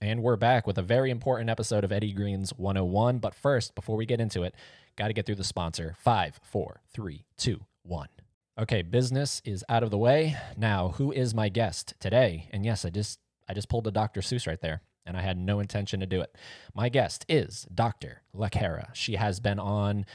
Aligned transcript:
And 0.00 0.22
we're 0.22 0.36
back 0.36 0.64
with 0.64 0.78
a 0.78 0.82
very 0.82 1.10
important 1.10 1.50
episode 1.50 1.82
of 1.82 1.90
Eddie 1.90 2.12
Green's 2.12 2.50
101. 2.50 3.18
But 3.18 3.34
first, 3.34 3.74
before 3.74 3.96
we 3.96 4.06
get 4.06 4.20
into 4.20 4.44
it, 4.44 4.54
got 4.94 5.08
to 5.08 5.12
get 5.12 5.26
through 5.26 5.34
the 5.34 5.44
sponsor. 5.44 5.96
Five, 5.98 6.38
four, 6.40 6.82
three, 6.92 7.24
two, 7.36 7.64
one. 7.82 8.08
Okay, 8.56 8.82
business 8.82 9.42
is 9.44 9.64
out 9.68 9.82
of 9.82 9.90
the 9.90 9.98
way. 9.98 10.36
Now, 10.56 10.90
who 10.90 11.10
is 11.10 11.34
my 11.34 11.48
guest 11.48 11.94
today? 11.98 12.48
And 12.52 12.64
yes, 12.64 12.84
I 12.84 12.90
just 12.90 13.18
I 13.48 13.54
just 13.54 13.68
pulled 13.68 13.88
a 13.88 13.90
Dr. 13.90 14.20
Seuss 14.20 14.46
right 14.46 14.60
there, 14.60 14.82
and 15.04 15.16
I 15.16 15.22
had 15.22 15.36
no 15.36 15.58
intention 15.58 15.98
to 15.98 16.06
do 16.06 16.20
it. 16.20 16.36
My 16.74 16.88
guest 16.88 17.24
is 17.28 17.66
Dr. 17.74 18.22
LaCara. 18.32 18.94
She 18.94 19.16
has 19.16 19.40
been 19.40 19.58
on 19.58 20.06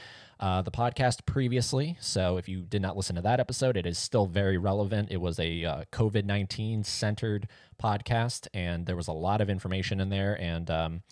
uh, 0.44 0.60
the 0.60 0.70
podcast 0.70 1.24
previously. 1.24 1.96
So 2.00 2.36
if 2.36 2.50
you 2.50 2.64
did 2.64 2.82
not 2.82 2.98
listen 2.98 3.16
to 3.16 3.22
that 3.22 3.40
episode, 3.40 3.78
it 3.78 3.86
is 3.86 3.96
still 3.96 4.26
very 4.26 4.58
relevant. 4.58 5.08
It 5.10 5.16
was 5.16 5.40
a 5.40 5.64
uh, 5.64 5.84
COVID 5.90 6.26
19 6.26 6.84
centered 6.84 7.48
podcast, 7.82 8.46
and 8.52 8.84
there 8.84 8.94
was 8.94 9.08
a 9.08 9.12
lot 9.12 9.40
of 9.40 9.48
information 9.48 10.00
in 10.00 10.10
there. 10.10 10.38
And 10.38 10.70
um, 10.70 11.02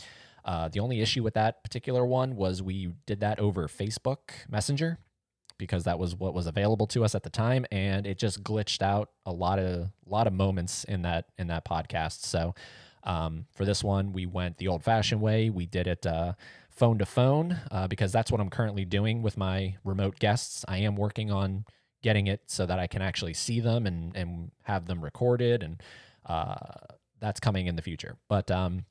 uh, 0.44 0.68
the 0.68 0.80
only 0.80 1.00
issue 1.00 1.22
with 1.22 1.32
that 1.32 1.64
particular 1.64 2.04
one 2.04 2.36
was 2.36 2.62
we 2.62 2.92
did 3.06 3.20
that 3.20 3.38
over 3.38 3.68
Facebook 3.68 4.18
Messenger 4.50 4.98
because 5.56 5.84
that 5.84 5.98
was 5.98 6.14
what 6.14 6.34
was 6.34 6.46
available 6.46 6.86
to 6.88 7.02
us 7.02 7.14
at 7.14 7.22
the 7.22 7.30
time 7.30 7.64
and 7.70 8.06
it 8.06 8.18
just 8.18 8.42
glitched 8.42 8.82
out 8.82 9.10
a 9.24 9.32
lot 9.32 9.58
of 9.58 9.88
a 10.06 10.10
lot 10.10 10.26
of 10.26 10.32
moments 10.32 10.82
in 10.84 11.02
that 11.02 11.26
in 11.38 11.46
that 11.46 11.64
podcast 11.64 12.24
so 12.24 12.52
um, 13.04 13.44
for 13.52 13.64
this 13.64 13.84
one 13.84 14.12
we 14.12 14.26
went 14.26 14.56
the 14.56 14.66
old 14.66 14.82
fashioned 14.82 15.20
way 15.20 15.50
we 15.50 15.64
did 15.64 15.86
it 15.86 16.04
uh, 16.04 16.32
phone 16.74 16.98
to 16.98 17.06
phone 17.06 17.60
uh, 17.70 17.86
because 17.86 18.12
that's 18.12 18.30
what 18.30 18.40
i'm 18.40 18.50
currently 18.50 18.84
doing 18.84 19.22
with 19.22 19.36
my 19.36 19.76
remote 19.84 20.18
guests 20.18 20.64
i 20.68 20.78
am 20.78 20.96
working 20.96 21.30
on 21.30 21.64
getting 22.02 22.26
it 22.26 22.40
so 22.46 22.66
that 22.66 22.78
i 22.78 22.86
can 22.86 23.02
actually 23.02 23.34
see 23.34 23.60
them 23.60 23.86
and 23.86 24.16
and 24.16 24.50
have 24.62 24.86
them 24.86 25.02
recorded 25.02 25.62
and 25.62 25.82
uh, 26.26 26.56
that's 27.20 27.40
coming 27.40 27.66
in 27.66 27.76
the 27.76 27.82
future 27.82 28.16
but 28.28 28.50
um, 28.50 28.84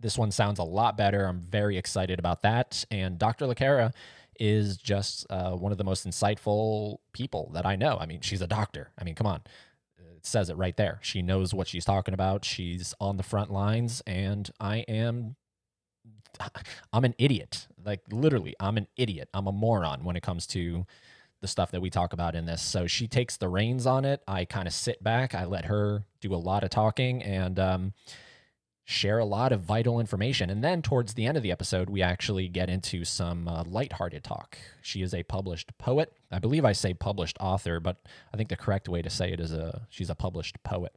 this 0.00 0.18
one 0.18 0.30
sounds 0.30 0.58
a 0.58 0.64
lot 0.64 0.96
better 0.96 1.26
i'm 1.26 1.40
very 1.40 1.76
excited 1.76 2.18
about 2.18 2.42
that 2.42 2.84
and 2.90 3.18
dr 3.18 3.44
LaCara 3.44 3.92
is 4.38 4.76
just 4.76 5.26
uh, 5.30 5.52
one 5.52 5.72
of 5.72 5.78
the 5.78 5.84
most 5.84 6.06
insightful 6.06 6.98
people 7.12 7.50
that 7.54 7.66
I 7.66 7.76
know. 7.76 7.96
I 8.00 8.06
mean, 8.06 8.20
she's 8.20 8.42
a 8.42 8.46
doctor. 8.46 8.90
I 8.98 9.04
mean, 9.04 9.14
come 9.14 9.26
on. 9.26 9.42
It 9.98 10.26
says 10.26 10.50
it 10.50 10.56
right 10.56 10.76
there. 10.76 10.98
She 11.02 11.22
knows 11.22 11.54
what 11.54 11.68
she's 11.68 11.84
talking 11.84 12.14
about. 12.14 12.44
She's 12.44 12.94
on 13.00 13.16
the 13.16 13.22
front 13.22 13.52
lines, 13.52 14.02
and 14.06 14.50
I 14.60 14.78
am. 14.88 15.36
I'm 16.92 17.04
an 17.04 17.14
idiot. 17.18 17.66
Like, 17.84 18.00
literally, 18.10 18.54
I'm 18.60 18.76
an 18.76 18.86
idiot. 18.96 19.28
I'm 19.34 19.46
a 19.46 19.52
moron 19.52 20.04
when 20.04 20.16
it 20.16 20.22
comes 20.22 20.46
to 20.48 20.86
the 21.40 21.48
stuff 21.48 21.70
that 21.72 21.80
we 21.80 21.90
talk 21.90 22.12
about 22.12 22.34
in 22.34 22.46
this. 22.46 22.62
So 22.62 22.86
she 22.86 23.06
takes 23.06 23.36
the 23.36 23.48
reins 23.48 23.86
on 23.86 24.04
it. 24.04 24.22
I 24.26 24.44
kind 24.44 24.66
of 24.66 24.72
sit 24.72 25.02
back. 25.02 25.34
I 25.34 25.44
let 25.44 25.66
her 25.66 26.04
do 26.20 26.34
a 26.34 26.36
lot 26.36 26.64
of 26.64 26.70
talking. 26.70 27.22
And, 27.22 27.58
um, 27.58 27.92
share 28.86 29.18
a 29.18 29.24
lot 29.24 29.50
of 29.50 29.62
vital 29.62 29.98
information. 29.98 30.50
And 30.50 30.62
then 30.62 30.82
towards 30.82 31.14
the 31.14 31.26
end 31.26 31.36
of 31.36 31.42
the 31.42 31.50
episode, 31.50 31.88
we 31.88 32.02
actually 32.02 32.48
get 32.48 32.68
into 32.68 33.04
some 33.04 33.48
uh, 33.48 33.64
lighthearted 33.64 34.22
talk. 34.22 34.58
She 34.82 35.00
is 35.00 35.14
a 35.14 35.22
published 35.22 35.76
poet. 35.78 36.12
I 36.30 36.38
believe 36.38 36.64
I 36.64 36.72
say 36.72 36.92
published 36.92 37.38
author, 37.40 37.80
but 37.80 37.96
I 38.32 38.36
think 38.36 38.50
the 38.50 38.56
correct 38.56 38.88
way 38.88 39.00
to 39.00 39.08
say 39.08 39.32
it 39.32 39.40
is 39.40 39.52
a 39.52 39.86
she's 39.88 40.10
a 40.10 40.14
published 40.14 40.62
poet. 40.64 40.92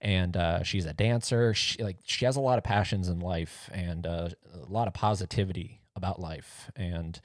And 0.00 0.36
uh, 0.36 0.62
she's 0.62 0.86
a 0.86 0.92
dancer. 0.92 1.54
She 1.54 1.82
like 1.82 1.98
she 2.04 2.24
has 2.24 2.36
a 2.36 2.40
lot 2.40 2.58
of 2.58 2.64
passions 2.64 3.08
in 3.08 3.20
life 3.20 3.70
and 3.72 4.06
uh, 4.06 4.28
a 4.54 4.70
lot 4.70 4.88
of 4.88 4.94
positivity 4.94 5.80
about 5.94 6.20
life. 6.20 6.70
And 6.76 7.18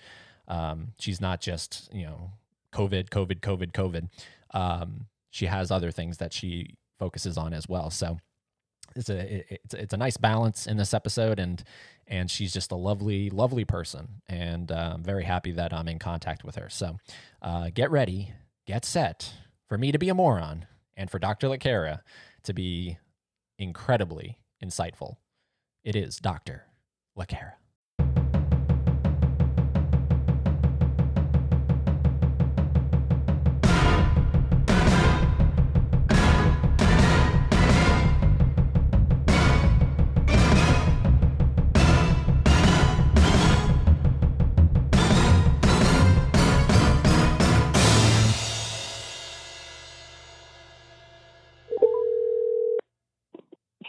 um, 0.48 0.94
she's 0.98 1.20
not 1.20 1.42
just 1.42 1.90
you 1.94 2.06
know 2.06 2.32
COVID, 2.74 3.10
COVID, 3.10 3.42
COVID, 3.42 3.72
COVID. 3.72 4.10
Um, 4.54 5.08
she 5.30 5.46
has 5.46 5.72
other 5.72 5.92
things 5.92 6.18
that 6.18 6.34
she 6.34 6.76
focuses 6.98 7.38
on 7.38 7.54
as 7.54 7.68
well. 7.68 7.90
So 7.90 8.20
it's 8.96 9.10
a 9.10 9.46
it's 9.54 9.74
it's 9.74 9.94
a 9.94 9.98
nice 9.98 10.18
balance 10.18 10.68
in 10.68 10.78
this 10.78 10.94
episode 10.94 11.40
and 11.40 11.64
and 12.08 12.30
she's 12.30 12.54
just 12.54 12.72
a 12.72 12.76
lovely 12.76 13.30
lovely 13.30 13.66
person 13.66 14.22
and 14.28 14.72
uh, 14.72 14.92
I'm 14.96 15.04
very 15.04 15.24
happy 15.24 15.52
that 15.54 15.74
I'm 15.74 15.88
in 15.88 16.00
contact 16.00 16.44
with 16.44 16.56
her. 16.56 16.70
So 16.70 16.98
uh, 17.42 17.70
get 17.74 17.92
ready, 17.92 18.34
get 18.66 18.86
set 18.86 19.34
for 19.68 19.78
me 19.78 19.92
to 19.92 19.98
be 19.98 20.10
a 20.10 20.14
moron 20.14 20.66
and 20.98 21.10
for 21.10 21.20
Dr. 21.20 21.48
LaCara 21.48 22.02
to 22.44 22.54
be 22.54 22.98
incredibly 23.58 24.40
insightful. 24.64 25.18
It 25.84 25.96
is 25.96 26.18
Dr. 26.18 26.66
LaCara. 27.18 27.54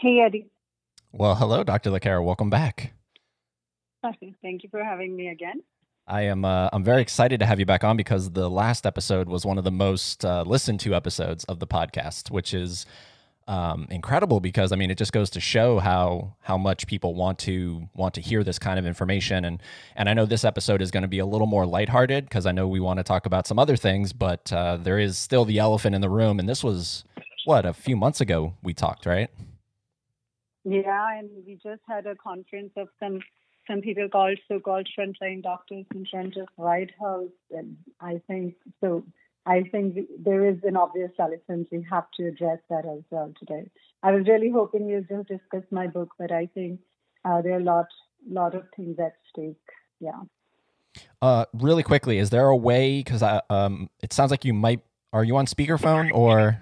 Hey, 0.03 0.19
Eddie. 0.19 0.47
Well, 1.13 1.35
hello, 1.35 1.63
Dr. 1.63 1.89
LaCara. 1.89 2.21
Welcome 2.21 2.49
back. 2.49 2.91
Thank 4.41 4.63
you 4.63 4.69
for 4.69 4.83
having 4.83 5.15
me 5.15 5.29
again. 5.29 5.63
I 6.05 6.23
am. 6.23 6.43
Uh, 6.43 6.67
I'm 6.73 6.83
very 6.83 7.01
excited 7.01 7.39
to 7.39 7.45
have 7.45 7.57
you 7.57 7.65
back 7.65 7.85
on 7.85 7.95
because 7.95 8.31
the 8.31 8.49
last 8.49 8.85
episode 8.85 9.29
was 9.29 9.45
one 9.45 9.57
of 9.57 9.63
the 9.63 9.71
most 9.71 10.25
uh, 10.25 10.43
listened 10.45 10.81
to 10.81 10.93
episodes 10.93 11.45
of 11.45 11.59
the 11.59 11.67
podcast, 11.67 12.31
which 12.31 12.53
is 12.53 12.85
um, 13.47 13.87
incredible 13.89 14.41
because 14.41 14.73
I 14.73 14.75
mean 14.75 14.91
it 14.91 14.97
just 14.97 15.13
goes 15.13 15.29
to 15.29 15.39
show 15.39 15.79
how 15.79 16.35
how 16.41 16.57
much 16.57 16.85
people 16.85 17.15
want 17.15 17.39
to 17.39 17.87
want 17.93 18.13
to 18.15 18.21
hear 18.21 18.43
this 18.43 18.59
kind 18.59 18.79
of 18.79 18.85
information 18.85 19.45
and 19.45 19.61
and 19.95 20.09
I 20.09 20.13
know 20.13 20.25
this 20.25 20.43
episode 20.43 20.81
is 20.81 20.91
going 20.91 21.03
to 21.03 21.09
be 21.09 21.19
a 21.19 21.25
little 21.25 21.47
more 21.47 21.65
lighthearted 21.65 22.25
because 22.25 22.45
I 22.45 22.51
know 22.51 22.67
we 22.67 22.81
want 22.81 22.97
to 22.97 23.03
talk 23.03 23.25
about 23.25 23.47
some 23.47 23.57
other 23.57 23.77
things, 23.77 24.11
but 24.11 24.51
uh, 24.51 24.75
there 24.75 24.99
is 24.99 25.17
still 25.17 25.45
the 25.45 25.59
elephant 25.59 25.95
in 25.95 26.01
the 26.01 26.09
room, 26.09 26.39
and 26.39 26.49
this 26.49 26.61
was 26.61 27.05
what 27.45 27.65
a 27.65 27.71
few 27.71 27.95
months 27.95 28.19
ago 28.19 28.55
we 28.61 28.73
talked, 28.73 29.05
right? 29.05 29.29
Yeah, 30.65 31.17
and 31.17 31.29
we 31.45 31.55
just 31.55 31.81
had 31.87 32.05
a 32.05 32.15
conference 32.15 32.71
of 32.77 32.87
some 32.99 33.19
some 33.69 33.81
people 33.81 34.09
called 34.09 34.37
so-called 34.47 34.87
frontline 34.97 35.41
doctors 35.41 35.85
in 35.95 36.05
front 36.09 36.35
of 36.35 36.47
White 36.55 36.91
House, 36.99 37.29
and 37.51 37.77
I 37.99 38.21
think 38.27 38.55
so. 38.81 39.03
I 39.45 39.63
think 39.71 39.97
there 40.19 40.45
is 40.45 40.57
an 40.63 40.77
obvious 40.77 41.11
elephant. 41.19 41.67
We 41.71 41.85
have 41.89 42.05
to 42.17 42.27
address 42.27 42.59
that 42.69 42.85
as 42.85 43.03
well 43.09 43.33
today. 43.37 43.69
I 44.01 44.11
was 44.11 44.25
really 44.27 44.49
hoping 44.49 44.87
you'd 44.87 45.09
just 45.09 45.27
discuss 45.27 45.63
my 45.69 45.87
book, 45.87 46.09
but 46.17 46.31
I 46.31 46.47
think 46.53 46.79
uh, 47.25 47.41
there 47.41 47.53
are 47.53 47.59
a 47.59 47.63
lot, 47.63 47.87
lot 48.29 48.55
of 48.55 48.63
things 48.75 48.97
at 48.99 49.15
stake. 49.29 49.57
Yeah. 49.99 50.21
Uh, 51.21 51.45
really 51.53 51.83
quickly, 51.83 52.19
is 52.19 52.29
there 52.29 52.47
a 52.47 52.55
way? 52.55 52.99
Because 52.99 53.23
um, 53.49 53.89
it 54.01 54.13
sounds 54.13 54.31
like 54.31 54.45
you 54.45 54.53
might. 54.53 54.81
Are 55.11 55.23
you 55.23 55.35
on 55.37 55.45
speakerphone 55.45 56.11
or? 56.13 56.57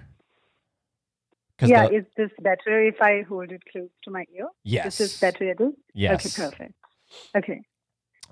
Yeah, 1.68 1.88
the, 1.88 1.96
is 1.96 2.04
this 2.16 2.30
better 2.40 2.84
if 2.84 3.00
I 3.00 3.22
hold 3.22 3.52
it 3.52 3.62
close 3.70 3.90
to 4.04 4.10
my 4.10 4.24
ear? 4.36 4.48
Yes. 4.64 4.98
This 4.98 5.00
is 5.00 5.20
better, 5.20 5.44
Edu? 5.44 5.72
Yes. 5.94 6.26
Okay, 6.26 6.50
perfect. 6.50 6.74
Okay. 7.36 7.62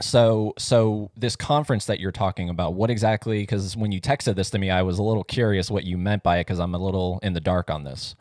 So, 0.00 0.54
so 0.58 1.10
this 1.16 1.36
conference 1.36 1.84
that 1.86 2.00
you're 2.00 2.12
talking 2.12 2.48
about, 2.48 2.74
what 2.74 2.90
exactly? 2.90 3.42
Because 3.42 3.76
when 3.76 3.92
you 3.92 4.00
texted 4.00 4.34
this 4.34 4.50
to 4.50 4.58
me, 4.58 4.70
I 4.70 4.82
was 4.82 4.98
a 4.98 5.02
little 5.02 5.24
curious 5.24 5.70
what 5.70 5.84
you 5.84 5.98
meant 5.98 6.22
by 6.22 6.38
it, 6.38 6.46
because 6.46 6.58
I'm 6.58 6.74
a 6.74 6.78
little 6.78 7.20
in 7.22 7.34
the 7.34 7.40
dark 7.40 7.70
on 7.70 7.84
this. 7.84 8.14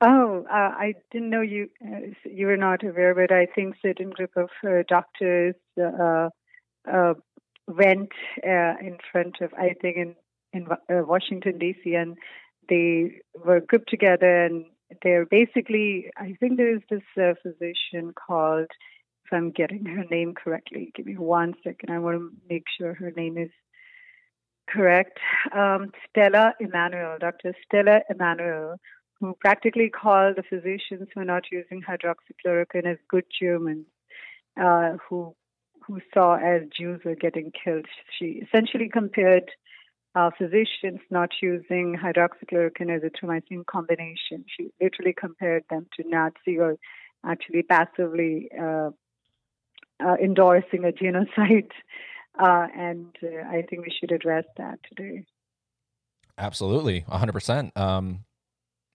Oh, 0.00 0.44
uh, 0.50 0.54
I 0.54 0.94
didn't 1.12 1.30
know 1.30 1.42
you. 1.42 1.68
Uh, 1.84 2.12
you 2.24 2.46
were 2.46 2.56
not 2.56 2.82
aware, 2.84 3.14
but 3.14 3.32
I 3.32 3.46
think 3.46 3.76
certain 3.80 4.10
group 4.10 4.32
of 4.36 4.50
uh, 4.66 4.82
doctors 4.88 5.54
uh, 5.80 6.28
uh, 6.92 7.14
went 7.68 8.10
uh, 8.44 8.74
in 8.80 8.98
front 9.10 9.40
of, 9.40 9.52
I 9.54 9.74
think, 9.80 9.96
in 9.96 10.16
in 10.52 10.66
Washington 10.90 11.58
D.C. 11.58 11.94
and 11.94 12.16
they 12.68 13.20
were 13.44 13.60
grouped 13.60 13.90
together 13.90 14.44
and 14.44 14.66
they're 15.02 15.26
basically, 15.26 16.10
I 16.16 16.36
think 16.38 16.56
there 16.56 16.74
is 16.74 16.82
this 16.90 17.02
uh, 17.16 17.34
physician 17.42 18.12
called, 18.14 18.68
if 19.24 19.32
I'm 19.32 19.50
getting 19.50 19.86
her 19.86 20.04
name 20.10 20.34
correctly, 20.34 20.92
give 20.94 21.06
me 21.06 21.16
one 21.16 21.54
second. 21.64 21.90
I 21.90 21.98
want 21.98 22.18
to 22.18 22.30
make 22.48 22.64
sure 22.78 22.94
her 22.94 23.12
name 23.16 23.38
is 23.38 23.50
correct. 24.68 25.18
Um, 25.54 25.92
Stella 26.08 26.54
Immanuel, 26.60 27.16
Dr. 27.20 27.54
Stella 27.64 28.00
Immanuel, 28.10 28.76
who 29.20 29.36
practically 29.40 29.88
called 29.88 30.36
the 30.36 30.42
physicians 30.42 31.08
who 31.14 31.20
are 31.20 31.24
not 31.24 31.44
using 31.50 31.82
hydroxychloroquine 31.82 32.86
as 32.86 32.98
good 33.08 33.24
Germans, 33.40 33.86
uh, 34.60 34.96
who 35.08 35.34
who 35.86 36.00
saw 36.14 36.36
as 36.36 36.62
Jews 36.76 37.00
were 37.04 37.16
getting 37.16 37.50
killed. 37.52 37.86
She 38.16 38.42
essentially 38.46 38.88
compared 38.88 39.50
uh, 40.14 40.30
physicians 40.36 41.00
not 41.10 41.30
using 41.40 41.96
hydroxychloroquine 41.96 42.94
as 42.94 43.02
azithromycin 43.02 43.64
combination. 43.66 44.44
She 44.56 44.70
literally 44.80 45.14
compared 45.18 45.64
them 45.70 45.86
to 45.96 46.08
Nazi 46.08 46.58
or 46.58 46.76
actually 47.24 47.62
passively 47.62 48.50
uh, 48.58 48.90
uh, 50.04 50.14
endorsing 50.22 50.84
a 50.84 50.92
genocide. 50.92 51.70
Uh, 52.38 52.66
and 52.76 53.14
uh, 53.22 53.46
I 53.48 53.62
think 53.68 53.84
we 53.84 53.94
should 53.98 54.10
address 54.10 54.44
that 54.56 54.78
today. 54.88 55.24
Absolutely, 56.38 57.02
100%. 57.02 57.76
Um, 57.76 58.24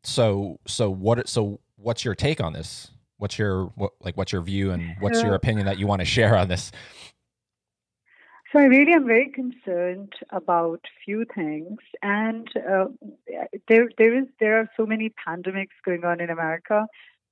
so, 0.03 0.59
so 0.65 0.89
what? 0.89 1.29
So, 1.29 1.59
what's 1.75 2.03
your 2.03 2.15
take 2.15 2.41
on 2.41 2.53
this? 2.53 2.89
What's 3.17 3.37
your 3.37 3.65
what, 3.75 3.91
like? 4.01 4.17
What's 4.17 4.31
your 4.31 4.41
view 4.41 4.71
and 4.71 4.95
what's 4.99 5.21
your 5.21 5.35
opinion 5.35 5.65
that 5.65 5.77
you 5.77 5.85
want 5.85 5.99
to 5.99 6.05
share 6.05 6.35
on 6.35 6.47
this? 6.47 6.71
I 8.57 8.65
really 8.65 8.93
am 8.93 9.05
very 9.05 9.29
concerned 9.29 10.13
about 10.31 10.81
few 11.05 11.25
things, 11.35 11.77
and 12.01 12.47
uh, 12.55 12.85
there 13.67 13.89
there 13.97 14.17
is 14.17 14.25
there 14.39 14.57
are 14.57 14.69
so 14.75 14.85
many 14.85 15.13
pandemics 15.27 15.77
going 15.85 16.03
on 16.03 16.19
in 16.19 16.31
America. 16.31 16.87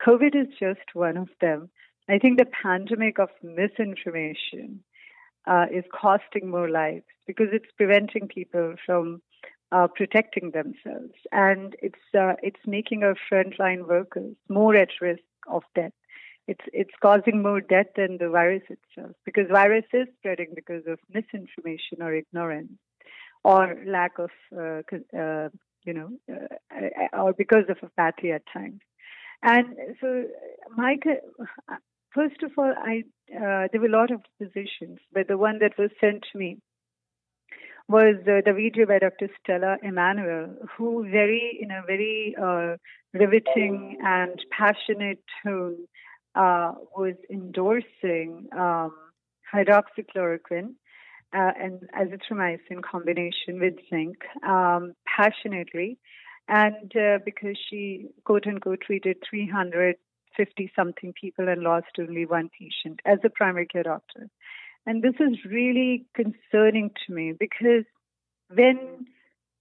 COVID 0.06 0.36
is 0.36 0.48
just 0.60 0.94
one 0.94 1.18
of 1.18 1.30
them. 1.42 1.70
I 2.08 2.20
think 2.20 2.38
the 2.38 2.46
pandemic 2.46 3.18
of 3.18 3.30
misinformation 3.42 4.84
uh, 5.48 5.66
is 5.72 5.84
costing 5.92 6.50
more 6.50 6.70
lives 6.70 7.06
because 7.26 7.48
it's 7.52 7.72
preventing 7.76 8.28
people 8.28 8.76
from 8.86 9.22
uh, 9.72 9.88
protecting 9.88 10.52
themselves, 10.52 11.16
and 11.32 11.76
it's 11.82 12.06
uh, 12.14 12.34
it's 12.44 12.62
making 12.68 13.04
our 13.04 13.16
frontline 13.32 13.88
workers 13.88 14.36
more 14.48 14.76
at 14.76 14.90
risk 15.02 15.24
of 15.48 15.64
death 15.74 15.94
it's 16.48 16.66
it's 16.74 16.94
causing 17.02 17.42
more 17.42 17.62
death 17.62 17.88
than 17.96 18.18
the 18.18 18.30
virus 18.30 18.64
itself 18.70 19.16
because 19.26 19.46
virus 19.52 19.86
is 19.94 20.08
spreading 20.20 20.52
because 20.54 20.84
of 20.88 21.00
misinformation 21.10 22.02
or 22.02 22.14
ignorance 22.14 22.72
or 23.44 23.76
lack 23.86 24.20
of 24.20 24.30
uh, 24.58 24.82
uh, 25.18 25.50
you 25.86 25.94
know 25.94 26.10
uh, 26.32 27.18
or 27.18 27.34
because 27.34 27.66
of 27.70 27.78
apathy 27.98 28.32
at 28.32 28.44
times 28.52 28.82
and 29.44 29.76
so 30.02 30.26
mike 30.76 31.04
first 32.14 32.42
of 32.44 32.52
all 32.58 32.74
i 32.78 33.04
uh, 33.36 33.68
there 33.72 33.82
were 33.82 33.88
a 33.88 34.00
lot 34.00 34.12
of 34.12 34.22
positions 34.40 35.00
but 35.14 35.28
the 35.28 35.38
one 35.38 35.60
that 35.60 35.78
was 35.78 35.90
sent 36.00 36.24
to 36.32 36.38
me 36.38 36.58
was 37.88 38.16
uh, 38.22 38.42
the 38.44 38.54
video 38.54 38.86
by 38.88 39.00
Dr. 39.00 39.30
Stella 39.40 39.78
Immanuel, 39.84 40.56
who 40.76 41.08
very, 41.10 41.60
in 41.62 41.70
a 41.70 41.84
very 41.86 42.36
uh, 42.42 42.78
riveting 43.14 44.00
and 44.04 44.44
passionate 44.52 45.20
tone, 45.44 45.78
uh, 46.36 46.74
was 46.96 47.16
endorsing 47.30 48.48
um, 48.58 48.94
hydroxychloroquine 49.54 50.74
uh, 51.34 51.52
and 51.60 51.82
azithromycin 52.00 52.82
combination 52.84 53.60
with 53.60 53.74
zinc 53.90 54.18
um, 54.48 54.94
passionately, 55.06 55.98
and 56.48 56.92
uh, 56.96 57.20
because 57.26 57.58
she 57.70 58.08
quote 58.24 58.48
unquote 58.48 58.82
treated 58.82 59.18
350 59.30 60.72
something 60.76 61.14
people 61.20 61.48
and 61.48 61.62
lost 61.62 61.88
only 62.00 62.26
one 62.26 62.50
patient 62.58 63.00
as 63.06 63.20
a 63.24 63.30
primary 63.30 63.66
care 63.66 63.84
doctor. 63.84 64.30
And 64.86 65.02
this 65.02 65.16
is 65.20 65.38
really 65.50 66.06
concerning 66.16 66.92
to 67.08 67.14
me 67.14 67.34
because 67.38 67.86
when 68.54 69.08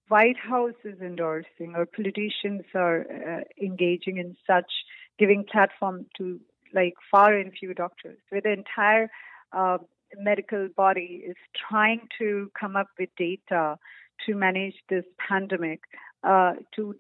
White 0.08 0.36
House 0.36 0.74
is 0.84 1.00
endorsing 1.00 1.74
or 1.74 1.86
politicians 1.86 2.62
are 2.74 3.06
uh, 3.10 3.64
engaging 3.64 4.18
in 4.18 4.36
such 4.46 4.70
giving 5.18 5.44
platform 5.50 6.06
to 6.18 6.40
like 6.74 6.94
far 7.10 7.34
and 7.34 7.52
few 7.52 7.74
doctors, 7.74 8.18
where 8.28 8.40
the 8.40 8.52
entire 8.52 9.10
uh, 9.52 9.78
medical 10.18 10.68
body 10.76 11.24
is 11.26 11.36
trying 11.68 12.08
to 12.18 12.50
come 12.58 12.76
up 12.76 12.88
with 12.98 13.08
data 13.16 13.78
to 14.26 14.34
manage 14.34 14.74
this 14.88 15.04
pandemic, 15.28 15.80
uh, 16.22 16.52
to 16.74 16.94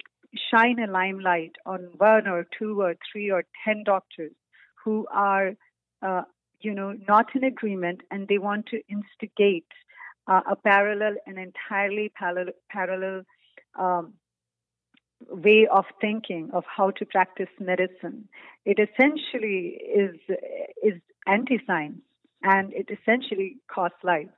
shine 0.50 0.78
a 0.78 0.90
limelight 0.90 1.52
on 1.66 1.88
one 1.98 2.26
or 2.26 2.46
two 2.58 2.80
or 2.80 2.94
three 3.10 3.30
or 3.30 3.44
ten 3.64 3.82
doctors 3.84 4.32
who 4.84 5.06
are, 5.12 5.52
uh, 6.02 6.22
you 6.60 6.74
know, 6.74 6.94
not 7.08 7.26
in 7.34 7.44
agreement 7.44 8.00
and 8.10 8.28
they 8.28 8.38
want 8.38 8.66
to 8.66 8.80
instigate 8.88 9.66
uh, 10.26 10.40
a 10.50 10.56
parallel 10.56 11.14
and 11.26 11.38
entirely 11.38 12.12
parallel, 12.18 12.52
parallel 12.70 13.22
um, 13.78 14.14
way 15.30 15.66
of 15.70 15.84
thinking 16.00 16.50
of 16.52 16.64
how 16.66 16.90
to 16.90 17.04
practice 17.06 17.48
medicine. 17.60 18.28
It 18.64 18.78
essentially 18.78 19.78
is 19.94 20.16
is 20.82 21.00
anti-science, 21.26 22.00
and 22.42 22.72
it 22.72 22.88
essentially 22.90 23.56
costs 23.68 23.98
lives. 24.02 24.30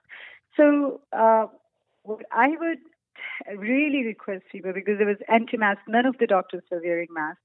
So, 0.56 1.00
uh, 1.12 1.46
what 2.02 2.24
I 2.32 2.48
would 2.48 2.78
really 3.58 4.04
request 4.04 4.44
people, 4.50 4.72
because 4.72 4.98
there 4.98 5.06
was 5.06 5.16
anti-mask, 5.28 5.80
none 5.88 6.06
of 6.06 6.16
the 6.18 6.26
doctors 6.26 6.62
were 6.70 6.80
wearing 6.82 7.08
masks 7.10 7.40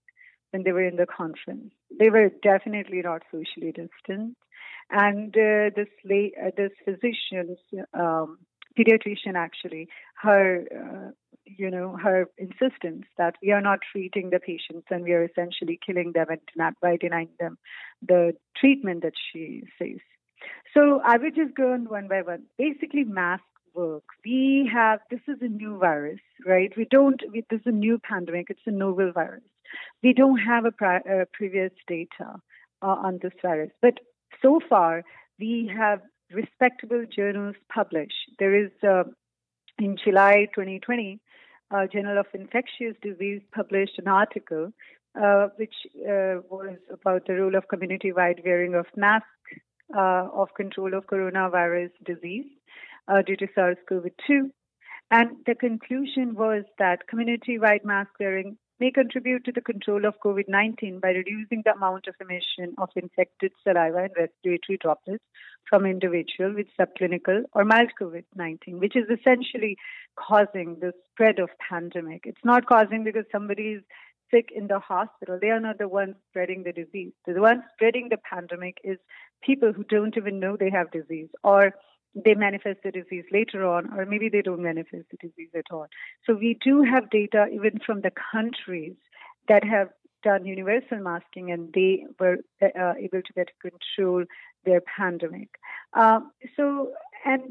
when 0.51 0.63
they 0.63 0.71
were 0.71 0.83
in 0.85 0.97
the 0.97 1.05
conference. 1.05 1.73
They 1.97 2.09
were 2.09 2.29
definitely 2.43 3.01
not 3.01 3.23
socially 3.31 3.71
distant, 3.71 4.37
and 4.89 5.35
uh, 5.35 5.71
this 5.75 5.89
lay, 6.05 6.33
uh, 6.41 6.51
this 6.55 6.71
physician's 6.85 7.59
um, 7.93 8.39
pediatrician 8.77 9.35
actually, 9.35 9.87
her 10.21 10.63
uh, 10.71 11.11
you 11.45 11.69
know, 11.69 11.97
her 12.01 12.27
insistence 12.37 13.05
that 13.17 13.35
we 13.41 13.51
are 13.51 13.61
not 13.61 13.79
treating 13.91 14.29
the 14.29 14.39
patients 14.39 14.87
and 14.89 15.03
we 15.03 15.13
are 15.13 15.23
essentially 15.23 15.79
killing 15.85 16.11
them 16.13 16.27
and 16.29 16.41
not 16.55 16.73
by 16.81 16.97
denying 16.97 17.29
them 17.39 17.57
the 18.01 18.33
treatment 18.57 19.03
that 19.03 19.13
she 19.31 19.63
says. 19.77 19.99
So 20.73 21.01
I 21.05 21.17
would 21.17 21.35
just 21.35 21.55
go 21.55 21.73
on 21.73 21.89
one 21.89 22.07
by 22.07 22.21
one. 22.21 22.43
Basically, 22.57 23.03
mask 23.03 23.43
work. 23.73 24.03
We 24.25 24.69
have 24.73 24.99
this 25.09 25.19
is 25.27 25.37
a 25.41 25.47
new 25.47 25.77
virus, 25.77 26.19
right? 26.45 26.71
We 26.75 26.87
don't. 26.89 27.21
We, 27.31 27.43
this 27.49 27.61
is 27.61 27.67
a 27.67 27.71
new 27.71 27.99
pandemic. 27.99 28.47
It's 28.49 28.61
a 28.65 28.71
novel 28.71 29.11
virus. 29.11 29.43
We 30.03 30.13
don't 30.13 30.37
have 30.39 30.65
a 30.65 30.71
pri- 30.71 31.25
previous 31.33 31.71
data 31.87 32.39
uh, 32.81 32.85
on 32.87 33.19
this 33.21 33.33
virus, 33.41 33.71
but 33.81 33.99
so 34.41 34.59
far 34.67 35.03
we 35.39 35.71
have 35.75 36.01
respectable 36.33 37.05
journals 37.13 37.55
published. 37.73 38.31
There 38.39 38.55
is 38.55 38.71
uh, 38.83 39.03
in 39.79 39.97
July 40.03 40.47
2020 40.55 41.19
uh, 41.73 41.87
Journal 41.87 42.17
of 42.17 42.25
Infectious 42.33 42.95
Disease 43.01 43.41
published 43.53 43.97
an 43.97 44.07
article 44.07 44.71
uh, 45.21 45.47
which 45.57 45.73
uh, 46.01 46.39
was 46.49 46.77
about 46.91 47.25
the 47.27 47.33
role 47.33 47.55
of 47.55 47.67
community-wide 47.67 48.41
wearing 48.45 48.75
of 48.75 48.85
masks 48.95 49.27
uh, 49.95 50.27
of 50.33 50.53
control 50.55 50.93
of 50.93 51.05
coronavirus 51.05 51.91
disease 52.05 52.45
uh, 53.07 53.21
due 53.21 53.35
to 53.35 53.47
SARS-CoV-2. 53.53 54.49
And 55.11 55.31
the 55.45 55.55
conclusion 55.55 56.35
was 56.35 56.63
that 56.79 57.07
community-wide 57.09 57.83
mask 57.83 58.11
wearing 58.19 58.57
may 58.81 58.89
contribute 58.89 59.45
to 59.45 59.51
the 59.51 59.61
control 59.61 60.05
of 60.05 60.19
COVID 60.25 60.45
19 60.47 60.99
by 60.99 61.09
reducing 61.09 61.61
the 61.63 61.73
amount 61.73 62.07
of 62.07 62.15
emission 62.19 62.73
of 62.79 62.89
infected 62.95 63.51
saliva 63.63 64.05
and 64.05 64.13
respiratory 64.17 64.79
droplets 64.81 65.23
from 65.69 65.85
individual 65.85 66.55
with 66.55 66.65
subclinical 66.79 67.43
or 67.53 67.63
mild 67.63 67.91
COVID 68.01 68.23
19, 68.35 68.79
which 68.79 68.95
is 68.95 69.05
essentially 69.17 69.77
causing 70.15 70.77
the 70.81 70.93
spread 71.11 71.37
of 71.37 71.49
pandemic. 71.69 72.23
It's 72.25 72.43
not 72.43 72.65
causing 72.65 73.03
because 73.03 73.25
somebody 73.31 73.67
is 73.73 73.83
sick 74.31 74.49
in 74.55 74.65
the 74.65 74.79
hospital. 74.79 75.37
They 75.39 75.51
are 75.51 75.59
not 75.59 75.77
the 75.77 75.87
ones 75.87 76.15
spreading 76.29 76.63
the 76.63 76.73
disease. 76.73 77.13
The 77.27 77.39
ones 77.39 77.61
spreading 77.73 78.09
the 78.09 78.17
pandemic 78.17 78.77
is 78.83 78.97
people 79.43 79.73
who 79.73 79.83
don't 79.83 80.17
even 80.17 80.39
know 80.39 80.57
they 80.57 80.71
have 80.71 80.89
disease 80.89 81.29
or 81.43 81.73
they 82.13 82.33
manifest 82.33 82.79
the 82.83 82.91
disease 82.91 83.25
later 83.31 83.65
on, 83.65 83.93
or 83.97 84.05
maybe 84.05 84.29
they 84.29 84.41
don't 84.41 84.61
manifest 84.61 85.05
the 85.11 85.17
disease 85.17 85.49
at 85.55 85.65
all. 85.71 85.87
So 86.25 86.33
we 86.33 86.57
do 86.63 86.81
have 86.81 87.09
data 87.09 87.47
even 87.53 87.79
from 87.85 88.01
the 88.01 88.11
countries 88.31 88.95
that 89.47 89.63
have 89.63 89.89
done 90.23 90.45
universal 90.45 90.99
masking 90.99 91.51
and 91.51 91.73
they 91.73 92.05
were 92.19 92.37
uh, 92.61 92.93
able 92.99 93.21
to 93.21 93.33
better 93.33 93.53
control 93.61 94.25
their 94.65 94.81
pandemic. 94.81 95.49
Um, 95.93 96.31
so, 96.55 96.91
and 97.25 97.41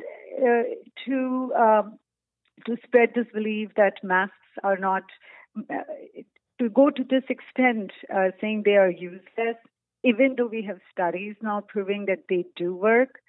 uh, 0.40 0.62
to 1.06 1.52
um, 1.58 1.98
to 2.66 2.76
spread 2.84 3.10
this 3.14 3.26
belief 3.32 3.70
that 3.76 3.94
masks 4.02 4.34
are 4.62 4.76
not 4.76 5.04
uh, 5.58 5.82
to 6.60 6.68
go 6.68 6.90
to 6.90 7.02
this 7.02 7.24
extent, 7.28 7.90
uh, 8.14 8.28
saying 8.40 8.62
they 8.64 8.76
are 8.76 8.90
useless, 8.90 9.56
even 10.04 10.34
though 10.36 10.46
we 10.46 10.62
have 10.62 10.78
studies 10.92 11.34
now 11.42 11.62
proving 11.66 12.06
that 12.06 12.24
they 12.28 12.44
do 12.56 12.74
work. 12.74 13.20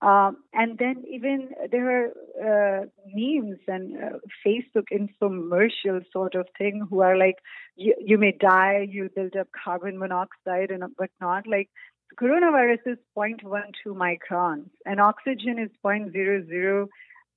Um, 0.00 0.36
and 0.52 0.78
then 0.78 1.02
even 1.10 1.50
there 1.72 1.90
are 1.90 2.82
uh, 2.82 2.86
memes 3.12 3.58
and 3.66 3.96
uh, 3.96 4.18
Facebook 4.46 4.86
infomercial 4.92 6.04
sort 6.12 6.36
of 6.36 6.46
thing 6.56 6.86
who 6.88 7.00
are 7.00 7.16
like, 7.16 7.36
you, 7.74 7.94
you 7.98 8.16
may 8.16 8.30
die, 8.30 8.86
you 8.88 9.10
build 9.14 9.34
up 9.34 9.48
carbon 9.64 9.98
monoxide 9.98 10.70
and 10.70 10.84
whatnot. 10.96 11.48
Like 11.48 11.68
coronavirus 12.16 12.78
is 12.86 12.98
0.12 13.16 13.72
microns 13.86 14.70
and 14.86 15.00
oxygen 15.00 15.58
is 15.58 15.70
0.00 15.84 16.86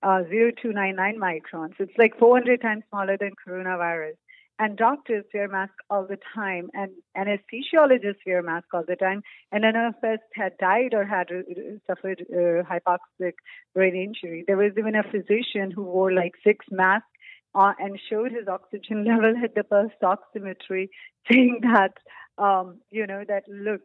uh, 0.03 0.23
0299 0.23 1.19
microns. 1.19 1.73
It's 1.79 1.97
like 1.97 2.17
400 2.17 2.61
times 2.61 2.83
smaller 2.89 3.17
than 3.17 3.31
coronavirus 3.47 4.13
and 4.61 4.77
doctors 4.77 5.25
wear 5.33 5.47
masks 5.47 5.83
all 5.89 6.05
the 6.07 6.19
time, 6.35 6.69
and 6.75 6.91
anesthesiologists 7.17 8.23
wear 8.27 8.43
masks 8.43 8.69
all 8.75 8.83
the 8.87 8.95
time, 8.95 9.23
and 9.51 9.63
none 9.63 9.75
of 9.75 9.95
us 10.07 10.19
had 10.35 10.55
died 10.59 10.93
or 10.93 11.03
had 11.03 11.31
uh, 11.31 11.41
suffered 11.87 12.23
uh, 12.31 12.61
hypoxic 12.71 13.33
brain 13.73 13.95
injury. 13.95 14.43
There 14.45 14.57
was 14.57 14.73
even 14.77 14.95
a 14.95 15.01
physician 15.01 15.71
who 15.71 15.81
wore 15.81 16.13
like 16.13 16.33
six 16.45 16.63
masks 16.69 17.07
uh, 17.55 17.73
and 17.79 17.99
showed 18.07 18.31
his 18.31 18.47
oxygen 18.47 19.03
level 19.11 19.33
at 19.43 19.55
the 19.55 19.63
pulse 19.63 19.91
oximetry, 20.03 20.89
saying 21.31 21.61
that, 21.63 21.93
um, 22.37 22.77
you 22.91 23.07
know, 23.07 23.23
that 23.27 23.45
look, 23.49 23.81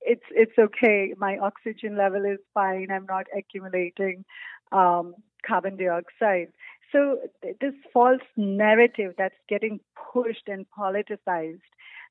it's 0.00 0.24
it's 0.30 0.58
okay. 0.58 1.12
My 1.18 1.36
oxygen 1.36 1.98
level 1.98 2.24
is 2.24 2.38
fine. 2.54 2.88
I'm 2.90 3.06
not 3.06 3.26
accumulating 3.36 4.24
um, 4.72 5.14
carbon 5.46 5.76
dioxide. 5.76 6.52
So 6.92 7.18
this 7.42 7.74
false 7.92 8.22
narrative 8.36 9.14
that's 9.16 9.34
getting 9.48 9.80
pushed 10.12 10.48
and 10.48 10.66
politicized, 10.76 11.60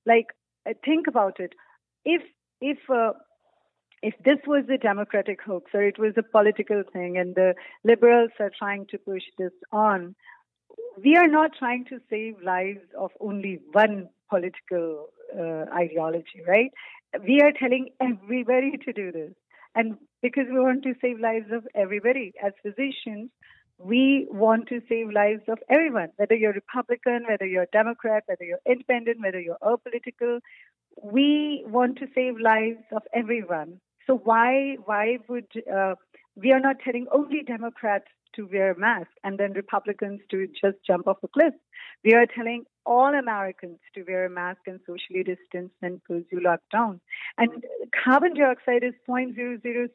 like 0.05 0.27
uh, 0.67 0.73
think 0.85 1.07
about 1.07 1.39
it. 1.39 1.53
If 2.05 2.21
if 2.61 2.77
uh, 2.89 3.13
if 4.01 4.13
this 4.23 4.37
was 4.47 4.65
a 4.73 4.77
democratic 4.77 5.41
hoax 5.41 5.71
or 5.73 5.83
it 5.83 5.99
was 5.99 6.13
a 6.17 6.23
political 6.23 6.83
thing 6.93 7.17
and 7.17 7.35
the 7.35 7.53
liberals 7.83 8.31
are 8.39 8.51
trying 8.57 8.85
to 8.91 8.97
push 8.97 9.23
this 9.37 9.51
on, 9.71 10.15
we 11.03 11.15
are 11.15 11.27
not 11.27 11.51
trying 11.57 11.85
to 11.85 11.99
save 12.09 12.35
lives 12.43 12.85
of 12.97 13.11
only 13.19 13.59
one 13.73 14.09
political 14.29 15.07
uh, 15.37 15.65
ideology, 15.73 16.41
right? 16.47 16.71
We 17.27 17.41
are 17.41 17.51
telling 17.51 17.89
everybody 17.99 18.77
to 18.85 18.93
do 18.93 19.11
this. 19.11 19.33
And 19.75 19.97
because 20.21 20.45
we 20.49 20.59
want 20.59 20.83
to 20.83 20.93
save 21.01 21.19
lives 21.19 21.51
of 21.51 21.67
everybody 21.75 22.33
as 22.43 22.53
physicians, 22.63 23.29
we 23.79 24.27
want 24.29 24.67
to 24.67 24.81
save 24.89 25.09
lives 25.11 25.43
of 25.47 25.59
everyone, 25.69 26.09
whether 26.17 26.35
you're 26.35 26.53
Republican, 26.53 27.23
whether 27.27 27.45
you're 27.45 27.67
Democrat, 27.71 28.23
whether 28.27 28.43
you're 28.43 28.59
independent, 28.67 29.21
whether 29.21 29.39
you're 29.39 29.57
apolitical. 29.63 30.39
We 31.01 31.63
want 31.65 31.97
to 31.99 32.07
save 32.13 32.39
lives 32.39 32.83
of 32.91 33.03
everyone. 33.13 33.79
So 34.05 34.17
why 34.17 34.75
why 34.83 35.19
would 35.29 35.47
uh, 35.71 35.95
we 36.35 36.51
are 36.51 36.59
not 36.59 36.77
telling 36.83 37.07
only 37.11 37.43
Democrats 37.43 38.05
to 38.35 38.47
wear 38.51 38.75
masks 38.75 39.13
and 39.23 39.39
then 39.39 39.53
Republicans 39.53 40.21
to 40.29 40.47
just 40.47 40.77
jump 40.85 41.07
off 41.07 41.17
a 41.23 41.27
cliff? 41.27 41.53
We 42.03 42.13
are 42.13 42.25
telling 42.25 42.65
all 42.85 43.13
Americans 43.13 43.79
to 43.93 44.03
wear 44.03 44.25
a 44.25 44.29
mask 44.29 44.61
and 44.67 44.79
socially 44.87 45.23
distance 45.23 45.71
and 45.81 46.01
close 46.05 46.23
pursue 46.29 46.43
lockdown. 46.43 46.99
And 47.37 47.63
carbon 48.03 48.33
dioxide 48.33 48.83
is 48.83 48.93
0.0065 49.07 49.89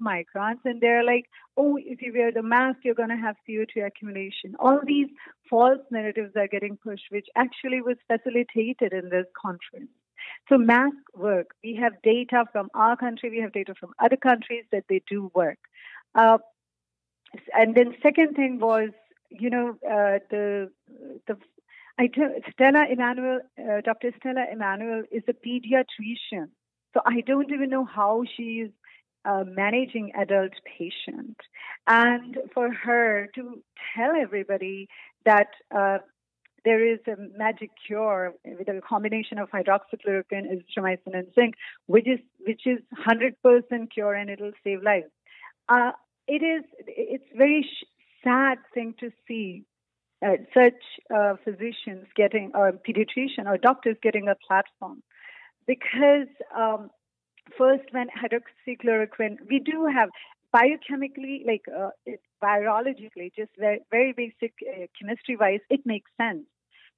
microns, 0.00 0.58
and 0.64 0.80
they're 0.80 1.04
like, 1.04 1.26
oh, 1.56 1.76
if 1.76 2.02
you 2.02 2.12
wear 2.14 2.32
the 2.32 2.42
mask, 2.42 2.78
you're 2.82 2.94
going 2.94 3.10
to 3.10 3.16
have 3.16 3.36
CO2 3.48 3.86
accumulation. 3.86 4.56
All 4.58 4.80
these 4.84 5.08
false 5.48 5.80
narratives 5.90 6.32
are 6.36 6.48
getting 6.48 6.76
pushed, 6.76 7.04
which 7.10 7.26
actually 7.36 7.82
was 7.82 7.96
facilitated 8.08 8.92
in 8.92 9.10
this 9.10 9.26
conference. 9.40 9.90
So 10.48 10.58
mask 10.58 10.96
work. 11.14 11.54
We 11.62 11.74
have 11.76 11.92
data 12.02 12.44
from 12.52 12.68
our 12.74 12.96
country. 12.96 13.30
We 13.30 13.40
have 13.40 13.52
data 13.52 13.74
from 13.78 13.92
other 13.98 14.16
countries 14.16 14.64
that 14.72 14.84
they 14.88 15.02
do 15.08 15.30
work. 15.34 15.58
Uh, 16.14 16.38
and 17.52 17.74
then 17.74 17.94
second 18.02 18.34
thing 18.34 18.58
was, 18.60 18.90
you 19.30 19.50
know, 19.50 19.70
uh, 19.84 20.18
the 20.30 20.70
the 21.26 21.36
I 21.98 22.08
tell, 22.08 22.30
Stella 22.52 22.86
Immanuel, 22.90 23.40
uh, 23.58 23.80
Dr. 23.84 24.10
Stella 24.18 24.46
Immanuel 24.52 25.04
is 25.12 25.22
a 25.28 25.32
pediatrician. 25.32 26.48
So 26.92 27.00
I 27.06 27.20
don't 27.20 27.52
even 27.52 27.70
know 27.70 27.84
how 27.84 28.24
she 28.36 28.62
is 28.64 28.70
uh, 29.24 29.44
managing 29.46 30.12
adult 30.18 30.52
patient. 30.78 31.36
And 31.86 32.36
for 32.52 32.72
her 32.72 33.28
to 33.36 33.62
tell 33.96 34.12
everybody 34.20 34.88
that 35.24 35.48
uh, 35.76 35.98
there 36.64 36.84
is 36.84 36.98
a 37.06 37.16
magic 37.36 37.70
cure 37.86 38.34
with 38.44 38.68
a 38.68 38.80
combination 38.80 39.38
of 39.38 39.50
hydroxychloroquine, 39.50 40.46
azithromycin, 40.52 41.14
and 41.14 41.26
zinc, 41.34 41.54
which 41.86 42.08
is 42.08 42.20
which 42.46 42.66
is 42.66 42.78
100% 43.06 43.90
cure 43.92 44.14
and 44.14 44.30
it'll 44.30 44.52
save 44.62 44.82
lives. 44.82 45.10
Uh, 45.68 45.92
it 46.26 46.42
is 46.42 46.64
it's 46.86 47.28
very 47.36 47.62
sh- 47.62 47.84
sad 48.22 48.58
thing 48.72 48.94
to 49.00 49.10
see 49.28 49.64
uh, 50.24 50.36
such 50.54 50.80
uh, 51.14 51.34
physicians 51.44 52.06
getting 52.16 52.50
or 52.54 52.72
pediatrician 52.72 53.46
or 53.46 53.58
doctors 53.58 53.96
getting 54.02 54.28
a 54.28 54.34
platform 54.46 55.02
because 55.66 56.28
um, 56.56 56.90
first 57.58 57.84
when 57.90 58.08
hydroxychloroquine 58.08 59.36
we 59.50 59.58
do 59.58 59.86
have 59.86 60.08
biochemically 60.54 61.46
like 61.46 61.62
uh, 61.76 61.90
it, 62.06 62.20
virologically 62.42 63.30
just 63.36 63.50
very, 63.58 63.80
very 63.90 64.12
basic 64.12 64.54
uh, 64.66 64.86
chemistry 64.98 65.36
wise 65.36 65.60
it 65.68 65.80
makes 65.84 66.10
sense 66.16 66.46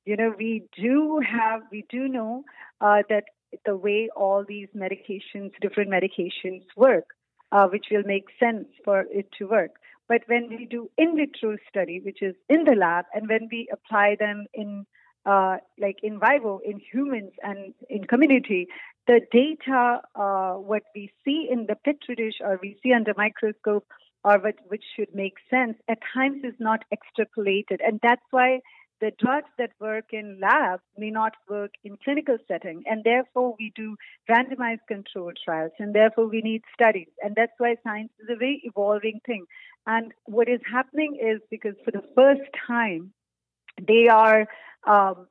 you 0.06 0.16
know, 0.16 0.32
we 0.38 0.62
do 0.80 1.20
have, 1.20 1.62
we 1.70 1.84
do 1.90 2.08
know 2.08 2.44
uh, 2.80 3.02
that 3.08 3.24
the 3.64 3.76
way 3.76 4.08
all 4.16 4.44
these 4.46 4.68
medications, 4.74 5.50
different 5.60 5.90
medications 5.90 6.62
work, 6.76 7.06
uh, 7.52 7.66
which 7.66 7.86
will 7.90 8.04
make 8.04 8.24
sense 8.40 8.66
for 8.84 9.04
it 9.10 9.28
to 9.38 9.46
work. 9.46 9.72
But 10.08 10.22
when 10.26 10.48
we 10.48 10.66
do 10.66 10.88
in 10.96 11.16
vitro 11.16 11.56
study, 11.68 12.00
which 12.00 12.22
is 12.22 12.34
in 12.48 12.64
the 12.64 12.76
lab, 12.76 13.06
and 13.12 13.28
when 13.28 13.48
we 13.50 13.68
apply 13.72 14.16
them 14.18 14.46
in 14.54 14.86
uh, 15.26 15.56
like 15.80 15.96
in 16.04 16.20
vivo, 16.20 16.60
in 16.64 16.80
humans 16.92 17.32
and 17.42 17.74
in 17.90 18.04
community, 18.04 18.68
the 19.08 19.20
data, 19.32 20.00
uh, 20.14 20.52
what 20.52 20.84
we 20.94 21.10
see 21.24 21.48
in 21.50 21.66
the 21.66 21.74
petri 21.84 22.14
dish 22.14 22.34
or 22.40 22.60
we 22.62 22.76
see 22.80 22.92
under 22.92 23.12
microscope, 23.16 23.86
or 24.22 24.38
what, 24.38 24.54
which 24.68 24.84
should 24.94 25.12
make 25.14 25.34
sense, 25.50 25.76
at 25.88 25.98
times 26.14 26.42
is 26.44 26.54
not 26.60 26.84
extrapolated, 26.94 27.78
and 27.84 27.98
that's 28.02 28.22
why 28.30 28.60
the 29.00 29.12
drugs 29.18 29.50
that 29.58 29.70
work 29.80 30.06
in 30.12 30.38
labs 30.40 30.82
may 30.96 31.10
not 31.10 31.34
work 31.48 31.72
in 31.84 31.98
clinical 32.02 32.38
setting 32.48 32.82
and 32.86 33.04
therefore 33.04 33.54
we 33.58 33.72
do 33.76 33.96
randomized 34.30 34.86
controlled 34.88 35.38
trials 35.44 35.72
and 35.78 35.94
therefore 35.94 36.26
we 36.26 36.40
need 36.40 36.62
studies. 36.72 37.08
And 37.22 37.34
that's 37.34 37.52
why 37.58 37.76
science 37.84 38.12
is 38.20 38.28
a 38.30 38.36
very 38.36 38.62
evolving 38.64 39.20
thing. 39.26 39.44
And 39.86 40.12
what 40.24 40.48
is 40.48 40.60
happening 40.70 41.18
is 41.20 41.40
because 41.50 41.74
for 41.84 41.90
the 41.90 42.02
first 42.14 42.48
time 42.66 43.12
they 43.86 44.08
are 44.08 44.46
um, 44.86 45.26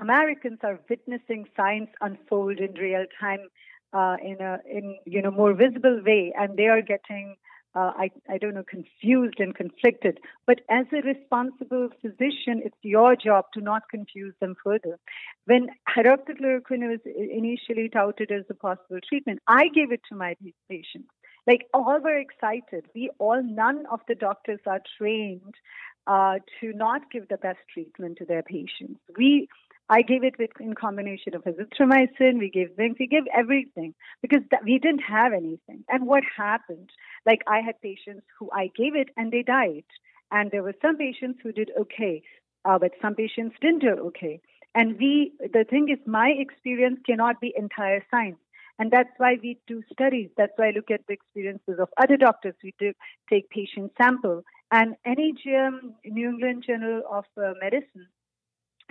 americans 0.00 0.58
are 0.62 0.80
witnessing 0.88 1.46
science 1.56 1.90
unfold 2.00 2.58
in 2.58 2.72
real 2.74 3.04
time 3.20 3.48
uh, 3.92 4.16
in 4.22 4.40
a 4.40 4.58
in 4.68 4.96
you 5.06 5.22
know 5.22 5.30
more 5.30 5.54
visible 5.54 6.00
way 6.04 6.32
and 6.38 6.56
they 6.56 6.66
are 6.66 6.82
getting 6.82 7.36
uh, 7.74 7.92
I, 7.96 8.10
I 8.28 8.38
don't 8.38 8.54
know, 8.54 8.64
confused 8.64 9.38
and 9.38 9.54
conflicted. 9.54 10.20
But 10.46 10.60
as 10.70 10.86
a 10.92 11.06
responsible 11.06 11.88
physician, 12.00 12.62
it's 12.64 12.76
your 12.82 13.16
job 13.16 13.46
to 13.54 13.60
not 13.60 13.82
confuse 13.90 14.34
them 14.40 14.54
further. 14.62 14.98
When 15.46 15.68
hydroxychloroquine 15.88 16.88
was 16.88 17.00
initially 17.04 17.88
touted 17.88 18.30
as 18.30 18.44
a 18.48 18.54
possible 18.54 18.98
treatment, 19.08 19.40
I 19.48 19.68
gave 19.74 19.92
it 19.92 20.00
to 20.10 20.16
my 20.16 20.36
patients. 20.68 21.10
Like 21.46 21.66
all 21.74 22.00
were 22.00 22.18
excited. 22.18 22.86
We 22.94 23.10
all, 23.18 23.42
none 23.42 23.84
of 23.90 24.00
the 24.08 24.14
doctors 24.14 24.60
are 24.66 24.80
trained 24.96 25.54
uh, 26.06 26.36
to 26.60 26.72
not 26.72 27.10
give 27.10 27.28
the 27.28 27.36
best 27.36 27.58
treatment 27.72 28.18
to 28.18 28.24
their 28.24 28.42
patients. 28.42 29.00
We 29.18 29.48
I 29.88 30.02
gave 30.02 30.24
it 30.24 30.34
with, 30.38 30.50
in 30.60 30.74
combination 30.74 31.34
of 31.34 31.44
azithromycin. 31.44 32.38
We 32.38 32.50
gave 32.50 32.74
zinc. 32.76 32.98
We 32.98 33.06
gave 33.06 33.24
everything 33.36 33.94
because 34.22 34.42
that, 34.50 34.64
we 34.64 34.78
didn't 34.78 35.02
have 35.02 35.32
anything. 35.32 35.84
And 35.88 36.06
what 36.06 36.22
happened? 36.36 36.90
Like 37.26 37.42
I 37.46 37.60
had 37.60 37.80
patients 37.82 38.24
who 38.38 38.50
I 38.52 38.70
gave 38.76 38.96
it 38.96 39.10
and 39.16 39.30
they 39.30 39.42
died, 39.42 39.84
and 40.30 40.50
there 40.50 40.62
were 40.62 40.74
some 40.80 40.96
patients 40.96 41.40
who 41.42 41.52
did 41.52 41.70
okay, 41.78 42.22
uh, 42.64 42.78
but 42.78 42.92
some 43.02 43.14
patients 43.14 43.56
didn't 43.60 43.80
do 43.80 43.90
okay. 44.08 44.40
And 44.74 44.98
we, 44.98 45.32
the 45.40 45.64
thing 45.68 45.88
is, 45.90 45.98
my 46.06 46.32
experience 46.36 46.98
cannot 47.06 47.40
be 47.40 47.54
entire 47.56 48.04
science. 48.10 48.38
And 48.78 48.90
that's 48.90 49.10
why 49.18 49.36
we 49.40 49.58
do 49.68 49.82
studies. 49.92 50.30
That's 50.36 50.52
why 50.56 50.68
I 50.68 50.72
look 50.72 50.90
at 50.90 51.06
the 51.06 51.12
experiences 51.12 51.78
of 51.78 51.88
other 51.96 52.16
doctors. 52.16 52.54
We 52.62 52.74
do 52.78 52.92
take 53.30 53.48
patient 53.50 53.92
sample. 53.96 54.42
And 54.72 54.96
NEJM, 55.06 55.92
New 56.04 56.28
England 56.30 56.64
Journal 56.66 57.02
of 57.08 57.24
uh, 57.36 57.52
Medicine, 57.62 58.08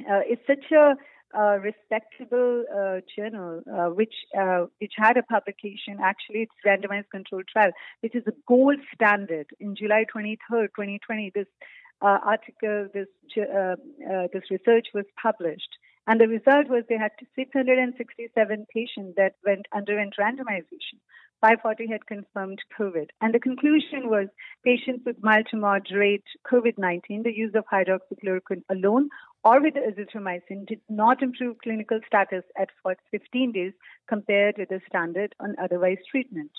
uh, 0.01 0.21
it's 0.25 0.45
such 0.47 0.71
a 0.71 0.95
uh, 1.35 1.57
respectable 1.57 2.63
uh, 2.71 2.99
journal, 3.15 3.61
uh, 3.71 3.87
which 3.87 4.13
uh, 4.39 4.65
which 4.79 4.93
had 4.97 5.17
a 5.17 5.23
publication. 5.23 5.97
Actually, 5.99 6.47
it's 6.47 6.53
randomized 6.65 7.09
controlled 7.09 7.47
trial, 7.51 7.71
which 8.01 8.15
is 8.15 8.23
a 8.27 8.33
gold 8.47 8.77
standard. 8.93 9.47
In 9.59 9.75
July 9.75 10.05
23rd, 10.15 10.67
2020, 10.75 11.31
this 11.33 11.47
uh, 12.01 12.19
article, 12.23 12.87
this 12.93 13.07
this 13.35 14.43
research 14.51 14.87
was 14.93 15.05
published, 15.19 15.73
and 16.05 16.21
the 16.21 16.27
result 16.27 16.69
was 16.69 16.83
they 16.87 16.97
had 16.97 17.11
667 17.35 18.65
patients 18.71 19.15
that 19.17 19.33
went 19.43 19.65
underwent 19.75 20.13
randomization. 20.19 21.01
540 21.43 21.91
had 21.91 22.05
confirmed 22.05 22.59
COVID. 22.79 23.09
And 23.19 23.33
the 23.33 23.39
conclusion 23.39 24.09
was 24.09 24.29
patients 24.63 25.03
with 25.05 25.21
mild 25.21 25.45
to 25.51 25.57
moderate 25.57 26.23
COVID 26.49 26.77
19, 26.77 27.23
the 27.23 27.35
use 27.35 27.53
of 27.53 27.65
hydroxychloroquine 27.65 28.63
alone 28.69 29.09
or 29.43 29.61
with 29.61 29.73
azithromycin 29.73 30.65
did 30.65 30.79
not 30.87 31.21
improve 31.21 31.57
clinical 31.61 31.99
status 32.07 32.45
at 32.57 32.69
15 33.11 33.51
days 33.51 33.73
compared 34.07 34.55
with 34.57 34.69
the 34.69 34.79
standard 34.87 35.35
on 35.41 35.57
otherwise 35.61 35.97
treatment. 36.09 36.51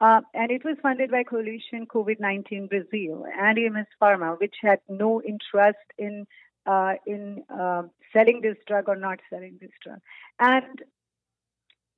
Uh, 0.00 0.22
and 0.34 0.50
it 0.50 0.64
was 0.64 0.76
funded 0.82 1.12
by 1.12 1.22
Coalition 1.22 1.86
COVID 1.86 2.18
19 2.18 2.66
Brazil 2.66 3.24
and 3.38 3.56
EMS 3.56 3.86
Pharma, 4.02 4.40
which 4.40 4.56
had 4.60 4.80
no 4.88 5.22
interest 5.22 5.86
in 5.98 6.26
uh, 6.66 6.94
in 7.06 7.44
uh, 7.48 7.82
selling 8.12 8.40
this 8.42 8.56
drug 8.66 8.88
or 8.88 8.96
not 8.96 9.20
selling 9.30 9.56
this 9.60 9.70
drug. 9.84 10.00
And 10.40 10.82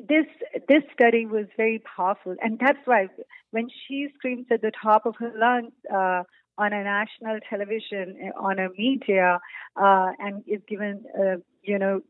this 0.08 0.26
this 0.68 0.82
study 0.92 1.26
was 1.26 1.46
very 1.56 1.82
powerful, 1.96 2.34
and 2.40 2.58
that's 2.58 2.78
why 2.84 3.08
when 3.50 3.68
she 3.68 4.08
screams 4.16 4.46
at 4.50 4.62
the 4.62 4.72
top 4.82 5.06
of 5.06 5.14
her 5.18 5.32
lungs 5.36 5.72
uh, 5.92 6.22
on 6.58 6.72
a 6.72 6.84
national 6.84 7.38
television, 7.48 8.16
uh, 8.26 8.40
on 8.40 8.58
a 8.58 8.68
media, 8.78 9.40
uh, 9.76 10.10
and 10.18 10.42
is 10.46 10.60
given, 10.68 11.04
uh, 11.18 11.36
you 11.62 11.78
know, 11.78 12.00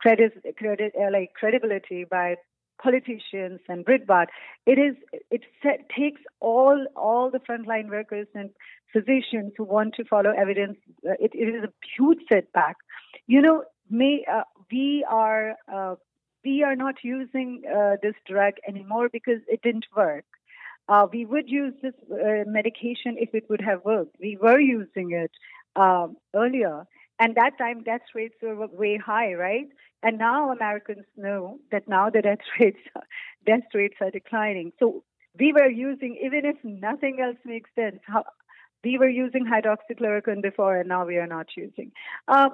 credit, 0.00 0.32
credit 0.56 0.92
uh, 1.00 1.10
like 1.12 1.32
credibility 1.34 2.04
by 2.04 2.36
politicians 2.82 3.60
and 3.68 3.84
Breitbart, 3.84 4.26
it 4.66 4.78
is 4.78 4.94
it 5.30 5.42
set, 5.62 5.88
takes 5.96 6.20
all 6.40 6.86
all 6.96 7.30
the 7.30 7.40
frontline 7.40 7.88
workers 7.90 8.26
and 8.34 8.50
physicians 8.92 9.52
who 9.56 9.64
want 9.64 9.94
to 9.94 10.04
follow 10.04 10.30
evidence. 10.30 10.76
Uh, 11.06 11.12
it, 11.18 11.32
it 11.34 11.54
is 11.54 11.64
a 11.64 11.72
huge 11.96 12.18
setback. 12.28 12.76
You 13.26 13.42
know, 13.42 13.64
may 13.90 14.24
we 14.70 15.04
are 15.08 15.56
we 16.44 16.62
are 16.62 16.76
not 16.76 16.96
using 17.02 17.62
uh, 17.66 17.96
this 18.02 18.14
drug 18.26 18.54
anymore 18.66 19.08
because 19.12 19.40
it 19.48 19.60
didn't 19.62 19.86
work. 19.96 20.24
Uh, 20.88 21.06
we 21.12 21.26
would 21.26 21.48
use 21.50 21.74
this 21.82 21.94
uh, 22.10 22.44
medication 22.46 23.16
if 23.18 23.34
it 23.34 23.44
would 23.50 23.60
have 23.60 23.84
worked. 23.84 24.16
We 24.20 24.38
were 24.40 24.58
using 24.58 25.12
it 25.12 25.30
um, 25.76 26.16
earlier, 26.34 26.84
and 27.18 27.34
that 27.34 27.58
time 27.58 27.82
death 27.82 28.06
rates 28.14 28.36
were 28.40 28.66
way 28.68 28.96
high, 28.96 29.34
right? 29.34 29.68
And 30.02 30.16
now 30.16 30.52
Americans 30.52 31.04
know 31.16 31.58
that 31.72 31.88
now 31.88 32.08
the 32.08 32.22
death 32.22 32.38
rates 32.60 32.78
death 33.44 33.68
rates 33.74 33.96
are 34.00 34.10
declining. 34.10 34.72
So 34.78 35.02
we 35.38 35.52
were 35.52 35.68
using, 35.68 36.18
even 36.24 36.44
if 36.44 36.56
nothing 36.64 37.18
else 37.20 37.36
makes 37.44 37.70
sense, 37.74 37.98
how, 38.06 38.24
we 38.84 38.98
were 38.98 39.08
using 39.08 39.44
hydroxychloroquine 39.44 40.42
before, 40.42 40.78
and 40.78 40.88
now 40.88 41.04
we 41.04 41.16
are 41.16 41.26
not 41.26 41.46
using. 41.56 41.92
Uh, 42.28 42.50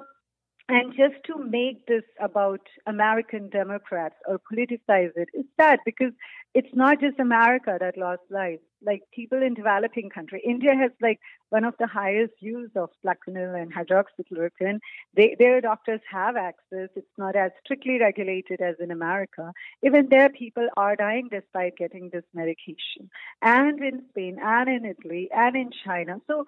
and 0.67 0.93
just 0.93 1.23
to 1.25 1.37
make 1.37 1.85
this 1.85 2.03
about 2.19 2.61
American 2.87 3.49
Democrats 3.49 4.15
or 4.27 4.39
politicize 4.51 5.11
it 5.15 5.29
is 5.33 5.45
sad 5.59 5.79
because 5.85 6.11
it's 6.55 6.73
not 6.73 6.99
just 7.01 7.19
America 7.19 7.77
that 7.79 7.97
lost 7.97 8.21
lives. 8.31 8.61
Like 8.81 9.01
people 9.13 9.41
in 9.43 9.53
developing 9.53 10.09
country, 10.09 10.41
India 10.47 10.73
has 10.75 10.91
like 11.01 11.19
one 11.49 11.65
of 11.65 11.75
the 11.79 11.87
highest 11.87 12.33
use 12.39 12.69
of 12.75 12.89
Plaquenil 13.03 13.61
and 13.61 13.73
hydroxychloroquine. 13.73 14.79
They, 15.15 15.35
their 15.37 15.59
doctors 15.59 16.01
have 16.11 16.35
access. 16.35 16.89
It's 16.95 17.17
not 17.17 17.35
as 17.35 17.51
strictly 17.63 17.99
regulated 17.99 18.61
as 18.61 18.75
in 18.79 18.91
America. 18.91 19.51
Even 19.83 20.07
there, 20.09 20.29
people 20.29 20.67
are 20.77 20.95
dying 20.95 21.29
despite 21.31 21.77
getting 21.77 22.09
this 22.13 22.23
medication. 22.33 23.09
And 23.41 23.79
in 23.83 24.03
Spain, 24.09 24.37
and 24.41 24.69
in 24.69 24.85
Italy, 24.85 25.29
and 25.35 25.55
in 25.55 25.71
China. 25.85 26.21
So 26.27 26.45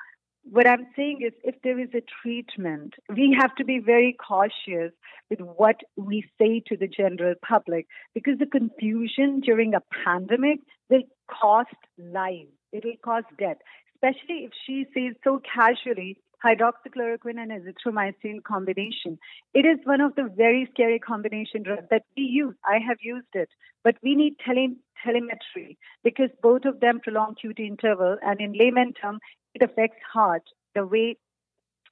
what 0.51 0.67
I'm 0.67 0.87
saying 0.95 1.19
is 1.25 1.33
if 1.43 1.55
there 1.63 1.79
is 1.79 1.89
a 1.93 2.03
treatment, 2.21 2.93
we 3.09 3.35
have 3.39 3.53
to 3.55 3.65
be 3.65 3.79
very 3.79 4.13
cautious 4.13 4.93
with 5.29 5.39
what 5.39 5.77
we 5.95 6.23
say 6.39 6.61
to 6.67 6.77
the 6.77 6.87
general 6.87 7.35
public 7.47 7.87
because 8.13 8.39
the 8.39 8.45
confusion 8.45 9.41
during 9.41 9.73
a 9.73 9.81
pandemic 10.05 10.59
will 10.89 11.03
cost 11.29 11.75
lives. 11.97 12.51
It 12.71 12.85
will 12.85 12.97
cost 13.03 13.27
death, 13.37 13.57
especially 13.95 14.45
if 14.45 14.51
she 14.65 14.85
says 14.93 15.15
so 15.23 15.41
casually 15.53 16.17
hydroxychloroquine 16.43 17.39
and 17.39 17.51
azithromycin 17.51 18.43
combination. 18.43 19.17
It 19.53 19.65
is 19.65 19.79
one 19.85 20.01
of 20.01 20.15
the 20.15 20.29
very 20.35 20.67
scary 20.73 20.99
combination 20.99 21.63
drugs 21.63 21.87
that 21.89 22.03
we 22.15 22.23
use. 22.23 22.55
I 22.65 22.79
have 22.87 22.97
used 23.01 23.33
it, 23.33 23.49
but 23.83 23.95
we 24.03 24.15
need 24.15 24.35
tele- 24.45 24.75
telemetry 25.03 25.77
because 26.03 26.29
both 26.41 26.65
of 26.65 26.79
them 26.79 26.99
prolong 26.99 27.35
QT 27.43 27.59
interval, 27.59 28.17
and 28.21 28.39
in 28.39 28.53
layman 28.53 28.93
term, 28.93 29.19
it 29.53 29.61
affects 29.61 29.97
heart 30.13 30.43
the 30.75 30.85
way 30.85 31.17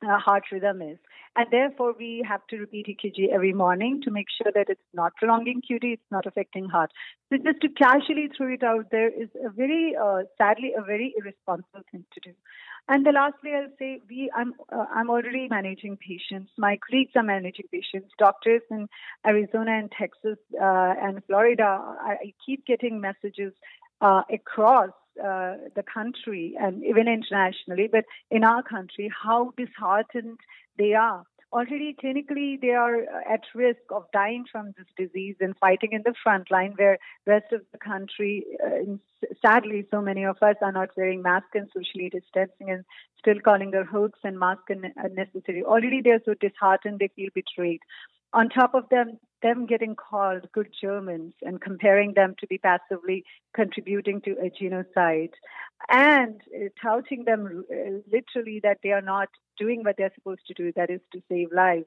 uh, 0.07 0.19
heart 0.19 0.43
rhythm 0.51 0.81
is. 0.81 0.97
And 1.37 1.47
therefore, 1.51 1.93
we 1.97 2.23
have 2.27 2.47
to 2.49 2.57
repeat 2.57 2.87
EKG 2.87 3.29
every 3.33 3.51
morning 3.51 4.01
to 4.03 4.11
make 4.11 4.27
sure 4.41 4.51
that 4.53 4.69
it's 4.69 4.89
not 4.93 5.15
prolonging 5.17 5.61
QT, 5.61 5.83
it's 5.83 6.11
not 6.11 6.25
affecting 6.25 6.69
heart. 6.69 6.91
So 7.29 7.37
just 7.37 7.59
to 7.61 7.69
casually 7.69 8.29
throw 8.35 8.53
it 8.53 8.63
out 8.63 8.85
there 8.89 9.09
is 9.09 9.27
a 9.43 9.49
very, 9.49 9.95
uh, 10.01 10.23
sadly, 10.37 10.71
a 10.77 10.81
very 10.81 11.13
irresponsible 11.17 11.81
thing 11.91 12.05
to 12.13 12.29
do. 12.29 12.35
And 12.87 13.05
the 13.05 13.11
lastly, 13.11 13.51
I'll 13.53 13.73
say 13.77 14.01
we, 14.09 14.31
I'm, 14.33 14.53
uh, 14.71 14.85
I'm 14.93 15.09
already 15.09 15.47
managing 15.49 15.97
patients. 15.97 16.51
My 16.57 16.77
colleagues 16.87 17.11
are 17.15 17.23
managing 17.23 17.65
patients. 17.69 18.13
Doctors 18.17 18.61
in 18.71 18.87
Arizona 19.25 19.71
and 19.71 19.91
Texas 19.91 20.37
uh, 20.53 20.93
and 21.01 21.21
Florida, 21.25 21.63
I, 21.63 22.11
I 22.11 22.33
keep 22.45 22.65
getting 22.65 23.01
messages 23.01 23.53
uh, 24.01 24.21
across 24.31 24.91
uh, 25.19 25.55
the 25.75 25.83
country 25.83 26.55
and 26.59 26.83
even 26.83 27.07
internationally, 27.07 27.87
but 27.91 28.05
in 28.29 28.43
our 28.43 28.61
country, 28.61 29.11
how 29.23 29.51
disheartened 29.57 30.37
they 30.77 30.93
are. 30.93 31.23
Already 31.53 31.95
clinically, 32.03 32.59
they 32.59 32.71
are 32.71 33.03
at 33.31 33.41
risk 33.53 33.79
of 33.89 34.03
dying 34.11 34.43
from 34.51 34.73
this 34.77 34.87
disease 34.97 35.35
and 35.39 35.55
fighting 35.57 35.93
in 35.93 36.01
the 36.03 36.13
front 36.21 36.51
line, 36.51 36.73
where 36.75 36.97
rest 37.25 37.53
of 37.53 37.61
the 37.71 37.77
country, 37.77 38.45
uh, 38.65 38.95
sadly, 39.41 39.85
so 39.89 40.01
many 40.01 40.25
of 40.25 40.37
us 40.41 40.55
are 40.61 40.73
not 40.73 40.89
wearing 40.97 41.21
masks 41.21 41.51
and 41.53 41.69
socially 41.73 42.09
distancing 42.09 42.71
and 42.71 42.83
still 43.17 43.39
calling 43.39 43.71
their 43.71 43.85
hoax 43.85 44.19
and 44.23 44.37
mask 44.37 44.63
unnecessary. 44.69 45.63
Already, 45.63 46.01
they're 46.01 46.21
so 46.25 46.33
disheartened, 46.33 46.99
they 46.99 47.09
feel 47.15 47.29
betrayed. 47.33 47.79
On 48.33 48.49
top 48.49 48.75
of 48.75 48.89
them, 48.89 49.17
them 49.45 49.67
getting 49.67 49.95
called 49.95 50.47
good 50.51 50.69
Germans 50.81 51.33
and 51.43 51.61
comparing 51.61 52.13
them 52.15 52.33
to 52.39 52.47
be 52.47 52.57
passively 52.57 53.23
contributing 53.53 54.19
to 54.21 54.31
a 54.31 54.49
genocide 54.49 55.35
and 55.89 56.41
uh, 56.55 56.69
touting 56.81 57.25
them 57.25 57.63
uh, 57.71 57.99
literally 58.11 58.59
that 58.63 58.79
they 58.81 58.89
are 58.89 59.03
not 59.03 59.29
doing 59.59 59.83
what 59.83 59.95
they're 59.97 60.15
supposed 60.15 60.45
to 60.47 60.55
do, 60.55 60.71
that 60.75 60.89
is 60.89 60.99
to 61.13 61.21
save 61.29 61.49
lives. 61.55 61.85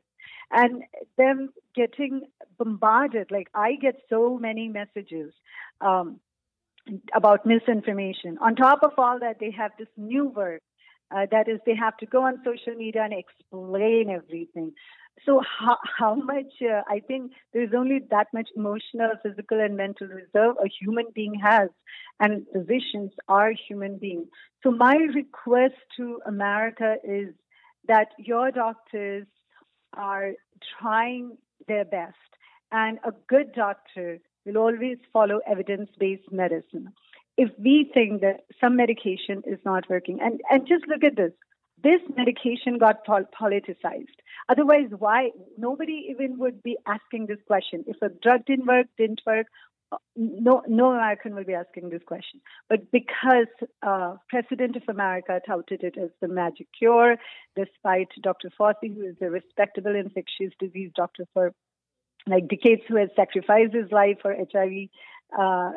And 0.53 0.83
them 1.17 1.51
getting 1.75 2.23
bombarded, 2.59 3.31
like 3.31 3.49
I 3.55 3.75
get 3.75 3.97
so 4.09 4.39
many 4.39 4.69
messages 4.69 5.33
um, 5.81 6.21
about 7.13 7.45
misinformation. 7.45 8.39
On 8.41 8.55
top 8.55 8.81
of 8.85 8.93
all 8.99 9.19
that, 9.19 9.41
they 9.41 9.51
have 9.51 9.73
this 9.79 9.89
new 9.97 10.29
work 10.29 10.63
uh, 11.11 11.27
that 11.31 11.49
is, 11.49 11.59
they 11.67 11.75
have 11.75 11.97
to 11.97 12.07
go 12.07 12.23
on 12.23 12.43
social 12.45 12.75
media 12.77 13.03
and 13.03 13.15
explain 13.15 14.11
everything. 14.11 14.73
So 15.25 15.43
how, 15.59 15.77
how 15.99 16.15
much, 16.15 16.53
uh, 16.63 16.83
I 16.89 17.01
think 17.01 17.33
there's 17.53 17.73
only 17.77 18.01
that 18.11 18.29
much 18.33 18.49
emotional, 18.57 19.11
physical, 19.23 19.61
and 19.61 19.77
mental 19.77 20.07
reserve 20.07 20.57
a 20.63 20.69
human 20.69 21.07
being 21.15 21.35
has. 21.35 21.71
And 22.21 22.47
physicians 22.53 23.13
are 23.29 23.53
human 23.69 23.99
beings. 23.99 24.29
So 24.63 24.71
my 24.71 24.97
request 25.15 25.75
to 25.97 26.21
America 26.27 26.97
is 27.05 27.35
that 27.87 28.09
your 28.19 28.51
doctors 28.51 29.27
are 29.95 30.33
trying 30.79 31.37
their 31.67 31.85
best. 31.85 32.15
And 32.71 32.99
a 33.05 33.13
good 33.29 33.53
doctor 33.55 34.19
will 34.45 34.59
always 34.59 34.99
follow 35.13 35.41
evidence 35.47 35.91
based 35.99 36.31
medicine. 36.31 36.93
If 37.37 37.51
we 37.59 37.91
think 37.95 38.21
that 38.23 38.41
some 38.61 38.77
medication 38.77 39.43
is 39.47 39.59
not 39.65 39.89
working, 39.89 40.19
and, 40.21 40.41
and 40.51 40.67
just 40.67 40.87
look 40.89 41.05
at 41.05 41.17
this 41.17 41.33
this 41.83 42.01
medication 42.17 42.79
got 42.79 43.07
politicized. 43.07 44.19
Otherwise, 44.49 44.89
why 44.99 45.31
nobody 45.57 46.09
even 46.11 46.39
would 46.39 46.63
be 46.63 46.77
asking 46.87 47.27
this 47.27 47.39
question? 47.47 47.85
If 47.87 47.97
a 48.03 48.09
drug 48.09 48.47
didn't 48.47 48.67
work, 48.67 48.87
didn't 48.97 49.21
work, 49.27 49.47
uh, 49.91 49.97
no, 50.17 50.63
no 50.69 50.93
American 50.93 51.35
will 51.35 51.45
be 51.45 51.55
asking 51.55 51.91
this 51.91 52.03
question. 52.07 52.41
But 52.69 52.91
because 52.91 53.47
uh, 53.83 54.17
President 54.29 54.77
of 54.77 54.83
America 54.89 55.41
touted 55.47 55.83
it 55.83 55.97
as 55.97 56.11
the 56.21 56.29
magic 56.29 56.67
cure, 56.79 57.17
despite 57.57 58.09
Dr. 58.23 58.51
Fauci, 58.59 58.95
who 58.95 59.07
is 59.07 59.17
a 59.23 59.31
respectable 59.31 59.95
infectious 59.95 60.53
disease 60.59 60.91
doctor 60.95 61.25
for 61.33 61.53
like 62.27 62.49
decades, 62.49 62.83
who 62.89 62.97
has 62.97 63.09
sacrificed 63.17 63.73
his 63.75 63.91
life 63.91 64.19
for 64.21 64.35
HIV 64.35 64.89
uh, 65.37 65.73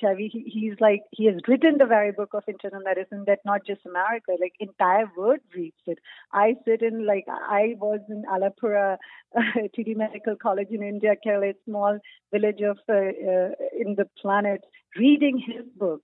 HIV, 0.00 0.18
he, 0.18 0.42
he's 0.46 0.74
like 0.80 1.02
he 1.12 1.26
has 1.26 1.36
written 1.46 1.78
the 1.78 1.86
very 1.86 2.10
book 2.10 2.30
of 2.34 2.42
internal 2.48 2.82
medicine 2.82 3.24
that 3.26 3.40
not 3.44 3.64
just 3.66 3.86
America, 3.86 4.32
like 4.40 4.54
entire 4.58 5.10
world 5.16 5.38
reads 5.54 5.76
it. 5.86 5.98
I 6.32 6.56
sit 6.64 6.82
in 6.82 7.06
like 7.06 7.24
I 7.28 7.76
was 7.78 8.00
in 8.08 8.24
Alappuzha 8.24 8.96
uh, 9.36 9.40
TD 9.78 9.96
Medical 9.96 10.36
College 10.36 10.68
in 10.70 10.82
India, 10.82 11.14
Kerala, 11.24 11.54
small 11.64 11.98
village 12.32 12.60
of 12.60 12.78
uh, 12.88 12.94
uh, 12.94 13.50
in 13.78 13.94
the 13.96 14.08
planet, 14.20 14.62
reading 14.96 15.38
his 15.38 15.64
book. 15.76 16.02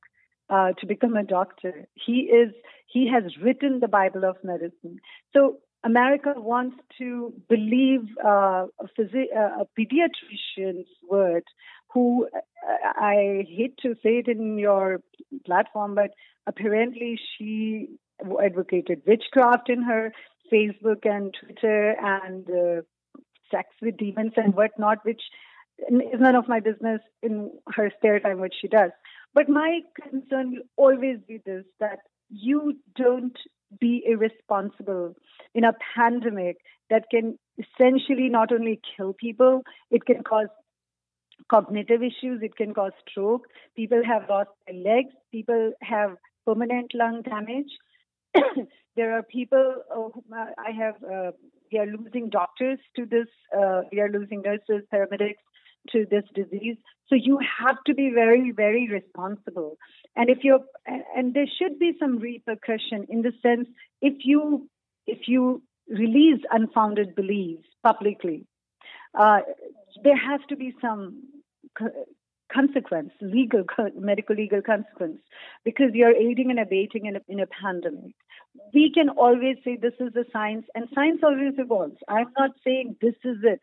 Uh, 0.50 0.72
to 0.78 0.86
become 0.86 1.16
a 1.16 1.24
doctor, 1.24 1.86
he 1.94 2.28
is 2.30 2.52
he 2.86 3.08
has 3.10 3.22
written 3.42 3.80
the 3.80 3.88
Bible 3.88 4.26
of 4.26 4.36
medicine. 4.44 4.98
So 5.32 5.56
America 5.84 6.32
wants 6.36 6.76
to 6.98 7.32
believe 7.48 8.08
uh, 8.24 8.66
a, 8.80 8.84
uh, 8.84 9.62
a 9.62 9.66
pediatrician's 9.78 10.88
word 11.08 11.44
who 11.94 12.28
I 12.96 13.46
hate 13.48 13.78
to 13.82 13.94
say 14.02 14.18
it 14.18 14.28
in 14.28 14.58
your 14.58 15.00
platform, 15.46 15.94
but 15.94 16.10
apparently 16.46 17.18
she 17.38 17.88
advocated 18.42 19.02
witchcraft 19.06 19.70
in 19.70 19.82
her 19.82 20.12
Facebook 20.52 21.04
and 21.04 21.34
Twitter 21.40 21.94
and 22.00 22.48
uh, 22.50 22.82
sex 23.50 23.68
with 23.80 23.96
demons 23.96 24.32
and 24.36 24.54
whatnot, 24.54 24.98
which 25.04 25.22
is 25.88 26.20
none 26.20 26.34
of 26.34 26.48
my 26.48 26.60
business 26.60 27.00
in 27.22 27.50
her 27.74 27.90
spare 27.96 28.20
time, 28.20 28.40
what 28.40 28.52
she 28.60 28.68
does. 28.68 28.90
But 29.32 29.48
my 29.48 29.80
concern 30.00 30.52
will 30.52 30.62
always 30.76 31.18
be 31.26 31.40
this 31.44 31.64
that 31.80 31.98
you 32.28 32.78
don't 32.96 33.36
be 33.80 34.02
irresponsible 34.06 35.14
in 35.54 35.64
a 35.64 35.74
pandemic 35.94 36.58
that 36.90 37.04
can 37.10 37.38
essentially 37.58 38.28
not 38.28 38.52
only 38.52 38.80
kill 38.96 39.12
people, 39.12 39.62
it 39.90 40.04
can 40.04 40.22
cause 40.22 40.48
cognitive 41.50 42.02
issues. 42.02 42.42
It 42.42 42.56
can 42.56 42.74
cause 42.74 42.92
stroke. 43.08 43.46
People 43.76 44.02
have 44.04 44.28
lost 44.28 44.50
their 44.66 44.76
legs. 44.76 45.14
People 45.32 45.72
have 45.82 46.16
permanent 46.46 46.92
lung 46.94 47.22
damage. 47.22 47.70
there 48.96 49.16
are 49.16 49.22
people 49.22 49.76
uh, 49.94 50.44
I 50.58 50.70
have. 50.70 50.94
Uh, 51.02 51.30
are 51.78 51.86
losing 51.86 52.28
doctors 52.30 52.78
to 52.96 53.06
this. 53.06 53.26
Uh, 53.56 53.82
we 53.90 54.00
are 54.00 54.08
losing 54.08 54.42
nurses, 54.42 54.86
paramedics 54.92 55.42
to 55.90 56.06
this 56.10 56.24
disease. 56.34 56.76
So 57.08 57.14
you 57.14 57.38
have 57.60 57.76
to 57.86 57.94
be 57.94 58.10
very, 58.14 58.52
very 58.52 58.88
responsible. 58.90 59.76
And 60.16 60.30
if 60.30 60.38
you're, 60.42 60.60
and 60.86 61.34
there 61.34 61.46
should 61.58 61.78
be 61.78 61.92
some 62.00 62.18
repercussion 62.18 63.06
in 63.08 63.22
the 63.22 63.32
sense 63.42 63.68
if 64.00 64.14
you 64.24 64.68
if 65.06 65.28
you 65.28 65.62
release 65.88 66.40
unfounded 66.50 67.14
beliefs 67.14 67.68
publicly, 67.82 68.46
uh, 69.18 69.40
there 70.02 70.16
has 70.16 70.40
to 70.48 70.56
be 70.56 70.74
some 70.80 71.22
consequence, 72.52 73.10
legal, 73.20 73.64
medical 73.96 74.36
legal 74.36 74.62
consequence, 74.62 75.18
because 75.64 75.90
you're 75.92 76.14
aiding 76.14 76.50
and 76.50 76.60
abating 76.60 77.06
in 77.06 77.16
a, 77.16 77.20
in 77.28 77.40
a 77.40 77.46
pandemic. 77.46 78.14
We 78.72 78.92
can 78.94 79.08
always 79.08 79.56
say 79.64 79.76
this 79.76 79.94
is 79.98 80.12
the 80.12 80.24
science, 80.32 80.66
and 80.74 80.88
science 80.94 81.20
always 81.24 81.54
evolves. 81.58 81.96
I'm 82.08 82.30
not 82.38 82.52
saying 82.62 82.96
this 83.02 83.16
is 83.24 83.38
it. 83.42 83.60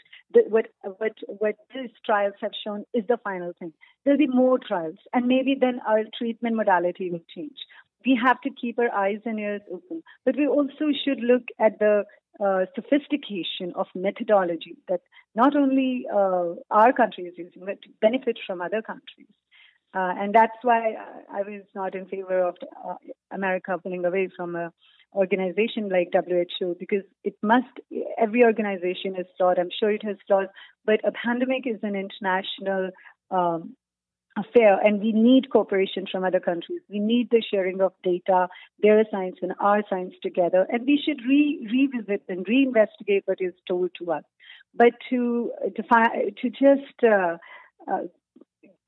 what 0.49 0.67
what 0.83 1.13
what 1.27 1.55
these 1.73 1.91
trials 2.05 2.33
have 2.41 2.51
shown 2.61 2.83
is 2.93 3.05
the 3.07 3.17
final 3.23 3.53
thing. 3.57 3.71
There'll 4.03 4.17
be 4.17 4.27
more 4.27 4.59
trials, 4.59 4.97
and 5.13 5.27
maybe 5.27 5.55
then 5.59 5.79
our 5.87 6.03
treatment 6.17 6.55
modality 6.57 7.09
will 7.09 7.23
change. 7.33 7.57
We 8.05 8.19
have 8.23 8.41
to 8.41 8.49
keep 8.49 8.79
our 8.79 8.91
eyes 8.93 9.19
and 9.25 9.39
ears 9.39 9.61
open, 9.71 10.03
but 10.25 10.35
we 10.35 10.47
also 10.47 10.91
should 11.03 11.19
look 11.21 11.43
at 11.59 11.79
the 11.79 12.05
uh, 12.43 12.65
sophistication 12.75 13.73
of 13.75 13.87
methodology 13.93 14.75
that 14.87 15.01
not 15.35 15.55
only 15.55 16.05
uh, 16.11 16.55
our 16.71 16.93
country 16.93 17.25
is 17.25 17.33
using, 17.37 17.63
but 17.65 17.77
benefits 18.01 18.39
from 18.45 18.61
other 18.61 18.81
countries. 18.81 19.27
Uh, 19.93 20.13
and 20.17 20.33
that's 20.33 20.57
why 20.61 20.95
I 21.31 21.41
was 21.41 21.63
not 21.75 21.95
in 21.95 22.05
favor 22.05 22.47
of 22.47 22.55
uh, 22.87 22.95
America 23.31 23.77
pulling 23.81 24.05
away 24.05 24.29
from 24.35 24.55
an 24.55 24.71
organization 25.13 25.89
like 25.89 26.13
WHO 26.13 26.75
because 26.79 27.03
it 27.23 27.35
must, 27.43 27.67
every 28.17 28.43
organization 28.43 29.15
is 29.17 29.25
flawed. 29.37 29.59
I'm 29.59 29.69
sure 29.77 29.91
it 29.91 30.03
has 30.05 30.15
flaws, 30.27 30.47
but 30.85 31.01
a 31.05 31.11
pandemic 31.11 31.67
is 31.67 31.79
an 31.83 31.95
international 31.95 32.91
um, 33.29 33.75
affair 34.37 34.79
and 34.79 35.01
we 35.01 35.11
need 35.11 35.49
cooperation 35.49 36.05
from 36.09 36.23
other 36.23 36.39
countries. 36.39 36.81
We 36.89 36.99
need 36.99 37.29
the 37.31 37.43
sharing 37.51 37.81
of 37.81 37.93
data, 38.03 38.47
their 38.81 39.03
science 39.11 39.37
and 39.41 39.53
our 39.59 39.83
science 39.89 40.13
together, 40.21 40.65
and 40.69 40.85
we 40.85 41.01
should 41.03 41.21
re- 41.27 41.67
revisit 41.71 42.23
and 42.29 42.45
reinvestigate 42.45 43.23
what 43.25 43.39
is 43.41 43.53
told 43.67 43.91
to 43.99 44.11
us. 44.11 44.23
But 44.73 44.93
to 45.09 45.51
to, 45.75 45.83
fi- 45.83 46.31
to 46.41 46.49
just 46.49 47.03
uh, 47.03 47.37
uh, 47.91 48.03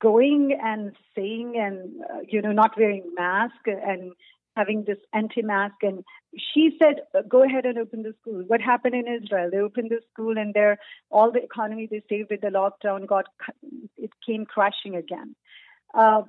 going 0.00 0.58
and 0.62 0.92
saying 1.14 1.54
and 1.56 2.02
uh, 2.02 2.20
you 2.28 2.40
know 2.40 2.52
not 2.52 2.72
wearing 2.78 3.04
mask 3.14 3.66
and 3.66 4.12
having 4.56 4.84
this 4.84 4.98
anti-mask. 5.12 5.76
And 5.82 6.04
she 6.36 6.76
said 6.80 7.00
go 7.28 7.42
ahead 7.42 7.66
and 7.66 7.78
open 7.78 8.02
the 8.02 8.14
school. 8.20 8.44
What 8.46 8.60
happened 8.60 8.94
in 8.94 9.22
israel? 9.22 9.50
They 9.50 9.58
opened 9.58 9.90
the 9.90 10.00
school 10.12 10.38
and 10.38 10.54
there 10.54 10.78
all 11.10 11.32
the 11.32 11.42
economy 11.42 11.88
they 11.90 12.02
saved 12.08 12.30
with 12.30 12.40
the 12.40 12.48
lockdown 12.48 13.06
got 13.06 13.26
it 13.96 14.10
came 14.26 14.46
crashing 14.46 14.96
again. 14.96 15.34
Uh, 15.92 16.22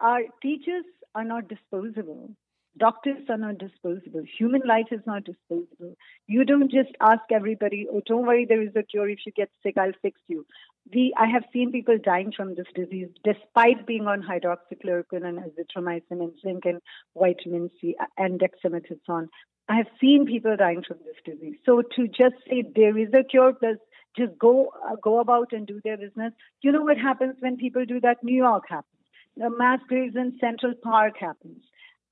our 0.00 0.22
teachers 0.42 0.84
are 1.14 1.24
not 1.24 1.48
disposable 1.48 2.30
Doctors 2.76 3.22
are 3.28 3.36
not 3.36 3.58
disposable. 3.58 4.22
Human 4.38 4.62
life 4.66 4.86
is 4.90 5.00
not 5.06 5.24
disposable. 5.24 5.94
You 6.26 6.44
don't 6.44 6.70
just 6.70 6.90
ask 7.00 7.22
everybody, 7.30 7.86
oh, 7.90 8.02
don't 8.04 8.26
worry, 8.26 8.46
there 8.48 8.62
is 8.62 8.74
a 8.74 8.82
cure. 8.82 9.08
If 9.08 9.20
you 9.26 9.32
get 9.32 9.50
sick, 9.62 9.76
I'll 9.78 9.92
fix 10.02 10.20
you. 10.26 10.44
We, 10.92 11.14
I 11.16 11.26
have 11.26 11.44
seen 11.52 11.70
people 11.70 11.98
dying 12.02 12.32
from 12.36 12.56
this 12.56 12.66
disease 12.74 13.08
despite 13.22 13.86
being 13.86 14.06
on 14.08 14.22
hydroxychloroquine 14.22 15.24
and 15.24 15.38
azithromycin 15.38 16.20
and 16.20 16.32
zinc 16.42 16.64
and 16.64 16.80
vitamin 17.16 17.70
C 17.80 17.94
and 18.18 18.40
dexamethasone. 18.40 19.28
I 19.68 19.76
have 19.76 19.86
seen 20.00 20.26
people 20.26 20.56
dying 20.56 20.82
from 20.86 20.98
this 21.04 21.16
disease. 21.24 21.56
So 21.64 21.82
to 21.96 22.08
just 22.08 22.34
say 22.48 22.64
there 22.74 22.98
is 22.98 23.08
a 23.14 23.22
cure 23.22 23.54
plus 23.54 23.76
just 24.16 24.38
go 24.38 24.72
uh, 24.88 24.96
go 25.02 25.20
about 25.20 25.52
and 25.52 25.66
do 25.66 25.80
their 25.82 25.96
business. 25.96 26.32
You 26.62 26.72
know 26.72 26.82
what 26.82 26.98
happens 26.98 27.36
when 27.40 27.56
people 27.56 27.84
do 27.84 28.00
that? 28.00 28.22
New 28.22 28.36
York 28.36 28.64
happens. 28.68 28.90
The 29.36 29.50
mass 29.50 29.80
graves 29.88 30.14
in 30.16 30.38
Central 30.40 30.74
Park 30.82 31.14
happens. 31.18 31.64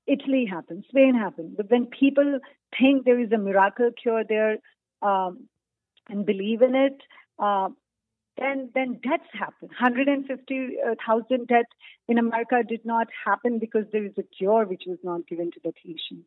Italy 0.07 0.45
happened, 0.49 0.85
Spain 0.89 1.15
happened. 1.15 1.55
But 1.57 1.71
when 1.71 1.87
people 1.87 2.39
think 2.77 3.05
there 3.05 3.19
is 3.19 3.31
a 3.31 3.37
miracle 3.37 3.89
cure 4.01 4.23
there 4.27 4.57
um, 5.01 5.47
and 6.09 6.25
believe 6.25 6.61
in 6.61 6.75
it, 6.75 6.97
uh, 7.39 7.69
then 8.37 8.71
then 8.73 8.99
deaths 9.03 9.29
happen. 9.33 9.69
150,000 9.69 11.47
deaths 11.47 11.69
in 12.07 12.17
America 12.17 12.63
did 12.67 12.83
not 12.83 13.07
happen 13.25 13.59
because 13.59 13.85
there 13.91 14.05
is 14.05 14.13
a 14.17 14.23
cure 14.23 14.65
which 14.65 14.83
was 14.87 14.97
not 15.03 15.27
given 15.27 15.51
to 15.51 15.59
the 15.63 15.71
patient. 15.71 16.25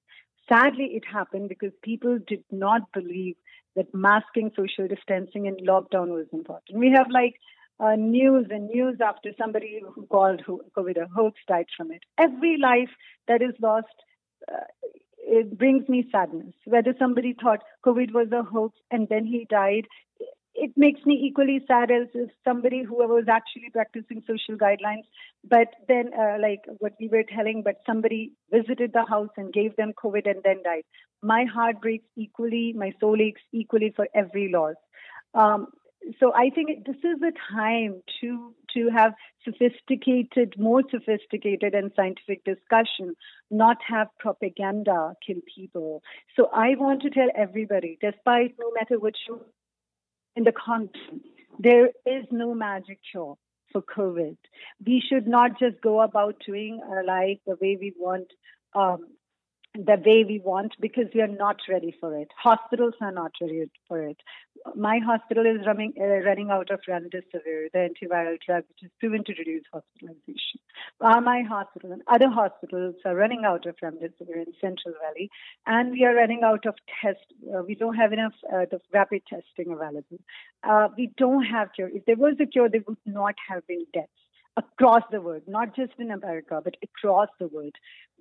Sadly, 0.48 0.90
it 0.92 1.04
happened 1.04 1.48
because 1.48 1.72
people 1.82 2.18
did 2.24 2.44
not 2.52 2.92
believe 2.92 3.34
that 3.74 3.92
masking, 3.92 4.52
social 4.56 4.86
distancing, 4.86 5.48
and 5.48 5.58
lockdown 5.66 6.08
was 6.08 6.26
important. 6.32 6.78
We 6.78 6.92
have 6.92 7.08
like 7.10 7.34
uh, 7.78 7.94
news 7.96 8.46
and 8.50 8.68
news 8.68 8.98
after 9.04 9.30
somebody 9.38 9.80
who 9.94 10.06
called 10.06 10.42
COVID 10.46 10.96
a 11.02 11.08
hoax 11.14 11.38
died 11.46 11.66
from 11.76 11.92
it. 11.92 12.02
Every 12.18 12.56
life 12.58 12.90
that 13.28 13.42
is 13.42 13.54
lost, 13.60 13.86
uh, 14.50 14.64
it 15.18 15.58
brings 15.58 15.88
me 15.88 16.08
sadness. 16.10 16.54
Whether 16.64 16.94
somebody 16.98 17.34
thought 17.40 17.60
COVID 17.84 18.12
was 18.12 18.28
a 18.32 18.42
hoax 18.42 18.78
and 18.90 19.08
then 19.08 19.26
he 19.26 19.46
died, 19.50 19.86
it 20.58 20.72
makes 20.74 21.04
me 21.04 21.14
equally 21.22 21.60
sad 21.68 21.90
as 21.90 22.08
if 22.14 22.30
somebody 22.42 22.82
who 22.82 22.96
was 22.96 23.24
actually 23.28 23.68
practicing 23.70 24.22
social 24.26 24.56
guidelines, 24.56 25.04
but 25.46 25.68
then, 25.86 26.10
uh, 26.18 26.38
like 26.40 26.62
what 26.78 26.94
we 26.98 27.08
were 27.08 27.24
telling, 27.24 27.62
but 27.62 27.76
somebody 27.84 28.32
visited 28.50 28.92
the 28.94 29.04
house 29.04 29.28
and 29.36 29.52
gave 29.52 29.76
them 29.76 29.92
COVID 30.02 30.28
and 30.28 30.42
then 30.42 30.62
died. 30.64 30.84
My 31.22 31.44
heart 31.44 31.82
breaks 31.82 32.06
equally, 32.16 32.72
my 32.74 32.92
soul 33.00 33.20
aches 33.20 33.42
equally 33.52 33.92
for 33.94 34.08
every 34.14 34.50
loss. 34.50 34.76
Um, 35.34 35.66
so 36.20 36.32
I 36.34 36.50
think 36.50 36.86
this 36.86 36.96
is 36.96 37.20
a 37.22 37.32
time 37.54 38.02
to 38.20 38.54
to 38.74 38.88
have 38.94 39.14
sophisticated, 39.44 40.54
more 40.58 40.82
sophisticated 40.90 41.74
and 41.74 41.90
scientific 41.96 42.44
discussion, 42.44 43.14
not 43.50 43.78
have 43.86 44.08
propaganda 44.18 45.14
kill 45.26 45.40
people. 45.54 46.02
So 46.36 46.48
I 46.52 46.74
want 46.76 47.02
to 47.02 47.10
tell 47.10 47.28
everybody, 47.34 47.98
despite 48.00 48.54
no 48.58 48.70
matter 48.72 48.98
what 48.98 49.14
you 49.28 49.40
in 50.34 50.44
the 50.44 50.52
content, 50.52 51.22
there 51.58 51.86
is 52.04 52.24
no 52.30 52.54
magic 52.54 52.98
cure 53.10 53.36
for 53.72 53.82
COVID. 53.82 54.36
We 54.84 55.02
should 55.08 55.26
not 55.26 55.58
just 55.58 55.80
go 55.80 56.02
about 56.02 56.36
doing 56.46 56.80
our 56.88 57.04
life 57.04 57.38
the 57.46 57.56
way 57.60 57.78
we 57.80 57.92
want 57.98 58.28
um, 58.74 59.06
the 59.84 60.00
way 60.04 60.24
we 60.24 60.40
want 60.44 60.74
because 60.80 61.06
we 61.14 61.20
are 61.20 61.26
not 61.26 61.56
ready 61.68 61.94
for 62.00 62.16
it. 62.18 62.28
Hospitals 62.42 62.94
are 63.00 63.12
not 63.12 63.32
ready 63.40 63.70
for 63.88 64.02
it. 64.02 64.18
My 64.74 64.98
hospital 64.98 65.44
is 65.46 65.66
running 65.66 65.92
uh, 66.00 66.24
running 66.26 66.50
out 66.50 66.70
of 66.70 66.80
remdesivir, 66.88 67.70
the 67.72 67.88
antiviral 67.88 68.36
drug, 68.44 68.64
which 68.68 68.82
is 68.82 68.90
proven 68.98 69.22
to 69.24 69.32
reduce 69.38 69.64
hospitalization. 69.72 70.60
Uh, 71.00 71.20
my 71.20 71.42
hospital 71.42 71.92
and 71.92 72.02
other 72.08 72.28
hospitals 72.28 72.96
are 73.04 73.14
running 73.14 73.44
out 73.44 73.66
of 73.66 73.76
remdesivir 73.82 74.46
in 74.46 74.52
Central 74.60 74.94
Valley, 75.02 75.30
and 75.66 75.92
we 75.92 76.04
are 76.04 76.14
running 76.14 76.40
out 76.42 76.66
of 76.66 76.74
test. 77.00 77.26
Uh, 77.54 77.62
we 77.62 77.74
don't 77.74 77.94
have 77.94 78.12
enough 78.12 78.34
uh, 78.52 78.64
the 78.70 78.80
rapid 78.92 79.22
testing 79.28 79.72
available. 79.72 80.18
Uh, 80.64 80.88
we 80.96 81.12
don't 81.16 81.44
have 81.44 81.68
cure. 81.74 81.90
If 81.92 82.04
there 82.06 82.16
was 82.16 82.34
a 82.40 82.46
cure, 82.46 82.68
there 82.68 82.82
would 82.88 82.98
not 83.06 83.34
have 83.48 83.66
been 83.66 83.86
deaths 83.92 84.25
across 84.56 85.02
the 85.10 85.20
world, 85.20 85.42
not 85.46 85.74
just 85.76 85.92
in 85.98 86.10
America, 86.10 86.60
but 86.62 86.76
across 86.82 87.28
the 87.38 87.48
world. 87.48 87.74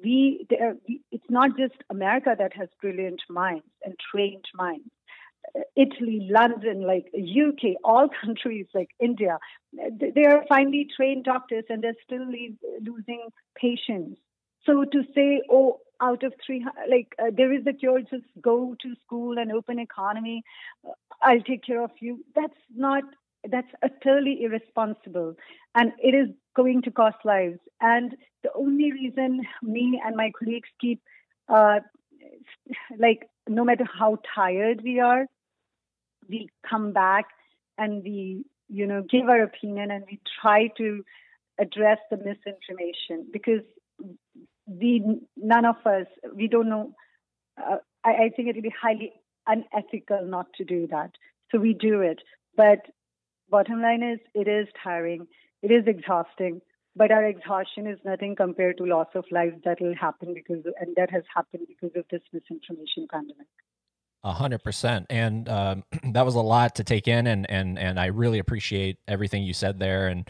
We, 0.04 0.46
there, 0.50 0.76
it's 1.12 1.30
not 1.30 1.58
just 1.58 1.76
America 1.90 2.36
that 2.38 2.54
has 2.54 2.68
brilliant 2.82 3.22
minds 3.30 3.66
and 3.84 3.96
trained 4.12 4.46
minds. 4.54 4.90
Italy, 5.76 6.28
London, 6.30 6.82
like 6.82 7.06
UK, 7.14 7.76
all 7.84 8.10
countries 8.24 8.66
like 8.74 8.90
India, 9.00 9.38
they 9.74 10.26
are 10.26 10.44
finely 10.50 10.88
trained 10.96 11.24
doctors 11.26 11.66
and 11.70 11.84
they're 11.84 11.94
still 12.04 12.26
losing 12.82 13.28
patients. 13.56 14.20
So 14.66 14.84
to 14.84 15.04
say, 15.14 15.42
oh, 15.50 15.80
out 16.02 16.24
of 16.24 16.34
three, 16.46 16.66
like 16.90 17.14
uh, 17.20 17.32
there 17.36 17.54
is 17.54 17.66
a 17.68 17.74
cure, 17.74 18.02
just 18.02 18.26
go 18.42 18.76
to 18.82 18.96
school 19.06 19.38
and 19.38 19.52
open 19.52 19.80
economy, 19.80 20.44
uh, 20.86 20.92
I'll 21.22 21.42
take 21.42 21.64
care 21.64 21.82
of 21.82 21.92
you. 22.02 22.26
That's 22.36 22.54
not 22.76 23.04
that's 23.52 23.72
utterly 23.84 24.44
irresponsible 24.44 25.36
and 25.76 25.92
it 26.00 26.16
is 26.16 26.34
going 26.56 26.82
to 26.84 26.92
cost 26.92 27.18
lives. 27.24 27.60
And 27.82 28.16
the 28.44 28.50
only 28.56 28.92
reason 28.92 29.42
me 29.62 30.02
and 30.04 30.16
my 30.16 30.32
colleagues 30.38 30.70
keep, 30.80 31.02
uh, 31.50 31.80
like, 32.98 33.30
no 33.48 33.64
matter 33.64 33.86
how 33.86 34.18
tired 34.34 34.82
we 34.84 35.00
are, 35.00 35.26
we 36.28 36.50
come 36.68 36.94
back 36.94 37.26
and 37.78 38.04
we, 38.04 38.46
you 38.70 38.88
know, 38.88 39.04
give 39.04 39.30
our 39.30 39.44
opinion 39.44 39.92
and 39.92 40.06
we 40.10 40.20
try 40.42 40.68
to 40.78 41.04
address 41.60 42.00
the 42.10 42.18
misinformation 42.18 43.28
because 43.32 43.62
we, 44.66 45.20
none 45.38 45.66
of 45.66 45.76
us, 45.86 46.08
we 46.34 46.48
don't 46.48 46.70
know. 46.70 46.94
Uh, 47.58 47.78
I, 48.04 48.10
I 48.10 48.30
think 48.36 48.50
it 48.50 48.56
would 48.56 48.64
be 48.64 48.74
highly 48.82 49.14
unethical 49.48 50.26
not 50.26 50.48
to 50.58 50.64
do 50.64 50.88
that. 50.88 51.12
So 51.52 51.60
we 51.60 51.74
do 51.74 52.02
it. 52.02 52.22
But 52.58 52.80
bottom 53.50 53.82
line 53.82 54.04
is 54.04 54.20
it 54.34 54.48
is 54.48 54.68
tiring, 54.84 55.28
it 55.62 55.72
is 55.72 55.86
exhausting, 55.88 56.62
but 56.96 57.12
our 57.12 57.26
exhaustion 57.26 57.88
is 57.88 58.00
nothing 58.06 58.36
compared 58.36 58.78
to 58.78 58.86
loss 58.86 59.08
of 59.16 59.26
life 59.32 59.54
that 59.66 59.82
will 59.82 59.96
happen 59.96 60.34
because 60.34 60.64
and 60.80 60.96
that 60.96 61.12
has 61.12 61.24
happened 61.34 61.68
because 61.68 61.96
of 61.96 62.06
this 62.10 62.22
misinformation 62.32 63.08
pandemic. 63.12 63.48
A 64.24 64.32
hundred 64.32 64.64
percent, 64.64 65.06
and 65.10 65.48
um, 65.50 65.84
that 66.14 66.26
was 66.26 66.36
a 66.36 66.42
lot 66.42 66.76
to 66.76 66.84
take 66.84 67.08
in, 67.08 67.28
and 67.28 67.50
and 67.50 67.78
and 67.78 68.00
I 68.00 68.08
really 68.08 68.40
appreciate 68.40 68.98
everything 69.08 69.44
you 69.44 69.54
said 69.54 69.80
there, 69.80 70.08
and 70.08 70.30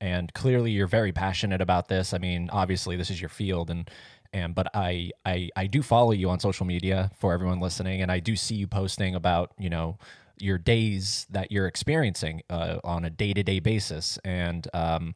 and 0.00 0.32
clearly 0.34 0.70
you're 0.70 0.86
very 0.86 1.12
passionate 1.12 1.60
about 1.60 1.88
this. 1.88 2.12
I 2.12 2.18
mean, 2.18 2.50
obviously 2.52 2.96
this 2.96 3.10
is 3.10 3.20
your 3.20 3.30
field, 3.30 3.70
and 3.70 3.90
and 4.32 4.54
but 4.54 4.68
I 4.74 5.10
I 5.24 5.50
I 5.56 5.66
do 5.66 5.82
follow 5.82 6.12
you 6.12 6.30
on 6.30 6.40
social 6.40 6.66
media 6.66 7.10
for 7.18 7.32
everyone 7.32 7.60
listening, 7.60 8.02
and 8.02 8.12
I 8.12 8.20
do 8.20 8.36
see 8.36 8.54
you 8.54 8.66
posting 8.66 9.14
about 9.14 9.52
you 9.58 9.70
know 9.70 9.98
your 10.38 10.58
days 10.58 11.26
that 11.30 11.52
you're 11.52 11.66
experiencing 11.66 12.42
uh, 12.50 12.78
on 12.84 13.04
a 13.04 13.10
day 13.10 13.32
to 13.32 13.42
day 13.42 13.60
basis, 13.60 14.18
and 14.24 14.66
um, 14.74 15.14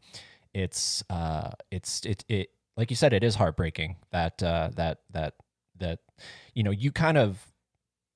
it's 0.55 1.03
uh, 1.11 1.51
it's 1.71 2.05
it 2.05 2.25
it 2.29 2.51
like 2.77 2.91
you 2.91 2.97
said, 2.97 3.13
it 3.13 3.25
is 3.25 3.35
heartbreaking 3.35 3.97
that 4.13 4.43
uh, 4.43 4.71
that 4.77 5.01
that 5.13 5.35
that 5.79 6.01
you 6.55 6.63
know 6.63 6.71
you 6.71 6.93
kind 6.93 7.19
of 7.19 7.39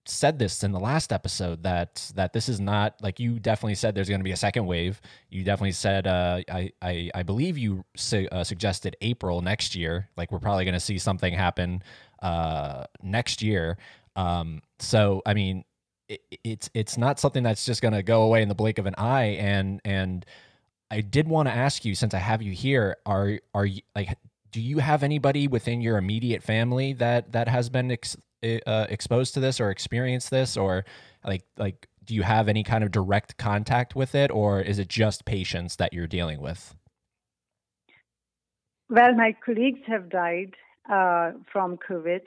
said 0.06 0.38
this 0.38 0.64
in 0.64 0.72
the 0.72 0.80
last 0.80 1.12
episode 1.12 1.62
that 1.62 2.10
that 2.14 2.32
this 2.32 2.48
is 2.48 2.58
not 2.58 2.94
like 3.02 3.20
you 3.20 3.38
definitely 3.38 3.74
said 3.74 3.94
there's 3.94 4.08
going 4.08 4.20
to 4.20 4.24
be 4.24 4.32
a 4.32 4.36
second 4.36 4.66
wave. 4.66 5.00
You 5.30 5.44
definitely 5.44 5.72
said 5.72 6.06
uh, 6.06 6.40
I, 6.48 6.70
I 6.82 7.10
I 7.14 7.22
believe 7.22 7.58
you 7.58 7.84
su- 7.96 8.28
uh, 8.30 8.44
suggested 8.44 8.96
April 9.00 9.40
next 9.40 9.74
year. 9.74 10.08
Like 10.16 10.32
we're 10.32 10.38
probably 10.38 10.64
going 10.64 10.74
to 10.74 10.80
see 10.80 10.98
something 10.98 11.32
happen 11.32 11.82
uh, 12.22 12.84
next 13.02 13.42
year. 13.42 13.78
Um, 14.16 14.62
so 14.78 15.22
I 15.26 15.34
mean, 15.34 15.64
it, 16.10 16.40
it's 16.44 16.70
it's 16.74 16.98
not 16.98 17.18
something 17.18 17.42
that's 17.42 17.64
just 17.64 17.80
going 17.80 17.94
to 17.94 18.02
go 18.02 18.22
away 18.22 18.42
in 18.42 18.48
the 18.48 18.54
blink 18.54 18.78
of 18.78 18.86
an 18.86 18.94
eye. 18.98 19.36
And 19.38 19.80
and 19.84 20.26
I 20.90 21.00
did 21.00 21.28
want 21.28 21.48
to 21.48 21.54
ask 21.54 21.84
you 21.84 21.94
since 21.94 22.12
I 22.12 22.18
have 22.18 22.42
you 22.42 22.52
here, 22.52 22.96
are 23.06 23.38
are 23.54 23.66
you 23.66 23.82
like 23.94 24.18
do 24.50 24.60
you 24.60 24.78
have 24.78 25.02
anybody 25.02 25.46
within 25.46 25.80
your 25.80 25.96
immediate 25.96 26.42
family 26.42 26.92
that 26.94 27.32
that 27.32 27.48
has 27.48 27.68
been 27.68 27.92
ex- 27.92 28.16
uh, 28.42 28.86
exposed 28.88 29.34
to 29.34 29.40
this 29.40 29.60
or 29.60 29.70
experienced 29.70 30.30
this 30.30 30.56
or 30.56 30.84
like 31.24 31.44
like 31.56 31.88
do 32.04 32.14
you 32.14 32.22
have 32.22 32.48
any 32.48 32.64
kind 32.64 32.82
of 32.82 32.90
direct 32.90 33.36
contact 33.36 33.94
with 33.94 34.14
it 34.14 34.30
or 34.30 34.60
is 34.60 34.78
it 34.78 34.88
just 34.88 35.24
patients 35.24 35.76
that 35.76 35.92
you're 35.92 36.06
dealing 36.06 36.40
with 36.40 36.74
well 38.88 39.14
my 39.14 39.36
colleagues 39.44 39.80
have 39.86 40.08
died 40.08 40.54
uh, 40.90 41.32
from 41.52 41.76
covid 41.88 42.22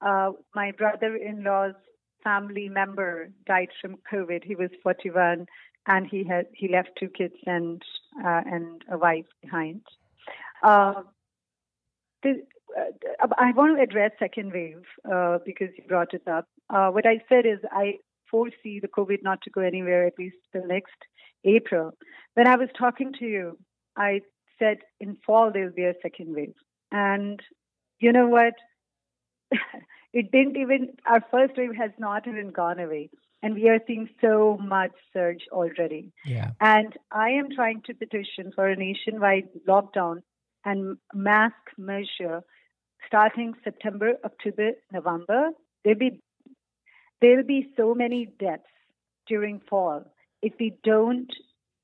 uh, 0.00 0.32
my 0.54 0.72
brother-in-law's 0.72 1.74
family 2.28 2.68
member 2.80 3.12
died 3.46 3.72
from 3.80 3.96
covid 4.12 4.42
he 4.50 4.56
was 4.62 4.70
41 4.82 5.46
and 5.86 6.06
he 6.06 6.24
had 6.32 6.46
he 6.60 6.68
left 6.76 6.90
two 7.00 7.10
kids 7.20 7.38
and 7.46 7.82
uh, 8.28 8.42
and 8.54 8.84
a 8.96 8.98
wife 9.06 9.30
behind 9.42 9.80
uh, 10.62 11.02
the, 12.22 12.42
uh, 12.76 13.28
I 13.38 13.52
want 13.52 13.76
to 13.76 13.82
address 13.82 14.12
second 14.18 14.52
wave 14.52 14.82
uh, 15.10 15.38
because 15.44 15.68
you 15.76 15.84
brought 15.86 16.14
it 16.14 16.26
up. 16.26 16.46
Uh, 16.70 16.88
what 16.88 17.06
I 17.06 17.20
said 17.28 17.46
is 17.46 17.58
I 17.70 17.94
foresee 18.30 18.80
the 18.80 18.88
COVID 18.88 19.18
not 19.22 19.40
to 19.42 19.50
go 19.50 19.60
anywhere 19.60 20.06
at 20.06 20.18
least 20.18 20.36
till 20.52 20.66
next 20.66 20.96
April. 21.44 21.92
When 22.34 22.46
I 22.46 22.56
was 22.56 22.68
talking 22.78 23.12
to 23.18 23.24
you, 23.24 23.58
I 23.96 24.20
said 24.58 24.78
in 25.00 25.16
fall 25.24 25.50
there'll 25.52 25.72
be 25.72 25.84
a 25.84 25.94
second 26.02 26.34
wave, 26.34 26.54
and 26.90 27.40
you 28.00 28.12
know 28.12 28.28
what? 28.28 28.54
it 30.12 30.30
didn't 30.32 30.56
even. 30.56 30.96
Our 31.06 31.22
first 31.30 31.56
wave 31.56 31.76
has 31.76 31.90
not 31.98 32.26
even 32.26 32.50
gone 32.50 32.78
away, 32.78 33.10
and 33.42 33.54
we 33.54 33.68
are 33.68 33.80
seeing 33.86 34.08
so 34.20 34.58
much 34.60 34.92
surge 35.12 35.42
already. 35.52 36.12
Yeah. 36.24 36.52
And 36.60 36.94
I 37.12 37.30
am 37.30 37.48
trying 37.54 37.82
to 37.86 37.94
petition 37.94 38.52
for 38.54 38.68
a 38.68 38.76
nationwide 38.76 39.48
lockdown 39.68 40.22
and 40.64 40.96
mask 41.14 41.54
measure 41.76 42.42
starting 43.06 43.54
September, 43.64 44.14
October, 44.24 44.72
November. 44.92 45.50
There'll 45.84 45.98
be 45.98 46.20
there'll 47.20 47.46
be 47.46 47.68
so 47.76 47.94
many 47.94 48.32
deaths 48.38 48.62
during 49.26 49.60
fall 49.68 50.04
if 50.42 50.54
we 50.58 50.76
don't 50.84 51.30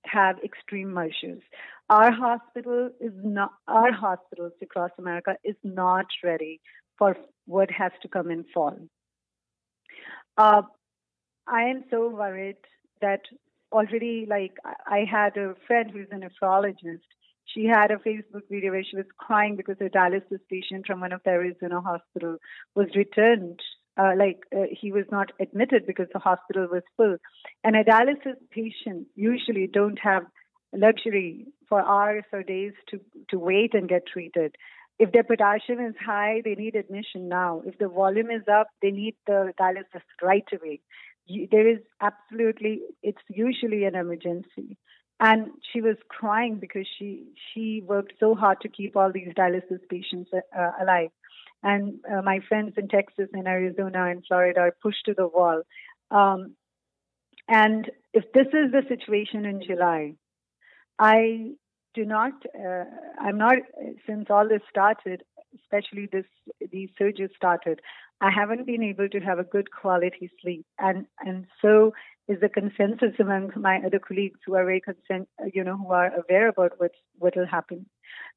have 0.06 0.36
extreme 0.44 0.92
measures. 0.92 1.42
Our 1.90 2.10
hospital 2.10 2.90
is 3.00 3.12
not 3.22 3.50
our 3.68 3.92
hospitals 3.92 4.52
across 4.62 4.90
America 4.98 5.36
is 5.44 5.56
not 5.62 6.06
ready 6.22 6.60
for 6.98 7.16
what 7.46 7.70
has 7.70 7.92
to 8.02 8.08
come 8.08 8.30
in 8.30 8.44
fall. 8.52 8.78
Uh, 10.36 10.62
I 11.46 11.64
am 11.64 11.84
so 11.90 12.08
worried 12.08 12.56
that 13.00 13.20
already 13.70 14.26
like 14.28 14.56
I 14.86 15.04
had 15.10 15.36
a 15.36 15.54
friend 15.66 15.90
who's 15.90 16.08
a 16.10 16.16
nephrologist 16.16 17.02
she 17.46 17.66
had 17.66 17.90
a 17.90 17.96
Facebook 17.96 18.42
video 18.50 18.72
where 18.72 18.84
she 18.84 18.96
was 18.96 19.06
crying 19.18 19.56
because 19.56 19.76
her 19.78 19.88
dialysis 19.88 20.40
patient 20.50 20.86
from 20.86 21.00
one 21.00 21.12
of 21.12 21.20
the 21.24 21.30
Arizona 21.30 21.80
hospital 21.80 22.38
was 22.74 22.88
returned. 22.94 23.60
Uh, 23.96 24.12
like 24.18 24.40
uh, 24.54 24.62
he 24.70 24.90
was 24.90 25.04
not 25.12 25.30
admitted 25.38 25.86
because 25.86 26.08
the 26.12 26.18
hospital 26.18 26.66
was 26.70 26.82
full, 26.96 27.16
and 27.62 27.76
a 27.76 27.84
dialysis 27.84 28.34
patient 28.50 29.06
usually 29.14 29.68
don't 29.68 30.00
have 30.02 30.24
luxury 30.72 31.46
for 31.68 31.80
hours 31.80 32.24
or 32.32 32.42
days 32.42 32.72
to 32.88 32.98
to 33.30 33.38
wait 33.38 33.72
and 33.72 33.88
get 33.88 34.04
treated. 34.04 34.56
If 34.98 35.12
their 35.12 35.24
potassium 35.24 35.80
is 35.80 35.94
high, 36.04 36.42
they 36.44 36.54
need 36.54 36.76
admission 36.76 37.28
now. 37.28 37.62
If 37.66 37.78
the 37.78 37.88
volume 37.88 38.30
is 38.30 38.42
up, 38.50 38.68
they 38.80 38.90
need 38.90 39.16
the 39.26 39.52
dialysis 39.60 40.02
right 40.22 40.46
away. 40.52 40.80
There 41.50 41.68
is 41.68 41.78
absolutely, 42.00 42.82
it's 43.02 43.22
usually 43.28 43.84
an 43.84 43.94
emergency 43.96 44.76
and 45.20 45.50
she 45.72 45.80
was 45.80 45.96
crying 46.08 46.56
because 46.60 46.86
she 46.98 47.24
she 47.46 47.82
worked 47.86 48.14
so 48.18 48.34
hard 48.34 48.60
to 48.60 48.68
keep 48.68 48.96
all 48.96 49.12
these 49.12 49.32
dialysis 49.36 49.80
patients 49.88 50.30
uh, 50.34 50.70
alive 50.80 51.10
and 51.62 51.94
uh, 52.12 52.22
my 52.22 52.40
friends 52.48 52.74
in 52.76 52.88
texas 52.88 53.28
and 53.32 53.46
arizona 53.46 54.10
and 54.10 54.24
florida 54.26 54.60
are 54.60 54.76
pushed 54.82 55.04
to 55.04 55.14
the 55.14 55.26
wall 55.26 55.62
um, 56.10 56.54
and 57.48 57.90
if 58.12 58.24
this 58.32 58.48
is 58.48 58.72
the 58.72 58.82
situation 58.88 59.44
in 59.44 59.62
july 59.62 60.14
i 60.98 61.50
do 61.94 62.04
not 62.04 62.32
uh, 62.58 62.84
i'm 63.20 63.38
not 63.38 63.56
since 64.06 64.26
all 64.30 64.48
this 64.48 64.62
started 64.68 65.22
especially 65.60 66.08
this 66.12 66.24
these 66.72 66.90
surges 66.98 67.30
started 67.36 67.80
i 68.20 68.30
haven't 68.30 68.66
been 68.66 68.82
able 68.82 69.08
to 69.08 69.20
have 69.20 69.38
a 69.38 69.44
good 69.44 69.70
quality 69.70 70.30
sleep 70.40 70.66
and 70.78 71.06
and 71.24 71.46
so 71.62 71.92
is 72.26 72.40
the 72.40 72.48
consensus 72.48 73.14
among 73.18 73.50
my 73.56 73.80
other 73.84 73.98
colleagues 73.98 74.40
who 74.46 74.54
are 74.54 74.64
very 74.64 74.80
concerned, 74.80 75.26
you 75.52 75.62
know, 75.62 75.76
who 75.76 75.92
are 75.92 76.10
aware 76.14 76.48
about 76.48 76.72
what's, 76.78 76.94
what 77.18 77.36
will 77.36 77.46
happen. 77.46 77.86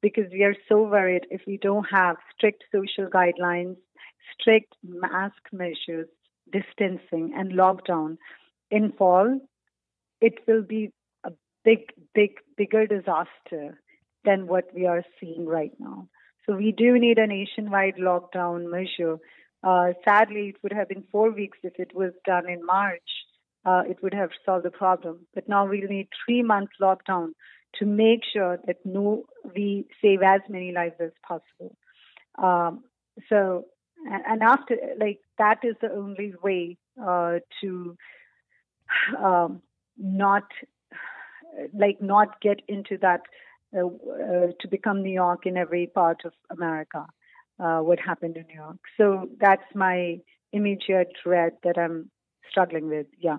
Because 0.02 0.30
we 0.30 0.42
are 0.42 0.54
so 0.68 0.82
worried 0.82 1.26
if 1.30 1.42
we 1.46 1.56
don't 1.56 1.86
have 1.90 2.16
strict 2.36 2.64
social 2.70 3.06
guidelines, 3.06 3.76
strict 4.38 4.74
mask 4.84 5.42
measures, 5.52 6.08
distancing, 6.52 7.32
and 7.34 7.52
lockdown 7.52 8.18
in 8.70 8.92
fall, 8.92 9.40
it 10.20 10.34
will 10.46 10.62
be 10.62 10.92
big, 11.64 11.92
big, 12.14 12.32
bigger 12.56 12.86
disaster 12.86 13.80
than 14.24 14.46
what 14.46 14.64
we 14.74 14.86
are 14.86 15.04
seeing 15.20 15.46
right 15.46 15.72
now. 15.78 16.08
So 16.46 16.56
we 16.56 16.72
do 16.72 16.98
need 16.98 17.18
a 17.18 17.26
nationwide 17.26 17.96
lockdown 17.96 18.70
measure. 18.70 19.18
Uh, 19.62 19.92
sadly, 20.04 20.50
it 20.50 20.56
would 20.62 20.72
have 20.72 20.88
been 20.88 21.04
four 21.12 21.30
weeks 21.30 21.58
if 21.62 21.74
it 21.78 21.94
was 21.94 22.12
done 22.24 22.48
in 22.48 22.64
March 22.64 23.02
uh, 23.64 23.82
it 23.88 24.02
would 24.02 24.14
have 24.14 24.30
solved 24.44 24.64
the 24.64 24.70
problem. 24.70 25.26
But 25.34 25.48
now 25.48 25.66
we'll 25.66 25.88
need 25.88 26.08
three 26.24 26.42
months 26.42 26.72
lockdown 26.80 27.32
to 27.78 27.84
make 27.84 28.20
sure 28.32 28.58
that 28.66 28.76
no, 28.84 29.24
we 29.54 29.86
save 30.02 30.22
as 30.22 30.40
many 30.48 30.72
lives 30.72 30.94
as 31.00 31.10
possible. 31.26 31.76
Um, 32.42 32.84
so, 33.28 33.66
and, 34.10 34.22
and, 34.26 34.42
after, 34.42 34.76
like, 34.98 35.20
that 35.38 35.58
is 35.64 35.74
the 35.82 35.92
only 35.92 36.32
way 36.42 36.78
uh, 37.02 37.40
to 37.60 37.96
um, 39.22 39.60
not, 39.98 40.44
like, 41.72 42.00
not 42.00 42.40
get 42.40 42.60
into 42.68 42.98
that, 42.98 43.22
uh, 43.76 43.86
uh 43.86 44.46
to 44.60 44.68
become 44.70 45.02
New 45.02 45.12
York 45.12 45.46
in 45.46 45.56
every 45.56 45.86
part 45.86 46.22
of 46.24 46.32
America, 46.50 47.06
uh, 47.58 47.80
what 47.80 47.98
happened 48.00 48.36
in 48.36 48.46
New 48.46 48.54
York. 48.54 48.78
So 48.96 49.28
that's 49.40 49.74
my 49.74 50.18
immediate 50.52 51.12
threat 51.22 51.58
that 51.64 51.76
I'm 51.78 52.10
struggling 52.50 52.88
with. 52.88 53.06
Yeah. 53.18 53.38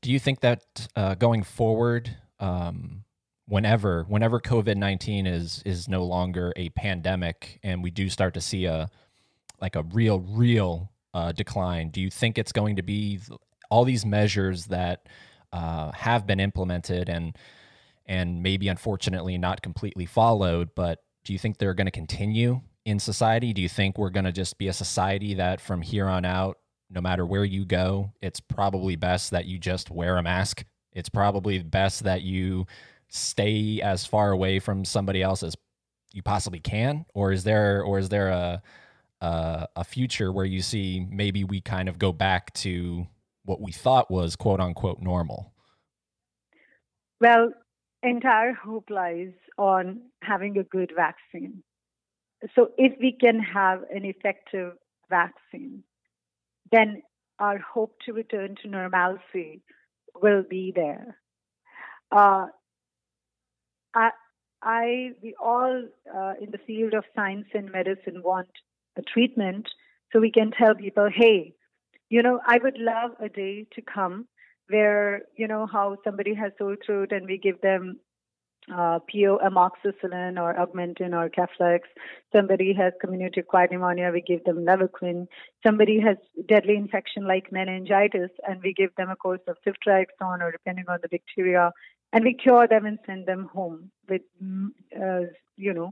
Do 0.00 0.10
you 0.10 0.18
think 0.18 0.40
that 0.40 0.64
uh, 0.96 1.14
going 1.14 1.42
forward, 1.42 2.16
um, 2.38 3.04
whenever 3.46 4.04
whenever 4.04 4.40
COVID 4.40 4.76
nineteen 4.76 5.26
is 5.26 5.62
is 5.64 5.88
no 5.88 6.04
longer 6.04 6.52
a 6.56 6.68
pandemic, 6.70 7.58
and 7.62 7.82
we 7.82 7.90
do 7.90 8.08
start 8.08 8.34
to 8.34 8.40
see 8.40 8.64
a 8.64 8.88
like 9.60 9.76
a 9.76 9.82
real 9.82 10.20
real 10.20 10.92
uh, 11.14 11.32
decline, 11.32 11.90
do 11.90 12.00
you 12.00 12.10
think 12.10 12.38
it's 12.38 12.52
going 12.52 12.76
to 12.76 12.82
be 12.82 13.20
all 13.70 13.84
these 13.84 14.04
measures 14.04 14.66
that 14.66 15.06
uh, 15.52 15.92
have 15.92 16.26
been 16.26 16.40
implemented 16.40 17.08
and 17.08 17.36
and 18.06 18.42
maybe 18.42 18.68
unfortunately 18.68 19.38
not 19.38 19.62
completely 19.62 20.06
followed, 20.06 20.70
but 20.74 21.04
do 21.24 21.32
you 21.32 21.38
think 21.38 21.58
they're 21.58 21.74
going 21.74 21.86
to 21.86 21.92
continue 21.92 22.60
in 22.84 22.98
society? 22.98 23.52
Do 23.52 23.62
you 23.62 23.68
think 23.68 23.96
we're 23.96 24.10
going 24.10 24.24
to 24.24 24.32
just 24.32 24.58
be 24.58 24.66
a 24.66 24.72
society 24.72 25.34
that 25.34 25.60
from 25.60 25.82
here 25.82 26.08
on 26.08 26.24
out 26.24 26.58
no 26.92 27.00
matter 27.00 27.24
where 27.24 27.44
you 27.44 27.64
go, 27.64 28.12
it's 28.20 28.40
probably 28.40 28.96
best 28.96 29.30
that 29.30 29.46
you 29.46 29.58
just 29.58 29.90
wear 29.90 30.18
a 30.18 30.22
mask. 30.22 30.64
It's 30.92 31.08
probably 31.08 31.62
best 31.62 32.04
that 32.04 32.22
you 32.22 32.66
stay 33.08 33.80
as 33.80 34.04
far 34.04 34.30
away 34.30 34.58
from 34.58 34.84
somebody 34.84 35.22
else 35.22 35.42
as 35.42 35.56
you 36.12 36.22
possibly 36.22 36.60
can. 36.60 37.06
Or 37.14 37.32
is 37.32 37.44
there, 37.44 37.82
or 37.82 37.98
is 37.98 38.10
there 38.10 38.28
a, 38.28 38.62
a, 39.20 39.68
a 39.76 39.84
future 39.84 40.32
where 40.32 40.44
you 40.44 40.60
see 40.60 41.06
maybe 41.10 41.44
we 41.44 41.60
kind 41.60 41.88
of 41.88 41.98
go 41.98 42.12
back 42.12 42.52
to 42.54 43.06
what 43.44 43.60
we 43.60 43.72
thought 43.72 44.10
was 44.10 44.36
quote 44.36 44.60
unquote 44.60 45.00
normal? 45.00 45.52
Well, 47.20 47.52
entire 48.02 48.52
hope 48.52 48.90
lies 48.90 49.32
on 49.58 50.02
having 50.22 50.58
a 50.58 50.64
good 50.64 50.92
vaccine. 50.94 51.62
So 52.54 52.70
if 52.76 52.94
we 53.00 53.16
can 53.18 53.38
have 53.40 53.82
an 53.94 54.04
effective 54.04 54.72
vaccine, 55.08 55.84
then 56.72 57.02
our 57.38 57.58
hope 57.58 57.94
to 58.06 58.12
return 58.12 58.56
to 58.62 58.68
normalcy 58.68 59.62
will 60.20 60.42
be 60.48 60.72
there. 60.74 61.18
Uh, 62.10 62.46
I, 63.94 64.10
I, 64.62 65.10
we 65.22 65.34
all 65.42 65.84
uh, 66.12 66.34
in 66.40 66.50
the 66.50 66.58
field 66.66 66.94
of 66.94 67.04
science 67.14 67.46
and 67.54 67.70
medicine 67.70 68.22
want 68.22 68.48
a 68.96 69.02
treatment 69.02 69.66
so 70.12 70.20
we 70.20 70.30
can 70.30 70.50
tell 70.50 70.74
people, 70.74 71.08
hey, 71.14 71.54
you 72.12 72.22
know, 72.22 72.40
I 72.46 72.58
would 72.62 72.76
love 72.78 73.12
a 73.20 73.30
day 73.30 73.66
to 73.74 73.80
come 73.80 74.26
where, 74.68 75.22
you 75.34 75.48
know, 75.48 75.66
how 75.66 75.96
somebody 76.04 76.34
has 76.34 76.52
sore 76.58 76.76
throat 76.84 77.10
and 77.10 77.24
we 77.26 77.38
give 77.38 77.58
them 77.62 78.00
uh, 78.70 78.98
PO 79.10 79.38
amoxicillin 79.42 80.38
or 80.38 80.52
Augmentin 80.54 81.14
or 81.14 81.30
Keflex. 81.30 81.80
Somebody 82.36 82.74
has 82.74 82.92
community 83.00 83.40
acquired 83.40 83.70
pneumonia, 83.70 84.10
we 84.12 84.20
give 84.20 84.44
them 84.44 84.58
Levaquin. 84.58 85.26
Somebody 85.66 86.00
has 86.00 86.18
deadly 86.46 86.76
infection 86.76 87.26
like 87.26 87.50
meningitis, 87.50 88.30
and 88.46 88.60
we 88.62 88.74
give 88.74 88.94
them 88.98 89.08
a 89.08 89.16
course 89.16 89.40
of 89.48 89.56
ceftriaxone 89.66 90.42
or 90.42 90.52
depending 90.52 90.84
on 90.88 90.98
the 91.00 91.08
bacteria, 91.08 91.72
and 92.12 92.24
we 92.24 92.34
cure 92.34 92.68
them 92.68 92.84
and 92.84 92.98
send 93.06 93.24
them 93.24 93.48
home 93.54 93.90
with, 94.06 94.22
mm, 94.44 94.68
uh, 95.00 95.26
you 95.56 95.72
know, 95.72 95.90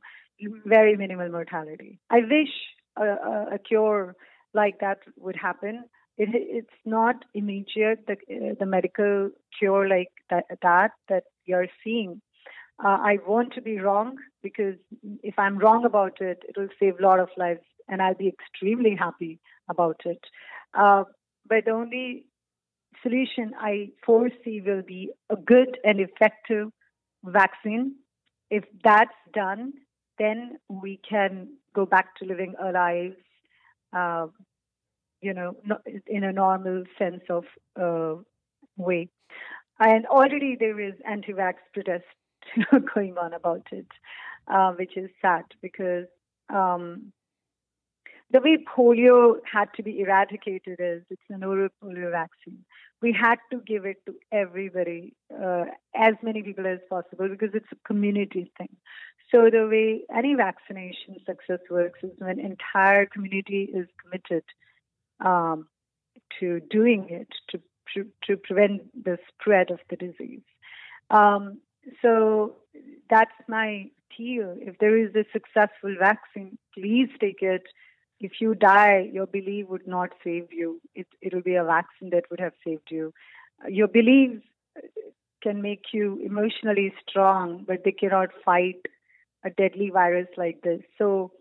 very 0.66 0.96
minimal 0.96 1.30
mortality. 1.30 1.98
I 2.10 2.18
wish 2.18 2.54
a, 2.98 3.04
a, 3.04 3.46
a 3.54 3.58
cure 3.58 4.14
like 4.52 4.80
that 4.80 4.98
would 5.16 5.36
happen. 5.36 5.84
It, 6.22 6.28
it's 6.32 6.80
not 6.84 7.16
immediate, 7.34 8.00
the, 8.06 8.12
uh, 8.12 8.54
the 8.60 8.66
medical 8.66 9.30
cure 9.58 9.88
like 9.88 10.12
that, 10.30 10.44
that 10.62 10.92
that 11.08 11.24
you're 11.46 11.68
seeing 11.82 12.20
uh, 12.84 12.98
I 13.02 13.18
want 13.26 13.52
to 13.54 13.60
be 13.60 13.78
wrong 13.78 14.16
because 14.42 14.76
if 15.22 15.38
I'm 15.38 15.58
wrong 15.58 15.84
about 15.84 16.20
it, 16.20 16.42
it 16.48 16.56
will 16.56 16.68
save 16.78 16.98
a 16.98 17.02
lot 17.02 17.20
of 17.20 17.28
lives 17.36 17.60
and 17.88 18.00
I'll 18.00 18.14
be 18.14 18.28
extremely 18.28 18.96
happy 18.98 19.38
about 19.68 20.00
it. 20.04 20.20
Uh, 20.72 21.04
but 21.46 21.64
the 21.66 21.72
only 21.72 22.24
solution 23.02 23.52
I 23.58 23.90
foresee 24.04 24.62
will 24.64 24.82
be 24.82 25.10
a 25.28 25.36
good 25.36 25.78
and 25.84 26.00
effective 26.00 26.68
vaccine. 27.24 27.96
If 28.50 28.64
that's 28.82 29.10
done, 29.34 29.74
then 30.18 30.58
we 30.68 31.00
can 31.08 31.48
go 31.74 31.84
back 31.84 32.16
to 32.16 32.24
living 32.24 32.54
our 32.60 32.72
lives, 32.72 33.16
uh, 33.92 34.26
you 35.20 35.34
know, 35.34 35.56
in 36.06 36.24
a 36.24 36.32
normal 36.32 36.84
sense 36.98 37.22
of 37.28 37.44
uh, 37.80 38.20
way. 38.76 39.08
And 39.78 40.06
already 40.06 40.56
there 40.58 40.78
is 40.80 40.94
anti-vax 41.08 41.54
protest 41.72 42.04
going 42.94 43.16
on 43.18 43.32
about 43.32 43.66
it, 43.72 43.86
uh, 44.48 44.72
which 44.72 44.96
is 44.96 45.10
sad 45.22 45.44
because 45.62 46.06
um, 46.48 47.12
the 48.30 48.40
way 48.40 48.58
polio 48.76 49.36
had 49.50 49.68
to 49.74 49.82
be 49.82 50.00
eradicated 50.00 50.78
is 50.78 51.02
it's 51.10 51.22
an 51.30 51.42
oral 51.42 51.68
polio 51.82 52.10
vaccine. 52.10 52.64
We 53.02 53.16
had 53.18 53.38
to 53.50 53.60
give 53.66 53.86
it 53.86 53.96
to 54.06 54.14
everybody, 54.30 55.14
uh, 55.32 55.64
as 55.94 56.14
many 56.22 56.42
people 56.42 56.66
as 56.66 56.78
possible, 56.88 57.28
because 57.28 57.50
it's 57.54 57.72
a 57.72 57.88
community 57.88 58.52
thing. 58.58 58.76
So 59.30 59.48
the 59.50 59.66
way 59.66 60.02
any 60.14 60.34
vaccination 60.34 61.16
success 61.24 61.60
works 61.70 62.00
is 62.02 62.10
when 62.18 62.38
entire 62.38 63.06
community 63.06 63.70
is 63.72 63.86
committed 64.02 64.44
um, 65.24 65.66
to 66.38 66.60
doing 66.70 67.06
it 67.10 67.28
to, 67.50 67.60
to, 67.94 68.06
to 68.26 68.36
prevent 68.36 68.82
the 69.04 69.18
spread 69.28 69.70
of 69.70 69.80
the 69.88 69.96
disease. 69.96 70.42
Um, 71.10 71.58
so 72.02 72.56
that's 73.08 73.32
my 73.48 73.86
appeal. 74.06 74.56
If 74.60 74.78
there 74.78 74.96
is 74.96 75.14
a 75.14 75.24
successful 75.32 75.94
vaccine, 75.98 76.58
please 76.74 77.08
take 77.20 77.42
it. 77.42 77.62
If 78.20 78.32
you 78.40 78.54
die, 78.54 79.08
your 79.12 79.26
belief 79.26 79.68
would 79.68 79.86
not 79.86 80.10
save 80.22 80.52
you. 80.52 80.80
It, 80.94 81.06
it'll 81.22 81.42
be 81.42 81.54
a 81.54 81.64
vaccine 81.64 82.10
that 82.10 82.24
would 82.30 82.40
have 82.40 82.52
saved 82.64 82.88
you. 82.90 83.12
Your 83.68 83.88
beliefs 83.88 84.42
can 85.42 85.62
make 85.62 85.86
you 85.92 86.20
emotionally 86.24 86.92
strong, 87.08 87.64
but 87.66 87.82
they 87.84 87.92
cannot 87.92 88.28
fight 88.44 88.86
a 89.44 89.50
deadly 89.50 89.90
virus 89.90 90.28
like 90.36 90.60
this. 90.62 90.82
So 90.98 91.32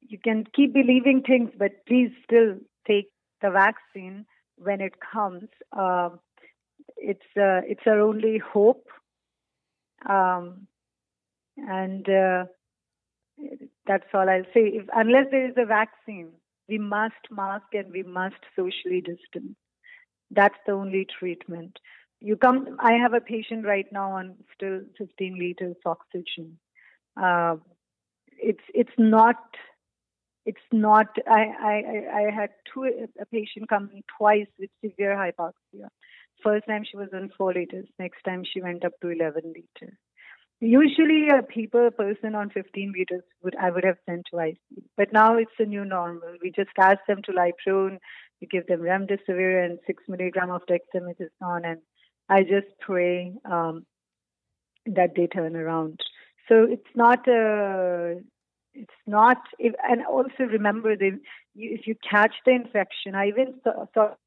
you 0.00 0.18
can 0.18 0.44
keep 0.54 0.72
believing 0.74 1.22
things, 1.22 1.50
but 1.56 1.86
please 1.86 2.10
still 2.24 2.56
take 2.86 3.10
the 3.42 3.50
vaccine 3.50 4.26
when 4.56 4.80
it 4.80 4.94
comes. 5.12 5.48
Uh, 5.76 6.10
it's 6.96 7.26
uh, 7.36 7.60
it's 7.66 7.82
our 7.86 8.00
only 8.00 8.38
hope 8.38 8.86
um, 10.08 10.66
and 11.56 12.08
uh, 12.08 12.44
that's 13.86 14.06
all 14.12 14.28
I'll 14.28 14.44
say. 14.54 14.70
If, 14.74 14.86
unless 14.94 15.26
there 15.30 15.46
is 15.48 15.54
a 15.56 15.66
vaccine, 15.66 16.30
we 16.68 16.78
must 16.78 17.14
mask 17.30 17.66
and 17.72 17.92
we 17.92 18.02
must 18.02 18.36
socially 18.56 19.00
distance. 19.00 19.56
That's 20.30 20.56
the 20.66 20.72
only 20.72 21.06
treatment. 21.18 21.78
You 22.20 22.36
come. 22.36 22.76
I 22.80 22.94
have 22.94 23.12
a 23.12 23.20
patient 23.20 23.66
right 23.66 23.86
now 23.92 24.12
on 24.12 24.36
still 24.54 24.80
15 24.98 25.38
liters 25.38 25.76
oxygen. 25.84 26.58
Uh, 27.20 27.56
it's 28.30 28.64
it's 28.72 28.96
not 28.98 29.36
it's 30.46 30.68
not 30.72 31.06
I, 31.26 31.42
I 31.72 31.76
i 32.20 32.30
had 32.34 32.50
two 32.72 32.84
a 33.20 33.26
patient 33.26 33.68
coming 33.68 34.02
twice 34.18 34.48
with 34.58 34.70
severe 34.84 35.14
hypoxia 35.16 35.88
first 36.42 36.66
time 36.66 36.84
she 36.88 36.96
was 36.96 37.08
on 37.14 37.30
four 37.36 37.52
liters 37.52 37.86
next 37.98 38.22
time 38.24 38.44
she 38.44 38.60
went 38.60 38.84
up 38.84 38.92
to 39.00 39.08
11 39.08 39.54
liters 39.54 39.96
Usually, 40.60 41.28
a 41.28 41.42
people 41.42 41.90
person 41.90 42.34
on 42.34 42.48
15 42.48 42.92
liters 42.96 43.24
would 43.42 43.56
I 43.56 43.70
would 43.70 43.84
have 43.84 43.98
sent 44.06 44.26
to 44.30 44.36
ICU, 44.36 44.56
but 44.96 45.12
now 45.12 45.36
it's 45.36 45.50
a 45.58 45.64
new 45.64 45.84
normal. 45.84 46.36
We 46.40 46.50
just 46.52 46.70
ask 46.78 46.98
them 47.06 47.20
to 47.24 47.32
lie 47.32 47.52
prone. 47.62 47.98
We 48.40 48.46
give 48.46 48.66
them 48.66 48.80
remdesivir 48.80 49.64
and 49.64 49.78
six 49.86 50.02
milligram 50.08 50.50
of 50.50 50.62
dexamethasone, 50.66 51.66
and 51.66 51.80
I 52.28 52.44
just 52.44 52.68
pray 52.80 53.34
um, 53.44 53.84
that 54.86 55.10
they 55.16 55.26
turn 55.26 55.56
around. 55.56 56.00
So 56.48 56.64
it's 56.64 56.94
not 56.94 57.26
a 57.28 58.20
it's 58.74 58.92
not 59.06 59.38
if, 59.58 59.74
and 59.88 60.04
also 60.06 60.44
remember 60.44 60.96
that 60.96 61.20
if 61.56 61.86
you 61.86 61.94
catch 62.08 62.34
the 62.44 62.52
infection 62.52 63.14
i 63.14 63.28
even 63.28 63.54
thought 63.94 64.18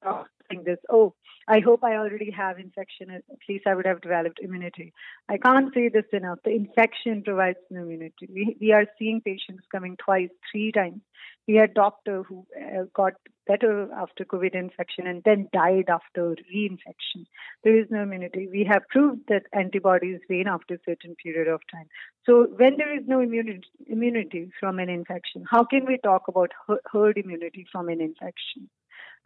this 0.66 0.78
oh 0.90 1.14
i 1.48 1.60
hope 1.60 1.84
i 1.84 1.96
already 1.96 2.32
have 2.32 2.60
infection 2.60 3.10
at 3.12 3.24
least 3.50 3.68
i 3.68 3.76
would 3.76 3.86
have 3.86 4.02
developed 4.02 4.40
immunity. 4.42 4.94
I 5.30 5.38
can't 5.38 5.74
say 5.74 5.90
this 5.90 6.06
enough 6.14 6.40
the 6.44 6.52
infection 6.52 7.24
provides 7.24 7.58
no 7.70 7.82
immunity. 7.82 8.28
We, 8.34 8.58
we 8.60 8.72
are 8.72 8.86
seeing 8.98 9.22
patients 9.22 9.64
coming 9.72 9.98
twice 9.98 10.30
three 10.52 10.72
times. 10.72 11.02
We 11.48 11.56
had 11.56 11.74
doctor 11.74 12.24
who 12.24 12.46
uh, 12.58 12.84
got 12.94 13.14
better 13.46 13.90
after 13.94 14.26
covid 14.26 14.56
infection 14.56 15.08
and 15.08 15.22
then 15.24 15.48
died 15.54 15.90
after 15.90 16.36
reinfection. 16.54 17.26
There 17.64 17.80
is 17.80 17.88
no 17.90 18.04
immunity. 18.04 18.48
We 18.52 18.68
have 18.72 18.88
proved 18.90 19.22
that 19.30 19.44
antibodies 19.54 20.20
wane 20.30 20.48
after 20.48 20.76
a 20.76 20.80
certain 20.86 21.16
period 21.16 21.48
of 21.48 21.62
time. 21.72 21.88
So 22.26 22.48
when 22.56 22.76
there 22.78 22.94
is 22.98 23.06
no 23.08 23.22
immunity, 23.22 23.64
immunity 23.88 24.52
from 24.60 24.80
an 24.80 24.90
infection 24.90 25.46
how 25.50 25.64
can 25.64 25.86
we 25.86 25.98
talk 26.04 26.28
about 26.28 26.52
herd 26.92 27.18
immunity 27.18 27.66
from 27.72 27.90
an 27.90 28.02
infection 28.02 28.70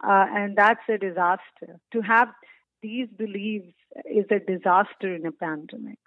uh, 0.02 0.26
and 0.30 0.56
that's 0.56 0.80
a 0.88 0.98
disaster. 0.98 1.78
To 1.92 2.00
have 2.00 2.28
these 2.82 3.08
beliefs 3.16 3.74
is 4.04 4.26
a 4.30 4.38
disaster 4.38 5.14
in 5.14 5.26
a 5.26 5.32
pandemic. 5.32 5.98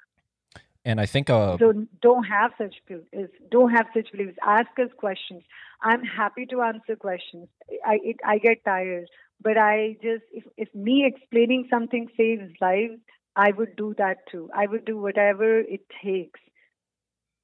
And 0.83 1.01
I 1.01 1.07
think 1.07 1.31
uh, 1.31 1.57
so. 1.57 1.73
Don't 2.01 2.25
have 2.25 2.51
such 2.59 2.75
beliefs. 2.87 3.33
Don't 3.49 3.71
have 3.71 3.87
such 3.95 4.11
beliefs. 4.11 4.37
Ask 4.45 4.69
us 4.79 4.91
questions. 4.97 5.41
I'm 5.81 6.03
happy 6.03 6.45
to 6.47 6.61
answer 6.61 6.95
questions. 6.95 7.47
I 7.83 7.99
it, 8.03 8.17
I 8.23 8.37
get 8.37 8.63
tired, 8.63 9.07
but 9.41 9.57
I 9.57 9.97
just 10.03 10.23
if 10.31 10.43
if 10.57 10.69
me 10.75 11.03
explaining 11.07 11.67
something 11.71 12.07
saves 12.15 12.51
lives, 12.61 12.99
I 13.35 13.51
would 13.51 13.75
do 13.75 13.95
that 13.97 14.27
too. 14.31 14.49
I 14.53 14.67
would 14.67 14.85
do 14.85 14.97
whatever 14.99 15.59
it 15.59 15.81
takes, 16.03 16.39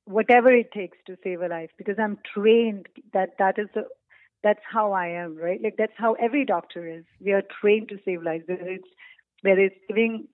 whatever 0.06 0.54
it 0.54 0.72
takes 0.72 0.98
to 1.08 1.18
save 1.24 1.42
a 1.42 1.48
life, 1.48 1.72
because 1.80 1.98
I'm 1.98 2.20
trained 2.34 2.88
that 3.14 3.32
that 3.40 3.58
is 3.58 3.70
the 3.74 3.86
that's 4.44 4.62
how 4.70 4.92
I 4.92 5.08
am, 5.08 5.36
right? 5.38 5.62
Like 5.62 5.76
that's 5.78 5.94
how 5.96 6.14
every 6.14 6.46
doctor 6.46 6.88
is. 6.88 7.04
We 7.20 7.32
are 7.32 7.44
trained 7.62 7.90
to 7.90 8.00
save 8.06 8.24
lives, 8.24 8.44
whether 8.48 8.68
it's 8.68 8.88
whether 9.42 9.62
it's 9.62 9.76
giving, 9.88 10.28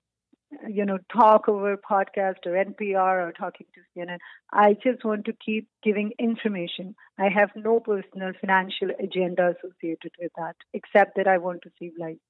you 0.68 0.84
know, 0.84 0.98
talk 1.12 1.48
over 1.48 1.76
podcast 1.76 2.46
or 2.46 2.52
NPR 2.52 3.28
or 3.28 3.32
talking 3.32 3.66
to 3.74 3.80
CNN. 3.96 4.18
I 4.52 4.74
just 4.74 5.04
want 5.04 5.24
to 5.26 5.32
keep 5.44 5.68
giving 5.82 6.12
information. 6.18 6.94
I 7.18 7.28
have 7.28 7.50
no 7.56 7.80
personal 7.80 8.32
financial 8.40 8.90
agenda 8.98 9.54
associated 9.56 10.12
with 10.20 10.32
that, 10.36 10.56
except 10.72 11.16
that 11.16 11.26
I 11.26 11.38
want 11.38 11.62
to 11.62 11.70
save 11.78 11.92
lives. 11.98 12.20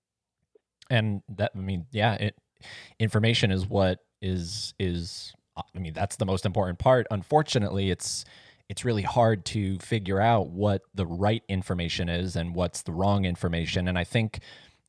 And 0.90 1.22
that, 1.28 1.52
I 1.54 1.58
mean, 1.58 1.86
yeah, 1.90 2.14
it, 2.14 2.36
information 2.98 3.50
is 3.50 3.66
what 3.66 4.00
is 4.20 4.74
is. 4.78 5.32
I 5.56 5.78
mean, 5.80 5.92
that's 5.92 6.16
the 6.16 6.26
most 6.26 6.46
important 6.46 6.78
part. 6.78 7.08
Unfortunately, 7.10 7.90
it's 7.90 8.24
it's 8.68 8.84
really 8.84 9.02
hard 9.02 9.44
to 9.46 9.78
figure 9.78 10.20
out 10.20 10.50
what 10.50 10.82
the 10.94 11.06
right 11.06 11.42
information 11.48 12.08
is 12.08 12.36
and 12.36 12.54
what's 12.54 12.82
the 12.82 12.92
wrong 12.92 13.24
information. 13.24 13.88
And 13.88 13.98
I 13.98 14.04
think, 14.04 14.40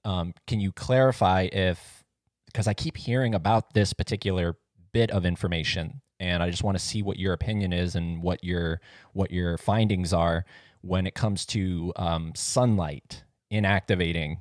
um, 0.04 0.34
can 0.48 0.60
you 0.60 0.72
clarify 0.72 1.48
if, 1.52 2.04
because 2.46 2.68
I 2.68 2.74
keep 2.74 2.98
hearing 2.98 3.36
about 3.36 3.74
this 3.74 3.94
particular 3.94 4.58
bit 4.92 5.12
of 5.12 5.26
information, 5.26 6.02
and 6.20 6.42
I 6.44 6.50
just 6.50 6.64
want 6.64 6.78
to 6.78 6.84
see 6.84 7.04
what 7.04 7.20
your 7.20 7.34
opinion 7.34 7.72
is 7.72 7.96
and 7.96 8.24
what 8.24 8.44
your 8.44 8.82
what 9.14 9.32
your 9.32 9.58
findings 9.58 10.12
are 10.14 10.46
when 10.82 11.06
it 11.06 11.14
comes 11.14 11.46
to 11.46 11.94
um, 11.96 12.34
sunlight 12.36 13.24
inactivating 13.54 14.38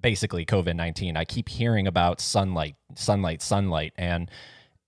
basically 0.00 0.44
COVID 0.44 0.76
nineteen. 0.76 1.16
I 1.16 1.24
keep 1.24 1.48
hearing 1.48 1.86
about 1.86 2.20
sunlight, 2.20 2.76
sunlight, 2.94 3.42
sunlight, 3.42 3.94
and 3.96 4.30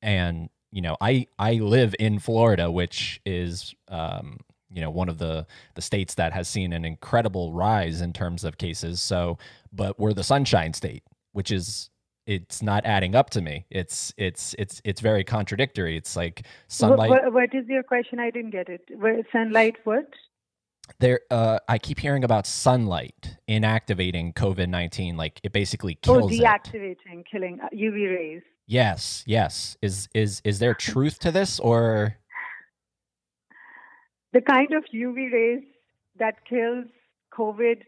and 0.03 0.51
you 0.73 0.83
know, 0.83 0.97
I 1.01 1.27
I 1.39 1.55
live 1.55 1.95
in 1.99 2.19
Florida, 2.19 2.71
which 2.71 3.21
is 3.25 3.75
um, 3.89 4.39
you 4.71 4.81
know 4.81 4.91
one 4.91 5.09
of 5.09 5.19
the 5.19 5.47
the 5.75 5.83
states 5.83 6.15
that 6.15 6.33
has 6.33 6.49
seen 6.49 6.73
an 6.73 6.85
incredible 6.85 7.53
rise 7.53 8.01
in 8.01 8.13
terms 8.13 8.45
of 8.45 8.59
cases. 8.59 9.01
So, 9.01 9.39
but 9.73 9.99
we're 9.99 10.13
the 10.13 10.25
sunshine 10.25 10.73
state, 10.73 11.03
which 11.33 11.51
is 11.51 11.91
it's 12.27 12.63
not 12.63 12.87
adding 12.87 13.15
up 13.15 13.31
to 13.31 13.41
me. 13.41 13.67
It's 13.71 14.15
it's 14.17 14.55
it's 14.59 14.81
it's 14.85 15.01
very 15.01 15.25
contradictory. 15.25 15.97
It's 15.97 16.15
like 16.15 16.47
sunlight. 16.69 17.11
What, 17.11 17.33
what, 17.33 17.55
is 17.55 17.67
your 17.69 17.83
question? 17.83 18.21
I 18.21 18.31
didn't 18.31 18.51
get 18.51 18.69
it. 18.69 18.83
Where, 18.97 19.21
sunlight, 19.33 19.77
what? 19.85 20.07
There, 20.99 21.21
uh, 21.31 21.59
I 21.69 21.79
keep 21.79 21.99
hearing 21.99 22.25
about 22.25 22.47
sunlight 22.47 23.37
inactivating 23.49 24.35
COVID 24.35 24.69
nineteen. 24.69 25.17
Like 25.17 25.41
it 25.43 25.53
basically 25.53 25.99
oh, 26.07 26.21
kills. 26.21 26.33
Oh, 26.33 26.35
deactivating, 26.35 26.97
it. 27.21 27.27
killing 27.31 27.59
UV 27.75 28.07
uh, 28.07 28.15
rays. 28.15 28.43
Yes, 28.71 29.25
yes. 29.27 29.77
Is 29.83 30.09
is 30.15 30.41
is 30.45 30.61
there 30.61 30.75
truth 30.75 31.19
to 31.21 31.33
this 31.33 31.59
or 31.59 32.17
the 34.33 34.41
kind 34.41 34.73
of 34.75 34.85
UV 34.95 35.33
rays 35.33 35.65
that 36.21 36.37
kills 36.49 36.87
COVID, 37.37 37.83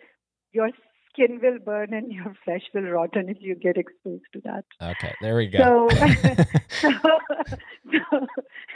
your 0.50 0.70
skin 1.08 1.38
will 1.40 1.60
burn 1.64 1.94
and 1.94 2.10
your 2.10 2.34
flesh 2.44 2.62
will 2.74 2.90
rotten 2.90 3.28
if 3.28 3.36
you 3.38 3.54
get 3.54 3.76
exposed 3.76 4.24
to 4.32 4.40
that. 4.40 4.64
Okay, 4.82 5.14
there 5.20 5.36
we 5.36 5.46
go. 5.46 5.88
So, 5.88 5.96
so, 6.80 6.90
so 6.90 8.26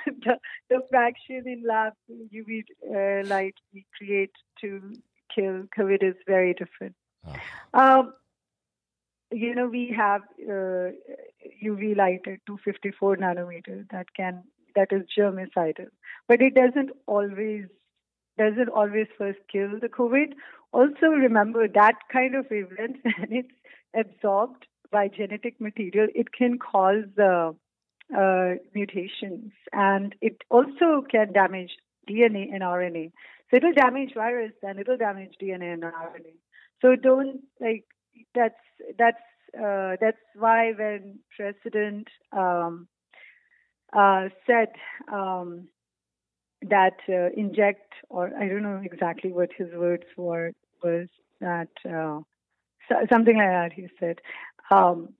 the, 0.07 0.37
the, 0.71 0.81
fraction 0.89 1.43
in 1.45 1.65
lab 1.67 1.95
UV 2.09 2.63
uh, 2.89 3.27
light 3.27 3.55
we 3.75 3.85
create 3.99 4.31
to 4.61 4.93
kill 5.35 5.65
COVID 5.77 6.05
is 6.09 6.15
very 6.25 6.55
different. 6.55 6.95
Oh. 7.27 7.35
Um, 7.75 8.13
you 9.33 9.55
know, 9.55 9.67
we 9.67 9.95
have 9.97 10.23
uh, 10.43 10.91
UV 11.65 11.97
light 11.97 12.23
at 12.27 12.45
254 12.47 13.17
nanometer 13.17 13.89
that 13.91 14.07
can 14.15 14.43
that 14.75 14.89
is 14.93 15.03
germicidal, 15.19 15.89
but 16.29 16.43
it 16.43 16.55
doesn't 16.55 16.91
always 17.07 17.65
doesn't 18.39 18.69
always 18.69 19.07
first 19.17 19.39
kill 19.51 19.81
the 19.81 19.89
COVID. 19.89 20.35
Also, 20.73 21.07
remember 21.07 21.67
that 21.69 21.95
kind 22.13 22.35
of 22.35 22.47
event 22.51 22.99
when 23.03 23.33
it's 23.33 23.55
absorbed 23.95 24.67
by 24.93 25.09
genetic 25.09 25.61
material, 25.61 26.09
it 26.15 26.33
can 26.33 26.59
cause 26.59 27.05
uh, 27.19 27.53
uh, 28.17 28.55
mutations, 28.75 29.53
and 29.73 30.15
it 30.21 30.43
also 30.51 31.03
can 31.11 31.33
damage 31.33 31.71
DNA 32.09 32.53
and 32.53 32.63
RNA. 32.63 33.13
So 33.51 33.57
it'll 33.57 33.73
damage 33.73 34.15
virus 34.15 34.53
and 34.63 34.79
it'll 34.79 34.97
damage 34.97 35.35
DNA 35.41 35.73
and 35.73 35.83
RNA. 35.83 36.35
So 36.83 36.97
don't 36.97 37.41
like 37.61 37.85
that's 38.35 38.55
that's 38.99 39.17
uh, 39.57 39.97
that's 40.01 40.19
why 40.35 40.73
when 40.73 41.19
President 41.37 42.09
um, 42.33 42.89
uh, 43.93 44.29
said 44.47 44.69
um, 45.13 45.69
that 46.63 46.97
uh, 47.09 47.31
inject, 47.37 47.93
or 48.09 48.31
I 48.39 48.49
don't 48.49 48.63
know 48.63 48.83
exactly 48.85 49.33
what 49.33 49.51
his 49.57 49.69
words 49.75 50.05
were, 50.17 50.53
was 50.83 51.09
that 51.41 51.69
uh, 51.85 52.21
something 53.11 53.37
like 53.37 53.49
that. 53.49 53.73
He 53.75 53.89
said 53.99 54.21
um, 54.71 55.11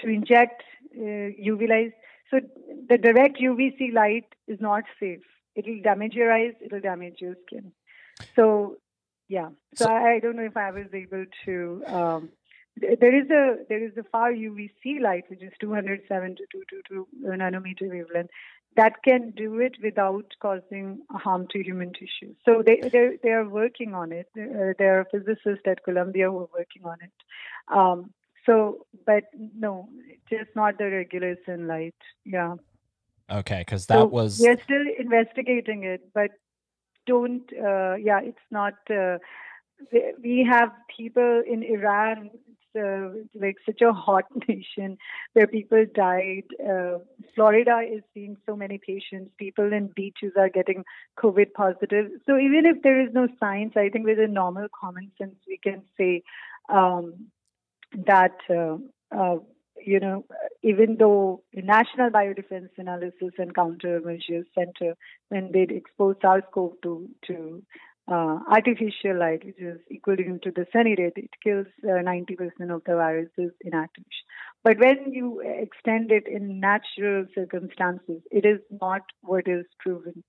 to 0.00 0.08
inject 0.08 0.62
UV 0.96 1.64
uh, 1.64 1.68
light. 1.68 1.92
So 2.30 2.40
the 2.88 2.98
direct 2.98 3.38
UVC 3.40 3.92
light 3.92 4.26
is 4.48 4.58
not 4.60 4.84
safe. 4.98 5.20
It'll 5.54 5.80
damage 5.82 6.14
your 6.14 6.32
eyes. 6.32 6.54
It'll 6.64 6.80
damage 6.80 7.16
your 7.20 7.36
skin. 7.46 7.72
So 8.34 8.76
yeah. 9.28 9.48
So, 9.74 9.84
so 9.86 9.90
I, 9.90 10.14
I, 10.14 10.20
don't 10.20 10.36
know 10.36 10.44
if 10.44 10.56
I 10.56 10.70
was 10.70 10.86
able 10.92 11.24
to. 11.44 11.82
Um, 11.86 12.28
there 12.76 13.14
is 13.14 13.30
a 13.30 13.64
there 13.68 13.84
is 13.84 13.96
a 13.96 14.02
far 14.04 14.32
UVC 14.32 15.00
light 15.00 15.24
which 15.28 15.42
is 15.42 15.52
207 15.60 16.36
to 16.36 16.42
222 16.52 17.06
nanometer 17.24 17.88
wavelength 17.88 18.30
that 18.76 18.94
can 19.04 19.30
do 19.30 19.60
it 19.60 19.76
without 19.82 20.24
causing 20.40 21.00
harm 21.10 21.46
to 21.50 21.62
human 21.62 21.92
tissue. 21.92 22.34
So 22.44 22.62
they 22.64 22.80
they 22.80 23.18
they 23.22 23.30
are 23.30 23.48
working 23.48 23.94
on 23.94 24.12
it. 24.12 24.28
Uh, 24.36 24.74
there 24.78 25.00
are 25.00 25.06
physicists 25.10 25.66
at 25.66 25.84
Columbia 25.84 26.30
who 26.30 26.38
are 26.38 26.48
working 26.58 26.84
on 26.84 26.96
it. 27.00 27.12
Um, 27.72 28.10
so, 28.46 28.86
but 29.06 29.24
no, 29.34 29.88
just 30.28 30.50
not 30.54 30.78
the 30.78 30.90
regular 30.90 31.36
sunlight. 31.46 31.94
Yeah. 32.24 32.56
Okay, 33.30 33.60
because 33.60 33.86
that 33.86 33.94
so 33.94 34.04
was 34.06 34.38
we're 34.38 34.60
still 34.62 34.84
investigating 34.98 35.84
it, 35.84 36.12
but 36.12 36.30
don't. 37.06 37.44
Uh, 37.52 37.94
yeah, 37.94 38.20
it's 38.22 38.46
not. 38.50 38.74
Uh, 38.90 39.18
we 40.22 40.46
have 40.50 40.70
people 40.96 41.42
in 41.46 41.62
Iran 41.62 42.30
uh, 42.76 43.10
like 43.34 43.56
such 43.64 43.82
a 43.82 43.92
hot 43.92 44.24
nation 44.48 44.98
where 45.32 45.46
people 45.46 45.84
died. 45.94 46.44
Uh, 46.60 46.98
Florida 47.34 47.80
is 47.88 48.02
seeing 48.12 48.36
so 48.46 48.56
many 48.56 48.78
patients. 48.78 49.30
People 49.38 49.72
in 49.72 49.90
beaches 49.94 50.32
are 50.36 50.48
getting 50.48 50.84
COVID 51.18 51.52
positive. 51.54 52.10
So 52.26 52.36
even 52.36 52.66
if 52.66 52.82
there 52.82 53.00
is 53.00 53.12
no 53.12 53.28
science, 53.38 53.74
I 53.76 53.90
think 53.90 54.06
with 54.06 54.18
a 54.18 54.26
normal 54.26 54.66
common 54.78 55.12
sense, 55.18 55.36
we 55.46 55.58
can 55.62 55.82
say 55.96 56.22
um, 56.68 57.26
that. 58.06 58.36
You 59.80 60.00
know, 60.00 60.24
even 60.62 60.96
though 60.98 61.42
the 61.52 61.62
National 61.62 62.10
Biodefense 62.10 62.70
Analysis 62.78 63.32
and 63.38 63.54
Countermeasures 63.54 64.46
Center, 64.54 64.94
when 65.28 65.50
they 65.52 65.66
exposed 65.68 66.18
SARS-CoV-2 66.22 67.08
to 67.26 67.62
uh, 68.06 68.38
artificial 68.50 69.18
light, 69.18 69.44
which 69.44 69.58
is 69.58 69.78
equivalent 69.90 70.42
to 70.42 70.50
the 70.50 70.66
sunny 70.72 70.94
ray, 70.96 71.10
it 71.16 71.30
kills 71.42 71.66
uh, 71.84 72.02
90% 72.02 72.74
of 72.74 72.82
the 72.84 72.94
viruses 72.94 73.52
inactivation. 73.64 74.24
But 74.62 74.78
when 74.78 75.12
you 75.12 75.40
extend 75.40 76.10
it 76.10 76.26
in 76.26 76.60
natural 76.60 77.26
circumstances, 77.34 78.22
it 78.30 78.44
is 78.44 78.60
not 78.80 79.02
what 79.22 79.46
is 79.46 79.64
proven. 79.78 80.22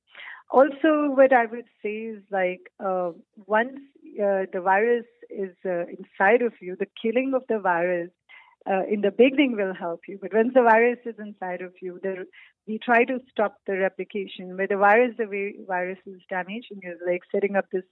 Also, 0.52 1.10
what 1.10 1.34
I 1.34 1.48
would 1.48 1.66
say 1.82 2.14
is 2.16 2.24
like 2.32 2.62
uh, 2.84 3.12
once 3.48 3.80
uh, 4.22 4.46
the 4.54 4.62
virus 4.64 5.06
is 5.30 5.56
uh, 5.66 5.86
inside 5.88 6.42
of 6.42 6.54
you, 6.62 6.76
the 6.80 6.88
killing 7.02 7.34
of 7.36 7.44
the 7.50 7.60
virus 7.60 8.12
uh, 8.70 8.82
in 8.90 9.02
the 9.02 9.12
beginning 9.12 9.56
will 9.56 9.74
help 9.74 10.02
you. 10.08 10.18
But 10.22 10.34
once 10.34 10.54
the 10.54 10.64
virus 10.64 11.00
is 11.06 11.16
inside 11.20 11.62
of 11.62 11.74
you, 11.82 12.00
the, 12.02 12.26
we 12.68 12.80
try 12.80 13.04
to 13.06 13.20
stop 13.32 13.58
the 13.68 13.78
replication. 13.78 14.58
Where 14.58 14.68
the 14.68 14.78
virus, 14.78 15.16
the 15.18 15.28
way 15.28 15.56
virus 15.68 16.00
is 16.06 16.22
damaging 16.30 16.82
is 16.84 17.00
like 17.08 17.22
setting 17.32 17.56
up 17.56 17.66
this 17.72 17.84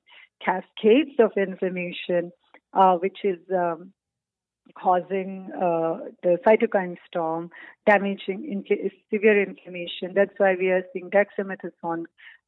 cascades 0.43 1.15
of 1.19 1.31
inflammation, 1.37 2.31
uh, 2.73 2.95
which 2.95 3.19
is 3.23 3.39
um, 3.53 3.93
causing 4.77 5.49
uh, 5.55 6.09
the 6.23 6.37
cytokine 6.45 6.95
storm, 7.07 7.49
damaging 7.85 8.63
severe 9.13 9.43
inflammation. 9.43 10.13
That's 10.15 10.33
why 10.37 10.55
we 10.57 10.69
are 10.69 10.83
seeing 10.93 11.11
dexamethasone 11.11 12.05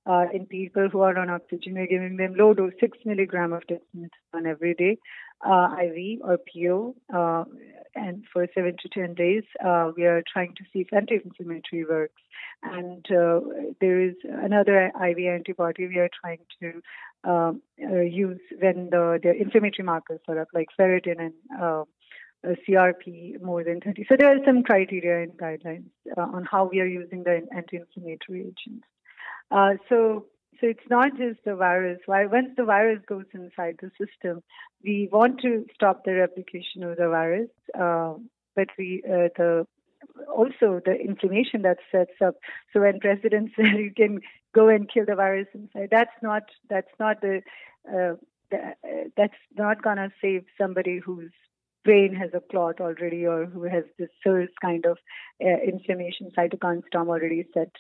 uh, 0.07 0.25
in 0.33 0.45
people 0.45 0.87
who 0.91 1.01
are 1.01 1.17
on 1.17 1.29
oxygen. 1.29 1.75
We're 1.75 1.87
giving 1.87 2.17
them 2.17 2.35
low 2.37 2.53
dose, 2.53 2.73
six 2.79 2.97
milligram 3.05 3.53
of 3.53 3.63
dexamethasone 3.69 4.47
every 4.47 4.73
day, 4.75 4.97
uh, 5.45 5.75
IV 5.81 6.21
or 6.23 6.37
PO, 6.37 6.95
uh, 7.13 7.43
and 7.95 8.23
for 8.31 8.47
seven 8.53 8.75
to 8.81 8.89
ten 8.89 9.13
days, 9.13 9.43
uh, 9.63 9.91
we 9.95 10.05
are 10.05 10.23
trying 10.31 10.53
to 10.55 10.63
see 10.71 10.79
if 10.79 10.93
anti-inflammatory 10.93 11.85
works. 11.85 12.21
And 12.63 13.05
uh, 13.11 13.39
there 13.79 14.01
is 14.01 14.15
another 14.23 14.87
IV 14.87 15.17
antibody 15.19 15.87
we 15.87 15.97
are 15.97 16.09
trying 16.21 16.39
to 16.61 17.29
um, 17.29 17.61
uh, 17.81 18.01
use 18.01 18.39
when 18.59 18.89
the, 18.91 19.19
the 19.21 19.33
inflammatory 19.33 19.85
markers 19.85 20.19
are 20.27 20.39
up, 20.39 20.49
like 20.53 20.67
ferritin 20.79 21.19
and 21.19 21.33
uh, 21.59 21.83
CRP 22.67 23.41
more 23.41 23.63
than 23.63 23.81
30. 23.81 24.05
So 24.09 24.15
there 24.17 24.29
are 24.29 24.45
some 24.45 24.63
criteria 24.63 25.23
and 25.23 25.33
guidelines 25.33 25.89
uh, 26.17 26.21
on 26.21 26.45
how 26.45 26.69
we 26.71 26.79
are 26.81 26.85
using 26.85 27.23
the 27.23 27.47
anti-inflammatory 27.55 28.41
agents. 28.41 28.85
So 29.89 30.25
so 30.59 30.67
it's 30.67 30.89
not 30.89 31.17
just 31.17 31.43
the 31.45 31.55
virus. 31.55 31.99
Once 32.07 32.49
the 32.55 32.63
virus 32.63 33.01
goes 33.07 33.25
inside 33.33 33.79
the 33.81 33.91
system, 33.99 34.41
we 34.83 35.09
want 35.11 35.41
to 35.41 35.65
stop 35.73 36.03
the 36.05 36.13
replication 36.13 36.83
of 36.83 36.97
the 36.97 37.09
virus, 37.09 37.49
uh, 37.79 38.13
but 38.55 38.67
we 38.77 39.03
uh, 39.05 39.29
the 39.37 39.67
also 40.33 40.81
the 40.85 40.93
inflammation 40.93 41.61
that 41.63 41.77
sets 41.91 42.21
up. 42.23 42.35
So 42.71 42.81
when 42.81 42.99
president 42.99 43.51
said 43.55 43.65
you 43.77 43.91
can 43.95 44.21
go 44.53 44.69
and 44.69 44.89
kill 44.91 45.05
the 45.05 45.15
virus 45.15 45.47
inside, 45.53 45.89
that's 45.91 46.15
not 46.21 46.43
that's 46.69 46.91
not 46.99 47.21
the, 47.21 47.41
uh, 47.87 48.15
the 48.51 48.57
uh, 48.57 49.09
that's 49.17 49.33
not 49.57 49.81
gonna 49.81 50.11
save 50.21 50.45
somebody 50.57 50.99
who's 50.99 51.31
brain 51.85 52.13
has 52.15 52.31
a 52.33 52.41
clot 52.51 52.81
already 52.81 53.25
or 53.25 53.45
who 53.45 53.63
has 53.63 53.83
this 53.97 54.09
SIRS 54.23 54.49
kind 54.61 54.85
of 54.85 54.97
uh, 55.43 55.61
inflammation, 55.65 56.31
cytokine 56.37 56.81
storm 56.87 57.09
already 57.09 57.45
set. 57.53 57.71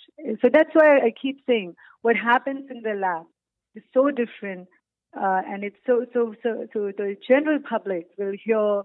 So 0.41 0.49
that's 0.53 0.73
why 0.73 0.97
I 0.99 1.11
keep 1.21 1.39
saying 1.45 1.75
what 2.01 2.15
happens 2.15 2.69
in 2.69 2.81
the 2.81 2.93
lab 2.93 3.25
is 3.75 3.83
so 3.93 4.11
different. 4.11 4.67
Uh, 5.15 5.41
and 5.47 5.63
it's 5.63 5.77
so, 5.85 6.05
so, 6.13 6.35
so, 6.43 6.67
so 6.71 6.91
the 6.95 7.17
general 7.27 7.59
public 7.67 8.07
will 8.17 8.33
hear 8.43 8.83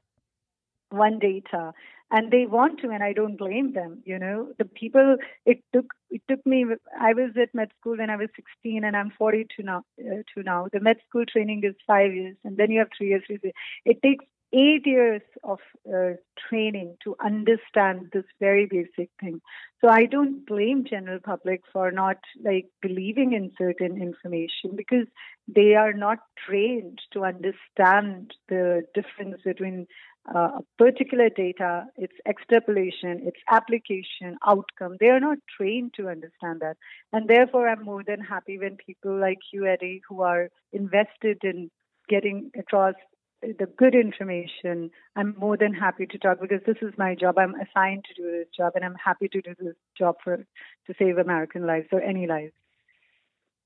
one 0.91 1.19
data 1.21 1.73
and 2.11 2.33
they 2.33 2.47
want 2.47 2.81
to 2.81 2.91
and 2.91 3.01
i 3.01 3.13
don't 3.13 3.37
blame 3.37 3.73
them 3.75 4.03
you 4.05 4.19
know 4.19 4.49
the 4.59 4.65
people 4.65 5.17
it 5.47 5.63
took 5.73 5.87
it 6.11 6.23
took 6.29 6.45
me. 6.45 6.67
I 7.01 7.13
was 7.15 7.31
at 7.41 7.55
med 7.55 7.71
school 7.79 7.97
when 7.97 8.11
I 8.11 8.17
was 8.17 8.29
16, 8.37 8.85
and 8.85 8.97
I'm 8.97 9.13
42 9.17 9.63
now. 9.63 9.85
Uh, 9.99 10.23
to 10.35 10.43
now, 10.43 10.67
the 10.73 10.81
med 10.81 10.99
school 11.09 11.25
training 11.25 11.63
is 11.65 11.75
five 11.87 12.13
years, 12.13 12.37
and 12.45 12.57
then 12.57 12.71
you 12.71 12.81
have 12.81 12.89
three 12.97 13.09
years. 13.09 13.23
It 13.29 14.03
takes 14.03 14.25
eight 14.53 14.87
years 14.87 15.23
of 15.45 15.59
uh, 15.89 16.15
training 16.49 16.97
to 17.05 17.15
understand 17.25 18.11
this 18.13 18.25
very 18.41 18.67
basic 18.67 19.11
thing. 19.21 19.41
So 19.81 19.89
I 19.89 20.07
don't 20.07 20.47
blame 20.47 20.85
general 20.89 21.21
public 21.25 21.63
for 21.73 21.91
not 21.91 22.19
like 22.45 22.67
believing 22.83 23.33
in 23.33 23.53
certain 23.57 24.01
information 24.01 24.77
because 24.77 25.07
they 25.47 25.75
are 25.75 25.93
not 25.93 26.19
trained 26.47 26.99
to 27.13 27.25
understand 27.25 28.33
the 28.49 28.83
difference 28.95 29.41
between 29.45 29.87
uh, 30.35 30.59
particular 30.79 31.31
data, 31.31 31.87
its 31.97 32.13
extrapolation, 32.29 33.21
its 33.27 33.39
application, 33.51 34.37
outcome. 34.47 34.97
They 35.01 35.09
are 35.09 35.21
not 35.21 35.39
trained 35.57 35.95
to 35.95 36.09
understand 36.09 36.61
that. 36.61 36.77
And 37.13 37.29
therefore, 37.29 37.69
I'm 37.69 37.85
more 37.85 38.05
than 38.07 38.21
happy 38.21 38.59
when 38.59 38.77
people 38.77 39.19
like 39.19 39.39
you, 39.53 39.67
Eddie, 39.67 40.03
who 40.09 40.23
are 40.23 40.51
invested 40.73 41.39
in 41.43 41.71
getting 42.09 42.51
across 42.59 42.95
the 43.43 43.67
good 43.79 43.95
information, 43.95 44.91
I'm 45.17 45.35
more 45.39 45.57
than 45.57 45.73
happy 45.73 46.07
to 46.07 46.19
talk 46.19 46.41
because 46.41 46.61
this 46.67 46.77
is 46.83 46.93
my 46.99 47.15
job. 47.15 47.39
I'm 47.39 47.55
assigned 47.55 48.05
to 48.05 48.15
do 48.15 48.31
this 48.31 48.49
job, 48.55 48.73
and 48.75 48.85
I'm 48.85 48.97
happy 49.03 49.29
to 49.29 49.41
do 49.41 49.55
this 49.59 49.75
job 49.97 50.17
for 50.23 50.37
to 50.37 50.95
save 50.99 51.19
American 51.19 51.67
lives 51.67 51.89
or 51.93 52.03
any 52.03 52.27
lives. 52.27 52.53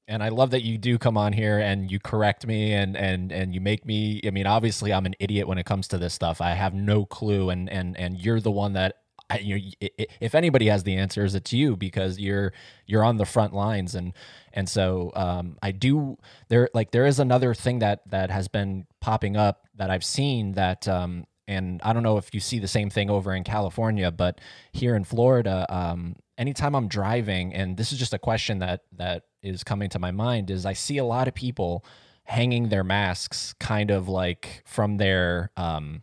And 0.06 0.22
I 0.22 0.28
love 0.28 0.50
that 0.50 0.62
you 0.62 0.76
do 0.76 0.98
come 0.98 1.16
on 1.16 1.32
here 1.32 1.58
and 1.58 1.90
you 1.90 1.98
correct 1.98 2.46
me 2.46 2.74
and 2.74 2.94
and 2.94 3.32
and 3.32 3.54
you 3.54 3.60
make 3.60 3.86
me. 3.86 4.20
I 4.26 4.30
mean, 4.30 4.46
obviously, 4.46 4.92
I'm 4.92 5.06
an 5.06 5.14
idiot 5.18 5.48
when 5.48 5.58
it 5.58 5.64
comes 5.64 5.88
to 5.88 5.98
this 5.98 6.12
stuff. 6.12 6.40
I 6.40 6.50
have 6.50 6.74
no 6.74 7.06
clue, 7.06 7.50
and 7.50 7.70
and 7.70 7.96
and 7.96 8.18
you're 8.18 8.40
the 8.40 8.50
one 8.50 8.74
that 8.74 8.96
you 9.40 9.72
if 9.80 10.34
anybody 10.34 10.66
has 10.66 10.82
the 10.84 10.96
answers, 10.96 11.34
it's 11.34 11.52
you 11.52 11.76
because 11.76 12.18
you're 12.18 12.52
you're 12.86 13.04
on 13.04 13.16
the 13.16 13.24
front 13.24 13.54
lines. 13.54 13.94
And 13.94 14.12
and 14.52 14.68
so 14.68 15.12
um, 15.14 15.56
I 15.62 15.72
do 15.72 16.18
there 16.48 16.68
like 16.74 16.90
there 16.90 17.06
is 17.06 17.18
another 17.18 17.54
thing 17.54 17.80
that 17.80 18.02
that 18.10 18.30
has 18.30 18.48
been 18.48 18.86
popping 19.00 19.36
up 19.36 19.66
that 19.76 19.90
I've 19.90 20.04
seen 20.04 20.52
that 20.52 20.86
um, 20.88 21.26
and 21.46 21.80
I 21.82 21.92
don't 21.92 22.02
know 22.02 22.16
if 22.16 22.32
you 22.32 22.40
see 22.40 22.58
the 22.58 22.68
same 22.68 22.90
thing 22.90 23.10
over 23.10 23.34
in 23.34 23.44
California, 23.44 24.10
but 24.10 24.40
here 24.72 24.96
in 24.96 25.04
Florida, 25.04 25.66
um, 25.68 26.16
anytime 26.38 26.74
I'm 26.74 26.88
driving, 26.88 27.54
and 27.54 27.76
this 27.76 27.92
is 27.92 27.98
just 27.98 28.14
a 28.14 28.18
question 28.18 28.60
that 28.60 28.82
that 28.92 29.24
is 29.42 29.62
coming 29.62 29.90
to 29.90 29.98
my 29.98 30.10
mind, 30.10 30.50
is 30.50 30.64
I 30.64 30.72
see 30.72 30.98
a 30.98 31.04
lot 31.04 31.28
of 31.28 31.34
people 31.34 31.84
hanging 32.24 32.70
their 32.70 32.84
masks 32.84 33.54
kind 33.60 33.90
of 33.90 34.08
like 34.08 34.62
from 34.64 34.96
their 34.96 35.50
um, 35.56 36.02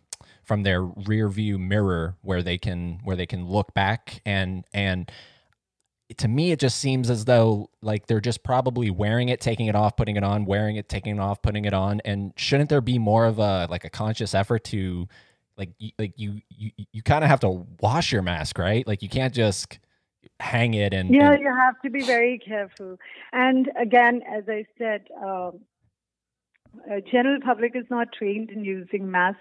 from 0.51 0.63
their 0.63 0.83
rear 0.83 1.29
view 1.29 1.57
mirror 1.57 2.17
where 2.23 2.43
they 2.43 2.57
can 2.57 2.99
where 3.05 3.15
they 3.15 3.25
can 3.25 3.47
look 3.47 3.73
back. 3.73 4.21
And 4.25 4.65
and 4.73 5.09
to 6.17 6.27
me 6.27 6.51
it 6.51 6.59
just 6.59 6.77
seems 6.77 7.09
as 7.09 7.23
though 7.23 7.69
like 7.81 8.07
they're 8.07 8.19
just 8.19 8.43
probably 8.43 8.89
wearing 8.89 9.29
it 9.29 9.39
taking 9.39 9.67
it 9.67 9.75
off 9.77 9.95
putting 9.95 10.17
it 10.17 10.25
on 10.25 10.43
wearing 10.43 10.75
it 10.75 10.89
taking 10.89 11.15
it 11.15 11.19
off 11.21 11.41
putting 11.41 11.63
it 11.63 11.73
on. 11.73 12.01
And 12.03 12.33
shouldn't 12.35 12.67
there 12.67 12.81
be 12.81 12.99
more 12.99 13.27
of 13.27 13.39
a 13.39 13.65
like 13.69 13.85
a 13.85 13.89
conscious 13.89 14.35
effort 14.35 14.65
to 14.65 15.07
like 15.55 15.69
like 15.97 16.15
you 16.17 16.41
you, 16.49 16.71
you 16.91 17.01
kind 17.01 17.23
of 17.23 17.29
have 17.29 17.39
to 17.39 17.65
wash 17.79 18.11
your 18.11 18.21
mask 18.21 18.57
right? 18.57 18.85
Like 18.85 19.01
you 19.01 19.07
can't 19.07 19.33
just 19.33 19.79
hang 20.41 20.73
it 20.73 20.93
and 20.93 21.13
yeah 21.13 21.31
and... 21.31 21.41
you 21.41 21.47
have 21.47 21.81
to 21.83 21.89
be 21.89 22.03
very 22.03 22.37
careful. 22.39 22.97
And 23.31 23.71
again 23.79 24.21
as 24.29 24.43
i 24.49 24.65
said 24.77 25.03
um, 25.25 25.61
general 27.09 27.39
public 27.39 27.73
is 27.73 27.85
not 27.89 28.11
trained 28.11 28.49
in 28.49 28.65
using 28.65 29.09
mask 29.09 29.39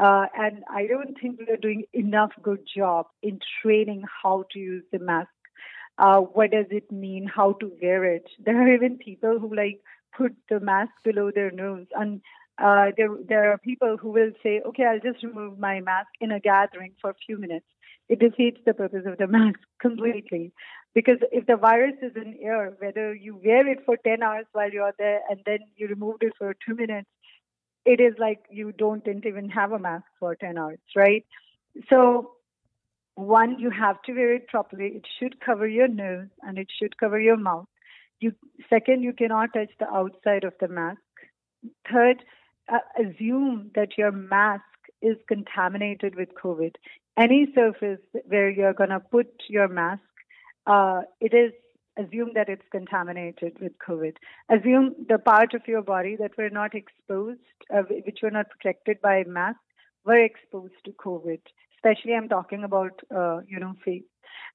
uh, 0.00 0.26
and 0.36 0.64
I 0.70 0.86
don't 0.86 1.18
think 1.20 1.38
we 1.38 1.52
are 1.52 1.56
doing 1.56 1.84
enough 1.92 2.32
good 2.42 2.66
job 2.76 3.06
in 3.22 3.40
training 3.62 4.04
how 4.22 4.44
to 4.52 4.58
use 4.58 4.84
the 4.92 4.98
mask. 4.98 5.28
Uh, 5.98 6.20
what 6.20 6.50
does 6.50 6.66
it 6.70 6.90
mean? 6.90 7.26
How 7.26 7.52
to 7.54 7.70
wear 7.80 8.04
it? 8.04 8.28
There 8.44 8.60
are 8.60 8.74
even 8.74 8.96
people 8.98 9.38
who 9.38 9.54
like 9.54 9.80
put 10.16 10.34
the 10.48 10.60
mask 10.60 10.92
below 11.04 11.30
their 11.30 11.50
nose, 11.50 11.86
and 11.94 12.22
uh, 12.58 12.86
there 12.96 13.10
there 13.28 13.52
are 13.52 13.58
people 13.58 13.98
who 13.98 14.10
will 14.10 14.32
say, 14.42 14.62
"Okay, 14.66 14.84
I'll 14.84 15.00
just 15.00 15.22
remove 15.22 15.58
my 15.58 15.80
mask 15.80 16.08
in 16.20 16.32
a 16.32 16.40
gathering 16.40 16.94
for 17.00 17.10
a 17.10 17.22
few 17.26 17.38
minutes." 17.38 17.66
It 18.08 18.18
defeats 18.18 18.60
the 18.64 18.74
purpose 18.74 19.04
of 19.06 19.18
the 19.18 19.26
mask 19.38 19.60
completely, 19.80 20.52
because 20.94 21.18
if 21.30 21.46
the 21.46 21.56
virus 21.56 21.96
is 22.02 22.12
in 22.16 22.36
air, 22.42 22.74
whether 22.78 23.14
you 23.14 23.36
wear 23.44 23.66
it 23.66 23.84
for 23.84 23.96
10 23.96 24.22
hours 24.22 24.46
while 24.52 24.70
you're 24.70 24.94
there 24.98 25.20
and 25.30 25.40
then 25.46 25.60
you 25.76 25.88
removed 25.88 26.22
it 26.22 26.32
for 26.38 26.54
two 26.66 26.74
minutes, 26.74 27.08
it 27.84 28.00
is 28.00 28.14
like 28.18 28.40
you 28.50 28.72
don't 28.72 29.06
even 29.06 29.48
have 29.50 29.72
a 29.72 29.78
mask 29.78 30.04
for 30.18 30.34
10 30.34 30.58
hours, 30.58 30.78
right? 30.94 31.24
So, 31.90 32.32
one, 33.14 33.58
you 33.58 33.70
have 33.70 34.00
to 34.02 34.12
wear 34.12 34.34
it 34.34 34.48
properly. 34.48 34.86
It 34.86 35.06
should 35.18 35.40
cover 35.40 35.66
your 35.66 35.88
nose 35.88 36.28
and 36.42 36.58
it 36.58 36.68
should 36.78 36.96
cover 36.96 37.20
your 37.20 37.36
mouth. 37.36 37.66
You, 38.20 38.32
second, 38.70 39.02
you 39.02 39.12
cannot 39.12 39.52
touch 39.52 39.70
the 39.78 39.88
outside 39.92 40.44
of 40.44 40.54
the 40.60 40.68
mask. 40.68 41.00
Third, 41.92 42.24
uh, 42.72 42.78
assume 42.98 43.70
that 43.74 43.98
your 43.98 44.12
mask 44.12 44.62
is 45.00 45.16
contaminated 45.26 46.14
with 46.14 46.28
COVID. 46.42 46.76
Any 47.18 47.48
surface 47.54 48.00
where 48.26 48.48
you're 48.48 48.72
going 48.72 48.90
to 48.90 49.00
put 49.00 49.28
your 49.48 49.68
mask, 49.68 50.02
uh, 50.66 51.02
it 51.20 51.34
is 51.34 51.52
assume 51.98 52.30
that 52.34 52.48
it's 52.48 52.66
contaminated 52.70 53.58
with 53.60 53.72
COVID. 53.86 54.16
Assume 54.48 54.94
the 55.08 55.18
part 55.18 55.54
of 55.54 55.62
your 55.66 55.82
body 55.82 56.16
that 56.16 56.36
were 56.38 56.50
not 56.50 56.74
exposed, 56.74 57.40
uh, 57.74 57.82
which 57.82 58.20
were 58.22 58.30
not 58.30 58.50
protected 58.50 59.00
by 59.00 59.24
mask, 59.26 59.58
were 60.04 60.22
exposed 60.24 60.74
to 60.84 60.92
COVID. 60.92 61.40
Especially, 61.76 62.14
I'm 62.14 62.28
talking 62.28 62.64
about, 62.64 63.00
uh, 63.14 63.40
you 63.46 63.58
know, 63.58 63.74
face. 63.84 64.02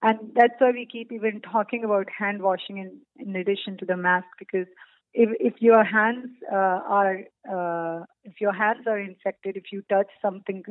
And 0.01 0.19
that's 0.35 0.53
why 0.59 0.71
we 0.71 0.85
keep 0.85 1.11
even 1.11 1.41
talking 1.41 1.83
about 1.83 2.07
hand 2.17 2.41
washing 2.41 2.77
in, 2.77 2.97
in 3.17 3.35
addition 3.35 3.77
to 3.77 3.85
the 3.85 3.97
mask, 3.97 4.27
because 4.39 4.67
if, 5.17 5.29
if 5.39 5.61
your 5.61 5.83
hands 5.83 6.27
uh, 6.51 6.55
are 6.55 7.21
uh, 7.51 8.05
if 8.23 8.39
your 8.39 8.53
hands 8.53 8.85
are 8.85 8.99
infected, 8.99 9.57
if 9.57 9.71
you 9.71 9.81
touch 9.89 10.09
something 10.21 10.61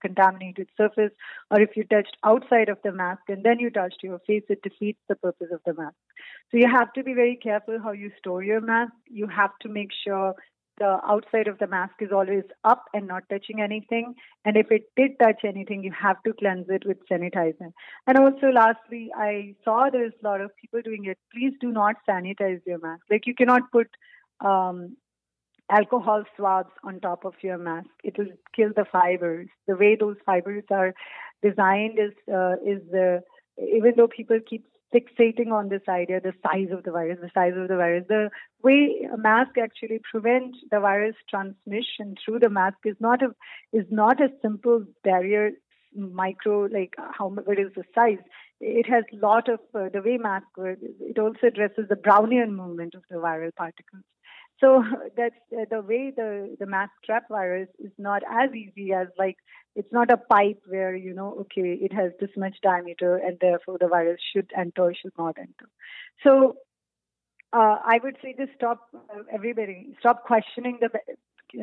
contaminated 0.00 0.68
surface, 0.76 1.10
or 1.50 1.60
if 1.60 1.76
you 1.76 1.82
touched 1.82 2.16
outside 2.24 2.68
of 2.68 2.78
the 2.84 2.92
mask 2.92 3.22
and 3.28 3.42
then 3.42 3.58
you 3.58 3.68
touched 3.68 4.04
your 4.04 4.20
face, 4.20 4.44
it 4.48 4.62
defeats 4.62 5.00
the 5.08 5.16
purpose 5.16 5.48
of 5.52 5.60
the 5.66 5.74
mask. 5.74 5.96
So 6.50 6.58
you 6.58 6.68
have 6.72 6.92
to 6.92 7.02
be 7.02 7.14
very 7.14 7.36
careful 7.42 7.80
how 7.82 7.90
you 7.90 8.12
store 8.18 8.44
your 8.44 8.60
mask. 8.60 8.92
You 9.10 9.26
have 9.26 9.50
to 9.62 9.68
make 9.68 9.90
sure 10.04 10.34
the 10.78 10.98
outside 11.06 11.48
of 11.48 11.58
the 11.58 11.66
mask 11.66 11.94
is 12.00 12.10
always 12.12 12.44
up 12.64 12.84
and 12.92 13.06
not 13.06 13.24
touching 13.30 13.60
anything. 13.60 14.14
And 14.44 14.56
if 14.56 14.70
it 14.70 14.90
did 14.96 15.18
touch 15.18 15.40
anything, 15.44 15.82
you 15.82 15.92
have 15.92 16.22
to 16.24 16.32
cleanse 16.32 16.66
it 16.68 16.84
with 16.86 16.98
sanitizer. 17.10 17.72
And 18.06 18.18
also, 18.18 18.48
lastly, 18.52 19.10
I 19.16 19.54
saw 19.64 19.88
there's 19.90 20.12
a 20.22 20.26
lot 20.26 20.40
of 20.40 20.50
people 20.56 20.82
doing 20.82 21.06
it. 21.06 21.18
Please 21.32 21.54
do 21.60 21.70
not 21.72 21.96
sanitize 22.08 22.60
your 22.66 22.78
mask. 22.78 23.02
Like 23.10 23.26
you 23.26 23.34
cannot 23.34 23.70
put 23.72 23.88
um, 24.40 24.96
alcohol 25.70 26.24
swabs 26.36 26.70
on 26.84 27.00
top 27.00 27.24
of 27.24 27.34
your 27.42 27.58
mask. 27.58 27.88
It 28.04 28.18
will 28.18 28.32
kill 28.54 28.70
the 28.76 28.84
fibers. 28.90 29.48
The 29.66 29.76
way 29.76 29.96
those 29.98 30.16
fibers 30.24 30.64
are 30.70 30.94
designed 31.42 31.98
is 31.98 32.12
uh, 32.32 32.56
is 32.64 32.80
the 32.90 33.22
even 33.58 33.94
though 33.96 34.08
people 34.08 34.38
keep 34.48 34.66
fixating 34.96 35.52
on 35.52 35.68
this 35.68 35.82
idea, 35.88 36.20
the 36.20 36.32
size 36.42 36.68
of 36.72 36.84
the 36.84 36.90
virus, 36.90 37.18
the 37.20 37.30
size 37.34 37.52
of 37.56 37.68
the 37.68 37.76
virus. 37.76 38.04
The 38.08 38.30
way 38.62 39.08
a 39.12 39.16
mask 39.16 39.58
actually 39.62 40.00
prevents 40.10 40.58
the 40.70 40.80
virus 40.80 41.16
transmission 41.28 42.14
through 42.24 42.40
the 42.40 42.50
mask 42.50 42.78
is 42.84 42.96
not 43.00 43.22
a 43.22 43.34
is 43.72 43.86
not 43.90 44.20
a 44.20 44.28
simple 44.42 44.84
barrier 45.04 45.50
micro 45.94 46.62
like 46.64 46.94
how 47.18 47.28
what 47.28 47.58
is 47.58 47.72
the 47.74 47.84
size 47.94 48.18
it 48.60 48.86
has 48.86 49.04
lot 49.12 49.48
of 49.48 49.60
uh, 49.74 49.88
the 49.92 50.02
way 50.02 50.18
mask 50.18 50.46
works 50.56 50.80
it 50.82 51.18
also 51.18 51.46
addresses 51.46 51.86
the 51.88 51.94
brownian 51.94 52.50
movement 52.50 52.94
of 52.94 53.02
the 53.10 53.16
viral 53.16 53.54
particles 53.54 54.02
so 54.60 54.82
that's 55.16 55.34
the 55.50 55.80
way 55.80 56.12
the 56.14 56.56
the 56.58 56.66
mask 56.66 56.92
trap 57.04 57.24
virus 57.28 57.68
is 57.78 57.92
not 57.98 58.22
as 58.30 58.50
easy 58.54 58.92
as 58.92 59.08
like 59.18 59.36
it's 59.74 59.92
not 59.92 60.10
a 60.10 60.16
pipe 60.16 60.60
where 60.66 60.94
you 60.94 61.14
know 61.14 61.36
okay 61.40 61.78
it 61.80 61.92
has 61.92 62.12
this 62.20 62.30
much 62.36 62.56
diameter 62.62 63.16
and 63.16 63.38
therefore 63.40 63.78
the 63.80 63.88
virus 63.88 64.20
should 64.32 64.50
enter 64.56 64.94
should 65.00 65.16
not 65.18 65.36
enter. 65.38 65.68
So 66.22 66.56
uh, 67.52 67.76
I 67.84 67.98
would 68.02 68.16
say 68.22 68.34
just 68.36 68.52
stop 68.56 68.80
uh, 68.94 69.22
everybody 69.32 69.94
stop 70.00 70.24
questioning 70.24 70.78
the 70.80 70.90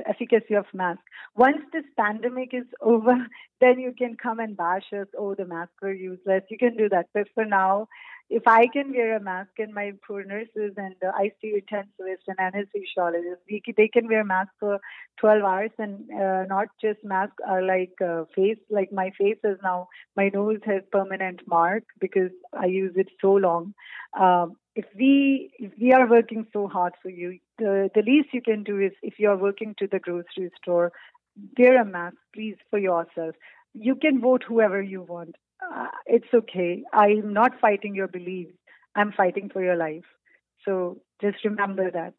efficacy 0.08 0.54
of 0.54 0.66
mask. 0.74 1.02
Once 1.36 1.58
this 1.72 1.84
pandemic 1.98 2.50
is 2.54 2.66
over, 2.82 3.28
then 3.60 3.80
you 3.80 3.94
can 3.98 4.16
come 4.22 4.40
and 4.40 4.56
bash 4.56 4.86
us. 4.94 5.08
Oh, 5.18 5.36
the 5.36 5.46
masks 5.46 5.74
were 5.82 5.94
useless. 5.94 6.44
You 6.50 6.58
can 6.58 6.78
do 6.78 6.90
that, 6.90 7.08
but 7.14 7.28
for 7.34 7.46
now, 7.46 7.88
if 8.30 8.44
I 8.48 8.68
can 8.68 8.92
wear 8.92 9.16
a 9.16 9.20
mask 9.20 9.52
and 9.60 9.74
my 9.74 9.92
poor 10.08 10.24
nurses 10.24 10.74
and 10.78 10.96
the 11.02 11.12
ICU 11.24 11.62
intensivists 11.62 12.28
and 12.28 12.38
anesthesiologists, 12.38 13.76
they 13.78 13.88
can 13.88 14.08
wear 14.08 14.24
masks 14.24 14.56
for 14.60 14.80
12 15.20 15.44
hours 15.44 15.72
and 15.78 16.10
uh, 16.12 16.44
not 16.48 16.68
just 16.82 17.04
masks 17.04 17.36
are 17.48 17.62
like 17.62 17.94
uh, 18.02 18.24
face, 18.36 18.58
like 18.70 18.92
my 18.92 19.12
face 19.20 19.38
is 19.44 19.58
now, 19.62 19.88
my 20.16 20.30
nose 20.34 20.60
has 20.66 20.82
permanent 20.92 21.42
mark 21.48 21.84
because 22.00 22.32
I 22.54 22.66
use 22.66 22.94
it 22.96 23.10
so 23.22 23.34
long. 23.34 23.74
Um, 24.20 24.56
if 24.76 24.86
we 24.98 25.52
if 25.60 25.72
we 25.80 25.92
are 25.94 26.10
working 26.10 26.48
so 26.52 26.68
hard 26.68 26.94
for 27.02 27.10
you, 27.10 27.40
the, 27.60 27.90
the 27.94 28.02
least 28.02 28.30
you 28.34 28.42
can 28.42 28.64
do 28.64 28.80
is 28.80 28.92
if 29.04 29.20
you 29.20 29.30
are 29.30 29.38
working 29.38 29.76
to 29.78 29.88
the 29.88 30.00
grocery 30.00 30.50
store, 30.62 30.92
wear 31.58 31.80
a 31.80 31.86
mask, 31.86 32.18
please, 32.34 32.56
for 32.70 32.80
yourself. 32.80 33.36
You 33.74 33.96
can 33.96 34.22
vote 34.22 34.44
whoever 34.48 34.82
you 34.82 35.02
want 35.02 35.36
uh, 35.74 35.88
it's 36.06 36.28
okay. 36.34 36.84
I'm 36.94 37.34
not 37.34 37.52
fighting 37.60 37.96
your 37.96 38.08
beliefs. 38.08 38.54
I'm 38.96 39.12
fighting 39.12 39.50
for 39.52 39.64
your 39.64 39.76
life. 39.76 40.06
So 40.66 41.02
just 41.22 41.44
remember 41.44 41.92
that. 41.92 42.14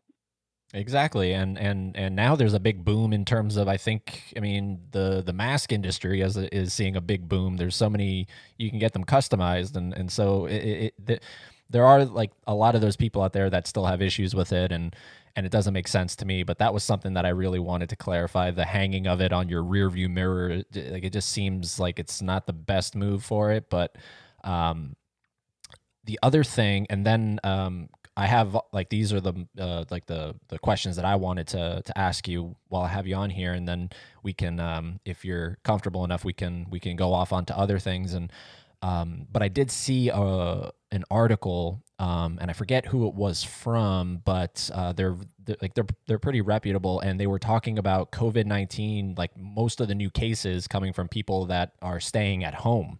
Exactly, 0.72 1.32
and 1.32 1.56
and 1.56 1.96
and 1.96 2.16
now 2.16 2.34
there's 2.34 2.54
a 2.54 2.58
big 2.58 2.84
boom 2.84 3.12
in 3.12 3.24
terms 3.24 3.56
of 3.56 3.68
I 3.68 3.76
think 3.76 4.32
I 4.36 4.40
mean 4.40 4.80
the 4.90 5.22
the 5.24 5.32
mask 5.32 5.72
industry 5.72 6.20
is 6.20 6.36
is 6.36 6.72
seeing 6.72 6.96
a 6.96 7.00
big 7.00 7.28
boom. 7.28 7.58
There's 7.58 7.76
so 7.76 7.88
many 7.88 8.26
you 8.58 8.70
can 8.70 8.80
get 8.80 8.92
them 8.92 9.04
customized, 9.04 9.76
and 9.76 9.92
and 9.92 10.10
so 10.10 10.46
it, 10.46 10.64
it, 10.64 10.94
it 11.06 11.22
there 11.70 11.84
are 11.84 12.04
like 12.04 12.32
a 12.46 12.54
lot 12.54 12.74
of 12.74 12.80
those 12.80 12.96
people 12.96 13.22
out 13.22 13.32
there 13.32 13.50
that 13.50 13.68
still 13.68 13.84
have 13.84 14.02
issues 14.02 14.34
with 14.34 14.52
it, 14.52 14.72
and 14.72 14.96
and 15.36 15.44
it 15.44 15.52
doesn't 15.52 15.74
make 15.74 15.88
sense 15.88 16.16
to 16.16 16.24
me. 16.24 16.42
But 16.42 16.58
that 16.58 16.72
was 16.72 16.84
something 16.84 17.14
that 17.14 17.26
I 17.26 17.30
really 17.30 17.58
wanted 17.58 17.88
to 17.90 17.96
clarify. 17.96 18.50
The 18.50 18.64
hanging 18.64 19.06
of 19.06 19.20
it 19.20 19.32
on 19.32 19.48
your 19.48 19.62
rear 19.62 19.90
view 19.90 20.08
mirror, 20.08 20.62
like 20.74 21.04
it 21.04 21.12
just 21.12 21.30
seems 21.30 21.78
like 21.78 21.98
it's 21.98 22.22
not 22.22 22.46
the 22.46 22.52
best 22.52 22.94
move 22.94 23.24
for 23.24 23.50
it. 23.50 23.68
But 23.68 23.96
um, 24.44 24.96
the 26.04 26.18
other 26.22 26.44
thing, 26.44 26.86
and 26.90 27.04
then 27.04 27.40
um, 27.42 27.88
I 28.16 28.26
have 28.26 28.56
like 28.72 28.90
these 28.90 29.12
are 29.12 29.20
the 29.20 29.46
uh, 29.58 29.84
like 29.90 30.06
the 30.06 30.36
the 30.48 30.58
questions 30.58 30.96
that 30.96 31.04
I 31.04 31.16
wanted 31.16 31.48
to 31.48 31.82
to 31.84 31.98
ask 31.98 32.28
you 32.28 32.54
while 32.68 32.82
I 32.82 32.88
have 32.88 33.06
you 33.06 33.16
on 33.16 33.30
here, 33.30 33.52
and 33.52 33.66
then 33.66 33.90
we 34.22 34.32
can, 34.32 34.60
um, 34.60 35.00
if 35.04 35.24
you're 35.24 35.58
comfortable 35.64 36.04
enough, 36.04 36.24
we 36.24 36.32
can 36.32 36.66
we 36.70 36.78
can 36.78 36.94
go 36.96 37.12
off 37.12 37.32
onto 37.32 37.52
other 37.54 37.78
things. 37.78 38.14
And 38.14 38.32
um, 38.82 39.26
but 39.32 39.42
I 39.42 39.48
did 39.48 39.70
see 39.70 40.10
a, 40.10 40.70
an 40.94 41.04
article, 41.10 41.82
um, 41.98 42.38
and 42.40 42.50
I 42.50 42.54
forget 42.54 42.86
who 42.86 43.06
it 43.08 43.14
was 43.14 43.42
from, 43.42 44.22
but 44.24 44.70
uh, 44.72 44.92
they're, 44.92 45.16
they're 45.44 45.56
like 45.62 45.74
they're 45.74 45.86
they're 46.06 46.18
pretty 46.18 46.40
reputable, 46.40 47.00
and 47.00 47.18
they 47.18 47.26
were 47.26 47.38
talking 47.38 47.78
about 47.78 48.12
COVID 48.12 48.46
nineteen, 48.46 49.14
like 49.16 49.36
most 49.36 49.80
of 49.80 49.88
the 49.88 49.94
new 49.94 50.10
cases 50.10 50.66
coming 50.66 50.92
from 50.92 51.08
people 51.08 51.46
that 51.46 51.72
are 51.82 52.00
staying 52.00 52.44
at 52.44 52.54
home 52.54 52.98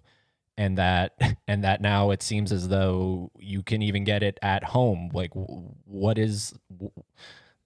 and 0.57 0.79
that 0.79 1.13
and 1.49 1.65
that 1.65 1.81
now 1.81 2.11
it 2.11 2.23
seems 2.23 2.53
as 2.53 2.69
though 2.69 3.31
you 3.39 3.63
can 3.63 3.83
even 3.83 4.05
get 4.05 4.23
it 4.23 4.39
at 4.43 4.65
home. 4.65 5.11
Like 5.13 5.31
what 5.35 6.19
is 6.19 6.55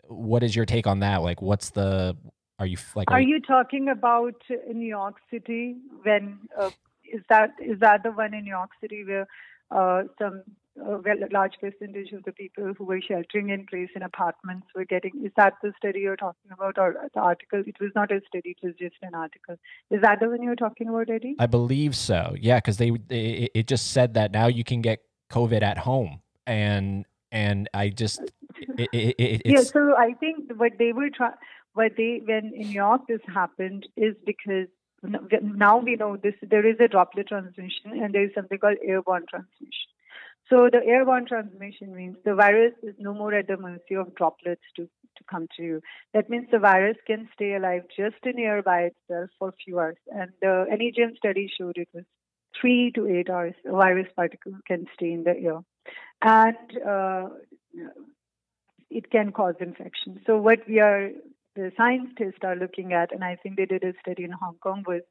what 0.06 0.42
is 0.42 0.56
your 0.56 0.66
take 0.66 0.86
on 0.86 1.00
that? 1.00 1.18
Like 1.18 1.42
what's 1.42 1.70
the 1.70 2.16
are 2.58 2.66
you 2.66 2.76
like 2.94 3.10
are, 3.10 3.20
you 3.20 3.40
talking 3.40 3.88
about 3.88 4.34
new 4.72 4.86
york 4.86 5.16
city 5.30 5.76
when 6.02 6.38
uh, 6.58 6.70
is 7.12 7.22
that 7.28 7.50
is 7.64 7.78
that 7.80 8.02
the 8.02 8.10
one 8.10 8.34
in 8.34 8.44
new 8.44 8.50
york 8.50 8.70
city 8.80 9.04
where 9.04 9.26
Uh, 9.70 10.04
some 10.18 10.42
uh, 10.80 10.98
a 10.98 11.32
large 11.32 11.54
percentage 11.60 12.12
of 12.12 12.22
the 12.24 12.32
people 12.32 12.72
who 12.76 12.84
were 12.84 13.00
sheltering 13.00 13.50
in 13.50 13.66
place 13.66 13.88
in 13.94 14.02
apartments 14.02 14.66
were 14.74 14.84
getting. 14.84 15.12
Is 15.24 15.32
that 15.36 15.54
the 15.62 15.72
study 15.76 16.00
you're 16.00 16.16
talking 16.16 16.50
about, 16.52 16.78
or 16.78 16.94
the 17.12 17.20
article? 17.20 17.62
It 17.66 17.76
was 17.80 17.90
not 17.94 18.12
a 18.12 18.20
study; 18.28 18.50
it 18.50 18.58
was 18.62 18.74
just 18.78 18.96
an 19.02 19.14
article. 19.14 19.56
Is 19.90 20.00
that 20.02 20.20
the 20.20 20.28
one 20.28 20.42
you're 20.42 20.56
talking 20.56 20.88
about, 20.88 21.10
Eddie? 21.10 21.36
I 21.38 21.46
believe 21.46 21.96
so. 21.96 22.34
Yeah, 22.38 22.58
because 22.58 22.76
they, 22.76 22.90
they 22.90 23.48
it 23.54 23.66
just 23.66 23.90
said 23.90 24.14
that 24.14 24.32
now 24.32 24.46
you 24.46 24.64
can 24.64 24.80
get 24.80 25.00
COVID 25.30 25.62
at 25.62 25.78
home, 25.78 26.20
and 26.46 27.04
and 27.32 27.68
I 27.74 27.88
just 27.90 28.20
it, 28.78 28.88
it, 28.92 29.14
it, 29.18 29.42
yeah. 29.44 29.62
So 29.62 29.96
I 29.96 30.14
think 30.14 30.52
what 30.56 30.72
they 30.78 30.92
were 30.92 31.10
trying, 31.10 31.34
what 31.74 31.92
they 31.96 32.22
when 32.24 32.52
in 32.54 32.68
New 32.68 32.74
York 32.74 33.02
this 33.08 33.20
happened 33.26 33.88
is 33.96 34.14
because 34.24 34.68
now 35.02 35.78
we 35.78 35.96
know 35.96 36.16
this 36.16 36.34
there 36.42 36.66
is 36.66 36.76
a 36.80 36.88
droplet 36.88 37.28
transmission 37.28 37.92
and 37.92 38.14
there 38.14 38.24
is 38.24 38.30
something 38.34 38.58
called 38.58 38.76
airborne 38.82 39.24
transmission 39.28 39.88
so 40.48 40.70
the 40.72 40.84
airborne 40.84 41.26
transmission 41.26 41.94
means 41.94 42.16
the 42.24 42.34
virus 42.34 42.72
is 42.82 42.94
no 42.98 43.12
more 43.12 43.34
at 43.34 43.48
the 43.48 43.56
mercy 43.56 43.96
of 43.96 44.14
droplets 44.14 44.62
to, 44.76 44.84
to 44.84 45.24
come 45.30 45.46
to 45.56 45.62
you. 45.62 45.82
That 46.14 46.30
means 46.30 46.48
the 46.50 46.58
virus 46.58 46.96
can 47.06 47.28
stay 47.34 47.54
alive 47.54 47.82
just 47.94 48.16
in 48.24 48.38
air 48.38 48.62
by 48.62 48.90
itself 48.90 49.30
for 49.38 49.52
few 49.64 49.78
hours. 49.78 49.98
And 50.10 50.30
the 50.40 50.66
NEJM 50.72 51.16
study 51.18 51.50
showed 51.58 51.76
it 51.76 51.88
was 51.92 52.04
three 52.58 52.90
to 52.94 53.06
eight 53.06 53.28
hours 53.28 53.54
a 53.66 53.72
virus 53.72 54.08
particle 54.16 54.52
can 54.66 54.86
stay 54.94 55.12
in 55.12 55.24
the 55.24 55.36
air. 55.36 55.60
And 56.22 56.56
uh, 56.86 57.28
it 58.90 59.10
can 59.10 59.32
cause 59.32 59.54
infection. 59.60 60.20
So 60.26 60.38
what 60.38 60.60
we 60.66 60.80
are, 60.80 61.10
the 61.58 61.72
scientists 61.76 62.42
are 62.44 62.56
looking 62.56 62.92
at, 62.92 63.12
and 63.12 63.24
I 63.24 63.36
think 63.36 63.56
they 63.56 63.66
did 63.66 63.82
a 63.82 63.92
study 64.00 64.24
in 64.24 64.30
Hong 64.30 64.56
Kong, 64.62 64.84
was 64.86 65.02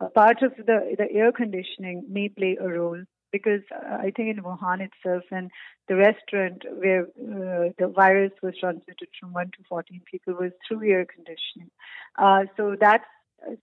a 0.00 0.06
part 0.06 0.42
of 0.42 0.52
the, 0.56 0.96
the 0.98 1.10
air 1.12 1.30
conditioning 1.30 2.04
may 2.08 2.28
play 2.28 2.58
a 2.60 2.68
role 2.68 3.02
because 3.30 3.62
uh, 3.72 3.96
I 3.96 4.10
think 4.14 4.36
in 4.36 4.42
Wuhan 4.42 4.80
itself 4.80 5.22
and 5.30 5.50
the 5.88 5.96
restaurant 5.96 6.64
where 6.76 7.02
uh, 7.04 7.70
the 7.78 7.88
virus 7.94 8.32
was 8.42 8.54
transmitted 8.58 9.08
from 9.18 9.32
1 9.32 9.46
to 9.46 9.58
14 9.68 10.02
people 10.10 10.34
was 10.34 10.52
through 10.66 10.90
air 10.90 11.06
conditioning. 11.06 11.70
Uh, 12.18 12.44
so 12.56 12.76
that's 12.78 13.04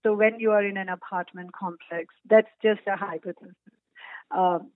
so 0.03 0.13
when 0.13 0.39
you 0.39 0.51
are 0.51 0.65
in 0.65 0.77
an 0.77 0.89
apartment 0.89 1.51
complex, 1.53 2.13
that's 2.29 2.49
just 2.61 2.81
a 2.87 2.97
hypothesis. 2.97 3.55
Um, 4.31 4.71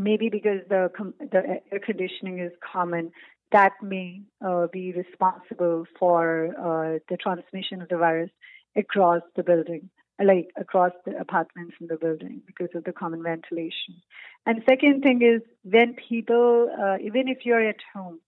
maybe 0.00 0.30
because 0.30 0.60
the 0.68 0.90
the 1.20 1.60
air 1.70 1.80
conditioning 1.84 2.38
is 2.38 2.52
common, 2.72 3.12
that 3.52 3.72
may 3.82 4.22
uh, 4.44 4.66
be 4.72 4.92
responsible 4.92 5.84
for 5.98 6.48
uh, 6.58 6.98
the 7.08 7.16
transmission 7.16 7.82
of 7.82 7.88
the 7.88 7.96
virus 7.96 8.30
across 8.76 9.22
the 9.36 9.42
building 9.42 9.90
like 10.22 10.48
across 10.56 10.92
the 11.04 11.16
apartments 11.18 11.74
in 11.80 11.86
the 11.86 11.96
building 11.96 12.42
because 12.46 12.68
of 12.74 12.84
the 12.84 12.92
common 12.92 13.22
ventilation. 13.22 14.00
And 14.46 14.62
second 14.68 15.02
thing 15.02 15.20
is 15.22 15.42
when 15.64 15.94
people, 16.08 16.68
uh, 16.80 16.96
even 17.02 17.28
if 17.28 17.38
you're 17.44 17.66
at 17.66 17.76
home, 17.94 18.20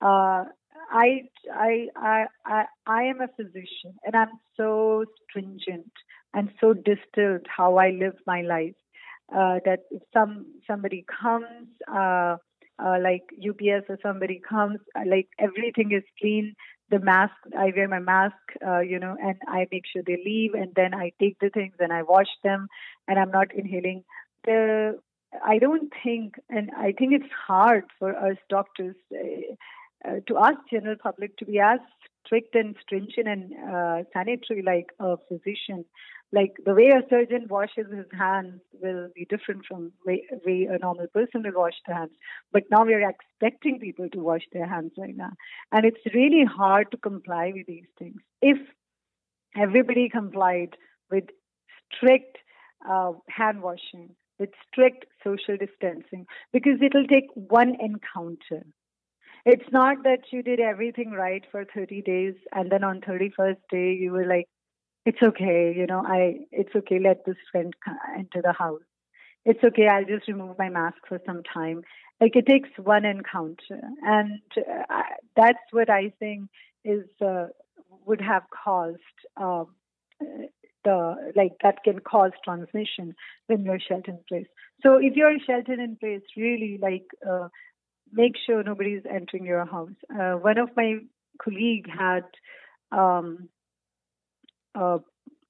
uh, 0.00 0.44
I, 0.90 1.28
I, 1.52 1.88
I, 1.96 2.24
I, 2.44 2.64
I 2.86 3.02
am 3.04 3.20
a 3.20 3.28
physician 3.28 3.94
and 4.04 4.14
I'm 4.14 4.30
so 4.56 5.04
stringent 5.28 5.90
and 6.32 6.50
so 6.60 6.74
distilled 6.74 7.46
how 7.46 7.76
I 7.76 7.90
live 7.90 8.14
my 8.26 8.42
life 8.42 8.74
uh, 9.32 9.60
that 9.64 9.80
if 9.90 10.02
some 10.12 10.46
somebody 10.66 11.04
comes, 11.20 11.68
uh, 12.78 12.96
like 13.00 13.22
UPS 13.38 13.86
or 13.88 13.98
somebody 14.02 14.40
comes, 14.46 14.78
uh, 14.96 15.02
like 15.08 15.28
everything 15.38 15.92
is 15.92 16.02
clean. 16.20 16.54
The 16.90 16.98
mask 17.00 17.32
i 17.58 17.72
wear 17.74 17.88
my 17.88 17.98
mask 17.98 18.36
uh, 18.64 18.80
you 18.80 18.98
know 18.98 19.16
and 19.20 19.36
i 19.48 19.66
make 19.72 19.84
sure 19.90 20.02
they 20.06 20.18
leave 20.24 20.52
and 20.52 20.70
then 20.76 20.94
i 20.94 21.12
take 21.18 21.38
the 21.40 21.48
things 21.48 21.74
and 21.80 21.92
i 21.92 22.02
wash 22.02 22.28
them 22.44 22.68
and 23.08 23.18
i'm 23.18 23.30
not 23.30 23.54
inhaling. 23.54 24.04
The 24.44 24.98
i 25.44 25.58
don't 25.58 25.92
think 26.04 26.34
and 26.50 26.70
i 26.76 26.92
think 26.92 27.14
it's 27.14 27.32
hard 27.46 27.84
for 27.98 28.14
us 28.14 28.36
doctors 28.48 28.94
uh, 29.12 29.54
uh, 30.08 30.20
to 30.28 30.36
ask 30.36 30.58
general 30.70 30.96
public 31.02 31.36
to 31.38 31.46
be 31.46 31.58
as 31.58 31.80
strict 32.24 32.54
and 32.54 32.76
stringent 32.82 33.28
and 33.28 33.52
uh, 33.72 34.02
sanitary 34.12 34.62
like 34.62 34.86
a 35.00 35.16
physician 35.28 35.84
like 36.34 36.56
the 36.64 36.74
way 36.74 36.88
a 36.88 37.08
surgeon 37.08 37.46
washes 37.48 37.86
his 37.94 38.06
hands 38.12 38.60
will 38.82 39.08
be 39.14 39.24
different 39.30 39.64
from 39.66 39.92
way, 40.04 40.24
way 40.44 40.66
a 40.68 40.78
normal 40.78 41.06
person 41.14 41.44
will 41.44 41.60
wash 41.62 41.74
their 41.86 41.96
hands. 41.96 42.12
But 42.52 42.64
now 42.70 42.84
we're 42.84 43.08
expecting 43.08 43.78
people 43.78 44.08
to 44.10 44.18
wash 44.18 44.42
their 44.52 44.66
hands 44.66 44.92
right 44.98 45.16
now. 45.16 45.30
And 45.70 45.84
it's 45.84 46.14
really 46.14 46.44
hard 46.44 46.90
to 46.90 46.96
comply 46.96 47.52
with 47.54 47.66
these 47.66 47.86
things. 47.98 48.16
If 48.42 48.58
everybody 49.56 50.08
complied 50.08 50.76
with 51.10 51.24
strict 51.94 52.38
uh, 52.88 53.12
hand 53.28 53.62
washing, 53.62 54.10
with 54.40 54.50
strict 54.66 55.04
social 55.22 55.56
distancing, 55.56 56.26
because 56.52 56.78
it'll 56.82 57.06
take 57.06 57.28
one 57.34 57.76
encounter. 57.80 58.66
It's 59.46 59.70
not 59.72 60.04
that 60.04 60.20
you 60.30 60.42
did 60.42 60.58
everything 60.60 61.10
right 61.10 61.44
for 61.50 61.64
30 61.74 62.02
days 62.02 62.34
and 62.52 62.70
then 62.70 62.82
on 62.82 63.00
31st 63.02 63.56
day 63.70 63.92
you 63.92 64.12
were 64.12 64.26
like, 64.26 64.46
it's 65.04 65.22
okay, 65.22 65.74
you 65.76 65.86
know, 65.86 66.02
I 66.04 66.46
it's 66.50 66.74
okay, 66.74 66.98
let 66.98 67.26
this 67.26 67.36
friend 67.52 67.74
enter 68.16 68.40
the 68.42 68.54
house. 68.54 68.80
It's 69.44 69.62
okay, 69.62 69.86
I'll 69.86 70.06
just 70.06 70.26
remove 70.28 70.56
my 70.58 70.70
mask 70.70 70.96
for 71.06 71.20
some 71.26 71.42
time. 71.52 71.82
Like 72.20 72.36
it 72.36 72.46
takes 72.46 72.70
one 72.78 73.04
encounter, 73.04 73.80
and 74.02 74.40
uh, 74.56 75.02
that's 75.36 75.58
what 75.72 75.90
I 75.90 76.12
think 76.18 76.48
is 76.84 77.04
uh, 77.20 77.48
would 78.06 78.20
have 78.20 78.44
caused 78.64 78.98
uh, 79.36 79.64
the 80.84 81.32
like 81.36 81.52
that 81.62 81.82
can 81.84 81.98
cause 81.98 82.32
transmission 82.44 83.14
when 83.48 83.64
you're 83.64 83.80
sheltered 83.80 84.14
in 84.14 84.20
place. 84.28 84.46
So 84.82 84.96
if 84.96 85.14
you're 85.16 85.36
sheltered 85.46 85.80
in 85.80 85.96
place, 85.96 86.22
really 86.36 86.78
like 86.80 87.04
uh, 87.28 87.48
make 88.14 88.34
sure 88.46 88.62
nobody's 88.62 89.02
entering 89.10 89.44
your 89.44 89.64
house. 89.66 89.90
Uh, 90.10 90.32
one 90.32 90.58
of 90.58 90.70
my 90.76 90.98
colleague 91.42 91.86
had 91.88 92.24
um, 92.92 93.48
a, 94.74 94.98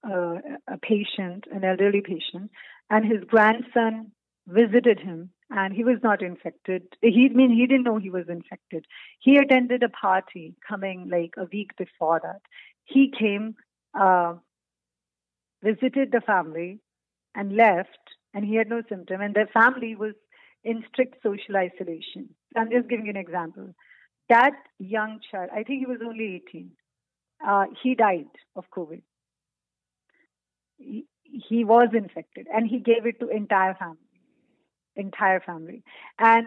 a, 0.05 0.35
a 0.69 0.79
patient, 0.81 1.45
an 1.53 1.65
elderly 1.65 2.01
patient, 2.01 2.51
and 2.91 3.05
his 3.05 3.23
grandson 3.29 4.11
visited 4.47 5.01
him 5.01 5.31
and 5.51 5.75
he 5.75 5.85
was 5.85 5.99
not 6.03 6.23
infected. 6.23 6.83
He 7.01 7.29
I 7.31 7.35
mean 7.35 7.51
he 7.51 7.67
didn't 7.67 7.85
know 7.85 7.99
he 7.99 8.11
was 8.11 8.29
infected. 8.29 8.87
He 9.21 9.37
attended 9.37 9.83
a 9.83 9.89
party 9.89 10.55
coming 10.67 11.09
like 11.11 11.35
a 11.39 11.49
week 11.53 11.77
before 11.77 12.21
that. 12.23 12.41
He 12.85 13.13
came, 13.19 13.55
uh, 13.99 14.35
visited 15.63 16.13
the 16.13 16.21
family, 16.21 16.81
and 17.35 17.57
left, 17.57 17.99
and 18.33 18.45
he 18.45 18.57
had 18.57 18.69
no 18.69 18.83
symptom. 18.89 19.21
And 19.21 19.35
the 19.35 19.47
family 19.53 19.95
was 19.95 20.15
in 20.63 20.85
strict 20.91 21.23
social 21.23 21.57
isolation. 21.57 22.31
I'm 22.57 22.71
just 22.71 22.89
giving 22.89 23.07
you 23.07 23.11
an 23.11 23.17
example. 23.17 23.75
That 24.29 24.53
young 24.79 25.21
child, 25.31 25.51
I 25.53 25.65
think 25.65 25.81
he 25.81 25.87
was 25.87 26.01
only 26.05 26.43
18. 26.49 26.71
Uh, 27.47 27.65
he 27.83 27.95
died 27.95 28.27
of 28.57 28.65
COVID 28.77 29.03
he, 30.79 31.65
was 31.65 31.89
infected 31.93 32.47
and 32.53 32.69
he 32.69 32.79
gave 32.79 33.07
it 33.07 33.21
to 33.21 33.29
entire 33.29 33.75
family 33.75 33.99
entire 34.97 35.41
family 35.41 35.83
and 36.19 36.47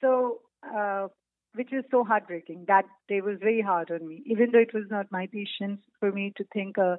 so 0.00 0.40
uh, 0.74 1.08
which 1.54 1.68
was 1.70 1.84
so 1.90 2.02
heartbreaking. 2.02 2.64
That 2.66 2.84
day 3.08 3.20
was 3.20 3.36
very 3.40 3.60
hard 3.60 3.92
on 3.92 4.08
me, 4.08 4.24
even 4.26 4.50
though 4.50 4.58
it 4.58 4.74
was 4.74 4.86
not 4.90 5.06
my 5.12 5.28
patients. 5.28 5.84
For 6.00 6.10
me 6.10 6.32
to 6.36 6.44
think 6.52 6.78
uh, 6.78 6.96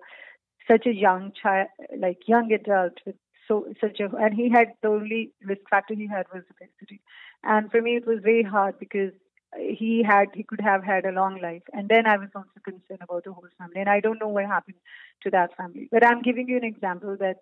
such 0.66 0.86
a 0.86 0.94
young 0.94 1.34
child, 1.42 1.68
like 2.00 2.20
young 2.26 2.50
adult 2.54 2.94
with 3.06 3.16
so 3.48 3.66
such 3.82 4.00
a, 4.00 4.16
and 4.18 4.34
he 4.34 4.50
had 4.50 4.74
the 4.82 4.90
only 4.90 5.32
risk 5.44 5.62
factor 5.70 5.94
he 5.94 6.08
had 6.08 6.26
was 6.34 6.44
obesity, 6.52 7.02
and 7.44 7.72
for 7.72 7.82
me 7.82 7.96
it 7.96 8.08
was 8.08 8.20
very 8.24 8.44
hard 8.44 8.80
because 8.80 9.12
he 9.58 10.04
had 10.04 10.28
he 10.34 10.44
could 10.44 10.62
have 10.62 10.84
had 10.84 11.06
a 11.06 11.12
long 11.12 11.42
life. 11.42 11.64
And 11.74 11.90
then 11.90 12.08
i 12.08 12.18
was 12.18 12.30
also 12.36 12.60
concerned 12.64 13.02
about 13.02 13.24
the 13.24 13.34
whole 13.34 13.48
family. 13.58 13.80
And 13.80 13.90
i 13.90 14.00
don't 14.00 14.20
know 14.20 14.28
what 14.28 14.46
happened 14.46 14.78
to 15.24 15.30
that 15.32 15.56
family. 15.58 15.88
But 15.92 16.06
i'm 16.06 16.22
giving 16.22 16.50
you 16.50 16.58
an 16.58 16.64
example 16.64 17.18
that 17.20 17.38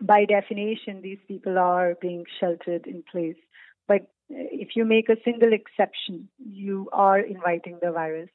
by 0.00 0.24
definition 0.24 1.02
these 1.02 1.18
people 1.28 1.58
are 1.58 1.94
being 2.00 2.24
sheltered 2.38 2.86
in 2.86 3.02
place. 3.10 3.36
But 3.86 4.06
if 4.28 4.76
you 4.76 4.84
make 4.84 5.08
a 5.08 5.22
single 5.24 5.52
exception 5.52 6.28
you 6.38 6.88
are 6.92 7.18
inviting 7.18 7.78
the 7.82 7.92
virus. 7.92 8.30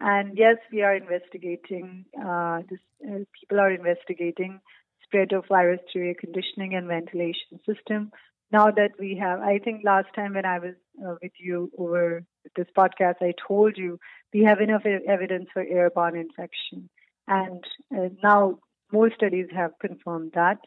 And 0.00 0.36
yes 0.36 0.56
we 0.72 0.82
are 0.82 0.94
investigating 0.94 2.04
uh, 2.22 2.60
this, 2.68 2.80
uh, 3.04 3.24
people 3.40 3.60
are 3.60 3.72
investigating 3.72 4.60
spread 5.06 5.32
of 5.32 5.44
virus 5.48 5.80
through 5.92 6.08
air 6.08 6.14
conditioning 6.18 6.74
and 6.74 6.86
ventilation 6.86 7.60
system 7.64 8.10
now 8.52 8.70
that 8.70 8.92
we 8.98 9.16
have, 9.20 9.40
I 9.40 9.58
think 9.58 9.82
last 9.84 10.08
time 10.14 10.34
when 10.34 10.44
I 10.44 10.58
was 10.58 10.74
uh, 11.04 11.14
with 11.22 11.32
you 11.38 11.70
over 11.78 12.24
this 12.54 12.66
podcast, 12.76 13.16
I 13.20 13.34
told 13.46 13.76
you 13.76 13.98
we 14.32 14.44
have 14.44 14.60
enough 14.60 14.82
evidence 14.86 15.46
for 15.52 15.62
airborne 15.62 16.16
infection. 16.16 16.88
And 17.26 17.64
uh, 17.96 18.08
now 18.22 18.58
more 18.92 19.10
studies 19.14 19.48
have 19.54 19.72
confirmed 19.80 20.32
that. 20.34 20.58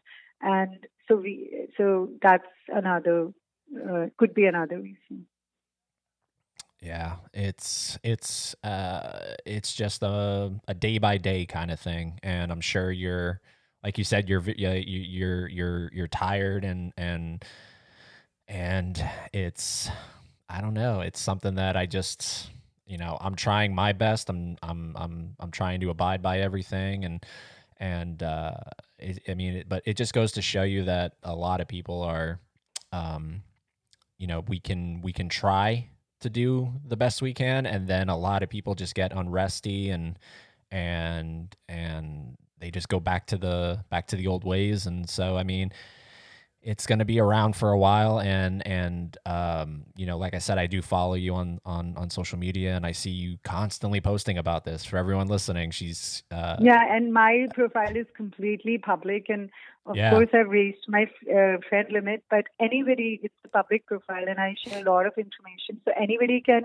And 0.42 0.88
so 1.08 1.16
we, 1.16 1.68
so 1.78 2.10
that's 2.22 2.44
another, 2.68 3.32
uh, 3.90 4.08
could 4.18 4.34
be 4.34 4.46
another 4.46 4.80
reason. 4.80 5.26
Yeah, 6.82 7.18
it's 7.34 7.98
it's 8.06 8.56
uh 8.64 9.36
it's 9.46 9.76
just 9.76 10.02
a 10.02 10.54
a 10.66 10.74
day 10.74 10.98
by 10.98 11.18
day 11.18 11.46
kind 11.46 11.72
of 11.72 11.80
thing, 11.80 12.22
and 12.24 12.54
I'm 12.54 12.62
sure 12.62 12.90
you're 12.90 13.42
like 13.84 13.98
you 13.98 14.04
said 14.04 14.28
you're 14.30 14.42
you're 14.42 15.48
you're 15.48 15.90
you're 15.94 16.08
tired 16.08 16.66
and 16.66 16.94
and 16.98 17.44
and 18.48 19.04
it's 19.34 19.90
I 20.50 20.62
don't 20.62 20.74
know, 20.74 21.02
it's 21.02 21.20
something 21.20 21.56
that 21.56 21.78
I 21.78 21.86
just 21.86 22.50
you 22.86 22.98
know, 22.98 23.18
I'm 23.22 23.36
trying 23.36 23.74
my 23.76 23.94
best. 23.94 24.30
I'm 24.30 24.58
I'm 24.64 24.96
I'm 24.98 25.36
I'm 25.40 25.52
trying 25.52 25.80
to 25.82 25.92
abide 25.92 26.22
by 26.22 26.40
everything 26.40 27.06
and 27.06 27.26
and 27.78 28.22
uh 28.24 28.56
it, 28.98 29.20
I 29.30 29.36
mean, 29.36 29.54
it, 29.58 29.70
but 29.70 29.84
it 29.86 29.96
just 29.96 30.14
goes 30.14 30.34
to 30.34 30.42
show 30.42 30.64
you 30.64 30.84
that 30.86 31.14
a 31.24 31.36
lot 31.36 31.62
of 31.62 31.68
people 31.68 32.02
are 32.02 32.40
um 32.92 33.44
you 34.18 34.28
know, 34.28 34.42
we 34.42 34.60
can 34.60 35.02
we 35.02 35.14
can 35.14 35.30
try 35.30 35.88
to 36.20 36.30
do 36.30 36.74
the 36.86 36.98
best 36.98 37.22
we 37.22 37.34
can 37.34 37.66
and 37.66 37.88
then 37.88 38.10
a 38.10 38.18
lot 38.18 38.44
of 38.44 38.50
people 38.50 38.76
just 38.76 38.94
get 38.94 39.14
unresty 39.14 39.94
and 39.94 40.20
and 40.72 41.56
and 41.70 42.36
they 42.60 42.72
just 42.72 42.90
go 42.90 43.00
back 43.00 43.28
to 43.28 43.38
the 43.38 43.84
back 43.90 44.08
to 44.08 44.16
the 44.16 44.28
old 44.28 44.44
ways. 44.44 44.86
And 44.86 45.10
so 45.10 45.38
I 45.38 45.44
mean, 45.44 45.72
it's 46.62 46.86
going 46.86 47.00
to 47.00 47.06
be 47.06 47.20
around 47.20 47.56
for 47.56 47.72
a 47.72 47.78
while. 47.78 48.20
And 48.20 48.66
and 48.68 49.18
um, 49.26 49.84
you 49.96 50.06
know 50.06 50.18
like 50.18 50.34
i 50.34 50.40
said 50.40 50.58
i 50.58 50.68
do 50.68 50.82
follow 50.82 51.14
you 51.14 51.36
on 51.36 51.60
on 51.66 51.96
on 51.98 52.10
social 52.10 52.38
media 52.38 52.76
and 52.76 52.86
i 52.86 52.92
see 52.92 53.10
you 53.10 53.38
constantly 53.44 54.02
posting 54.02 54.38
about 54.38 54.66
this 54.66 54.86
for 54.86 54.98
everyone 54.98 55.28
listening. 55.28 55.72
She's 55.72 56.24
uh, 56.32 56.58
yeah 56.60 56.96
and 56.96 57.14
my 57.14 57.48
profile 57.54 57.96
is 57.96 58.08
completely 58.16 58.78
public 58.78 59.30
and 59.30 59.50
of 59.86 59.96
yeah. 59.96 60.12
course 60.12 60.30
i've 60.34 60.50
raised 60.50 60.86
my 60.88 61.04
uh, 61.32 61.58
friend 61.68 61.88
limit. 61.92 62.24
But 62.30 62.46
anybody 62.60 63.20
it's 63.24 63.34
a 63.46 63.50
public 63.50 63.86
profile 63.86 64.28
and 64.28 64.40
i 64.40 64.56
share 64.64 64.82
a 64.82 64.90
lot 64.90 65.06
of 65.06 65.14
information. 65.18 65.82
So 65.86 65.94
anybody 65.98 66.42
can 66.42 66.64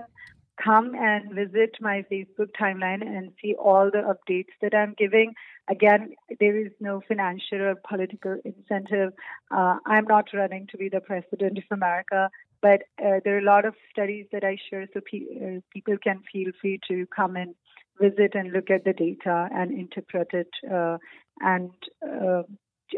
come 0.63 0.95
and 0.95 1.33
visit 1.33 1.75
my 1.81 2.05
Facebook 2.11 2.49
timeline 2.59 3.01
and 3.01 3.31
see 3.41 3.55
all 3.55 3.91
the 3.91 4.03
updates 4.13 4.53
that 4.61 4.73
I'm 4.73 4.95
giving. 4.97 5.33
Again, 5.67 6.15
there 6.39 6.57
is 6.57 6.71
no 6.79 7.01
financial 7.07 7.61
or 7.61 7.75
political 7.87 8.37
incentive. 8.45 9.13
Uh, 9.49 9.77
I'm 9.85 10.05
not 10.05 10.25
running 10.33 10.67
to 10.71 10.77
be 10.77 10.89
the 10.89 10.99
president 10.99 11.57
of 11.57 11.63
America, 11.71 12.29
but 12.61 12.83
uh, 13.03 13.19
there 13.23 13.35
are 13.35 13.39
a 13.39 13.43
lot 13.43 13.65
of 13.65 13.73
studies 13.91 14.27
that 14.31 14.43
I 14.43 14.57
share, 14.69 14.87
so 14.93 15.01
pe- 15.01 15.57
uh, 15.57 15.61
people 15.73 15.97
can 16.01 16.21
feel 16.31 16.51
free 16.61 16.79
to 16.87 17.07
come 17.15 17.35
and 17.35 17.55
visit 17.99 18.35
and 18.35 18.51
look 18.51 18.69
at 18.69 18.83
the 18.85 18.93
data 18.93 19.47
and 19.51 19.71
interpret 19.71 20.29
it 20.33 20.49
uh, 20.71 20.97
and 21.41 21.71
uh, 22.07 22.43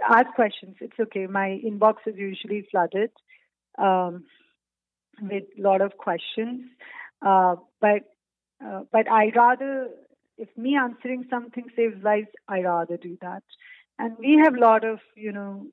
ask 0.09 0.27
questions. 0.35 0.75
It's 0.81 0.99
okay. 0.99 1.27
My 1.27 1.59
inbox 1.65 1.95
is 2.05 2.15
usually 2.17 2.67
flooded 2.69 3.11
um, 3.77 4.25
with 5.21 5.43
a 5.57 5.61
lot 5.61 5.81
of 5.81 5.97
questions. 5.97 6.61
Uh, 7.25 7.55
but 7.79 8.03
uh, 8.65 8.81
but 8.91 9.09
I 9.09 9.31
rather 9.35 9.89
if 10.37 10.49
me 10.57 10.75
answering 10.75 11.25
something 11.29 11.65
saves 11.75 12.03
lives, 12.03 12.27
I 12.47 12.61
rather 12.61 12.97
do 12.97 13.17
that. 13.21 13.43
And 13.99 14.15
we 14.19 14.39
have 14.43 14.55
a 14.55 14.59
lot 14.59 14.83
of 14.83 14.99
you 15.15 15.31
know 15.31 15.67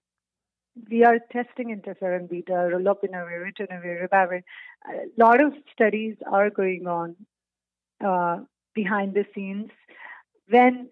we 0.91 1.05
are 1.05 1.19
testing 1.33 1.69
interferon 1.69 2.29
beta, 2.29 2.53
lopinavir, 2.53 3.51
ritonavir. 3.51 4.43
A 4.89 5.23
lot 5.23 5.43
of 5.43 5.53
studies 5.73 6.17
are 6.31 6.51
going 6.51 6.87
on 6.87 7.17
uh, 8.05 8.39
behind 8.75 9.15
the 9.15 9.25
scenes. 9.35 9.71
When 10.49 10.89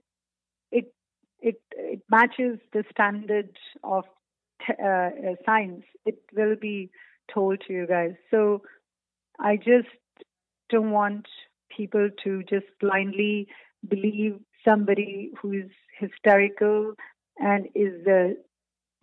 it 0.71 0.93
it 1.41 1.61
it 1.73 2.03
matches 2.11 2.59
the 2.73 2.85
standard 2.91 3.57
of 3.83 4.05
t- 4.67 4.75
uh, 4.83 5.11
science, 5.45 5.85
it 6.07 6.19
will 6.33 6.57
be 6.57 6.91
told 7.33 7.63
to 7.67 7.73
you 7.73 7.87
guys. 7.87 8.15
So 8.31 8.63
I 9.39 9.57
just 9.57 9.89
don't 10.71 10.91
want 10.91 11.27
people 11.77 12.09
to 12.25 12.43
just 12.45 12.67
blindly 12.81 13.49
believe 13.89 14.39
somebody 14.67 15.31
who 15.41 15.53
is 15.53 15.71
hysterical 15.99 16.95
and 17.39 17.67
is 17.75 18.07
uh, 18.07 18.35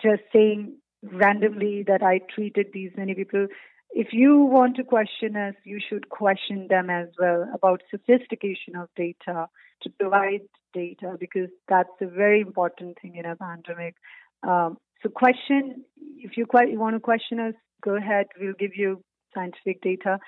just 0.01 0.21
saying 0.33 0.75
randomly 1.03 1.83
that 1.87 2.01
I 2.03 2.21
treated 2.33 2.67
these 2.73 2.91
many 2.95 3.13
people. 3.13 3.47
If 3.91 4.09
you 4.11 4.37
want 4.37 4.75
to 4.75 4.83
question 4.83 5.35
us, 5.35 5.55
you 5.63 5.79
should 5.87 6.09
question 6.09 6.67
them 6.69 6.89
as 6.89 7.07
well 7.19 7.49
about 7.53 7.81
sophistication 7.89 8.75
of 8.75 8.87
data 8.95 9.47
to 9.81 9.89
provide 9.99 10.41
data 10.73 11.15
because 11.19 11.49
that's 11.67 11.89
a 12.01 12.05
very 12.05 12.41
important 12.41 12.97
thing 13.01 13.15
in 13.15 13.25
a 13.25 13.35
pandemic. 13.35 13.95
Um, 14.43 14.77
so 15.01 15.09
question, 15.09 15.83
if 16.17 16.37
you, 16.37 16.45
you 16.69 16.79
want 16.79 16.95
to 16.95 16.99
question 16.99 17.39
us, 17.39 17.53
go 17.81 17.95
ahead. 17.95 18.27
We'll 18.39 18.53
give 18.59 18.75
you 18.75 19.03
scientific 19.33 19.81
data. 19.81 20.19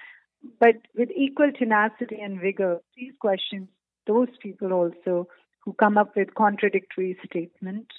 But 0.60 0.76
with 0.96 1.10
equal 1.16 1.52
tenacity 1.58 2.20
and 2.22 2.40
vigor, 2.40 2.80
please 2.96 3.14
question 3.20 3.68
those 4.08 4.30
people 4.42 4.74
also 4.74 5.28
who 5.64 5.74
come 5.74 5.98
up 5.98 6.16
with 6.16 6.34
contradictory 6.34 7.18
statements 7.26 7.92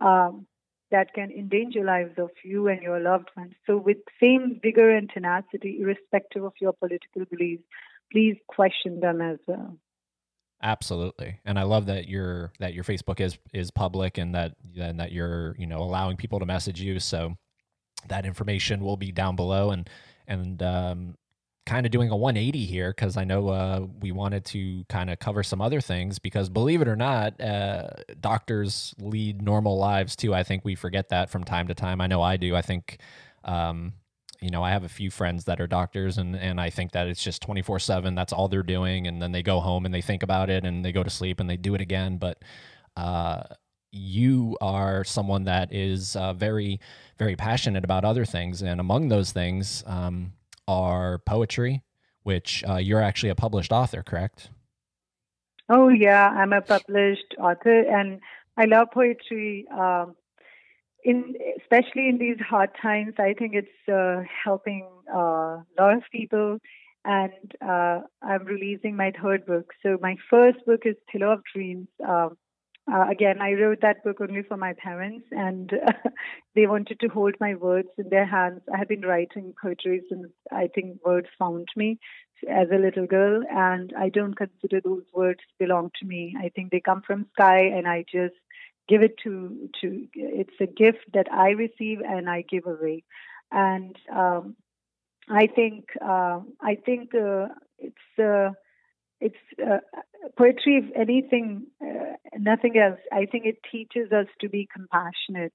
um, 0.00 0.46
that 0.90 1.14
can 1.14 1.30
endanger 1.30 1.84
lives 1.84 2.18
of 2.18 2.30
you 2.44 2.68
and 2.68 2.82
your 2.82 3.00
loved 3.00 3.30
ones. 3.36 3.54
So, 3.66 3.76
with 3.76 3.98
same 4.20 4.60
vigor 4.62 4.90
and 4.90 5.10
tenacity, 5.10 5.78
irrespective 5.80 6.44
of 6.44 6.52
your 6.60 6.72
political 6.72 7.24
beliefs, 7.30 7.62
please 8.10 8.36
question 8.46 9.00
them 9.00 9.20
as 9.20 9.38
well. 9.46 9.76
Absolutely, 10.62 11.40
and 11.44 11.58
I 11.58 11.64
love 11.64 11.86
that 11.86 12.08
your 12.08 12.52
that 12.60 12.72
your 12.72 12.84
Facebook 12.84 13.20
is 13.20 13.38
is 13.52 13.70
public 13.70 14.16
and 14.16 14.34
that 14.34 14.54
and 14.78 15.00
that 15.00 15.12
you're 15.12 15.56
you 15.58 15.66
know 15.66 15.78
allowing 15.78 16.16
people 16.16 16.38
to 16.38 16.46
message 16.46 16.80
you. 16.80 17.00
So 17.00 17.36
that 18.08 18.24
information 18.24 18.80
will 18.80 18.96
be 18.96 19.12
down 19.12 19.36
below 19.36 19.70
and 19.70 19.88
and 20.28 20.62
um, 20.62 21.14
kind 21.64 21.86
of 21.86 21.92
doing 21.92 22.10
a 22.10 22.16
180 22.16 22.64
here 22.66 22.90
because 22.90 23.16
I 23.16 23.24
know 23.24 23.48
uh, 23.48 23.86
we 24.00 24.10
wanted 24.10 24.44
to 24.46 24.84
kind 24.88 25.10
of 25.10 25.18
cover 25.18 25.42
some 25.42 25.60
other 25.60 25.80
things 25.80 26.18
because 26.18 26.48
believe 26.48 26.82
it 26.82 26.88
or 26.88 26.96
not, 26.96 27.40
uh, 27.40 27.88
doctors 28.20 28.94
lead 29.00 29.42
normal 29.42 29.78
lives 29.78 30.16
too. 30.16 30.34
I 30.34 30.42
think 30.42 30.64
we 30.64 30.74
forget 30.74 31.10
that 31.10 31.30
from 31.30 31.44
time 31.44 31.68
to 31.68 31.74
time. 31.74 32.00
I 32.00 32.08
know 32.08 32.20
I 32.20 32.36
do. 32.36 32.56
I 32.56 32.62
think, 32.62 32.98
um, 33.44 33.92
you 34.40 34.50
know, 34.50 34.64
I 34.64 34.70
have 34.70 34.82
a 34.82 34.88
few 34.88 35.08
friends 35.08 35.44
that 35.44 35.60
are 35.60 35.68
doctors 35.68 36.18
and, 36.18 36.34
and 36.34 36.60
I 36.60 36.70
think 36.70 36.92
that 36.92 37.06
it's 37.06 37.22
just 37.22 37.42
24 37.42 37.78
seven. 37.78 38.16
That's 38.16 38.32
all 38.32 38.48
they're 38.48 38.64
doing. 38.64 39.06
And 39.06 39.22
then 39.22 39.30
they 39.30 39.42
go 39.42 39.60
home 39.60 39.84
and 39.84 39.94
they 39.94 40.02
think 40.02 40.24
about 40.24 40.50
it 40.50 40.64
and 40.64 40.84
they 40.84 40.90
go 40.90 41.04
to 41.04 41.10
sleep 41.10 41.38
and 41.38 41.48
they 41.48 41.56
do 41.56 41.76
it 41.76 41.80
again. 41.80 42.16
But, 42.18 42.42
uh, 42.96 43.44
you 43.92 44.56
are 44.60 45.04
someone 45.04 45.44
that 45.44 45.72
is 45.72 46.16
uh, 46.16 46.32
very, 46.32 46.80
very 47.18 47.36
passionate 47.36 47.84
about 47.84 48.04
other 48.04 48.24
things. 48.24 48.62
And 48.62 48.80
among 48.80 49.08
those 49.08 49.32
things, 49.32 49.84
um, 49.86 50.32
are 50.68 51.18
poetry, 51.18 51.82
which 52.22 52.64
uh, 52.68 52.76
you're 52.76 53.02
actually 53.02 53.30
a 53.30 53.34
published 53.34 53.72
author, 53.72 54.02
correct? 54.02 54.50
Oh, 55.68 55.88
yeah, 55.88 56.28
I'm 56.28 56.52
a 56.52 56.60
published 56.60 57.34
author 57.38 57.80
and 57.80 58.20
I 58.56 58.64
love 58.66 58.88
poetry. 58.92 59.66
Um, 59.72 60.14
in 61.04 61.34
especially 61.60 62.08
in 62.08 62.18
these 62.18 62.38
hard 62.48 62.70
times, 62.80 63.14
I 63.18 63.34
think 63.36 63.54
it's 63.54 63.88
uh, 63.92 64.22
helping 64.44 64.88
uh, 65.12 65.18
a 65.18 65.64
lot 65.78 65.96
of 65.96 66.02
people. 66.12 66.58
And 67.04 67.52
uh, 67.60 68.00
I'm 68.22 68.44
releasing 68.44 68.94
my 68.94 69.12
third 69.20 69.44
book. 69.44 69.72
So 69.82 69.98
my 70.00 70.16
first 70.30 70.58
book 70.66 70.82
is 70.84 70.94
Pillow 71.10 71.32
of 71.32 71.40
Dreams. 71.52 71.88
Um, 72.06 72.36
uh, 72.90 73.06
again, 73.08 73.40
I 73.40 73.52
wrote 73.52 73.80
that 73.82 74.02
book 74.02 74.20
only 74.20 74.42
for 74.42 74.56
my 74.56 74.72
parents, 74.72 75.26
and 75.30 75.72
uh, 75.72 75.92
they 76.54 76.66
wanted 76.66 76.98
to 77.00 77.08
hold 77.08 77.34
my 77.40 77.54
words 77.54 77.88
in 77.96 78.08
their 78.08 78.26
hands. 78.26 78.60
I 78.72 78.78
have 78.78 78.88
been 78.88 79.02
writing 79.02 79.54
poetry 79.60 80.02
since 80.08 80.28
I 80.50 80.68
think 80.74 80.98
words 81.04 81.28
found 81.38 81.68
me 81.76 81.98
as 82.50 82.68
a 82.72 82.78
little 82.78 83.06
girl, 83.06 83.42
and 83.48 83.92
I 83.96 84.08
don't 84.08 84.34
consider 84.34 84.80
those 84.80 85.04
words 85.14 85.40
belong 85.60 85.90
to 86.00 86.06
me. 86.06 86.34
I 86.40 86.48
think 86.48 86.72
they 86.72 86.80
come 86.80 87.02
from 87.06 87.26
sky, 87.34 87.60
and 87.60 87.86
I 87.86 88.04
just 88.10 88.34
give 88.88 89.02
it 89.02 89.16
to 89.22 89.68
to. 89.80 90.06
It's 90.14 90.60
a 90.60 90.66
gift 90.66 91.04
that 91.14 91.32
I 91.32 91.50
receive 91.50 92.00
and 92.00 92.28
I 92.28 92.42
give 92.42 92.66
away, 92.66 93.04
and 93.52 93.96
um, 94.12 94.56
I 95.30 95.46
think 95.46 95.84
uh, 96.04 96.40
I 96.60 96.76
think 96.84 97.14
uh, 97.14 97.46
it's. 97.78 98.56
It's 99.26 99.44
uh, 99.64 99.78
poetry, 100.36 100.82
if 100.82 100.96
anything, 100.96 101.66
uh, 101.80 102.16
nothing 102.38 102.76
else. 102.76 102.98
I 103.12 103.26
think 103.26 103.46
it 103.46 103.58
teaches 103.70 104.10
us 104.10 104.26
to 104.40 104.48
be 104.48 104.68
compassionate 104.72 105.54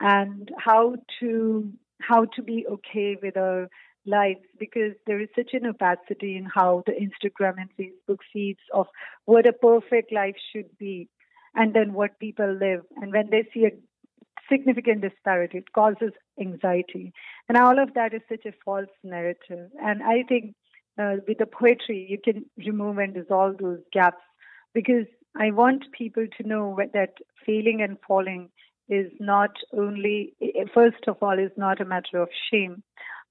and 0.00 0.50
how 0.58 0.96
to 1.20 1.72
how 2.00 2.26
to 2.36 2.42
be 2.42 2.66
okay 2.66 3.16
with 3.22 3.36
our 3.36 3.68
lives 4.06 4.44
because 4.58 4.92
there 5.06 5.20
is 5.20 5.28
such 5.34 5.50
an 5.52 5.66
opacity 5.66 6.36
in 6.36 6.46
how 6.54 6.82
the 6.86 6.92
Instagram 6.92 7.54
and 7.58 7.70
Facebook 7.78 8.18
feeds 8.32 8.60
of 8.74 8.86
what 9.24 9.46
a 9.46 9.52
perfect 9.52 10.12
life 10.12 10.36
should 10.52 10.76
be 10.78 11.08
and 11.54 11.74
then 11.74 11.94
what 11.94 12.18
people 12.18 12.52
live. 12.52 12.82
And 13.00 13.12
when 13.12 13.30
they 13.30 13.48
see 13.52 13.64
a 13.64 13.72
significant 14.50 15.02
disparity, 15.02 15.58
it 15.58 15.72
causes 15.72 16.12
anxiety. 16.40 17.12
And 17.48 17.56
all 17.58 17.82
of 17.82 17.94
that 17.94 18.14
is 18.14 18.22
such 18.28 18.46
a 18.46 18.56
false 18.64 18.94
narrative. 19.02 19.70
And 19.82 20.02
I 20.02 20.24
think 20.28 20.54
uh, 21.00 21.16
with 21.26 21.38
the 21.38 21.46
poetry, 21.46 22.06
you 22.08 22.18
can 22.22 22.44
remove 22.58 22.98
and 22.98 23.14
dissolve 23.14 23.58
those 23.58 23.80
gaps 23.92 24.22
because 24.74 25.06
I 25.36 25.50
want 25.50 25.84
people 25.96 26.26
to 26.36 26.48
know 26.48 26.78
that 26.92 27.14
failing 27.46 27.82
and 27.82 27.96
falling 28.06 28.50
is 28.88 29.10
not 29.20 29.50
only, 29.72 30.34
first 30.74 31.06
of 31.06 31.16
all, 31.22 31.38
is 31.38 31.52
not 31.56 31.80
a 31.80 31.84
matter 31.84 32.18
of 32.20 32.28
shame, 32.50 32.82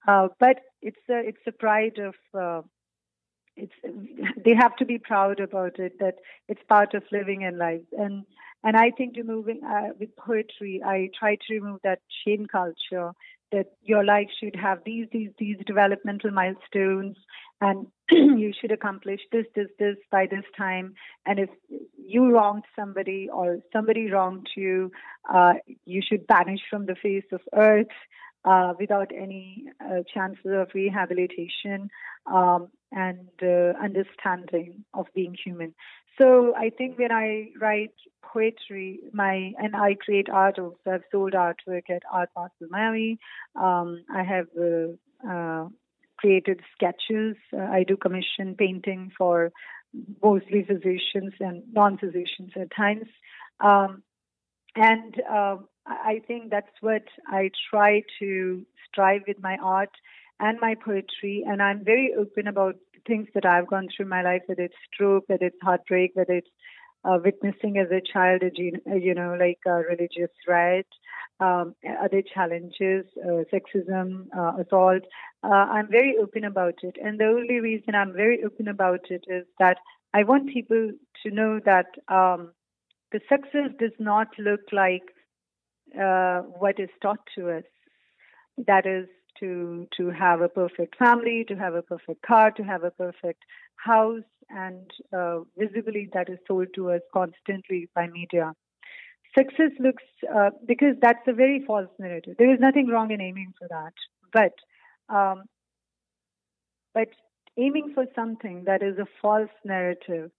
uh, 0.08 0.30
but 0.40 0.62
it's 0.82 1.10
a 1.10 1.20
it's 1.20 1.46
a 1.48 1.52
pride 1.52 2.00
of. 2.00 2.16
Uh, 2.34 2.62
it's 3.58 3.74
they 4.46 4.56
have 4.56 4.76
to 4.78 4.86
be 4.86 4.98
proud 4.98 5.40
about 5.42 5.80
it 5.80 6.00
that 6.00 6.16
it's 6.48 6.62
part 6.70 6.94
of 6.94 7.04
living 7.12 7.42
in 7.42 7.58
life 7.58 7.82
and 7.98 8.24
and 8.64 8.76
I 8.76 8.92
think 8.92 9.16
removing 9.16 9.62
uh, 9.64 9.94
with 10.00 10.16
poetry, 10.18 10.82
I 10.86 11.10
try 11.18 11.36
to 11.36 11.54
remove 11.54 11.80
that 11.84 12.00
shame 12.26 12.46
culture 12.46 13.14
that 13.52 13.68
your 13.82 14.04
life 14.04 14.28
should 14.40 14.56
have 14.56 14.80
these 14.86 15.08
these 15.12 15.32
these 15.38 15.58
developmental 15.66 16.32
milestones 16.32 17.18
and 17.62 17.88
you 18.12 18.54
should 18.60 18.72
accomplish 18.72 19.20
this 19.32 19.46
this 19.56 19.68
this 19.80 19.96
by 20.12 20.28
this 20.30 20.46
time. 20.58 20.94
And 21.26 21.40
if 21.40 21.50
you 21.98 22.32
wronged 22.32 22.64
somebody 22.78 23.30
or 23.32 23.60
somebody 23.74 24.12
wronged 24.12 24.48
you 24.56 24.92
uh, 25.34 25.54
you 25.86 26.02
should 26.08 26.26
vanish 26.28 26.62
from 26.70 26.86
the 26.86 26.96
face 26.96 27.26
of 27.32 27.42
earth 27.54 27.88
uh, 28.46 28.74
without 28.80 29.12
any 29.16 29.66
uh, 29.84 30.04
chances 30.14 30.46
of 30.46 30.70
rehabilitation. 30.74 31.90
Um, 32.26 32.70
and 32.92 33.30
uh, 33.42 33.74
understanding 33.82 34.84
of 34.94 35.06
being 35.14 35.36
human 35.46 35.74
so 36.20 36.54
I 36.56 36.70
think 36.70 37.00
when 37.00 37.12
I 37.12 37.50
write 37.60 37.94
poetry, 38.22 39.00
my 39.14 39.54
and 39.58 39.76
I 39.76 39.96
create 39.96 40.28
art 40.30 40.60
also. 40.60 40.78
I've 40.86 41.04
sold 41.12 41.34
artwork 41.34 41.90
at 41.90 42.04
Art 42.12 42.30
Basel 42.36 42.68
Miami. 42.70 43.18
Um, 43.56 44.04
I 44.14 44.24
have 44.24 44.48
uh, 44.60 45.30
uh, 45.30 45.70
created 46.18 46.60
sketches. 46.76 47.38
Uh, 47.54 47.62
I 47.62 47.84
do 47.88 47.96
commission 47.96 48.56
painting 48.58 49.12
for 49.18 49.52
mostly 50.22 50.64
physicians 50.64 51.34
and 51.40 51.64
non-physicians 51.72 52.52
at 52.56 52.68
times. 52.76 53.08
Um, 53.62 54.04
and 54.76 55.16
uh, 55.32 55.58
I 55.86 56.22
think 56.28 56.52
that's 56.52 56.68
what 56.82 57.04
I 57.28 57.50
try 57.72 58.04
to 58.20 58.66
strive 58.88 59.22
with 59.28 59.42
my 59.42 59.58
art 59.64 59.92
and 60.40 60.60
my 60.60 60.76
poetry. 60.76 61.44
And 61.48 61.62
I'm 61.62 61.84
very 61.84 62.14
open 62.18 62.48
about 62.48 62.76
things 63.08 63.28
that 63.34 63.46
I've 63.46 63.68
gone 63.68 63.88
through 63.96 64.06
in 64.06 64.10
my 64.10 64.22
life, 64.22 64.42
whether 64.46 64.64
it's 64.64 64.76
stroke, 64.94 65.26
whether 65.28 65.46
it's 65.46 65.62
heartbreak, 65.62 66.12
whether 66.14 66.34
it's 66.34 66.50
uh, 67.04 67.18
witnessing 67.24 67.78
as 67.78 67.88
a 67.92 68.02
child, 68.02 68.44
a, 68.44 68.52
you 69.00 69.14
know, 69.14 69.38
like 69.40 69.60
religious 69.66 70.32
riot, 70.48 70.88
um, 71.40 71.76
other 72.04 72.22
challenges, 72.22 73.06
uh, 73.24 73.44
sexism, 73.54 74.28
uh, 74.38 74.62
assault. 74.62 75.04
Uh, 75.44 75.48
I'm 75.48 75.88
very 75.90 76.16
open 76.22 76.44
about 76.44 76.76
it. 76.84 76.98
And 77.02 77.20
the 77.20 77.26
only 77.26 77.60
reason 77.62 77.96
I'm 77.96 78.14
very 78.14 78.44
open 78.44 78.68
about 78.68 79.10
it 79.10 79.24
is 79.28 79.46
that 79.60 79.78
I 80.14 80.24
want 80.24 80.54
people 80.54 80.92
to 81.24 81.32
know 81.32 81.60
that 81.66 81.88
um, 82.08 82.52
the 83.12 83.22
success 83.30 83.72
does 83.80 83.94
not 84.00 84.28
look 84.38 84.62
like 84.72 85.04
uh, 86.00 86.42
what 86.42 86.80
is 86.80 86.90
taught 87.02 87.20
to 87.36 87.58
us. 87.58 87.64
That 88.68 88.86
is 88.86 89.08
to 89.40 89.88
to 89.98 90.10
have 90.10 90.42
a 90.42 90.50
perfect 90.50 90.98
family, 90.98 91.46
to 91.48 91.56
have 91.56 91.76
a 91.76 91.82
perfect 91.82 92.22
car, 92.22 92.52
to 92.52 92.64
have 92.64 92.84
a 92.84 92.92
perfect 92.92 93.44
house, 93.76 94.24
and 94.50 94.90
uh, 95.14 95.40
visibly 95.58 96.10
that 96.14 96.30
is 96.30 96.40
sold 96.48 96.68
to 96.76 96.92
us 96.92 97.02
constantly 97.14 97.90
by 97.96 98.08
media. 98.08 98.54
Success 99.38 99.72
looks 99.80 100.04
uh, 100.36 100.50
because 100.66 100.96
that's 101.02 101.28
a 101.28 101.34
very 101.34 101.64
false 101.66 101.90
narrative. 102.00 102.36
There 102.38 102.54
is 102.54 102.60
nothing 102.60 102.88
wrong 102.88 103.12
in 103.12 103.22
aiming 103.22 103.54
for 103.60 103.68
that, 103.70 103.94
but 104.34 105.16
um, 105.16 105.44
but 106.94 107.10
aiming 107.58 107.92
for 107.94 108.06
something 108.16 108.64
that 108.66 108.82
is 108.82 108.98
a 108.98 109.06
false 109.22 109.50
narrative, 109.64 110.32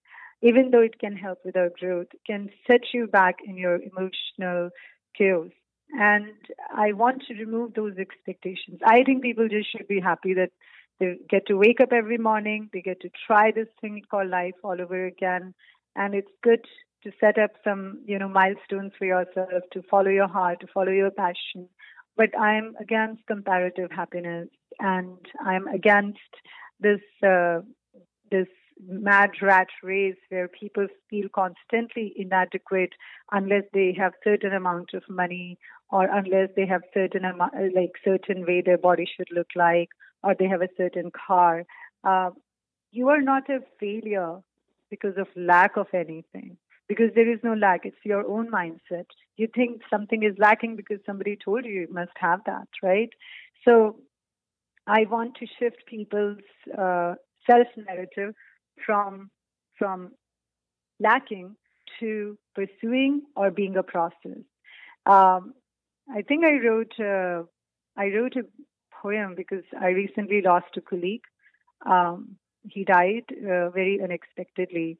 even 0.43 0.71
though 0.71 0.81
it 0.83 0.99
can 0.99 1.17
help 1.17 1.39
with 1.45 1.57
our 1.57 1.71
growth, 1.79 2.09
can 2.27 2.49
set 2.67 2.81
you 2.93 3.07
back 3.07 3.37
in 3.45 3.57
your 3.57 3.77
emotional 3.77 4.71
chaos. 5.17 5.51
And 5.99 6.33
I 6.75 6.93
want 6.93 7.23
to 7.29 7.35
remove 7.35 7.75
those 7.75 7.97
expectations. 7.99 8.81
I 8.85 9.03
think 9.05 9.23
people 9.23 9.49
just 9.49 9.71
should 9.71 9.89
be 9.89 10.01
happy 10.01 10.35
that 10.35 10.51
they 10.99 11.17
get 11.29 11.47
to 11.47 11.55
wake 11.55 11.81
up 11.81 11.93
every 11.93 12.19
morning, 12.19 12.69
they 12.73 12.83
get 12.83 13.01
to 13.01 13.11
try 13.27 13.51
this 13.51 13.69
thing 13.81 14.03
called 14.11 14.29
life 14.29 14.55
all 14.63 14.81
over 14.81 15.07
again. 15.07 15.55
And 15.97 16.15
it's 16.15 16.31
good 16.43 16.65
to 17.05 17.11
set 17.19 17.39
up 17.39 17.53
some, 17.65 18.01
you 18.05 18.19
know, 18.19 18.29
milestones 18.29 18.93
for 18.99 19.07
yourself, 19.07 19.65
to 19.73 19.83
follow 19.91 20.11
your 20.11 20.29
heart, 20.29 20.61
to 20.61 20.67
follow 20.73 20.93
your 20.93 21.11
passion. 21.11 21.69
But 22.17 22.39
I'm 22.39 22.75
against 22.79 23.27
comparative 23.27 23.91
happiness 23.91 24.49
and 24.79 25.17
I'm 25.45 25.67
against 25.69 26.19
this 26.81 27.01
uh, 27.27 27.61
this 28.31 28.47
mad 28.87 29.31
rat 29.43 29.69
race 29.83 30.17
where 30.29 30.49
people 30.49 30.87
feel 31.09 31.29
constantly 31.35 32.13
inadequate 32.17 32.93
unless 33.33 33.65
they 33.73 33.95
have 33.99 34.13
certain 34.25 34.53
amount 34.55 34.95
of 34.95 35.03
money 35.09 35.59
or 35.93 36.05
unless 36.05 36.51
they 36.57 36.67
have 36.67 36.83
certain 36.95 37.23
like 37.75 37.93
certain 38.05 38.47
way 38.47 38.63
their 38.65 38.79
body 38.79 39.07
should 39.17 39.29
look 39.33 39.49
like 39.57 39.89
or 40.23 40.35
they 40.39 40.47
have 40.47 40.63
a 40.63 40.69
certain 40.77 41.11
car 41.27 41.65
uh, 42.05 42.31
you 42.93 43.09
are 43.09 43.21
not 43.21 43.49
a 43.49 43.61
failure 43.79 44.41
because 44.91 45.15
of 45.17 45.29
lack 45.37 45.77
of 45.77 45.87
anything. 45.95 46.57
Because 46.89 47.11
there 47.15 47.33
is 47.33 47.39
no 47.45 47.55
lack 47.55 47.83
it's 47.85 47.97
your 48.05 48.27
own 48.27 48.51
mindset. 48.51 49.07
You 49.37 49.49
think 49.55 49.83
something 49.89 50.25
is 50.25 50.35
lacking 50.39 50.75
because 50.75 50.99
somebody 51.07 51.39
told 51.43 51.65
you 51.65 51.73
you 51.73 51.89
must 51.91 52.11
have 52.17 52.41
that 52.47 52.69
right? 52.83 53.11
So 53.65 53.97
i 54.87 55.05
want 55.11 55.37
to 55.37 55.47
shift 55.59 55.77
people's 55.87 56.39
uh, 56.77 57.15
self 57.49 57.69
narrative 57.77 58.35
from 58.85 59.31
from 59.79 60.11
lacking 60.99 61.55
to 62.01 62.37
pursuing 62.55 63.23
or 63.37 63.51
being 63.51 63.77
a 63.77 63.83
process. 63.83 64.43
Um, 65.07 65.55
I 66.13 66.23
think 66.23 66.45
I 66.45 66.59
wrote 66.67 66.93
uh, 66.99 67.45
I 67.97 68.07
wrote 68.15 68.37
a 68.37 68.45
poem 69.03 69.35
because 69.37 69.65
I 69.81 69.89
recently 69.89 70.43
lost 70.43 70.77
a 70.77 70.81
colleague. 70.81 71.25
Um, 71.87 72.37
he 72.69 72.85
died 72.85 73.25
uh, 73.31 73.71
very 73.71 74.01
unexpectedly, 74.03 74.99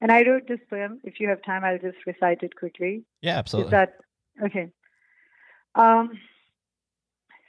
and 0.00 0.10
I 0.10 0.22
wrote 0.22 0.48
this 0.48 0.60
poem. 0.70 1.00
If 1.04 1.20
you 1.20 1.28
have 1.28 1.42
time, 1.42 1.64
I'll 1.64 1.78
just 1.78 2.06
recite 2.06 2.42
it 2.42 2.56
quickly. 2.56 3.04
Yeah, 3.20 3.38
absolutely. 3.38 3.68
Is 3.68 3.70
that 3.72 3.94
okay? 4.44 4.70
Um, 5.74 6.12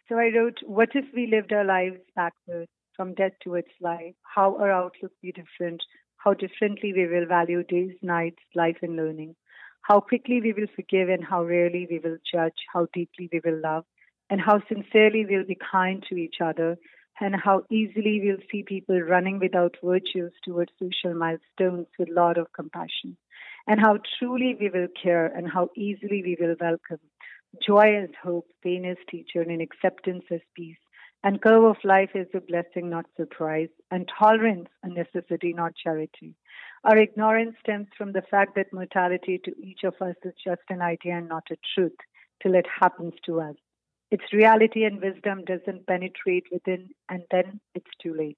so 0.10 0.18
I 0.18 0.32
wrote, 0.36 0.60
"What 0.66 0.90
if 0.96 1.06
we 1.14 1.28
lived 1.28 1.54
our 1.54 1.64
lives 1.64 2.00
backwards? 2.16 2.70
from 2.96 3.14
death 3.14 3.34
towards 3.42 3.68
life, 3.82 4.16
how 4.36 4.56
our 4.58 4.72
outlook 4.72 5.12
be 5.22 5.32
different, 5.32 5.82
how 6.18 6.34
differently 6.34 6.94
we 6.94 7.08
will 7.08 7.26
value 7.26 7.64
days, 7.64 7.94
nights, 8.02 8.42
life, 8.56 8.78
and 8.82 8.96
learning, 8.96 9.36
how 9.84 10.00
quickly 10.00 10.42
we 10.42 10.54
will 10.54 10.68
forgive, 10.76 11.10
and 11.10 11.24
how 11.24 11.44
rarely 11.44 11.88
we 11.90 12.00
will 12.00 12.18
judge, 12.34 12.60
how 12.74 12.88
deeply 12.94 13.30
we 13.32 13.42
will 13.46 13.60
love, 13.62 13.86
and 14.30 14.42
how 14.42 14.62
sincerely 14.68 15.26
we'll 15.30 15.46
be 15.46 15.58
kind 15.72 16.04
to 16.10 16.16
each 16.16 16.38
other, 16.44 16.78
and 17.20 17.36
how 17.36 17.64
easily 17.70 18.22
we'll 18.24 18.46
see 18.52 18.64
people 18.64 19.00
running 19.00 19.40
without 19.40 19.76
virtues 19.84 20.34
towards 20.44 20.72
social 20.80 21.14
milestones 21.14 21.88
with 22.00 22.10
a 22.10 22.14
lot 22.14 22.38
of 22.38 22.52
compassion, 22.54 23.16
and 23.68 23.80
how 23.80 24.00
truly 24.18 24.58
we 24.60 24.70
will 24.70 24.88
care, 25.02 25.28
and 25.28 25.52
how 25.52 25.70
easily 25.76 26.24
we 26.24 26.38
will 26.40 26.56
welcome 26.60 27.00
joy 27.66 28.02
as 28.04 28.10
hope, 28.24 28.48
pain 28.64 28.86
as 28.86 28.98
teacher, 29.12 29.42
and 29.42 29.62
acceptance 29.62 30.24
as 30.32 30.42
peace 30.56 30.78
And 31.26 31.42
curve 31.42 31.64
of 31.64 31.78
life 31.86 32.10
is 32.16 32.28
a 32.34 32.42
blessing, 32.42 32.90
not 32.90 33.06
surprise, 33.16 33.70
and 33.92 34.10
tolerance 34.20 34.68
a 34.84 34.90
necessity, 34.90 35.54
not 35.54 35.74
charity. 35.82 36.36
Our 36.84 36.98
ignorance 36.98 37.56
stems 37.62 37.88
from 37.98 38.12
the 38.12 38.24
fact 38.30 38.56
that 38.56 38.74
mortality 38.74 39.40
to 39.46 39.54
each 39.58 39.86
of 39.86 39.94
us 40.02 40.16
is 40.26 40.34
just 40.44 40.64
an 40.70 40.82
idea 40.82 41.18
and 41.18 41.30
not 41.30 41.46
a 41.50 41.56
truth 41.74 41.96
till 42.42 42.56
it 42.56 42.66
happens 42.82 43.14
to 43.26 43.40
us. 43.40 43.56
Its 44.12 44.34
reality 44.34 44.84
and 44.84 45.02
wisdom 45.02 45.46
doesn't 45.46 45.88
penetrate 45.88 46.44
within, 46.52 46.90
and 47.08 47.24
then 47.32 47.62
it's 47.74 47.96
too 48.02 48.14
late. 48.14 48.38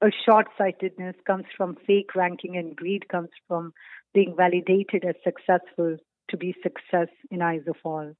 A 0.00 0.10
short 0.24 0.46
sightedness 0.56 1.16
comes 1.26 1.44
from 1.54 1.76
fake 1.86 2.14
ranking, 2.14 2.56
and 2.56 2.74
greed 2.74 3.06
comes 3.10 3.28
from 3.46 3.74
being 4.14 4.34
validated 4.34 5.04
as 5.04 5.14
successful 5.22 5.98
to 6.30 6.36
be 6.38 6.56
success 6.62 7.08
in 7.30 7.42
eyes 7.42 7.66
of 7.68 7.76
all. 7.84 8.14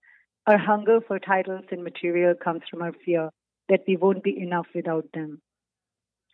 Our 0.47 0.59
hunger 0.59 1.01
for 1.01 1.19
titles 1.19 1.65
and 1.71 1.83
material 1.83 2.35
comes 2.35 2.61
from 2.71 2.83
our 2.83 2.93
fear 3.05 3.31
that 3.69 3.85
we 3.87 3.97
won't 3.97 4.23
be 4.23 4.39
enough 4.39 4.67
without 4.75 5.07
them. 5.15 5.41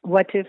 What 0.03 0.31
if 0.35 0.47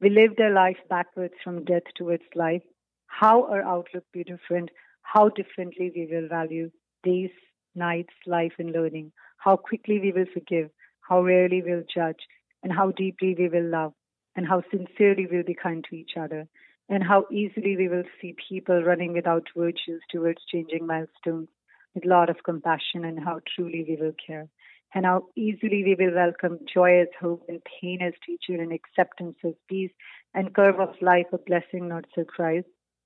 we 0.00 0.10
lived 0.10 0.40
our 0.40 0.50
life 0.52 0.78
backwards 0.88 1.34
from 1.42 1.64
death 1.64 1.82
towards 1.96 2.22
life? 2.34 2.62
How 3.06 3.44
our 3.44 3.62
outlook 3.62 4.04
be 4.12 4.24
different? 4.24 4.70
How 5.02 5.28
differently 5.28 5.92
we 5.94 6.08
will 6.10 6.28
value 6.28 6.70
days, 7.02 7.30
nights, 7.74 8.14
life, 8.26 8.52
and 8.58 8.72
learning? 8.72 9.12
How 9.38 9.56
quickly 9.56 9.98
we 9.98 10.12
will 10.12 10.26
forgive? 10.32 10.70
How 11.00 11.22
rarely 11.22 11.62
we'll 11.62 11.82
judge? 11.92 12.20
And 12.62 12.72
how 12.72 12.92
deeply 12.92 13.34
we 13.36 13.48
will 13.48 13.68
love? 13.68 13.92
And 14.36 14.46
how 14.46 14.62
sincerely 14.70 15.26
we'll 15.30 15.42
be 15.42 15.54
kind 15.54 15.84
to 15.90 15.96
each 15.96 16.12
other? 16.18 16.46
And 16.88 17.02
how 17.02 17.26
easily 17.30 17.76
we 17.76 17.88
will 17.88 18.04
see 18.20 18.34
people 18.48 18.82
running 18.82 19.12
without 19.12 19.48
virtues 19.56 20.02
towards 20.10 20.44
changing 20.50 20.86
milestones 20.86 21.48
with 21.94 22.04
a 22.04 22.08
lot 22.08 22.30
of 22.30 22.44
compassion 22.44 23.04
and 23.04 23.18
how 23.18 23.40
truly 23.54 23.84
we 23.88 23.96
will 24.00 24.14
care 24.24 24.48
and 24.94 25.04
how 25.04 25.26
easily 25.36 25.84
we 25.84 25.96
will 25.98 26.14
welcome 26.14 26.58
joy 26.72 27.00
as 27.00 27.08
hope 27.20 27.44
and 27.48 27.60
pain 27.80 28.00
as 28.02 28.12
teacher 28.24 28.60
and 28.60 28.72
acceptance 28.72 29.36
as 29.44 29.54
peace 29.68 29.92
and 30.34 30.54
curve 30.54 30.80
of 30.80 30.94
life 31.00 31.26
a 31.32 31.38
blessing, 31.38 31.88
not 31.88 32.04
surprise, 32.14 32.64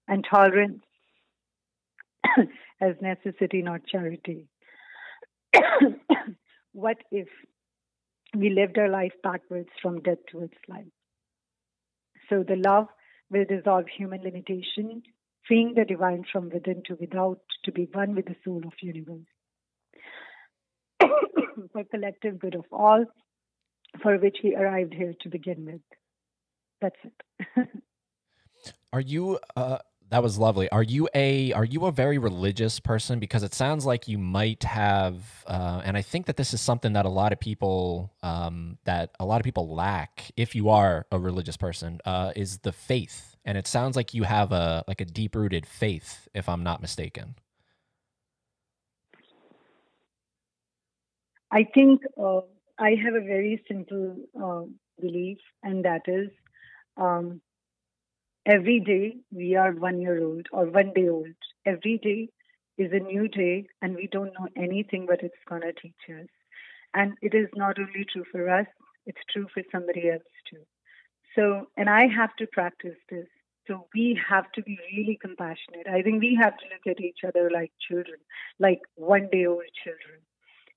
and 0.08 0.26
tolerance 0.28 0.82
as 2.80 2.94
necessity, 3.00 3.62
not 3.62 3.86
charity. 3.86 4.46
what 6.72 6.98
if 7.10 7.28
we 8.36 8.50
lived 8.50 8.78
our 8.78 8.88
life 8.88 9.12
backwards 9.22 9.68
from 9.80 10.00
death 10.00 10.18
towards 10.30 10.54
life? 10.68 10.84
So 12.28 12.42
the 12.42 12.56
love 12.56 12.88
will 13.30 13.44
dissolve 13.44 13.86
human 13.86 14.22
limitation, 14.22 15.02
freeing 15.46 15.74
the 15.76 15.84
divine 15.84 16.24
from 16.30 16.50
within 16.50 16.82
to 16.86 16.94
without 16.94 17.40
to 17.64 17.72
be 17.72 17.88
one 17.92 18.14
with 18.14 18.26
the 18.26 18.36
soul 18.44 18.62
of 18.64 18.72
universe 18.80 19.26
for 21.72 21.84
collective 21.84 22.38
good 22.38 22.54
of 22.54 22.64
all, 22.72 23.04
for 24.02 24.18
which 24.18 24.38
we 24.42 24.54
arrived 24.54 24.94
here 24.94 25.14
to 25.22 25.28
begin 25.28 25.64
with. 25.66 25.80
That's 26.80 26.96
it. 27.04 27.68
Are 28.92 29.00
you? 29.00 29.38
Uh, 29.56 29.78
that 30.10 30.22
was 30.22 30.38
lovely. 30.38 30.68
Are 30.68 30.82
you 30.82 31.08
a 31.14 31.52
Are 31.52 31.64
you 31.64 31.86
a 31.86 31.92
very 31.92 32.18
religious 32.18 32.78
person? 32.78 33.18
Because 33.18 33.42
it 33.42 33.54
sounds 33.54 33.84
like 33.84 34.06
you 34.06 34.18
might 34.18 34.62
have, 34.62 35.44
uh, 35.46 35.82
and 35.84 35.96
I 35.96 36.02
think 36.02 36.26
that 36.26 36.36
this 36.36 36.54
is 36.54 36.60
something 36.60 36.92
that 36.92 37.04
a 37.06 37.08
lot 37.08 37.32
of 37.32 37.40
people 37.40 38.12
um, 38.22 38.78
that 38.84 39.10
a 39.18 39.24
lot 39.24 39.40
of 39.40 39.44
people 39.44 39.74
lack. 39.74 40.30
If 40.36 40.54
you 40.54 40.68
are 40.68 41.06
a 41.10 41.18
religious 41.18 41.56
person, 41.56 42.00
uh, 42.04 42.32
is 42.36 42.58
the 42.58 42.72
faith, 42.72 43.36
and 43.44 43.58
it 43.58 43.66
sounds 43.66 43.96
like 43.96 44.14
you 44.14 44.24
have 44.24 44.52
a 44.52 44.84
like 44.86 45.00
a 45.00 45.04
deep 45.04 45.34
rooted 45.34 45.66
faith, 45.66 46.28
if 46.34 46.48
I'm 46.48 46.62
not 46.62 46.80
mistaken. 46.80 47.34
I 51.54 51.64
think 51.72 52.02
uh, 52.20 52.40
I 52.78 52.96
have 53.04 53.14
a 53.14 53.24
very 53.24 53.62
simple 53.68 54.16
uh, 54.36 54.64
belief, 55.00 55.38
and 55.62 55.84
that 55.84 56.02
is 56.08 56.30
um, 56.96 57.40
every 58.44 58.80
day 58.80 59.16
we 59.32 59.54
are 59.54 59.70
one 59.72 60.00
year 60.00 60.20
old 60.24 60.48
or 60.52 60.66
one 60.66 60.92
day 60.94 61.08
old. 61.08 61.36
Every 61.64 61.98
day 62.02 62.28
is 62.76 62.90
a 62.92 62.98
new 62.98 63.28
day, 63.28 63.68
and 63.80 63.94
we 63.94 64.08
don't 64.10 64.34
know 64.38 64.48
anything 64.56 65.06
but 65.06 65.22
it's 65.22 65.44
going 65.48 65.62
to 65.62 65.72
teach 65.72 66.02
us. 66.10 66.26
And 66.92 67.14
it 67.22 67.34
is 67.34 67.48
not 67.54 67.78
only 67.78 68.04
true 68.12 68.24
for 68.32 68.50
us, 68.50 68.66
it's 69.06 69.22
true 69.32 69.46
for 69.54 69.62
somebody 69.70 70.10
else 70.10 70.34
too. 70.50 70.64
So, 71.36 71.68
and 71.76 71.88
I 71.88 72.08
have 72.08 72.34
to 72.38 72.48
practice 72.48 72.98
this. 73.10 73.28
So 73.68 73.86
we 73.94 74.18
have 74.28 74.50
to 74.52 74.62
be 74.62 74.76
really 74.92 75.18
compassionate. 75.22 75.86
I 75.88 76.02
think 76.02 76.20
we 76.20 76.36
have 76.42 76.56
to 76.58 76.64
look 76.72 76.96
at 76.96 77.02
each 77.02 77.20
other 77.26 77.48
like 77.52 77.72
children, 77.88 78.18
like 78.58 78.80
one 78.96 79.28
day 79.32 79.46
old 79.46 79.70
children. 79.84 80.20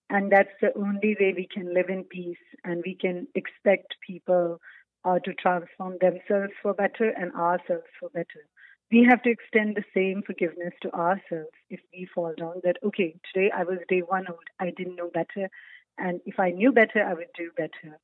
And 0.10 0.32
that's 0.32 0.53
the 0.62 0.72
only 0.78 1.18
way 1.20 1.34
we 1.36 1.47
can 1.51 1.74
live 1.74 1.89
in 1.89 2.03
peace 2.05 2.38
and 2.64 2.82
we 2.86 2.95
can 2.95 3.28
expect 3.36 3.95
people 4.05 4.60
uh, 5.03 5.20
to 5.20 5.34
transform 5.34 5.97
themselves 5.99 6.53
for 6.62 6.74
better 6.74 7.10
and 7.10 7.34
ourselves 7.34 7.88
for 7.99 8.10
better. 8.10 8.47
We 8.89 9.05
have 9.10 9.22
to 9.24 9.30
extend 9.30 9.76
the 9.76 9.84
same 9.93 10.24
forgiveness 10.26 10.74
to 10.82 10.93
ourselves 10.93 11.51
if 11.70 11.82
we 11.93 12.08
fall 12.16 12.34
down 12.38 12.62
that, 12.64 12.78
okay, 12.86 13.16
today 13.34 13.51
I 13.53 13.64
was 13.64 13.80
day 13.89 13.99
one 13.99 14.28
old, 14.30 14.47
I 14.60 14.72
didn't 14.78 14.95
know 14.95 15.10
better. 15.14 15.49
And 15.97 16.22
if 16.26 16.39
I 16.39 16.51
knew 16.51 16.72
better, 16.72 17.03
I 17.03 17.14
would 17.14 17.34
do 17.38 17.51
better. 17.58 17.99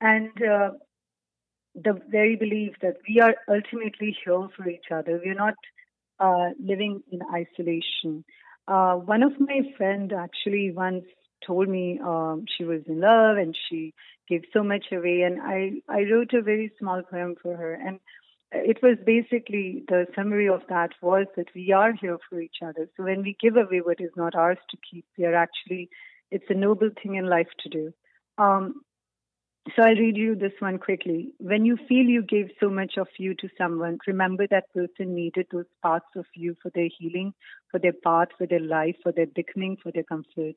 And 0.00 0.30
uh, 0.42 0.70
the 1.74 2.00
very 2.10 2.36
belief 2.36 2.74
that 2.82 2.96
we 3.08 3.20
are 3.20 3.34
ultimately 3.48 4.16
here 4.24 4.48
for 4.54 4.68
each 4.68 4.90
other, 4.90 5.20
we're 5.24 5.34
not 5.34 5.54
uh, 6.20 6.50
living 6.62 7.02
in 7.10 7.20
isolation. 7.34 8.24
Uh, 8.68 8.94
one 8.94 9.22
of 9.22 9.32
my 9.38 9.60
friends 9.76 10.12
actually 10.16 10.70
once 10.72 11.04
told 11.44 11.68
me 11.68 11.98
um, 12.04 12.44
she 12.56 12.64
was 12.64 12.82
in 12.86 13.00
love 13.00 13.36
and 13.36 13.56
she 13.68 13.94
gave 14.28 14.42
so 14.52 14.62
much 14.62 14.86
away. 14.92 15.22
And 15.22 15.40
I, 15.40 15.82
I 15.88 16.02
wrote 16.10 16.32
a 16.34 16.42
very 16.42 16.72
small 16.78 17.02
poem 17.02 17.34
for 17.42 17.56
her. 17.56 17.74
And 17.74 18.00
it 18.52 18.78
was 18.82 18.96
basically 19.04 19.84
the 19.88 20.06
summary 20.14 20.48
of 20.48 20.62
that 20.68 20.90
was 21.02 21.26
that 21.36 21.48
we 21.54 21.72
are 21.72 21.92
here 21.92 22.18
for 22.28 22.40
each 22.40 22.56
other. 22.62 22.88
So 22.96 23.04
when 23.04 23.22
we 23.22 23.36
give 23.40 23.56
away 23.56 23.80
what 23.80 24.00
is 24.00 24.10
not 24.16 24.34
ours 24.34 24.58
to 24.70 24.76
keep, 24.88 25.04
we 25.18 25.24
are 25.24 25.34
actually, 25.34 25.88
it's 26.30 26.44
a 26.48 26.54
noble 26.54 26.90
thing 27.02 27.16
in 27.16 27.28
life 27.28 27.48
to 27.60 27.68
do. 27.68 27.92
Um, 28.38 28.82
so 29.74 29.82
I'll 29.82 29.96
read 29.96 30.16
you 30.16 30.36
this 30.36 30.52
one 30.60 30.78
quickly. 30.78 31.32
When 31.38 31.64
you 31.64 31.76
feel 31.88 32.06
you 32.06 32.22
gave 32.22 32.50
so 32.60 32.70
much 32.70 32.94
of 32.98 33.08
you 33.18 33.34
to 33.34 33.48
someone, 33.58 33.98
remember 34.06 34.46
that 34.48 34.72
person 34.72 35.14
needed 35.14 35.46
those 35.50 35.66
parts 35.82 36.06
of 36.14 36.24
you 36.36 36.56
for 36.62 36.70
their 36.72 36.88
healing, 36.98 37.34
for 37.72 37.80
their 37.80 37.92
path, 37.92 38.28
for 38.38 38.46
their 38.46 38.60
life, 38.60 38.94
for 39.02 39.10
their 39.10 39.26
beckoning, 39.26 39.76
for 39.82 39.90
their 39.90 40.04
comfort. 40.04 40.54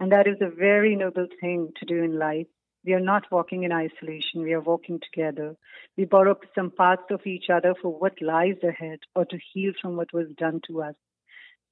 And 0.00 0.10
that 0.12 0.26
is 0.26 0.36
a 0.40 0.50
very 0.54 0.96
noble 0.96 1.26
thing 1.40 1.72
to 1.78 1.86
do 1.86 2.02
in 2.02 2.18
life. 2.18 2.46
We 2.84 2.92
are 2.92 3.00
not 3.00 3.30
walking 3.30 3.62
in 3.62 3.72
isolation, 3.72 4.42
we 4.42 4.52
are 4.52 4.60
walking 4.60 5.00
together. 5.00 5.56
We 5.96 6.04
borrow 6.04 6.36
some 6.54 6.70
parts 6.70 7.04
of 7.10 7.26
each 7.26 7.48
other 7.48 7.74
for 7.80 7.98
what 7.98 8.20
lies 8.20 8.58
ahead 8.62 8.98
or 9.14 9.24
to 9.24 9.38
heal 9.52 9.72
from 9.80 9.96
what 9.96 10.12
was 10.12 10.26
done 10.36 10.60
to 10.66 10.82
us. 10.82 10.94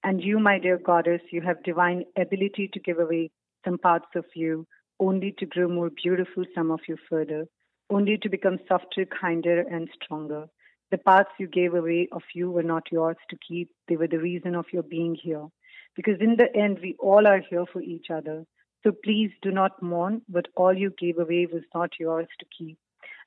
And 0.03 0.23
you, 0.23 0.39
my 0.39 0.59
dear 0.59 0.79
goddess, 0.79 1.21
you 1.31 1.43
have 1.43 1.63
divine 1.63 2.05
ability 2.17 2.71
to 2.73 2.81
give 2.81 2.99
away 2.99 3.31
some 3.65 3.77
parts 3.79 4.09
of 4.17 4.25
you, 4.35 4.67
only 4.99 5.35
to 5.39 5.47
grow 5.47 5.69
more 5.69 5.91
beautiful 5.91 6.45
some 6.55 6.71
of 6.71 6.81
you 6.89 6.97
further, 7.11 7.47
only 7.91 8.17
to 8.19 8.29
become 8.31 8.59
softer, 8.67 9.05
kinder, 9.05 9.61
and 9.61 9.89
stronger. 10.03 10.47
The 10.91 10.99
parts 10.99 11.31
you 11.39 11.47
gave 11.47 11.75
away 11.75 12.09
of 12.11 12.23
you 12.35 12.51
were 12.51 12.63
not 12.63 12.91
yours 12.91 13.17
to 13.31 13.37
keep, 13.47 13.71
they 13.89 13.97
were 13.97 14.09
the 14.09 14.19
reason 14.19 14.55
of 14.55 14.67
your 14.73 14.83
being 14.83 15.15
here 15.21 15.49
because 15.97 16.21
in 16.21 16.37
the 16.37 16.49
end, 16.57 16.79
we 16.83 16.97
all 16.99 17.27
are 17.27 17.41
here 17.41 17.65
for 17.73 17.83
each 17.83 18.07
other. 18.11 18.45
So 18.83 18.93
please 19.05 19.31
do 19.43 19.51
not 19.51 19.83
mourn, 19.83 20.23
but 20.29 20.47
all 20.57 20.77
you 20.77 20.93
gave 20.99 21.19
away 21.19 21.47
was 21.53 21.63
not 21.75 21.91
yours 22.01 22.27
to 22.41 22.47
keep. 22.57 22.79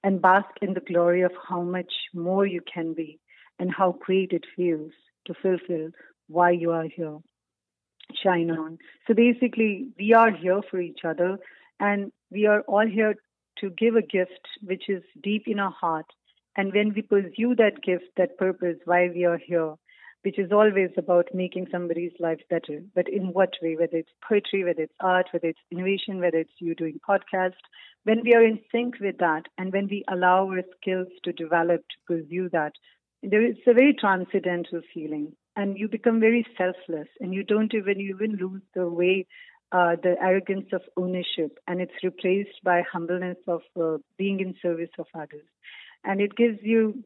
And 0.03 0.21
bask 0.21 0.49
in 0.61 0.73
the 0.73 0.81
glory 0.81 1.21
of 1.21 1.31
how 1.47 1.61
much 1.61 1.91
more 2.13 2.45
you 2.45 2.61
can 2.71 2.93
be 2.93 3.19
and 3.59 3.73
how 3.73 3.97
great 3.99 4.31
it 4.31 4.43
feels 4.55 4.91
to 5.25 5.33
fulfill 5.33 5.89
why 6.27 6.51
you 6.51 6.71
are 6.71 6.87
here. 6.93 7.17
Shine 8.23 8.51
on. 8.51 8.77
So 9.07 9.13
basically, 9.13 9.87
we 9.97 10.13
are 10.13 10.31
here 10.31 10.61
for 10.69 10.79
each 10.79 10.99
other 11.03 11.37
and 11.79 12.11
we 12.31 12.45
are 12.45 12.61
all 12.61 12.85
here 12.85 13.15
to 13.59 13.69
give 13.71 13.95
a 13.95 14.01
gift 14.01 14.47
which 14.61 14.89
is 14.89 15.03
deep 15.23 15.43
in 15.47 15.59
our 15.59 15.71
heart. 15.71 16.05
And 16.57 16.73
when 16.73 16.93
we 16.93 17.01
pursue 17.01 17.55
that 17.55 17.81
gift, 17.83 18.05
that 18.17 18.37
purpose, 18.37 18.77
why 18.85 19.09
we 19.13 19.25
are 19.25 19.39
here, 19.39 19.73
which 20.25 20.39
is 20.39 20.51
always 20.51 20.89
about 20.97 21.27
making 21.35 21.67
somebody's 21.71 22.11
life 22.19 22.39
better. 22.49 22.81
But 22.95 23.07
in 23.07 23.31
what 23.31 23.53
way? 23.61 23.75
Whether 23.79 23.97
it's 23.97 24.09
poetry, 24.27 24.63
whether 24.63 24.81
it's 24.81 24.99
art, 24.99 25.27
whether 25.31 25.49
it's 25.49 25.59
innovation, 25.71 26.19
whether 26.19 26.39
it's 26.39 26.59
you 26.59 26.73
doing 26.73 26.99
podcast. 27.07 27.53
When 28.05 28.21
we 28.23 28.33
are 28.33 28.43
in 28.43 28.59
sync 28.71 28.95
with 28.99 29.19
that, 29.19 29.43
and 29.59 29.71
when 29.71 29.87
we 29.87 30.03
allow 30.07 30.47
our 30.49 30.63
skills 30.81 31.09
to 31.25 31.31
develop 31.31 31.81
to 31.81 31.97
pursue 32.07 32.49
that, 32.53 32.73
there 33.21 33.45
is 33.45 33.55
a 33.67 33.73
very 33.73 33.93
transcendental 33.93 34.81
feeling, 34.91 35.33
and 35.55 35.77
you 35.77 35.87
become 35.87 36.19
very 36.19 36.43
selfless, 36.57 37.07
and 37.19 37.31
you 37.31 37.43
don't 37.43 37.75
even 37.75 37.99
you 37.99 38.15
even 38.15 38.37
lose 38.37 38.63
the 38.73 38.89
way. 38.89 39.27
Uh, 39.71 39.95
the 40.03 40.15
arrogance 40.21 40.67
of 40.71 40.81
ownership, 40.95 41.57
and 41.67 41.81
it's 41.81 42.03
replaced 42.03 42.63
by 42.63 42.81
humbleness 42.93 43.37
of 43.47 43.61
uh, 43.81 43.97
being 44.17 44.39
in 44.39 44.55
service 44.61 44.91
of 44.99 45.07
others. 45.15 45.43
And 46.03 46.21
it 46.21 46.35
gives 46.37 46.59
you 46.61 47.03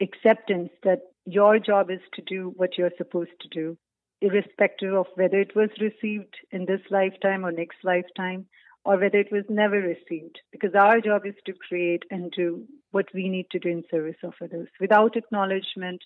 acceptance 0.00 0.70
that 0.82 1.00
your 1.28 1.58
job 1.58 1.90
is 1.90 2.00
to 2.14 2.22
do 2.22 2.52
what 2.56 2.78
you're 2.78 2.96
supposed 2.96 3.36
to 3.42 3.48
do, 3.48 3.76
irrespective 4.22 4.94
of 4.94 5.06
whether 5.14 5.38
it 5.38 5.54
was 5.54 5.68
received 5.78 6.34
in 6.50 6.64
this 6.64 6.80
lifetime 6.90 7.44
or 7.44 7.52
next 7.52 7.76
lifetime, 7.84 8.46
or 8.84 8.98
whether 8.98 9.18
it 9.18 9.30
was 9.30 9.44
never 9.50 9.76
received. 9.76 10.38
Because 10.50 10.74
our 10.74 11.00
job 11.02 11.26
is 11.26 11.34
to 11.44 11.52
create 11.52 12.04
and 12.10 12.32
do 12.32 12.64
what 12.92 13.06
we 13.12 13.28
need 13.28 13.50
to 13.50 13.58
do 13.58 13.68
in 13.68 13.84
service 13.90 14.16
of 14.22 14.32
others. 14.42 14.68
Without 14.80 15.16
acknowledgement, 15.16 16.00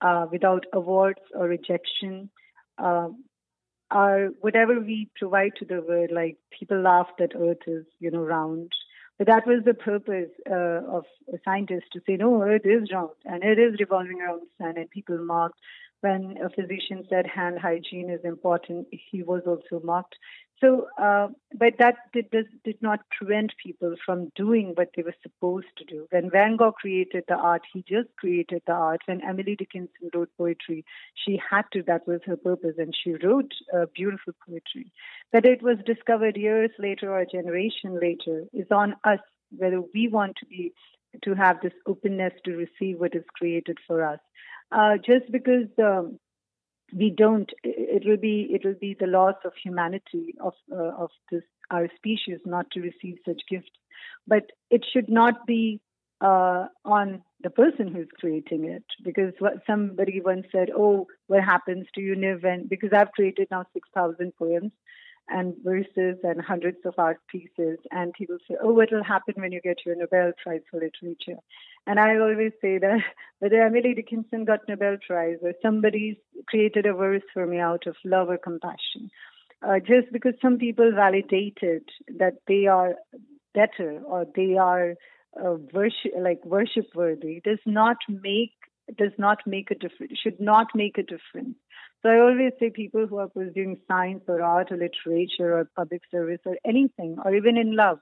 uh, 0.00 0.24
without 0.32 0.64
awards 0.72 1.20
or 1.34 1.46
rejection, 1.46 2.30
uh, 2.78 3.08
our 3.90 4.28
whatever 4.40 4.80
we 4.80 5.10
provide 5.16 5.52
to 5.58 5.66
the 5.66 5.84
world, 5.86 6.10
like 6.10 6.38
people 6.58 6.80
laugh 6.80 7.08
that 7.18 7.36
Earth 7.38 7.66
is, 7.66 7.84
you 8.00 8.10
know, 8.10 8.22
round. 8.22 8.72
But 9.18 9.26
that 9.28 9.46
was 9.46 9.62
the 9.64 9.74
purpose 9.74 10.30
uh, 10.50 10.82
of 10.96 11.04
a 11.32 11.38
scientist 11.44 11.86
to 11.92 12.00
say, 12.06 12.16
no, 12.16 12.42
Earth 12.42 12.62
is 12.64 12.90
round 12.92 13.10
and 13.24 13.44
it 13.44 13.58
is 13.58 13.78
revolving 13.78 14.20
around 14.20 14.40
the 14.40 14.64
sun. 14.64 14.76
And 14.76 14.90
people 14.90 15.18
mocked 15.18 15.58
when 16.00 16.36
a 16.44 16.50
physician 16.50 17.04
said 17.08 17.26
hand 17.26 17.58
hygiene 17.60 18.10
is 18.10 18.24
important. 18.24 18.88
He 18.90 19.22
was 19.22 19.42
also 19.46 19.84
mocked. 19.84 20.16
So, 20.62 20.86
uh, 20.96 21.28
but 21.58 21.74
that 21.80 21.96
did, 22.12 22.30
did 22.64 22.80
not 22.80 23.00
prevent 23.18 23.52
people 23.62 23.96
from 24.06 24.30
doing 24.36 24.74
what 24.76 24.90
they 24.96 25.02
were 25.02 25.14
supposed 25.20 25.66
to 25.78 25.84
do. 25.84 26.06
When 26.10 26.30
Van 26.30 26.56
Gogh 26.56 26.70
created 26.70 27.24
the 27.26 27.34
art, 27.34 27.62
he 27.72 27.80
just 27.82 28.08
created 28.16 28.62
the 28.66 28.72
art. 28.72 29.00
When 29.06 29.24
Emily 29.24 29.56
Dickinson 29.56 30.10
wrote 30.14 30.30
poetry, 30.38 30.84
she 31.14 31.40
had 31.50 31.64
to, 31.72 31.82
that 31.88 32.06
was 32.06 32.20
her 32.26 32.36
purpose, 32.36 32.76
and 32.78 32.94
she 33.02 33.14
wrote 33.24 33.50
uh, 33.74 33.86
beautiful 33.92 34.34
poetry. 34.48 34.92
But 35.32 35.44
it 35.44 35.62
was 35.62 35.78
discovered 35.84 36.36
years 36.36 36.70
later 36.78 37.10
or 37.10 37.20
a 37.20 37.26
generation 37.26 37.98
later 38.00 38.44
is 38.52 38.66
on 38.70 38.94
us 39.02 39.18
whether 39.56 39.80
we 39.92 40.08
want 40.08 40.36
to 40.38 40.46
be 40.46 40.72
to 41.24 41.34
have 41.34 41.56
this 41.60 41.74
openness 41.86 42.32
to 42.44 42.52
receive 42.52 43.00
what 43.00 43.16
is 43.16 43.24
created 43.36 43.78
for 43.86 44.04
us. 44.04 44.20
Uh, 44.70 44.96
just 44.96 45.30
because 45.30 45.66
um, 45.78 46.18
we 46.96 47.10
don't 47.10 47.50
it 47.62 48.02
will 48.06 48.16
be 48.16 48.48
it 48.50 48.64
will 48.64 48.78
be 48.80 48.96
the 48.98 49.06
loss 49.06 49.36
of 49.44 49.52
humanity 49.62 50.34
of 50.40 50.54
uh, 50.70 50.92
of 50.98 51.10
this 51.30 51.42
our 51.70 51.88
species 51.96 52.38
not 52.44 52.70
to 52.72 52.80
receive 52.80 53.16
such 53.26 53.40
gifts. 53.48 53.70
But 54.26 54.52
it 54.70 54.84
should 54.92 55.08
not 55.08 55.46
be 55.46 55.80
uh, 56.20 56.66
on 56.84 57.22
the 57.42 57.50
person 57.50 57.88
who's 57.88 58.08
creating 58.20 58.64
it. 58.66 58.84
Because 59.02 59.32
what 59.38 59.54
somebody 59.66 60.20
once 60.20 60.46
said 60.52 60.68
oh 60.76 61.06
what 61.26 61.42
happens 61.42 61.86
to 61.94 62.00
you 62.00 62.14
and 62.44 62.68
because 62.68 62.90
i've 62.92 63.12
created 63.12 63.48
now 63.50 63.64
6000 63.72 64.32
poems 64.38 64.72
and 65.28 65.54
verses 65.64 66.18
and 66.22 66.40
hundreds 66.40 66.78
of 66.84 66.94
art 66.98 67.18
pieces. 67.28 67.78
And 67.90 68.12
people 68.12 68.38
say, 68.48 68.56
oh, 68.62 68.72
what 68.72 68.90
will 68.92 69.04
happen 69.04 69.34
when 69.36 69.52
you 69.52 69.60
get 69.60 69.78
your 69.86 69.96
Nobel 69.96 70.32
Prize 70.42 70.60
for 70.70 70.80
Literature? 70.80 71.40
And 71.86 71.98
I 71.98 72.16
always 72.18 72.52
say 72.60 72.78
that 72.78 72.98
whether 73.38 73.62
Emily 73.62 73.94
Dickinson 73.94 74.44
got 74.44 74.60
Nobel 74.68 74.96
Prize 75.06 75.38
or 75.42 75.52
somebody 75.62 76.20
created 76.46 76.86
a 76.86 76.92
verse 76.92 77.22
for 77.32 77.46
me 77.46 77.58
out 77.58 77.86
of 77.86 77.96
love 78.04 78.28
or 78.28 78.38
compassion, 78.38 79.10
uh, 79.66 79.78
just 79.78 80.12
because 80.12 80.34
some 80.42 80.58
people 80.58 80.92
validated 80.94 81.84
that 82.18 82.34
they 82.46 82.66
are 82.66 82.94
better 83.54 84.00
or 84.06 84.26
they 84.34 84.56
are 84.56 84.94
uh, 85.42 85.54
worship 85.72 86.12
like 86.20 86.44
worship 86.44 86.86
worthy 86.94 87.40
does 87.42 87.58
not 87.64 87.96
make 88.08 88.52
does 88.96 89.12
not 89.18 89.38
make 89.46 89.70
a 89.70 89.74
difference 89.74 90.12
should 90.22 90.40
not 90.40 90.68
make 90.74 90.98
a 90.98 91.02
difference 91.02 91.56
so 92.02 92.08
I 92.08 92.18
always 92.18 92.52
say 92.58 92.70
people 92.70 93.06
who 93.06 93.18
are 93.18 93.28
pursuing 93.28 93.78
science 93.86 94.24
or 94.26 94.42
art 94.42 94.72
or 94.72 94.76
literature 94.76 95.56
or 95.56 95.68
public 95.76 96.02
service 96.10 96.40
or 96.44 96.56
anything, 96.66 97.16
or 97.24 97.34
even 97.34 97.56
in 97.56 97.76
love, 97.76 97.98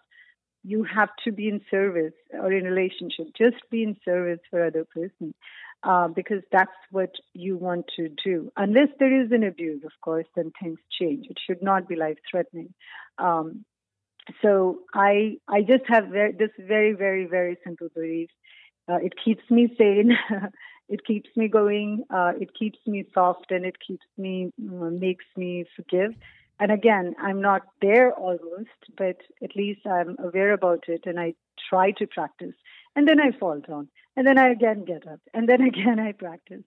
you 0.65 0.85
have 0.85 1.11
to 1.25 1.33
be 1.33 1.49
in 1.49 1.61
service 1.71 2.15
or 2.33 2.51
in 2.53 2.65
relationship. 2.65 3.27
Just 3.37 3.57
be 3.71 3.83
in 3.83 3.97
service 4.05 4.41
for 4.51 4.65
other 4.65 4.85
person. 4.85 5.35
Uh, 5.83 6.09
because 6.09 6.43
that's 6.53 6.71
what 6.91 7.09
you 7.33 7.57
want 7.57 7.87
to 7.97 8.11
do. 8.23 8.53
Unless 8.59 8.89
there 8.99 9.25
is 9.25 9.33
an 9.33 9.43
abuse, 9.43 9.83
of 9.83 9.93
course, 10.05 10.27
then 10.37 10.53
things 10.63 10.79
change. 11.01 11.25
It 11.31 11.39
should 11.47 11.63
not 11.63 11.89
be 11.89 11.97
life 11.97 12.19
threatening. 12.31 12.75
Um, 13.17 13.65
so 14.43 14.81
I 14.93 15.39
I 15.49 15.63
just 15.63 15.85
have 15.89 16.09
very, 16.09 16.33
this 16.33 16.51
very 16.59 16.93
very 16.93 17.25
very 17.25 17.57
simple 17.65 17.89
belief. 17.95 18.29
Uh, 18.91 18.97
it 18.97 19.15
keeps 19.25 19.43
me 19.49 19.75
sane. 19.79 20.19
it 20.91 21.07
keeps 21.07 21.31
me 21.37 21.49
going 21.49 22.05
uh, 22.11 22.33
it 22.39 22.51
keeps 22.59 22.79
me 22.87 23.05
soft 23.15 23.51
and 23.51 23.65
it 23.65 23.77
keeps 23.87 24.07
me 24.19 24.53
uh, 24.61 24.91
makes 24.91 25.25
me 25.37 25.65
forgive. 25.77 26.13
And 26.59 26.71
again 26.73 27.15
i'm 27.19 27.41
not 27.41 27.63
there 27.81 28.13
almost 28.13 28.81
but 28.99 29.17
at 29.43 29.57
least 29.57 29.87
i'm 29.87 30.17
aware 30.19 30.53
about 30.53 30.85
it 30.89 31.03
and 31.07 31.19
i 31.19 31.33
try 31.71 31.93
to 31.93 32.07
practice. 32.07 32.55
And 32.97 33.09
then 33.09 33.21
i 33.21 33.31
fall 33.39 33.61
down. 33.67 33.89
And 34.17 34.27
then 34.27 34.39
i 34.39 34.49
again 34.51 34.85
get 34.85 35.07
up. 35.07 35.21
And 35.33 35.49
then 35.49 35.63
again 35.73 35.99
i 36.01 36.13
practice. 36.13 36.65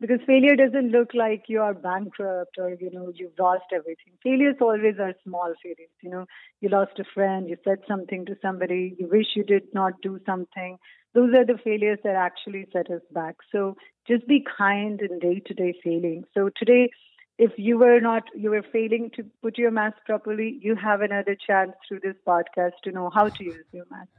Because 0.00 0.20
failure 0.26 0.56
doesn't 0.56 0.92
look 0.92 1.10
like 1.12 1.42
you 1.46 1.60
are 1.60 1.74
bankrupt 1.74 2.56
or 2.58 2.70
you 2.70 2.90
know 2.90 3.12
you've 3.14 3.38
lost 3.38 3.66
everything. 3.72 4.14
Failures 4.22 4.56
always 4.60 4.98
are 4.98 5.14
small 5.24 5.54
failures 5.62 5.96
you 6.02 6.10
know. 6.10 6.26
You 6.60 6.70
lost 6.70 6.98
a 6.98 7.04
friend 7.14 7.48
you 7.48 7.56
said 7.64 7.78
something 7.88 8.26
to 8.26 8.36
somebody 8.42 8.96
you 8.98 9.08
wish 9.08 9.36
you 9.36 9.44
did 9.44 9.72
not 9.72 10.00
do 10.02 10.18
something 10.26 10.78
those 11.14 11.34
are 11.34 11.44
the 11.44 11.58
failures 11.62 11.98
that 12.04 12.14
actually 12.14 12.66
set 12.72 12.90
us 12.90 13.02
back. 13.12 13.36
So 13.50 13.76
just 14.06 14.26
be 14.26 14.44
kind 14.56 15.00
in 15.00 15.18
day 15.18 15.40
to 15.46 15.54
day 15.54 15.74
failing. 15.82 16.24
So 16.34 16.50
today, 16.56 16.90
if 17.38 17.52
you 17.56 17.78
were 17.78 18.00
not, 18.00 18.24
you 18.34 18.50
were 18.50 18.64
failing 18.72 19.10
to 19.16 19.24
put 19.42 19.58
your 19.58 19.70
mask 19.70 19.96
properly, 20.04 20.58
you 20.60 20.76
have 20.76 21.00
another 21.00 21.36
chance 21.46 21.72
through 21.88 22.00
this 22.02 22.16
podcast 22.26 22.72
to 22.84 22.92
know 22.92 23.10
how 23.12 23.30
to 23.30 23.44
use 23.44 23.64
your 23.72 23.86
mask. 23.90 24.10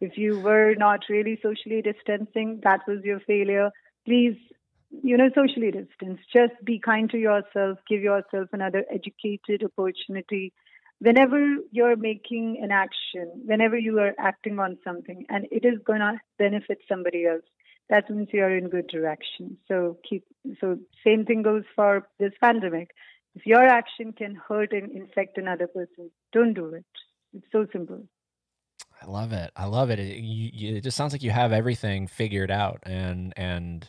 if 0.00 0.18
you 0.18 0.38
were 0.40 0.74
not 0.74 1.00
really 1.08 1.38
socially 1.42 1.80
distancing, 1.82 2.60
that 2.64 2.80
was 2.86 2.98
your 3.04 3.20
failure. 3.20 3.70
Please, 4.04 4.36
you 4.90 5.16
know, 5.16 5.30
socially 5.34 5.70
distance. 5.70 6.18
Just 6.32 6.52
be 6.64 6.78
kind 6.78 7.08
to 7.10 7.18
yourself. 7.18 7.78
Give 7.88 8.02
yourself 8.02 8.48
another 8.52 8.84
educated 8.92 9.62
opportunity 9.64 10.52
whenever 11.00 11.56
you're 11.70 11.96
making 11.96 12.60
an 12.62 12.70
action, 12.70 13.30
whenever 13.44 13.76
you 13.78 13.98
are 13.98 14.14
acting 14.18 14.58
on 14.58 14.78
something, 14.84 15.26
and 15.28 15.46
it 15.50 15.64
is 15.64 15.78
going 15.84 16.00
to 16.00 16.20
benefit 16.38 16.78
somebody 16.88 17.26
else, 17.26 17.44
that 17.90 18.08
means 18.08 18.28
you're 18.32 18.56
in 18.56 18.68
good 18.68 18.86
direction. 18.88 19.58
So 19.68 19.98
keep. 20.08 20.24
So 20.60 20.78
same 21.04 21.24
thing 21.24 21.42
goes 21.42 21.64
for 21.76 22.08
this 22.18 22.32
pandemic. 22.42 22.90
If 23.34 23.46
your 23.46 23.64
action 23.64 24.12
can 24.12 24.36
hurt 24.36 24.72
and 24.72 24.92
infect 24.92 25.38
another 25.38 25.66
person, 25.66 26.10
don't 26.32 26.54
do 26.54 26.74
it. 26.74 26.84
It's 27.34 27.46
so 27.50 27.66
simple. 27.72 28.06
I 29.02 29.06
love 29.06 29.32
it. 29.32 29.50
I 29.56 29.66
love 29.66 29.90
it. 29.90 29.98
It, 29.98 30.18
you, 30.18 30.76
it 30.76 30.84
just 30.84 30.96
sounds 30.96 31.12
like 31.12 31.22
you 31.22 31.30
have 31.30 31.52
everything 31.52 32.06
figured 32.06 32.50
out, 32.50 32.78
and 32.84 33.32
and 33.36 33.88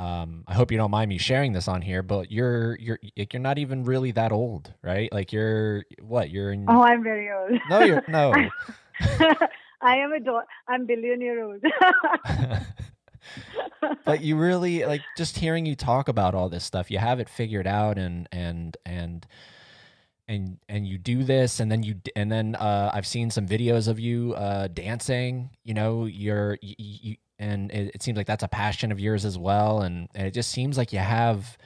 um, 0.00 0.44
I 0.46 0.54
hope 0.54 0.72
you 0.72 0.78
don't 0.78 0.90
mind 0.90 1.10
me 1.10 1.18
sharing 1.18 1.52
this 1.52 1.68
on 1.68 1.82
here, 1.82 2.02
but 2.02 2.32
you're 2.32 2.74
you're 2.80 2.98
you're 3.14 3.40
not 3.40 3.58
even 3.58 3.84
really 3.84 4.12
that 4.12 4.32
old, 4.32 4.72
right? 4.82 5.12
Like 5.12 5.30
you're 5.30 5.84
what? 6.00 6.30
You're 6.30 6.52
in... 6.52 6.64
Oh, 6.68 6.80
I'm 6.80 7.02
very 7.02 7.30
old. 7.30 7.60
No, 7.68 7.80
you're 7.80 8.02
no. 8.08 8.32
I 9.82 9.96
am 9.98 10.12
a 10.12 10.20
do- 10.20 10.40
I'm 10.68 10.86
billionaire 10.86 11.44
old. 11.44 11.62
but 14.06 14.22
you 14.22 14.38
really 14.38 14.86
like 14.86 15.02
just 15.18 15.36
hearing 15.36 15.66
you 15.66 15.76
talk 15.76 16.08
about 16.08 16.34
all 16.34 16.48
this 16.48 16.64
stuff. 16.64 16.90
You 16.90 16.96
have 16.96 17.20
it 17.20 17.28
figured 17.28 17.66
out, 17.66 17.98
and 17.98 18.26
and 18.32 18.78
and 18.86 19.26
and 20.26 20.56
and 20.66 20.86
you 20.86 20.96
do 20.96 21.24
this, 21.24 21.60
and 21.60 21.70
then 21.70 21.82
you 21.82 21.96
and 22.16 22.32
then 22.32 22.54
uh, 22.54 22.90
I've 22.94 23.06
seen 23.06 23.30
some 23.30 23.46
videos 23.46 23.86
of 23.86 24.00
you 24.00 24.32
uh, 24.32 24.68
dancing. 24.68 25.50
You 25.62 25.74
know, 25.74 26.06
you're 26.06 26.56
you, 26.62 26.74
you 26.78 27.16
and 27.40 27.70
it, 27.72 27.92
it, 27.94 28.02
seems 28.02 28.16
like 28.16 28.26
that's 28.26 28.44
a 28.44 28.48
passion 28.48 28.92
of 28.92 29.00
yours 29.00 29.24
as 29.24 29.36
well. 29.36 29.80
And, 29.80 30.08
and 30.14 30.26
it 30.26 30.34
just 30.34 30.50
seems 30.50 30.78
like 30.78 30.92
you 30.92 31.00
have 31.00 31.58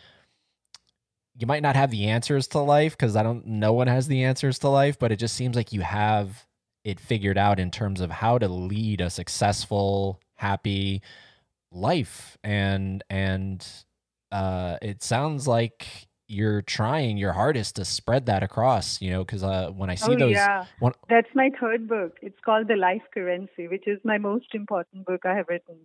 you 1.36 1.46
might 1.46 1.62
not 1.62 1.76
have 1.76 1.90
the 1.90 2.06
answers 2.06 2.46
to 2.46 2.60
life 2.60 2.92
because 2.96 3.16
i 3.16 3.22
don't 3.24 3.44
no 3.44 3.72
one 3.72 3.88
has 3.88 4.06
the 4.06 4.22
answers 4.22 4.56
to 4.60 4.68
life 4.68 5.00
but 5.00 5.10
it 5.10 5.16
just 5.16 5.34
seems 5.34 5.56
like 5.56 5.72
you 5.72 5.80
have 5.80 6.46
it 6.84 7.00
figured 7.00 7.38
out 7.38 7.58
in 7.58 7.70
terms 7.70 8.00
of 8.00 8.10
how 8.10 8.38
to 8.38 8.46
lead 8.46 9.00
a 9.00 9.10
successful 9.10 10.20
happy 10.34 11.02
life. 11.72 12.36
And 12.44 13.02
and 13.10 13.66
uh 14.30 14.78
it 14.82 15.02
sounds 15.02 15.48
like 15.48 16.08
you're 16.26 16.62
trying 16.62 17.16
your 17.16 17.32
hardest 17.32 17.76
to 17.76 17.84
spread 17.84 18.26
that 18.26 18.42
across 18.42 19.00
you 19.02 19.10
know 19.10 19.24
because 19.24 19.42
uh, 19.42 19.70
when 19.70 19.90
i 19.90 19.94
see 19.94 20.12
oh, 20.12 20.18
those 20.18 20.32
yeah. 20.32 20.64
That's 21.08 21.28
my 21.34 21.50
third 21.60 21.88
book. 21.88 22.16
It's 22.22 22.38
called 22.44 22.68
the 22.68 22.76
life 22.76 23.02
currency 23.12 23.68
which 23.68 23.86
is 23.86 23.98
my 24.04 24.18
most 24.18 24.54
important 24.54 25.06
book 25.06 25.22
i 25.24 25.34
have 25.34 25.46
written. 25.48 25.76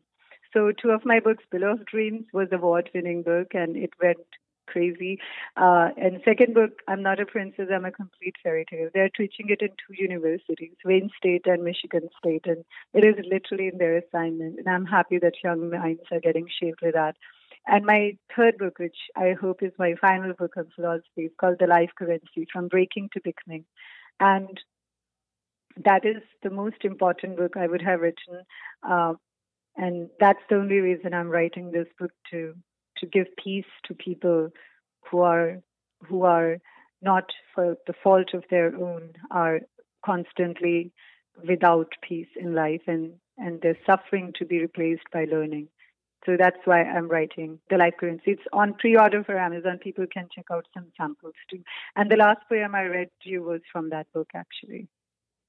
So 0.54 0.72
two 0.72 0.90
of 0.90 1.06
my 1.06 1.20
books 1.20 1.44
Pillow 1.52 1.74
of 1.74 1.86
Dreams 1.86 2.26
was 2.34 2.48
award 2.52 2.90
winning 2.96 3.22
book 3.22 3.50
and 3.54 3.76
it 3.76 3.92
went 4.02 4.26
crazy. 4.66 5.20
Uh, 5.58 5.90
and 5.98 6.22
second 6.24 6.54
book 6.54 6.72
i'm 6.88 7.04
not 7.04 7.20
a 7.20 7.26
princess 7.26 7.68
i'm 7.74 7.86
a 7.86 7.92
complete 7.92 8.36
fairy 8.42 8.66
tale. 8.70 8.90
They're 8.94 9.10
teaching 9.10 9.48
it 9.50 9.62
in 9.62 9.70
two 9.70 10.02
universities 10.02 10.76
wayne 10.86 11.10
state 11.18 11.46
and 11.46 11.64
michigan 11.64 12.08
state 12.18 12.46
and 12.46 12.64
it 12.94 13.04
is 13.04 13.26
literally 13.30 13.68
in 13.72 13.78
their 13.78 13.98
assignment 13.98 14.60
and 14.60 14.70
i'm 14.70 14.86
happy 14.86 15.20
that 15.20 15.44
young 15.44 15.70
minds 15.70 16.04
are 16.12 16.22
getting 16.22 16.48
shaped 16.62 16.82
with 16.82 16.94
that 16.94 17.16
and 17.68 17.86
my 17.86 18.18
third 18.36 18.58
book, 18.58 18.80
which 18.80 18.98
I 19.16 19.34
hope 19.40 19.62
is 19.62 19.72
my 19.78 19.96
final 20.02 20.34
book 20.34 20.54
on 20.58 20.68
philosophy, 20.76 21.24
is 21.26 21.32
called 21.40 21.58
The 21.60 21.68
Life 21.68 21.92
Currency 21.98 22.48
From 22.52 22.68
Breaking 22.68 23.10
to 23.14 23.22
Becoming. 23.24 23.66
And 24.20 24.60
that 25.86 26.06
is 26.06 26.22
the 26.44 26.50
most 26.50 26.84
important 26.84 27.38
book 27.38 27.54
I 27.56 27.68
would 27.68 27.82
have 27.82 28.02
written. 28.02 28.44
Uh, 28.88 29.14
and 29.78 30.10
that's 30.20 30.40
the 30.50 30.56
only 30.56 30.80
reason 30.80 31.14
I'm 31.14 31.30
writing 31.30 31.72
this 31.72 31.88
book 32.00 32.12
to 32.32 32.56
to 32.98 33.06
give 33.06 33.28
peace 33.42 33.72
to 33.86 33.94
people 33.94 34.50
who 35.10 35.22
are 35.22 35.62
who 36.08 36.24
are 36.24 36.58
not 37.02 37.26
for 37.56 37.76
the 37.88 37.94
fault 38.04 38.34
of 38.34 38.44
their 38.50 38.76
own 38.76 39.14
are 39.32 39.60
constantly 40.06 40.92
without 41.48 41.94
peace 42.08 42.28
in 42.36 42.54
life 42.54 42.82
and, 42.88 43.14
and 43.38 43.62
they're 43.62 43.78
suffering 43.86 44.34
to 44.38 44.46
be 44.46 44.60
replaced 44.60 45.04
by 45.14 45.26
learning. 45.26 45.68
So 46.26 46.36
that's 46.38 46.58
why 46.66 46.84
I'm 46.84 47.08
writing 47.08 47.60
The 47.70 47.78
Life 47.78 47.94
Currency. 48.00 48.32
It's 48.32 48.42
on 48.52 48.74
pre 48.74 48.96
order 48.98 49.24
for 49.24 49.38
Amazon. 49.38 49.78
People 49.78 50.06
can 50.12 50.28
check 50.34 50.46
out 50.52 50.66
some 50.74 50.88
samples 50.98 51.34
too. 51.50 51.64
And 51.96 52.12
the 52.12 52.18
last 52.18 52.40
poem 52.50 52.76
I 52.76 52.84
read 52.84 53.10
to 53.24 53.30
you 53.30 53.42
was 53.44 53.62
from 53.72 53.90
that 53.92 54.08
book, 54.14 54.30
actually. 54.36 54.88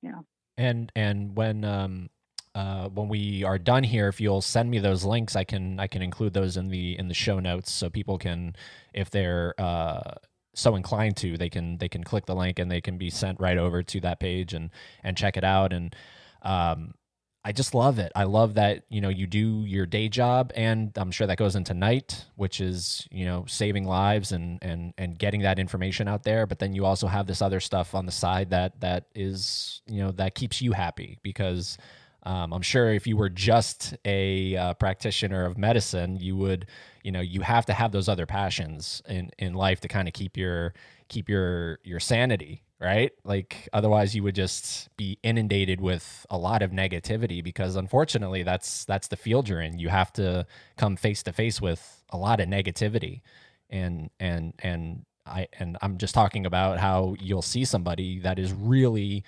Yeah. 0.02 0.20
And 0.56 0.92
and 0.94 1.36
when 1.36 1.64
um 1.64 2.10
uh, 2.54 2.88
when 2.88 3.08
we 3.08 3.44
are 3.44 3.58
done 3.58 3.84
here, 3.84 4.08
if 4.08 4.20
you'll 4.20 4.40
send 4.40 4.70
me 4.70 4.78
those 4.78 5.04
links, 5.04 5.36
I 5.36 5.44
can 5.44 5.78
I 5.78 5.86
can 5.86 6.02
include 6.02 6.34
those 6.34 6.56
in 6.56 6.68
the 6.68 6.98
in 6.98 7.08
the 7.08 7.14
show 7.14 7.38
notes 7.38 7.70
so 7.70 7.88
people 7.88 8.18
can, 8.18 8.54
if 8.92 9.10
they're 9.10 9.54
uh, 9.58 10.14
so 10.54 10.74
inclined 10.74 11.16
to, 11.18 11.36
they 11.36 11.48
can 11.48 11.78
they 11.78 11.88
can 11.88 12.02
click 12.02 12.26
the 12.26 12.34
link 12.34 12.58
and 12.58 12.70
they 12.70 12.80
can 12.80 12.98
be 12.98 13.08
sent 13.08 13.38
right 13.40 13.56
over 13.56 13.82
to 13.84 14.00
that 14.00 14.18
page 14.18 14.52
and 14.52 14.70
and 15.04 15.16
check 15.16 15.36
it 15.36 15.44
out. 15.44 15.72
And 15.72 15.94
um, 16.42 16.94
I 17.42 17.52
just 17.52 17.74
love 17.74 17.98
it. 17.98 18.12
I 18.14 18.24
love 18.24 18.54
that 18.54 18.84
you 18.90 19.00
know 19.00 19.08
you 19.08 19.26
do 19.26 19.64
your 19.64 19.86
day 19.86 20.08
job, 20.08 20.52
and 20.54 20.92
I'm 20.96 21.10
sure 21.10 21.26
that 21.26 21.38
goes 21.38 21.56
into 21.56 21.72
night, 21.72 22.26
which 22.36 22.60
is 22.60 23.08
you 23.10 23.24
know 23.24 23.44
saving 23.46 23.84
lives 23.84 24.32
and 24.32 24.58
and 24.62 24.92
and 24.98 25.18
getting 25.18 25.40
that 25.42 25.58
information 25.58 26.06
out 26.06 26.22
there. 26.22 26.46
But 26.46 26.58
then 26.58 26.74
you 26.74 26.84
also 26.84 27.06
have 27.06 27.26
this 27.26 27.40
other 27.40 27.60
stuff 27.60 27.94
on 27.94 28.04
the 28.04 28.12
side 28.12 28.50
that 28.50 28.80
that 28.80 29.06
is 29.14 29.80
you 29.86 30.02
know 30.02 30.10
that 30.12 30.34
keeps 30.34 30.60
you 30.60 30.72
happy 30.72 31.18
because 31.22 31.78
um, 32.24 32.52
I'm 32.52 32.62
sure 32.62 32.92
if 32.92 33.06
you 33.06 33.16
were 33.16 33.30
just 33.30 33.96
a 34.04 34.56
uh, 34.56 34.74
practitioner 34.74 35.46
of 35.46 35.56
medicine, 35.56 36.16
you 36.16 36.36
would, 36.36 36.66
you 37.02 37.12
know, 37.12 37.20
you 37.20 37.40
have 37.40 37.64
to 37.66 37.72
have 37.72 37.92
those 37.92 38.08
other 38.08 38.26
passions 38.26 39.00
in, 39.08 39.30
in 39.38 39.54
life 39.54 39.80
to 39.80 39.88
kind 39.88 40.06
of 40.06 40.14
keep 40.14 40.36
your 40.36 40.74
keep 41.08 41.28
your 41.28 41.78
your 41.82 42.00
sanity, 42.00 42.62
right? 42.80 43.12
Like 43.24 43.68
otherwise, 43.72 44.14
you 44.14 44.22
would 44.22 44.34
just 44.34 44.88
be 44.96 45.18
inundated 45.22 45.80
with 45.80 46.26
a 46.30 46.38
lot 46.38 46.62
of 46.62 46.70
negativity 46.70 47.44
because 47.44 47.76
unfortunately, 47.76 48.42
that's 48.42 48.84
that's 48.86 49.08
the 49.08 49.16
field 49.16 49.48
you're 49.48 49.60
in. 49.60 49.78
You 49.78 49.88
have 49.90 50.12
to 50.14 50.46
come 50.76 50.96
face 50.96 51.22
to 51.24 51.32
face 51.32 51.60
with 51.60 52.02
a 52.10 52.16
lot 52.16 52.40
of 52.40 52.48
negativity, 52.48 53.20
and 53.68 54.10
and 54.18 54.54
and 54.60 55.04
I 55.26 55.48
and 55.58 55.76
I'm 55.82 55.98
just 55.98 56.14
talking 56.14 56.46
about 56.46 56.78
how 56.78 57.16
you'll 57.20 57.42
see 57.42 57.64
somebody 57.64 58.20
that 58.20 58.38
is 58.38 58.52
really 58.52 59.24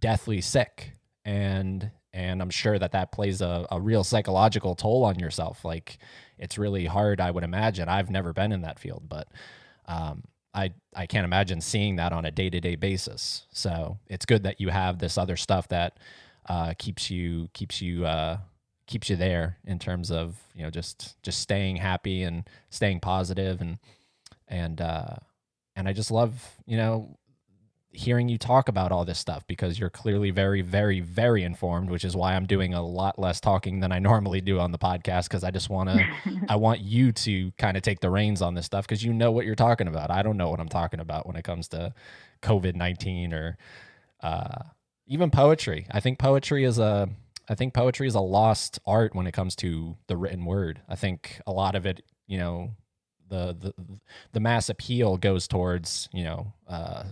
deathly 0.00 0.40
sick 0.40 0.92
and 1.24 1.90
and 2.12 2.40
i'm 2.40 2.50
sure 2.50 2.78
that 2.78 2.92
that 2.92 3.12
plays 3.12 3.40
a, 3.40 3.66
a 3.70 3.80
real 3.80 4.04
psychological 4.04 4.74
toll 4.74 5.04
on 5.04 5.18
yourself 5.18 5.64
like 5.64 5.98
it's 6.38 6.56
really 6.58 6.86
hard 6.86 7.20
i 7.20 7.30
would 7.30 7.44
imagine 7.44 7.88
i've 7.88 8.10
never 8.10 8.32
been 8.32 8.52
in 8.52 8.62
that 8.62 8.78
field 8.78 9.04
but 9.08 9.28
um, 9.86 10.22
I, 10.54 10.72
I 10.94 11.06
can't 11.06 11.24
imagine 11.24 11.60
seeing 11.60 11.96
that 11.96 12.12
on 12.12 12.24
a 12.24 12.30
day-to-day 12.30 12.76
basis. 12.76 13.46
So 13.52 13.98
it's 14.06 14.26
good 14.26 14.44
that 14.44 14.60
you 14.60 14.70
have 14.70 14.98
this 14.98 15.18
other 15.18 15.36
stuff 15.36 15.68
that 15.68 15.98
uh, 16.48 16.74
keeps 16.78 17.10
you 17.10 17.48
keeps 17.52 17.82
you 17.82 18.06
uh, 18.06 18.38
keeps 18.86 19.10
you 19.10 19.16
there 19.16 19.58
in 19.64 19.78
terms 19.78 20.10
of 20.10 20.40
you 20.54 20.62
know 20.62 20.70
just 20.70 21.22
just 21.22 21.40
staying 21.40 21.76
happy 21.76 22.22
and 22.22 22.48
staying 22.70 23.00
positive 23.00 23.60
and 23.60 23.78
and 24.48 24.80
uh, 24.80 25.16
and 25.76 25.86
I 25.86 25.92
just 25.92 26.10
love 26.10 26.56
you 26.66 26.78
know 26.78 27.18
hearing 27.90 28.28
you 28.28 28.36
talk 28.36 28.68
about 28.68 28.92
all 28.92 29.04
this 29.04 29.18
stuff 29.18 29.46
because 29.46 29.78
you're 29.78 29.90
clearly 29.90 30.30
very, 30.30 30.60
very, 30.60 31.00
very 31.00 31.42
informed, 31.42 31.90
which 31.90 32.04
is 32.04 32.14
why 32.14 32.34
I'm 32.34 32.46
doing 32.46 32.74
a 32.74 32.82
lot 32.82 33.18
less 33.18 33.40
talking 33.40 33.80
than 33.80 33.92
I 33.92 33.98
normally 34.10 34.40
do 34.40 34.60
on 34.60 34.72
the 34.72 34.78
podcast 34.78 35.24
because 35.24 35.42
I 35.44 35.50
just 35.50 35.70
want 35.70 35.88
to, 35.88 36.06
I 36.48 36.56
want 36.56 36.80
you 36.80 37.12
to 37.12 37.50
kind 37.52 37.76
of 37.76 37.82
take 37.82 38.00
the 38.00 38.10
reins 38.10 38.42
on 38.42 38.54
this 38.54 38.66
stuff 38.66 38.86
because 38.86 39.02
you 39.02 39.12
know 39.12 39.32
what 39.32 39.46
you're 39.46 39.54
talking 39.54 39.88
about. 39.88 40.10
I 40.10 40.22
don't 40.22 40.36
know 40.36 40.50
what 40.50 40.60
I'm 40.60 40.68
talking 40.68 41.00
about 41.00 41.26
when 41.26 41.36
it 41.36 41.44
comes 41.44 41.68
to 41.68 41.94
COVID 42.42 42.74
19 42.74 43.32
or 43.32 43.56
uh, 44.22 44.62
even 45.06 45.30
poetry. 45.30 45.86
I 45.90 46.00
think 46.00 46.18
poetry 46.18 46.64
is 46.64 46.78
a, 46.78 47.08
I 47.48 47.54
think 47.54 47.72
poetry 47.72 48.06
is 48.06 48.14
a 48.14 48.20
lost 48.20 48.78
art 48.86 49.14
when 49.14 49.26
it 49.26 49.32
comes 49.32 49.56
to 49.56 49.96
the 50.06 50.16
written 50.16 50.44
word. 50.44 50.82
I 50.88 50.96
think 50.96 51.40
a 51.46 51.52
lot 51.52 51.74
of 51.74 51.86
it, 51.86 52.02
you 52.26 52.36
know, 52.36 52.72
the 53.28 53.56
the 53.58 53.74
the 54.32 54.40
mass 54.40 54.68
appeal 54.68 55.16
goes 55.16 55.46
towards 55.46 56.08
you 56.12 56.24
know 56.24 56.52
uh, 56.66 57.04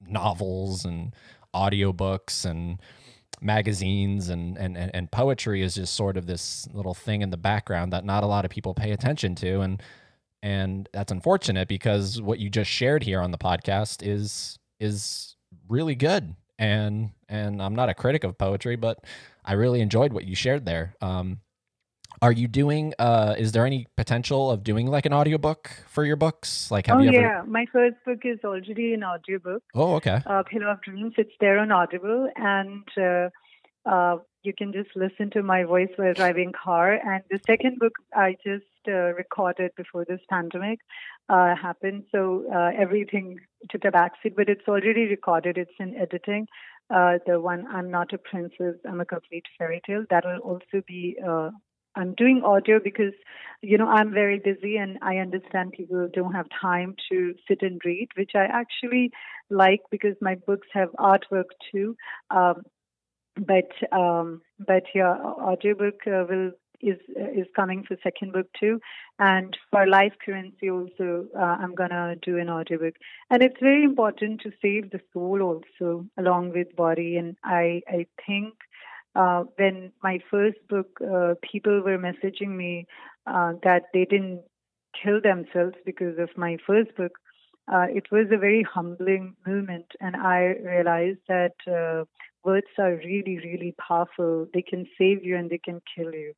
novels 0.00 0.84
and 0.84 1.14
audiobooks 1.54 2.44
and 2.44 2.78
magazines 3.40 4.28
and, 4.28 4.58
and, 4.58 4.76
and 4.76 5.10
poetry 5.10 5.62
is 5.62 5.74
just 5.74 5.94
sort 5.94 6.16
of 6.16 6.26
this 6.26 6.68
little 6.72 6.94
thing 6.94 7.22
in 7.22 7.30
the 7.30 7.36
background 7.36 7.92
that 7.92 8.04
not 8.04 8.22
a 8.22 8.26
lot 8.26 8.44
of 8.44 8.50
people 8.50 8.74
pay 8.74 8.92
attention 8.92 9.34
to. 9.34 9.60
And, 9.60 9.82
and 10.42 10.88
that's 10.92 11.12
unfortunate 11.12 11.68
because 11.68 12.20
what 12.20 12.38
you 12.38 12.50
just 12.50 12.70
shared 12.70 13.02
here 13.02 13.20
on 13.20 13.30
the 13.30 13.38
podcast 13.38 14.06
is, 14.06 14.58
is 14.78 15.36
really 15.68 15.94
good. 15.94 16.34
And, 16.58 17.10
and 17.28 17.62
I'm 17.62 17.74
not 17.74 17.88
a 17.88 17.94
critic 17.94 18.24
of 18.24 18.36
poetry, 18.36 18.76
but 18.76 19.04
I 19.44 19.54
really 19.54 19.80
enjoyed 19.80 20.12
what 20.12 20.24
you 20.24 20.34
shared 20.34 20.66
there. 20.66 20.94
Um, 21.00 21.40
are 22.22 22.32
you 22.32 22.48
doing 22.48 22.92
uh 22.98 23.34
is 23.38 23.52
there 23.52 23.66
any 23.66 23.86
potential 23.96 24.50
of 24.50 24.62
doing 24.62 24.86
like 24.86 25.06
an 25.06 25.12
audiobook 25.12 25.70
for 25.86 26.04
your 26.04 26.16
books? 26.16 26.70
Like 26.70 26.86
have 26.86 26.98
oh, 26.98 27.00
you 27.00 27.08
ever 27.08 27.20
yeah. 27.20 27.42
My 27.46 27.66
first 27.72 27.96
book 28.04 28.20
is 28.24 28.38
already 28.44 28.94
an 28.94 29.04
audiobook. 29.04 29.62
Oh, 29.74 29.94
okay. 29.96 30.20
Uh 30.26 30.42
Pillow 30.42 30.70
of 30.70 30.82
Dreams. 30.82 31.14
It's 31.16 31.32
there 31.40 31.58
on 31.58 31.72
Audible 31.72 32.28
and 32.36 32.84
uh, 32.98 33.30
uh, 33.86 34.18
you 34.42 34.52
can 34.56 34.72
just 34.72 34.90
listen 34.96 35.30
to 35.30 35.42
my 35.42 35.64
voice 35.64 35.90
while 35.96 36.14
driving 36.14 36.52
car. 36.52 36.92
And 36.92 37.22
the 37.30 37.40
second 37.46 37.78
book 37.78 37.92
I 38.14 38.36
just 38.44 38.64
uh, 38.88 39.12
recorded 39.14 39.72
before 39.76 40.04
this 40.08 40.20
pandemic 40.30 40.80
uh, 41.28 41.54
happened, 41.54 42.04
so 42.10 42.44
uh, 42.52 42.70
everything 42.76 43.38
took 43.70 43.84
a 43.84 43.88
backseat. 43.88 44.34
But 44.36 44.48
it's 44.48 44.66
already 44.66 45.06
recorded. 45.08 45.58
It's 45.58 45.70
in 45.78 45.94
editing. 45.96 46.46
Uh, 46.88 47.18
the 47.26 47.38
one 47.38 47.66
I'm 47.70 47.90
not 47.90 48.12
a 48.12 48.18
princess, 48.18 48.74
I'm 48.88 49.00
a 49.00 49.04
complete 49.04 49.44
fairy 49.56 49.80
tale. 49.86 50.04
That 50.10 50.24
will 50.24 50.38
also 50.38 50.82
be 50.86 51.16
uh, 51.24 51.50
I'm 51.96 52.14
doing 52.14 52.42
audio 52.44 52.78
because, 52.82 53.12
you 53.62 53.76
know, 53.78 53.88
I'm 53.88 54.12
very 54.12 54.38
busy 54.38 54.76
and 54.76 54.98
I 55.02 55.16
understand 55.16 55.72
people 55.72 56.08
don't 56.12 56.32
have 56.32 56.46
time 56.60 56.94
to 57.10 57.34
sit 57.48 57.62
and 57.62 57.80
read, 57.84 58.08
which 58.16 58.32
I 58.34 58.44
actually 58.44 59.10
like 59.50 59.80
because 59.90 60.14
my 60.20 60.36
books 60.46 60.68
have 60.72 60.90
artwork 60.98 61.50
too. 61.72 61.96
Um, 62.30 62.62
but 63.36 63.70
um, 63.96 64.42
but 64.58 64.84
yeah, 64.94 65.14
audiobook 65.14 66.06
uh, 66.06 66.24
will 66.28 66.52
is 66.80 66.98
is 67.16 67.46
coming 67.54 67.84
for 67.86 67.96
second 68.02 68.32
book 68.32 68.46
too, 68.58 68.80
and 69.18 69.56
for 69.70 69.86
life 69.86 70.12
currency 70.24 70.70
also 70.70 71.26
uh, 71.36 71.56
I'm 71.60 71.74
gonna 71.74 72.16
do 72.22 72.38
an 72.38 72.48
audiobook, 72.48 72.94
and 73.30 73.42
it's 73.42 73.60
very 73.60 73.84
important 73.84 74.40
to 74.42 74.52
save 74.62 74.90
the 74.90 75.00
soul 75.12 75.42
also 75.42 76.06
along 76.18 76.50
with 76.50 76.74
body, 76.76 77.16
and 77.16 77.36
I 77.44 77.82
I 77.88 78.06
think 78.26 78.54
uh, 79.14 79.44
when 79.56 79.92
my 80.02 80.18
first 80.30 80.58
book, 80.68 80.98
uh, 81.02 81.34
people 81.42 81.82
were 81.82 81.98
messaging 81.98 82.56
me 82.56 82.86
uh, 83.26 83.52
that 83.62 83.84
they 83.92 84.04
didn't 84.04 84.42
kill 85.02 85.20
themselves 85.20 85.74
because 85.84 86.18
of 86.18 86.30
my 86.36 86.56
first 86.66 86.94
book. 86.96 87.12
Uh, 87.72 87.86
it 87.88 88.10
was 88.10 88.26
a 88.32 88.38
very 88.38 88.62
humbling 88.62 89.34
moment, 89.46 89.86
and 90.00 90.16
I 90.16 90.54
realized 90.64 91.20
that 91.28 91.54
uh, 91.70 92.04
words 92.44 92.66
are 92.78 92.96
really, 92.96 93.38
really 93.44 93.74
powerful. 93.86 94.46
They 94.52 94.62
can 94.62 94.86
save 94.98 95.24
you 95.24 95.36
and 95.36 95.50
they 95.50 95.58
can 95.58 95.80
kill 95.94 96.12
you. 96.12 96.32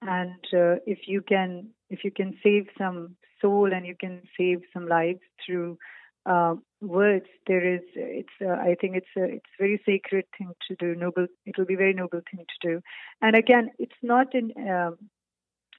And 0.00 0.40
uh, 0.54 0.76
if 0.86 1.00
you 1.06 1.22
can, 1.22 1.70
if 1.90 2.04
you 2.04 2.10
can 2.10 2.38
save 2.42 2.68
some 2.78 3.16
soul 3.40 3.72
and 3.72 3.86
you 3.86 3.96
can 3.98 4.22
save 4.38 4.60
some 4.72 4.86
lives 4.86 5.20
through 5.44 5.78
uh, 6.26 6.54
words 6.80 7.26
there 7.46 7.74
is 7.74 7.80
it's 7.94 8.28
uh, 8.40 8.50
i 8.50 8.76
think 8.80 8.96
it's 8.96 9.14
a 9.16 9.24
it's 9.24 9.50
very 9.58 9.80
sacred 9.84 10.24
thing 10.36 10.52
to 10.66 10.76
do 10.76 10.94
noble 10.94 11.26
it 11.44 11.58
will 11.58 11.64
be 11.64 11.74
very 11.74 11.92
noble 11.92 12.20
thing 12.30 12.44
to 12.46 12.68
do. 12.68 12.80
And 13.20 13.36
again 13.36 13.70
it's 13.78 14.00
not 14.02 14.34
in 14.34 14.52
um, 14.68 14.98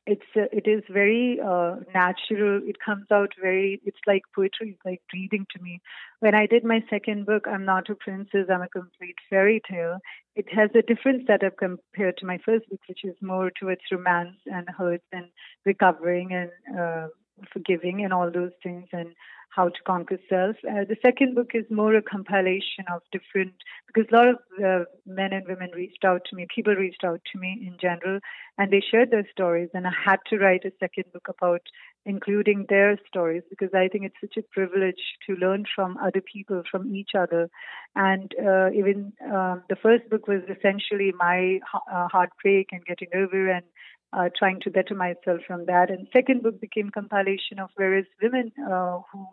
it's 0.06 0.26
uh, 0.36 0.49
it 0.52 0.68
is 0.68 0.84
very 0.91 1.40
uh, 1.40 1.76
natural 1.94 2.61
it 2.66 2.78
comes 2.84 3.06
out 3.11 3.32
very 3.40 3.80
it's 3.86 3.99
like 4.07 4.24
poetry 4.36 4.72
it's 4.72 4.86
like 4.86 5.02
breathing 5.11 5.45
to 5.56 5.61
me. 5.61 5.80
When 6.20 6.36
i 6.36 6.45
did 6.48 6.64
my 6.64 6.84
second 6.90 7.26
book 7.26 7.45
i'm 7.48 7.66
not 7.66 7.90
a 7.90 7.95
princess 7.95 8.48
i'm 8.49 8.61
a 8.61 8.70
complete 8.70 9.16
fairy 9.30 9.61
tale 9.70 9.99
it 10.36 10.48
has 10.52 10.70
a 10.76 10.82
different 10.82 11.28
setup 11.28 11.57
compared 11.57 12.18
to 12.18 12.26
my 12.26 12.40
first 12.45 12.68
book 12.70 12.82
which 12.90 13.06
is 13.06 13.16
more 13.22 13.52
towards 13.57 13.82
romance 13.91 14.38
and 14.48 14.68
hurt 14.78 15.02
and 15.14 15.28
recovering 15.66 16.34
and 16.34 16.52
uh, 16.78 17.07
forgiving 17.52 18.03
and 18.03 18.14
all 18.14 18.32
those 18.32 18.52
things 18.64 18.88
and 18.91 19.14
how 19.49 19.68
to 19.68 19.82
Conquer 19.86 20.20
Self. 20.30 20.56
Uh, 20.64 20.86
the 20.88 20.95
second 21.03 21.36
book 21.36 21.52
is 21.53 21.66
more 21.70 21.95
a 21.95 22.02
compilation 22.02 22.86
of 22.94 23.02
different, 23.11 23.53
because 23.88 24.07
a 24.11 24.16
lot 24.16 24.28
of 24.28 24.36
uh, 24.64 24.86
men 25.06 25.34
and 25.34 25.48
women 25.48 25.72
reached 25.76 26.06
out 26.06 26.22
to 26.30 26.36
me, 26.36 26.45
people 26.53 26.76
reached 26.76 27.03
out 27.03 27.20
to 27.32 27.40
me 27.40 27.60
in 27.66 27.76
general, 27.82 28.20
and 28.57 28.72
they 28.72 28.82
shared 28.91 29.11
their 29.11 29.28
stories. 29.32 29.70
And 29.74 29.88
I 29.88 29.91
had 30.06 30.20
to 30.30 30.38
write 30.38 30.66
a 30.66 30.72
second 30.80 31.06
book 31.11 31.28
about 31.30 31.61
including 32.06 32.66
their 32.70 32.98
stories 33.07 33.44
because 33.49 33.74
I 33.74 33.88
think 33.88 34.06
it's 34.06 34.16
such 34.22 34.38
a 34.38 34.48
privilege 34.53 35.02
to 35.28 35.36
learn 35.36 35.66
from 35.76 35.98
other 35.98 36.22
people, 36.22 36.64
from 36.70 36.95
each 36.95 37.11
other. 37.18 37.49
And 37.95 38.32
uh, 38.40 38.70
even 38.72 39.14
um, 39.26 39.64
the 39.68 39.76
first 39.82 40.10
book 40.10 40.28
was 40.28 40.41
essentially 40.44 41.11
my 41.18 41.60
uh, 41.74 42.07
heartbreak 42.07 42.70
and 42.72 42.86
getting 42.86 43.10
over 43.16 43.49
and 43.49 43.66
uh, 44.14 44.30
trying 44.38 44.60
to 44.61 44.69
better 44.69 44.95
myself 44.95 45.41
from 45.48 45.65
that. 45.65 45.90
And 45.90 46.07
second 46.14 46.44
book 46.44 46.60
became 46.60 46.90
compilation 46.90 47.60
of 47.60 47.69
various 47.77 48.07
women 48.22 48.52
uh, 48.60 48.99
who 49.11 49.27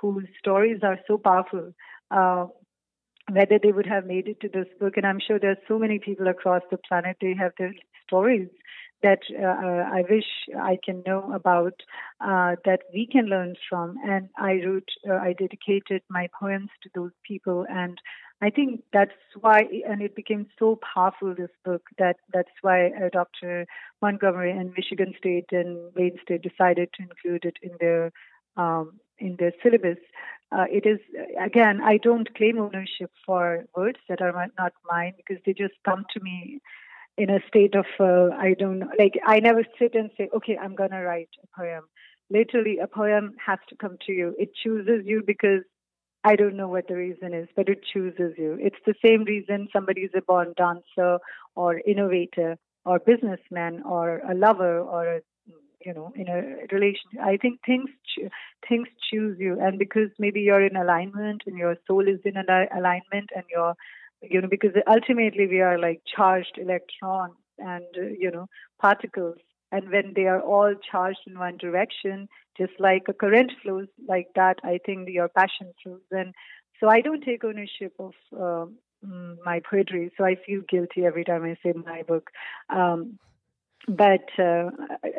whose 0.00 0.26
stories 0.38 0.80
are 0.82 0.98
so 1.06 1.16
powerful. 1.16 1.72
Uh, 2.10 2.46
whether 3.30 3.58
they 3.62 3.72
would 3.72 3.86
have 3.86 4.04
made 4.04 4.26
it 4.26 4.40
to 4.40 4.48
this 4.48 4.66
book. 4.80 4.96
And 4.96 5.06
I'm 5.06 5.20
sure 5.24 5.38
there's 5.38 5.56
so 5.68 5.78
many 5.78 5.98
people 5.98 6.26
across 6.26 6.62
the 6.70 6.78
planet, 6.88 7.16
they 7.20 7.34
have 7.38 7.52
their 7.56 7.72
stories 8.06 8.48
that 9.02 9.20
uh, 9.36 9.44
I 9.44 10.02
wish 10.08 10.24
I 10.60 10.78
can 10.84 11.02
know 11.06 11.32
about, 11.32 11.74
uh, 12.20 12.56
that 12.64 12.80
we 12.92 13.08
can 13.10 13.26
learn 13.26 13.54
from. 13.68 13.96
And 14.04 14.28
I 14.38 14.60
wrote, 14.64 14.88
uh, 15.08 15.14
I 15.14 15.34
dedicated 15.36 16.02
my 16.08 16.28
poems 16.38 16.70
to 16.82 16.90
those 16.94 17.10
people, 17.26 17.66
and 17.68 17.98
I 18.42 18.50
think 18.50 18.82
that's 18.92 19.12
why, 19.40 19.68
and 19.88 20.02
it 20.02 20.16
became 20.16 20.48
so 20.58 20.76
powerful. 20.94 21.32
This 21.32 21.50
book 21.64 21.82
that 21.98 22.16
that's 22.32 22.50
why 22.60 22.88
uh, 22.88 23.08
Dr. 23.12 23.66
Montgomery 24.02 24.50
and 24.50 24.74
Michigan 24.76 25.14
State 25.16 25.46
and 25.52 25.92
Wayne 25.94 26.18
State 26.24 26.42
decided 26.42 26.88
to 26.94 27.04
include 27.04 27.44
it 27.44 27.56
in 27.62 27.70
their 27.78 28.10
um, 28.56 28.98
in 29.18 29.36
their 29.38 29.52
syllabus. 29.62 29.98
Uh, 30.50 30.64
it 30.68 30.84
is 30.86 30.98
again, 31.40 31.80
I 31.80 31.98
don't 31.98 32.34
claim 32.34 32.58
ownership 32.58 33.12
for 33.24 33.64
words 33.76 34.00
that 34.08 34.20
are 34.20 34.32
not 34.58 34.72
mine 34.90 35.12
because 35.16 35.40
they 35.46 35.52
just 35.52 35.74
come 35.84 36.04
to 36.12 36.20
me 36.20 36.58
in 37.16 37.30
a 37.30 37.38
state 37.46 37.76
of 37.76 37.86
uh, 38.00 38.34
I 38.36 38.56
don't 38.58 38.80
know. 38.80 38.90
Like 38.98 39.20
I 39.24 39.38
never 39.38 39.62
sit 39.78 39.94
and 39.94 40.10
say, 40.18 40.28
okay, 40.34 40.58
I'm 40.60 40.74
gonna 40.74 41.02
write 41.02 41.30
a 41.44 41.60
poem. 41.60 41.84
Literally, 42.28 42.78
a 42.78 42.88
poem 42.88 43.34
has 43.46 43.60
to 43.68 43.76
come 43.76 43.98
to 44.06 44.12
you. 44.12 44.34
It 44.36 44.50
chooses 44.64 45.02
you 45.04 45.22
because 45.24 45.62
I 46.24 46.36
don't 46.36 46.56
know 46.56 46.68
what 46.68 46.88
the 46.88 46.96
reason 46.96 47.34
is, 47.34 47.48
but 47.56 47.68
it 47.68 47.80
chooses 47.92 48.34
you. 48.38 48.56
It's 48.60 48.76
the 48.86 48.94
same 49.04 49.24
reason 49.24 49.68
somebody 49.72 50.02
is 50.02 50.10
a 50.16 50.22
born 50.22 50.54
dancer 50.56 51.18
or 51.56 51.80
innovator 51.80 52.56
or 52.84 52.98
businessman 53.00 53.82
or 53.84 54.18
a 54.28 54.34
lover 54.34 54.80
or 54.80 55.16
a 55.16 55.20
you 55.84 55.92
know 55.92 56.12
in 56.14 56.28
a 56.28 56.40
relation 56.72 57.10
i 57.20 57.36
think 57.36 57.58
things 57.66 57.90
cho- 58.14 58.28
things 58.68 58.86
choose 59.10 59.36
you 59.40 59.58
and 59.60 59.80
because 59.80 60.10
maybe 60.16 60.40
you're 60.40 60.64
in 60.64 60.76
alignment 60.76 61.42
and 61.46 61.58
your 61.58 61.76
soul 61.88 62.06
is 62.06 62.20
in 62.24 62.34
alignment 62.36 63.30
and 63.34 63.44
your 63.50 63.74
you 64.22 64.40
know, 64.40 64.48
because 64.48 64.70
ultimately 64.86 65.46
we 65.46 65.60
are 65.60 65.78
like 65.78 66.00
charged 66.16 66.58
electrons 66.58 67.34
and, 67.58 67.84
uh, 67.98 68.02
you 68.18 68.30
know, 68.30 68.46
particles. 68.80 69.36
And 69.72 69.90
when 69.90 70.12
they 70.14 70.26
are 70.26 70.40
all 70.40 70.74
charged 70.90 71.20
in 71.26 71.38
one 71.38 71.56
direction, 71.56 72.28
just 72.56 72.74
like 72.78 73.04
a 73.08 73.14
current 73.14 73.50
flows 73.62 73.88
like 74.06 74.28
that, 74.36 74.58
I 74.62 74.78
think 74.84 75.08
your 75.08 75.28
passion 75.28 75.72
flows. 75.82 76.02
And 76.10 76.34
so 76.78 76.88
I 76.88 77.00
don't 77.00 77.24
take 77.24 77.42
ownership 77.42 77.94
of 77.98 78.12
um, 78.38 78.76
my 79.44 79.60
poetry. 79.68 80.12
So 80.16 80.24
I 80.24 80.36
feel 80.46 80.60
guilty 80.68 81.04
every 81.04 81.24
time 81.24 81.42
I 81.44 81.56
say 81.64 81.72
my 81.74 82.02
book. 82.02 82.30
Um, 82.68 83.18
but 83.88 84.28
uh, 84.38 84.70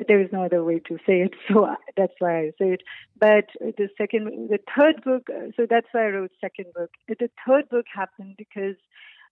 there 0.07 0.21
is 0.21 0.30
no 0.31 0.45
other 0.45 0.63
way 0.63 0.80
to 0.88 0.97
say 1.05 1.21
it, 1.21 1.34
so 1.47 1.67
that's 1.97 2.13
why 2.19 2.39
I 2.39 2.51
say 2.59 2.73
it. 2.73 2.81
But 3.19 3.45
the 3.59 3.89
second, 3.97 4.49
the 4.49 4.59
third 4.77 5.03
book, 5.03 5.23
uh, 5.30 5.51
so 5.57 5.65
that's 5.69 5.88
why 5.91 6.05
I 6.05 6.09
wrote 6.09 6.31
second 6.39 6.67
book. 6.73 6.91
The 7.07 7.30
third 7.45 7.69
book 7.69 7.85
happened 7.93 8.35
because, 8.38 8.75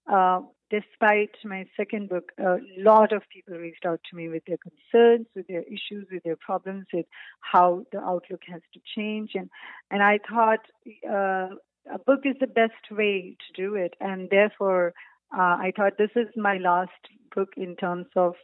uh, 0.08 0.42
despite 0.70 1.32
my 1.44 1.66
second 1.76 2.10
book, 2.10 2.32
a 2.40 2.58
lot 2.78 3.12
of 3.12 3.24
people 3.30 3.58
reached 3.58 3.86
out 3.86 4.00
to 4.10 4.16
me 4.16 4.30
with 4.30 4.44
their 4.46 4.58
concerns, 4.58 5.28
with 5.36 5.48
their 5.48 5.64
issues, 5.64 6.08
with 6.12 6.24
their 6.24 6.38
problems, 6.38 6.86
with 6.94 7.06
how 7.42 7.84
the 7.92 8.00
outlook 8.00 8.42
has 8.48 8.62
to 8.74 8.80
change, 8.96 9.32
and 9.36 9.50
and 9.90 10.02
I 10.02 10.20
thought 10.30 10.66
uh, 11.08 11.56
a 11.92 12.00
book 12.06 12.22
is 12.26 12.36
the 12.40 12.48
best 12.48 12.92
way 12.92 13.36
to 13.48 13.62
do 13.62 13.76
it, 13.76 13.96
and 14.00 14.30
therefore. 14.30 14.94
Uh, 15.34 15.56
I 15.64 15.72
thought 15.74 15.94
this 15.98 16.12
is 16.18 16.28
my 16.36 16.58
last 16.58 17.08
book 17.34 17.52
in 17.56 17.78
terms 17.78 18.08
of 18.18 18.36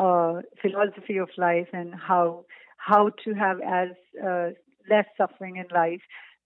uh, 0.00 0.40
philosophy 0.62 1.18
of 1.18 1.28
life 1.36 1.68
and 1.72 1.94
how 1.94 2.44
how 2.78 3.10
to 3.24 3.34
have 3.34 3.58
as 3.60 3.90
uh, 4.24 4.48
less 4.88 5.04
suffering 5.16 5.56
in 5.56 5.66
life 5.74 6.00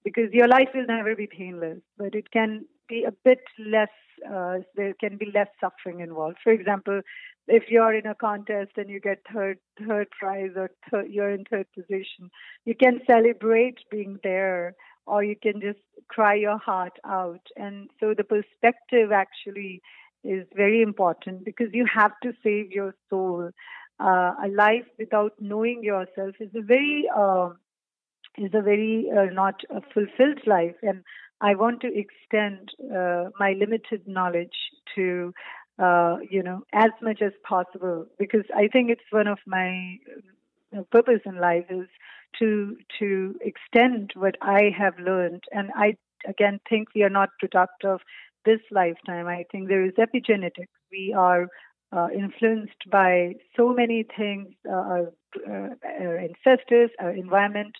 because 0.04 0.32
your 0.32 0.48
life 0.48 0.68
will 0.74 0.86
never 0.86 1.14
be 1.14 1.26
painless 1.26 1.78
but 1.96 2.14
it 2.14 2.30
can 2.32 2.64
be 2.88 3.04
a 3.04 3.12
bit 3.24 3.40
less 3.58 3.88
uh, 4.30 4.58
there 4.76 4.94
can 4.94 5.16
be 5.16 5.30
less 5.34 5.48
suffering 5.60 6.00
involved. 6.00 6.38
For 6.42 6.52
example 6.52 7.00
if 7.46 7.64
you're 7.68 7.92
in 7.92 8.06
a 8.06 8.14
contest 8.14 8.72
and 8.76 8.88
you 8.88 9.00
get 9.00 9.18
third 9.32 9.58
third 9.86 10.08
prize 10.18 10.52
or 10.56 10.70
third, 10.90 11.10
you're 11.10 11.30
in 11.30 11.44
third 11.44 11.66
position 11.74 12.30
you 12.64 12.74
can 12.74 13.00
celebrate 13.06 13.78
being 13.90 14.18
there 14.22 14.74
or 15.06 15.22
you 15.22 15.36
can 15.36 15.60
just 15.60 15.80
cry 16.08 16.34
your 16.34 16.58
heart 16.58 16.98
out. 17.04 17.40
And 17.56 17.90
so 18.00 18.14
the 18.16 18.24
perspective 18.24 19.12
actually 19.12 19.82
is 20.22 20.46
very 20.54 20.82
important 20.82 21.44
because 21.44 21.68
you 21.72 21.86
have 21.92 22.12
to 22.22 22.32
save 22.42 22.70
your 22.70 22.94
soul. 23.10 23.50
Uh, 24.00 24.32
a 24.44 24.48
life 24.48 24.86
without 24.98 25.32
knowing 25.38 25.84
yourself 25.84 26.34
is 26.40 26.50
a 26.56 26.62
very 26.62 27.04
uh, 27.16 27.50
is 28.36 28.50
a 28.52 28.60
very 28.60 29.06
uh, 29.16 29.32
not 29.32 29.60
a 29.70 29.80
fulfilled 29.92 30.40
life, 30.46 30.74
and 30.82 31.04
I 31.40 31.54
want 31.54 31.80
to 31.82 31.88
extend 31.88 32.70
uh, 32.94 33.30
my 33.38 33.52
limited 33.58 34.06
knowledge 34.06 34.56
to 34.94 35.32
uh, 35.78 36.18
you 36.30 36.42
know 36.42 36.62
as 36.72 36.90
much 37.02 37.20
as 37.20 37.32
possible 37.42 38.06
because 38.18 38.44
I 38.54 38.68
think 38.68 38.90
it's 38.90 39.10
one 39.10 39.26
of 39.26 39.38
my 39.46 39.98
uh, 40.76 40.82
purpose 40.90 41.20
in 41.26 41.40
life 41.40 41.66
is 41.68 41.88
to 42.38 42.76
to 42.98 43.34
extend 43.40 44.12
what 44.14 44.36
I 44.40 44.70
have 44.76 44.98
learned, 44.98 45.44
and 45.52 45.70
I 45.74 45.96
again 46.28 46.60
think 46.68 46.88
we 46.94 47.02
are 47.02 47.10
not 47.10 47.30
product 47.38 47.84
of 47.84 48.00
this 48.44 48.60
lifetime. 48.70 49.26
I 49.26 49.44
think 49.50 49.68
there 49.68 49.84
is 49.84 49.94
epigenetics. 49.94 50.68
We 50.90 51.14
are 51.16 51.48
uh, 51.94 52.08
influenced 52.14 52.90
by 52.90 53.34
so 53.56 53.72
many 53.72 54.04
things, 54.16 54.48
uh, 54.68 54.72
our, 54.72 55.12
uh, 55.46 55.68
our, 56.00 56.18
ancestors, 56.18 56.90
our 57.00 57.10
environment, 57.10 57.74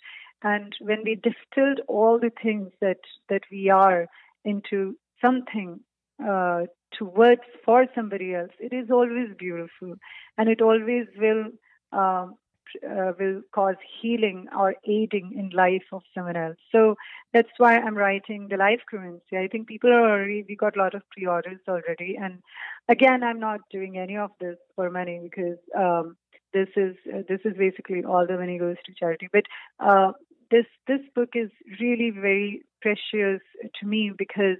and 0.45 0.75
when 0.79 1.03
we 1.03 1.15
distilled 1.15 1.81
all 1.87 2.19
the 2.19 2.31
things 2.41 2.71
that 2.79 3.01
that 3.29 3.41
we 3.51 3.69
are 3.69 4.07
into 4.43 4.95
something 5.23 5.79
uh, 6.23 6.61
towards 6.97 7.41
for 7.65 7.87
somebody 7.95 8.35
else, 8.35 8.51
it 8.59 8.71
is 8.71 8.91
always 8.91 9.29
beautiful, 9.39 9.95
and 10.37 10.47
it 10.47 10.61
always 10.61 11.07
will 11.17 11.45
um, 11.91 12.35
uh, 12.83 13.11
will 13.19 13.41
cause 13.53 13.75
healing 14.01 14.45
or 14.57 14.75
aiding 14.85 15.33
in 15.35 15.49
life 15.49 15.87
of 15.91 16.03
someone 16.13 16.35
else. 16.35 16.57
So 16.71 16.95
that's 17.33 17.57
why 17.57 17.77
I'm 17.77 17.97
writing 17.97 18.47
the 18.49 18.57
life 18.57 18.81
currency. 18.89 19.37
I 19.37 19.47
think 19.47 19.67
people 19.67 19.91
are 19.91 20.09
already 20.11 20.45
we 20.47 20.55
got 20.55 20.77
a 20.77 20.79
lot 20.79 20.93
of 20.93 21.09
pre-orders 21.09 21.61
already, 21.67 22.17
and 22.21 22.39
again, 22.87 23.23
I'm 23.23 23.39
not 23.39 23.61
doing 23.71 23.97
any 23.97 24.17
of 24.17 24.29
this 24.39 24.57
for 24.75 24.91
money 24.91 25.19
because 25.23 25.57
um, 25.75 26.17
this 26.55 26.69
is 26.77 26.95
uh, 27.13 27.23
this 27.27 27.41
is 27.43 27.53
basically 27.57 28.03
all 28.03 28.25
the 28.25 28.37
money 28.37 28.57
goes 28.57 28.77
to 28.85 28.93
charity. 28.97 29.27
But 29.31 29.43
uh, 29.79 30.13
this 30.51 30.65
this 30.87 31.01
book 31.15 31.29
is 31.33 31.49
really 31.79 32.11
very 32.11 32.63
precious 32.81 33.41
to 33.79 33.85
me 33.85 34.11
because 34.17 34.57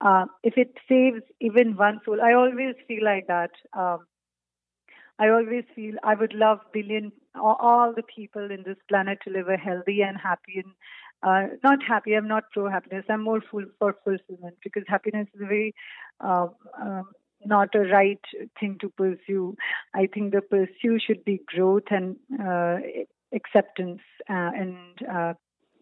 uh, 0.00 0.24
if 0.42 0.54
it 0.56 0.76
saves 0.88 1.22
even 1.40 1.76
one 1.76 2.00
soul, 2.04 2.20
I 2.22 2.32
always 2.32 2.74
feel 2.88 3.04
like 3.04 3.26
that. 3.28 3.50
Um, 3.76 4.06
I 5.18 5.28
always 5.28 5.64
feel 5.76 5.96
I 6.02 6.14
would 6.14 6.32
love 6.32 6.60
billion 6.72 7.12
all 7.34 7.92
the 7.94 8.02
people 8.02 8.50
in 8.50 8.62
this 8.64 8.78
planet 8.88 9.18
to 9.24 9.30
live 9.30 9.48
a 9.48 9.56
healthy 9.56 10.00
and 10.00 10.16
happy 10.16 10.64
and 10.64 10.72
uh, 11.22 11.54
not 11.62 11.80
happy. 11.86 12.14
I'm 12.14 12.26
not 12.26 12.44
pro 12.52 12.70
happiness. 12.70 13.04
I'm 13.10 13.22
more 13.22 13.42
full 13.50 13.66
for 13.78 13.94
fulfillment 14.02 14.56
because 14.64 14.84
happiness 14.88 15.28
is 15.34 15.42
a 15.42 15.46
very 15.46 15.74
uh, 16.24 16.46
um, 16.80 17.10
not 17.44 17.74
a 17.74 17.80
right 17.80 18.20
thing 18.58 18.78
to 18.80 18.88
pursue. 18.88 19.56
I 19.94 20.08
think 20.12 20.32
the 20.32 20.40
pursuit 20.40 21.02
should 21.06 21.24
be 21.24 21.42
growth 21.46 21.90
and 21.90 22.16
uh, 22.34 22.78
acceptance 23.34 24.00
uh, 24.28 24.50
and 24.54 24.76
uh, 25.10 25.34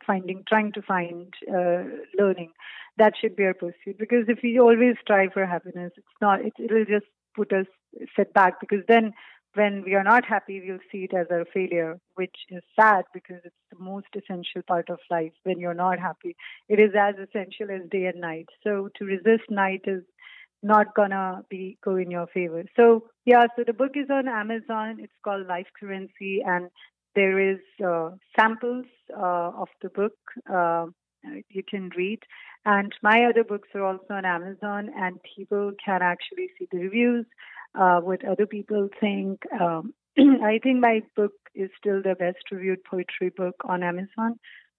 finding, 0.07 0.43
trying 0.49 0.73
to 0.73 0.83
find 0.83 1.33
uh, 1.49 1.85
learning. 2.19 2.53
That 2.97 3.15
should 3.21 3.37
be 3.37 3.45
our 3.45 3.55
pursuit 3.55 3.99
because 3.99 4.25
if 4.29 4.41
we 4.43 4.59
always 4.59 4.97
strive 5.01 5.33
for 5.33 5.47
happiness, 5.47 5.93
it's 5.97 6.07
not. 6.21 6.41
It, 6.45 6.55
it'll 6.59 6.85
just 6.85 7.07
put 7.37 7.53
us 7.53 7.67
set 8.17 8.33
back 8.35 8.61
because 8.61 8.85
then 8.89 9.13
when 9.55 9.83
we 9.85 9.95
are 9.95 10.05
not 10.05 10.25
happy, 10.25 10.63
we'll 10.65 10.79
see 10.93 11.09
it 11.11 11.15
as 11.15 11.27
a 11.31 11.45
failure, 11.53 11.99
which 12.15 12.37
is 12.51 12.63
sad 12.79 13.05
because 13.15 13.41
it's 13.45 13.55
the 13.73 13.79
most 13.79 14.07
essential 14.17 14.63
part 14.67 14.91
of 14.91 14.99
life. 15.11 15.33
When 15.45 15.59
you're 15.59 15.75
not 15.75 15.99
happy, 15.99 16.37
it 16.69 16.79
is 16.79 16.93
as 16.99 17.15
essential 17.17 17.71
as 17.71 17.89
day 17.91 18.07
and 18.07 18.21
night. 18.21 18.47
So 18.63 18.89
to 18.97 19.05
resist 19.05 19.51
night 19.51 19.83
is 19.87 20.03
not 20.63 20.95
gonna 20.95 21.45
be 21.49 21.79
go 21.85 21.97
in 21.97 22.11
your 22.11 22.27
favor. 22.27 22.65
So 22.77 23.09
yeah, 23.25 23.47
so 23.57 23.65
the 23.67 23.73
book 23.73 23.93
is 23.95 24.11
on 24.11 24.29
Amazon. 24.29 24.99
It's 25.01 25.13
called 25.25 25.47
Life 25.47 25.69
Currency, 25.79 26.43
and 26.45 26.69
there 27.19 27.53
is 27.53 27.59
uh, 27.85 28.11
samples 28.39 28.87
uh, 29.13 29.51
of 29.63 29.69
the 29.83 29.89
book 29.89 30.13
uh, 30.49 30.87
you 31.49 31.65
can 31.69 31.91
read. 31.97 32.21
And 32.65 32.93
my 33.03 33.25
other 33.29 33.43
books 33.43 33.69
are 33.75 33.85
also 33.85 34.11
on 34.11 34.25
Amazon, 34.25 34.91
and 34.97 35.19
people 35.37 35.73
can 35.85 36.01
actually 36.01 36.49
see 36.57 36.69
the 36.71 36.79
reviews 36.79 37.27
uh, 37.75 38.01
what 38.01 38.25
other 38.25 38.47
people 38.47 38.89
think. 39.01 39.43
Um, 39.61 39.95
I 40.19 40.61
think 40.63 40.79
my 40.81 41.03
book 41.17 41.33
is 41.57 41.71
still 41.79 42.03
the 42.03 42.15
best 42.15 42.45
reviewed 42.53 42.85
poetry 42.85 43.31
book 43.37 43.57
on 43.65 43.83
Amazon, 43.83 44.39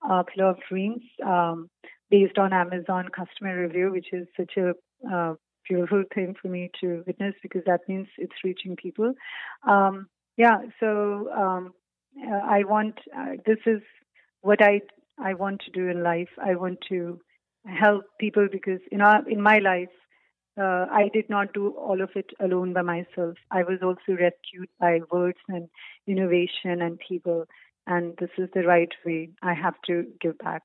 uh, 0.10 0.24
Pillow 0.24 0.52
of 0.52 0.60
Dreams, 0.70 1.02
um, 1.26 1.70
based 2.10 2.38
on 2.38 2.54
Amazon 2.54 3.10
customer 3.10 3.62
review, 3.62 3.92
which 3.92 4.14
is 4.14 4.28
such 4.38 4.54
a 4.58 4.74
uh, 5.14 5.34
beautiful 5.68 6.04
thing 6.16 6.36
for 6.42 6.48
me 6.48 6.72
to 6.80 7.04
witness 7.06 7.36
because 7.44 7.64
that 7.66 7.82
means 7.90 8.08
it's 8.18 8.44
reaching 8.46 8.78
people. 8.78 9.14
Um, 9.68 10.08
yeah, 10.38 10.60
so 10.80 11.68
um, 12.28 12.42
I 12.44 12.64
want 12.64 12.96
uh, 13.16 13.34
this 13.46 13.60
is 13.66 13.82
what 14.42 14.62
I 14.62 14.82
I 15.20 15.34
want 15.34 15.62
to 15.66 15.72
do 15.72 15.88
in 15.88 16.04
life. 16.04 16.30
I 16.44 16.56
want 16.56 16.80
to 16.90 17.20
help 17.66 18.06
people 18.20 18.48
because 18.52 18.80
you 18.92 18.98
know 18.98 19.22
in 19.28 19.42
my 19.42 19.60
life 19.60 19.90
uh, 20.60 20.86
I 20.92 21.10
did 21.14 21.30
not 21.30 21.54
do 21.54 21.70
all 21.70 22.02
of 22.02 22.10
it 22.16 22.32
alone 22.40 22.74
by 22.74 22.82
myself. 22.82 23.36
I 23.52 23.64
was 23.64 23.80
also 23.82 24.18
rescued 24.20 24.70
by 24.80 25.00
words 25.12 25.38
and 25.48 25.70
innovation 26.08 26.82
and 26.82 27.00
people, 27.00 27.46
and 27.88 28.16
this 28.20 28.32
is 28.38 28.50
the 28.54 28.64
right 28.64 28.92
way. 29.06 29.30
I 29.42 29.54
have 29.54 29.76
to 29.88 30.06
give 30.22 30.38
back. 30.40 30.64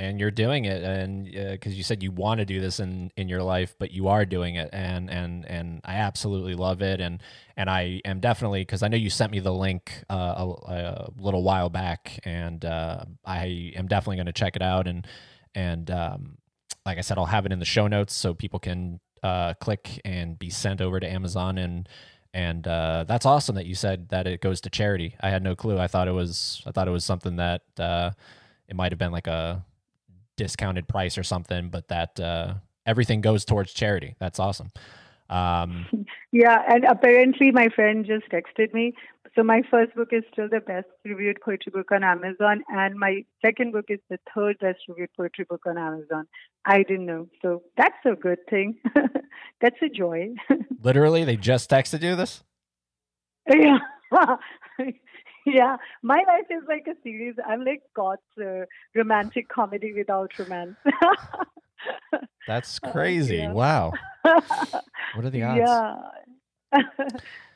And 0.00 0.20
you're 0.20 0.30
doing 0.30 0.64
it, 0.64 0.84
and 0.84 1.24
because 1.24 1.72
uh, 1.72 1.76
you 1.76 1.82
said 1.82 2.04
you 2.04 2.12
want 2.12 2.38
to 2.38 2.44
do 2.44 2.60
this 2.60 2.78
in 2.78 3.10
in 3.16 3.28
your 3.28 3.42
life, 3.42 3.74
but 3.80 3.90
you 3.90 4.06
are 4.06 4.24
doing 4.24 4.54
it, 4.54 4.70
and 4.72 5.10
and 5.10 5.44
and 5.44 5.80
I 5.84 5.96
absolutely 5.96 6.54
love 6.54 6.82
it, 6.82 7.00
and 7.00 7.20
and 7.56 7.68
I 7.68 8.00
am 8.04 8.20
definitely 8.20 8.60
because 8.60 8.84
I 8.84 8.88
know 8.88 8.96
you 8.96 9.10
sent 9.10 9.32
me 9.32 9.40
the 9.40 9.52
link 9.52 10.04
uh, 10.08 10.14
a, 10.14 10.46
a, 10.46 11.08
little 11.18 11.42
while 11.42 11.68
back, 11.68 12.20
and 12.24 12.64
uh, 12.64 13.06
I 13.24 13.72
am 13.74 13.88
definitely 13.88 14.16
going 14.16 14.26
to 14.26 14.32
check 14.32 14.54
it 14.54 14.62
out, 14.62 14.86
and 14.86 15.04
and 15.52 15.90
um, 15.90 16.38
like 16.86 16.96
I 16.96 17.00
said, 17.00 17.18
I'll 17.18 17.26
have 17.26 17.44
it 17.44 17.50
in 17.50 17.58
the 17.58 17.64
show 17.64 17.88
notes 17.88 18.14
so 18.14 18.34
people 18.34 18.60
can 18.60 19.00
uh, 19.22 19.54
click 19.54 20.00
and 20.04 20.38
be 20.38 20.48
sent 20.48 20.80
over 20.80 21.00
to 21.00 21.10
Amazon 21.10 21.58
and 21.58 21.88
and 22.34 22.68
uh, 22.68 23.04
that's 23.08 23.26
awesome 23.26 23.56
that 23.56 23.66
you 23.66 23.74
said 23.74 24.10
that 24.10 24.26
it 24.26 24.40
goes 24.40 24.60
to 24.60 24.70
charity. 24.70 25.16
I 25.20 25.30
had 25.30 25.42
no 25.42 25.56
clue. 25.56 25.78
I 25.78 25.86
thought 25.86 26.08
it 26.08 26.12
was 26.12 26.62
I 26.66 26.72
thought 26.72 26.86
it 26.86 26.92
was 26.92 27.04
something 27.04 27.36
that 27.36 27.62
uh, 27.78 28.10
it 28.68 28.76
might 28.76 28.92
have 28.92 28.98
been 28.98 29.12
like 29.12 29.26
a 29.26 29.64
discounted 30.38 30.88
price 30.88 31.18
or 31.18 31.22
something, 31.22 31.68
but 31.68 31.88
that 31.88 32.18
uh, 32.18 32.54
everything 32.86 33.20
goes 33.20 33.44
towards 33.44 33.74
charity. 33.74 34.16
That's 34.18 34.38
awesome. 34.38 34.70
Um, 35.28 35.86
yeah, 36.32 36.62
and 36.66 36.84
apparently 36.84 37.50
my 37.50 37.68
friend 37.68 38.06
just 38.06 38.30
texted 38.30 38.72
me 38.72 38.94
so 39.38 39.44
my 39.44 39.62
first 39.70 39.94
book 39.94 40.08
is 40.10 40.24
still 40.32 40.48
the 40.48 40.58
best 40.58 40.88
reviewed 41.04 41.40
poetry 41.40 41.70
book 41.72 41.92
on 41.92 42.02
Amazon, 42.02 42.64
and 42.68 42.98
my 42.98 43.24
second 43.40 43.72
book 43.72 43.84
is 43.88 44.00
the 44.10 44.18
third 44.34 44.58
best 44.58 44.80
reviewed 44.88 45.10
poetry 45.16 45.44
book 45.48 45.62
on 45.64 45.78
Amazon. 45.78 46.26
I 46.64 46.82
didn't 46.82 47.06
know, 47.06 47.28
so 47.40 47.62
that's 47.76 48.04
a 48.04 48.16
good 48.16 48.40
thing. 48.50 48.80
that's 49.60 49.76
a 49.80 49.88
joy. 49.88 50.30
Literally, 50.82 51.22
they 51.22 51.36
just 51.36 51.70
texted 51.70 52.02
you 52.02 52.16
this. 52.16 52.42
Yeah. 53.48 53.78
Yeah, 55.52 55.76
my 56.02 56.22
life 56.26 56.46
is 56.50 56.62
like 56.68 56.86
a 56.86 56.94
series. 57.02 57.34
I'm 57.46 57.64
like 57.64 57.82
God's 57.94 58.20
uh, 58.40 58.64
romantic 58.94 59.48
comedy 59.48 59.92
without 59.92 60.30
romance. 60.38 60.76
That's 62.46 62.78
crazy. 62.78 63.40
Uh, 63.40 63.48
yeah. 63.48 63.52
Wow. 63.52 63.92
What 65.14 65.24
are 65.24 65.30
the 65.30 65.42
odds? 65.42 65.60
Yeah. 65.66 66.82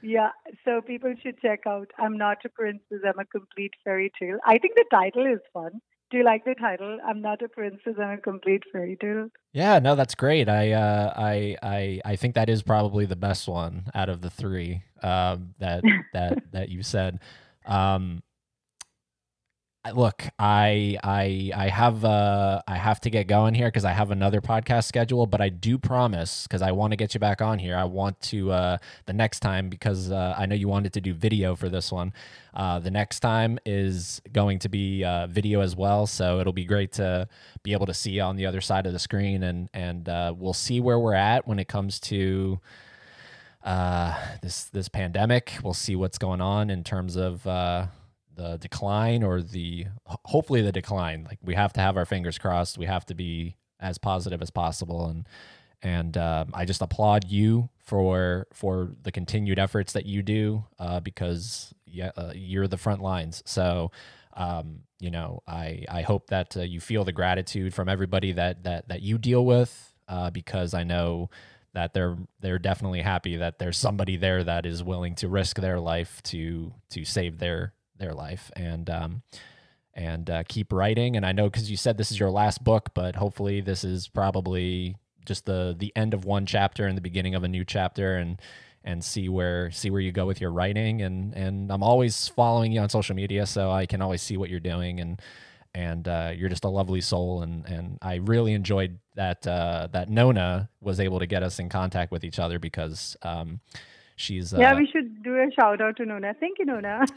Yeah, 0.05 0.31
so 0.64 0.81
people 0.81 1.14
should 1.23 1.40
check 1.40 1.60
out 1.64 1.89
I'm 1.97 2.19
Not 2.19 2.39
a 2.44 2.48
Princess, 2.48 3.02
I'm 3.06 3.20
a 3.20 3.24
Complete 3.24 3.73
Fairy 3.85 4.10
Tale. 4.19 4.39
I 4.44 4.59
think 4.59 4.74
the 4.74 4.85
title 4.90 5.32
is 5.32 5.39
fun. 5.52 5.81
Do 6.12 6.19
you 6.19 6.24
like 6.24 6.44
the 6.44 6.55
title? 6.55 6.98
I'm 7.06 7.23
not 7.23 7.40
a 7.40 7.48
princess, 7.48 7.94
I'm 7.98 8.10
a 8.10 8.19
complete 8.19 8.64
fairy 8.70 8.98
tale. 9.01 9.28
Yeah, 9.55 9.78
no, 9.78 9.94
that's 9.94 10.14
great. 10.14 10.47
I 10.47 10.73
uh, 10.73 11.10
I 11.16 11.56
I 11.62 12.01
I 12.05 12.16
think 12.16 12.35
that 12.35 12.51
is 12.51 12.62
probably 12.62 13.06
the 13.06 13.16
best 13.16 13.48
one 13.48 13.85
out 13.94 14.10
of 14.10 14.20
the 14.20 14.28
three 14.28 14.82
um, 15.02 15.55
that 15.59 15.82
that 16.12 16.52
that 16.52 16.69
you 16.69 16.82
said. 16.82 17.19
Um, 17.66 18.22
look, 19.94 20.28
I 20.39 20.97
I 21.02 21.51
I 21.55 21.68
have 21.68 22.05
uh 22.05 22.62
I 22.68 22.76
have 22.76 23.01
to 23.01 23.10
get 23.10 23.26
going 23.26 23.55
here 23.55 23.66
because 23.66 23.84
I 23.84 23.90
have 23.93 24.12
another 24.12 24.40
podcast 24.40 24.84
schedule, 24.84 25.26
but 25.26 25.40
I 25.40 25.48
do 25.48 25.76
promise 25.76 26.44
because 26.44 26.62
I 26.62 26.70
want 26.70 26.93
to 26.93 26.97
get 26.97 27.14
you 27.14 27.20
back 27.20 27.43
on 27.43 27.59
here. 27.59 27.76
I 27.76 27.84
want 27.84 28.20
to 28.22 28.52
uh 28.52 28.78
the 29.06 29.12
next 29.12 29.40
time 29.40 29.68
because 29.68 30.10
uh, 30.12 30.34
I 30.39 30.47
know 30.47 30.55
you 30.55 30.68
wanted 30.68 30.93
to 30.93 31.01
do 31.01 31.12
video 31.14 31.56
for 31.56 31.68
this 31.68 31.90
one. 31.90 32.12
Uh, 32.55 32.78
the 32.78 32.90
next 32.90 33.20
time 33.20 33.59
is 33.66 34.20
going 34.32 34.59
to 34.60 34.68
be 34.68 35.02
uh, 35.05 35.26
video 35.26 35.60
as 35.60 35.74
well, 35.74 36.06
so 36.06 36.39
it'll 36.39 36.52
be 36.52 36.64
great 36.64 36.93
to 36.93 37.26
be 37.62 37.72
able 37.72 37.86
to 37.86 37.94
see 37.94 38.20
on 38.20 38.36
the 38.36 38.47
other 38.47 38.60
side 38.60 38.86
of 38.86 38.93
the 38.93 38.98
screen, 38.98 39.43
and 39.43 39.68
and 39.74 40.09
uh, 40.09 40.32
we'll 40.36 40.52
see 40.52 40.78
where 40.80 40.98
we're 40.98 41.14
at 41.14 41.48
when 41.48 41.59
it 41.59 41.66
comes 41.66 41.98
to 42.01 42.60
uh 43.64 44.18
this 44.43 44.64
this 44.64 44.89
pandemic. 44.89 45.55
We'll 45.62 45.74
see 45.74 45.97
what's 45.97 46.18
going 46.18 46.40
on 46.40 46.70
in 46.70 46.84
terms 46.84 47.16
of 47.16 47.47
uh 47.47 47.86
the 48.34 48.59
decline 48.59 49.22
or 49.22 49.43
the 49.43 49.86
hopefully 50.06 50.62
the 50.62 50.72
decline. 50.72 51.24
Like 51.24 51.39
we 51.43 51.55
have 51.55 51.72
to 51.74 51.80
have 51.80 51.97
our 51.97 52.06
fingers 52.06 52.39
crossed. 52.39 52.78
We 52.78 52.86
have 52.86 53.06
to 53.06 53.14
be 53.14 53.56
as 53.80 53.98
positive 53.98 54.43
as 54.43 54.51
possible 54.51 55.06
and 55.06 55.26
and 55.82 56.16
um, 56.16 56.51
I 56.55 56.64
just 56.64 56.80
applaud 56.80 57.28
you 57.28 57.68
for 57.78 58.47
for 58.52 58.93
the 59.02 59.10
continued 59.10 59.59
efforts 59.59 59.93
that 59.94 60.06
you 60.06 60.22
do 60.22 60.64
uh, 60.78 61.01
because 61.01 61.74
yeah, 61.86 62.12
uh, 62.16 62.32
you're 62.34 62.68
the 62.68 62.76
front 62.78 63.02
lines. 63.02 63.43
So 63.47 63.90
um, 64.34 64.80
you 65.01 65.10
know, 65.10 65.43
I 65.47 65.84
I 65.89 66.02
hope 66.02 66.28
that 66.28 66.56
uh, 66.56 66.60
you 66.60 66.80
feel 66.80 67.05
the 67.05 67.12
gratitude 67.12 67.74
from 67.74 67.89
everybody 67.89 68.32
that 68.32 68.62
that 68.62 68.89
that 68.89 69.02
you 69.02 69.18
deal 69.18 69.44
with 69.44 69.94
uh, 70.09 70.30
because 70.30 70.72
I 70.72 70.84
know 70.84 71.30
that 71.74 71.94
they're 71.94 72.16
they're 72.40 72.59
definitely 72.59 73.03
happy 73.03 73.36
that 73.36 73.59
there's 73.59 73.78
somebody 73.78 74.16
there 74.16 74.44
that 74.44 74.66
is 74.66 74.82
willing 74.82 75.15
to 75.16 75.28
risk 75.28 75.57
their 75.57 75.81
life 75.81 76.23
to 76.24 76.73
to 76.90 77.05
save 77.05 77.39
their 77.39 77.73
their 77.99 78.12
life. 78.12 78.51
And 78.57 78.90
um, 78.90 79.23
and 79.94 80.31
uh, 80.31 80.43
keep 80.49 80.73
writing. 80.73 81.16
And 81.16 81.27
I 81.27 81.32
know 81.32 81.49
because 81.49 81.70
you 81.70 81.77
said 81.77 81.97
this 81.97 82.11
is 82.11 82.19
your 82.19 82.31
last 82.31 82.65
book, 82.65 82.90
but 82.94 83.16
hopefully 83.16 83.61
this 83.61 83.85
is 83.85 84.09
probably 84.09 84.97
just 85.24 85.47
the 85.47 85.74
the 85.78 85.93
end 85.94 86.15
of 86.15 86.24
one 86.24 86.47
chapter 86.47 86.86
and 86.86 86.97
the 86.97 87.03
beginning 87.03 87.35
of 87.35 87.44
a 87.44 87.49
new 87.49 87.65
chapter 87.65 88.16
and 88.16 88.40
and 88.85 89.05
see 89.05 89.28
where 89.28 89.70
see 89.70 89.90
where 89.90 90.01
you 90.01 90.12
go 90.12 90.27
with 90.27 90.40
your 90.40 90.51
writing. 90.51 91.03
And 91.03 91.35
and 91.35 91.70
I'm 91.70 91.82
always 91.82 92.28
following 92.28 92.73
you 92.73 92.81
on 92.81 92.89
social 92.89 93.15
media 93.15 93.47
so 93.47 93.70
I 93.70 93.86
can 93.86 94.01
always 94.03 94.23
see 94.23 94.36
what 94.36 94.51
you're 94.51 94.61
doing. 94.61 95.01
And 95.01 95.20
and 95.74 96.07
uh, 96.07 96.32
you're 96.36 96.49
just 96.49 96.65
a 96.65 96.69
lovely 96.69 97.01
soul 97.01 97.43
and 97.43 97.66
and 97.66 97.99
I 98.03 98.16
really 98.16 98.53
enjoyed 98.53 98.99
that 99.15 99.47
uh, 99.47 99.89
that 99.93 100.09
Nona 100.09 100.69
was 100.81 101.01
able 101.01 101.19
to 101.19 101.27
get 101.27 101.43
us 101.43 101.59
in 101.59 101.69
contact 101.69 102.12
with 102.12 102.24
each 102.24 102.39
other 102.39 102.59
because 102.59 103.16
um, 103.23 103.61
she's 104.16 104.53
yeah 104.53 104.74
we 104.74 104.89
should 104.93 105.23
do 105.23 105.36
a 105.36 105.51
shout 105.53 105.81
out 105.81 105.97
to 105.97 106.07
Nona 106.07 106.35
thank 106.39 106.59
you 106.59 106.66
Nona 106.66 107.07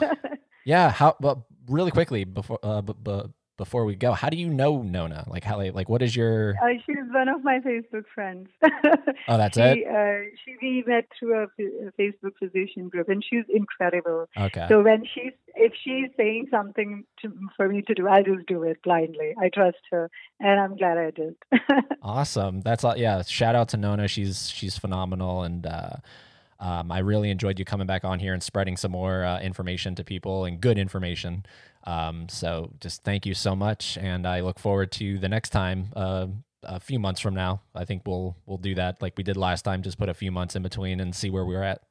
Yeah. 0.66 0.90
How? 0.90 1.16
But 1.18 1.38
really 1.68 1.92
quickly 1.92 2.24
before 2.24 2.58
uh, 2.62 2.82
b- 2.82 2.92
b- 3.02 3.22
before 3.56 3.84
we 3.84 3.94
go, 3.94 4.12
how 4.12 4.28
do 4.28 4.36
you 4.36 4.48
know 4.48 4.82
Nona? 4.82 5.24
Like 5.28 5.44
how? 5.44 5.58
Like 5.70 5.88
what 5.88 6.02
is 6.02 6.14
your? 6.14 6.54
Uh, 6.62 6.74
she's 6.84 6.96
one 7.10 7.28
of 7.28 7.42
my 7.42 7.60
Facebook 7.60 8.04
friends. 8.14 8.48
oh, 9.28 9.36
that's 9.36 9.56
she, 9.56 9.62
it. 9.62 9.86
Uh, 9.86 10.28
she 10.44 10.56
we 10.60 10.84
met 10.86 11.06
through 11.18 11.38
a, 11.38 11.44
a, 11.44 11.92
Facebook 11.98 12.32
physician 12.38 12.88
group, 12.88 13.08
and 13.08 13.24
she's 13.28 13.44
incredible. 13.48 14.28
Okay. 14.36 14.66
So 14.68 14.82
when 14.82 15.04
she's 15.04 15.32
if 15.54 15.72
she's 15.82 16.10
saying 16.16 16.48
something 16.50 17.04
to, 17.22 17.32
for 17.56 17.68
me 17.68 17.82
to 17.82 17.94
do, 17.94 18.08
I 18.08 18.22
just 18.22 18.46
do 18.46 18.62
it 18.62 18.82
blindly. 18.82 19.34
I 19.40 19.48
trust 19.48 19.78
her, 19.90 20.10
and 20.40 20.60
I'm 20.60 20.76
glad 20.76 20.98
I 20.98 21.10
did. 21.10 21.36
awesome. 22.02 22.60
That's 22.60 22.84
all. 22.84 22.96
Yeah. 22.96 23.22
Shout 23.22 23.54
out 23.54 23.70
to 23.70 23.76
Nona. 23.76 24.08
She's 24.08 24.50
she's 24.50 24.76
phenomenal, 24.76 25.42
and 25.42 25.66
uh, 25.66 25.96
um, 26.60 26.90
I 26.90 27.00
really 27.00 27.30
enjoyed 27.30 27.58
you 27.58 27.64
coming 27.64 27.86
back 27.86 28.04
on 28.04 28.18
here 28.18 28.32
and 28.32 28.42
spreading 28.42 28.76
some 28.76 28.92
more 28.92 29.24
uh, 29.24 29.40
information 29.40 29.94
to 29.96 30.04
people 30.04 30.44
and 30.44 30.60
good 30.60 30.78
information. 30.78 31.44
Um, 31.86 32.28
so 32.28 32.72
just 32.80 33.04
thank 33.04 33.26
you 33.26 33.34
so 33.34 33.54
much, 33.54 33.96
and 33.96 34.26
I 34.26 34.40
look 34.40 34.58
forward 34.58 34.92
to 34.92 35.18
the 35.18 35.28
next 35.28 35.50
time. 35.50 35.92
Uh, 35.94 36.26
a 36.62 36.80
few 36.80 36.98
months 36.98 37.20
from 37.20 37.34
now, 37.34 37.62
I 37.74 37.84
think 37.84 38.02
we'll 38.06 38.36
we'll 38.44 38.58
do 38.58 38.74
that 38.74 39.00
like 39.00 39.14
we 39.16 39.22
did 39.22 39.36
last 39.36 39.62
time. 39.62 39.82
Just 39.82 39.98
put 39.98 40.08
a 40.08 40.14
few 40.14 40.32
months 40.32 40.56
in 40.56 40.62
between 40.62 41.00
and 41.00 41.14
see 41.14 41.30
where 41.30 41.44
we're 41.44 41.62
at. 41.62 41.82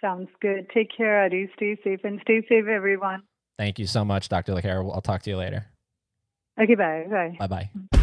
Sounds 0.00 0.28
good. 0.40 0.68
Take 0.72 0.96
care, 0.96 1.24
Eddie. 1.24 1.50
Stay 1.56 1.76
safe 1.82 2.00
and 2.04 2.20
stay 2.22 2.42
safe, 2.48 2.66
everyone. 2.66 3.22
Thank 3.58 3.78
you 3.78 3.86
so 3.86 4.04
much, 4.04 4.28
Dr. 4.28 4.52
LeCaire. 4.52 4.84
I'll 4.92 5.00
talk 5.00 5.22
to 5.22 5.30
you 5.30 5.36
later. 5.36 5.66
Okay, 6.60 6.74
bye. 6.74 7.04
Bye. 7.08 7.36
Bye 7.46 7.68
bye. 7.92 8.00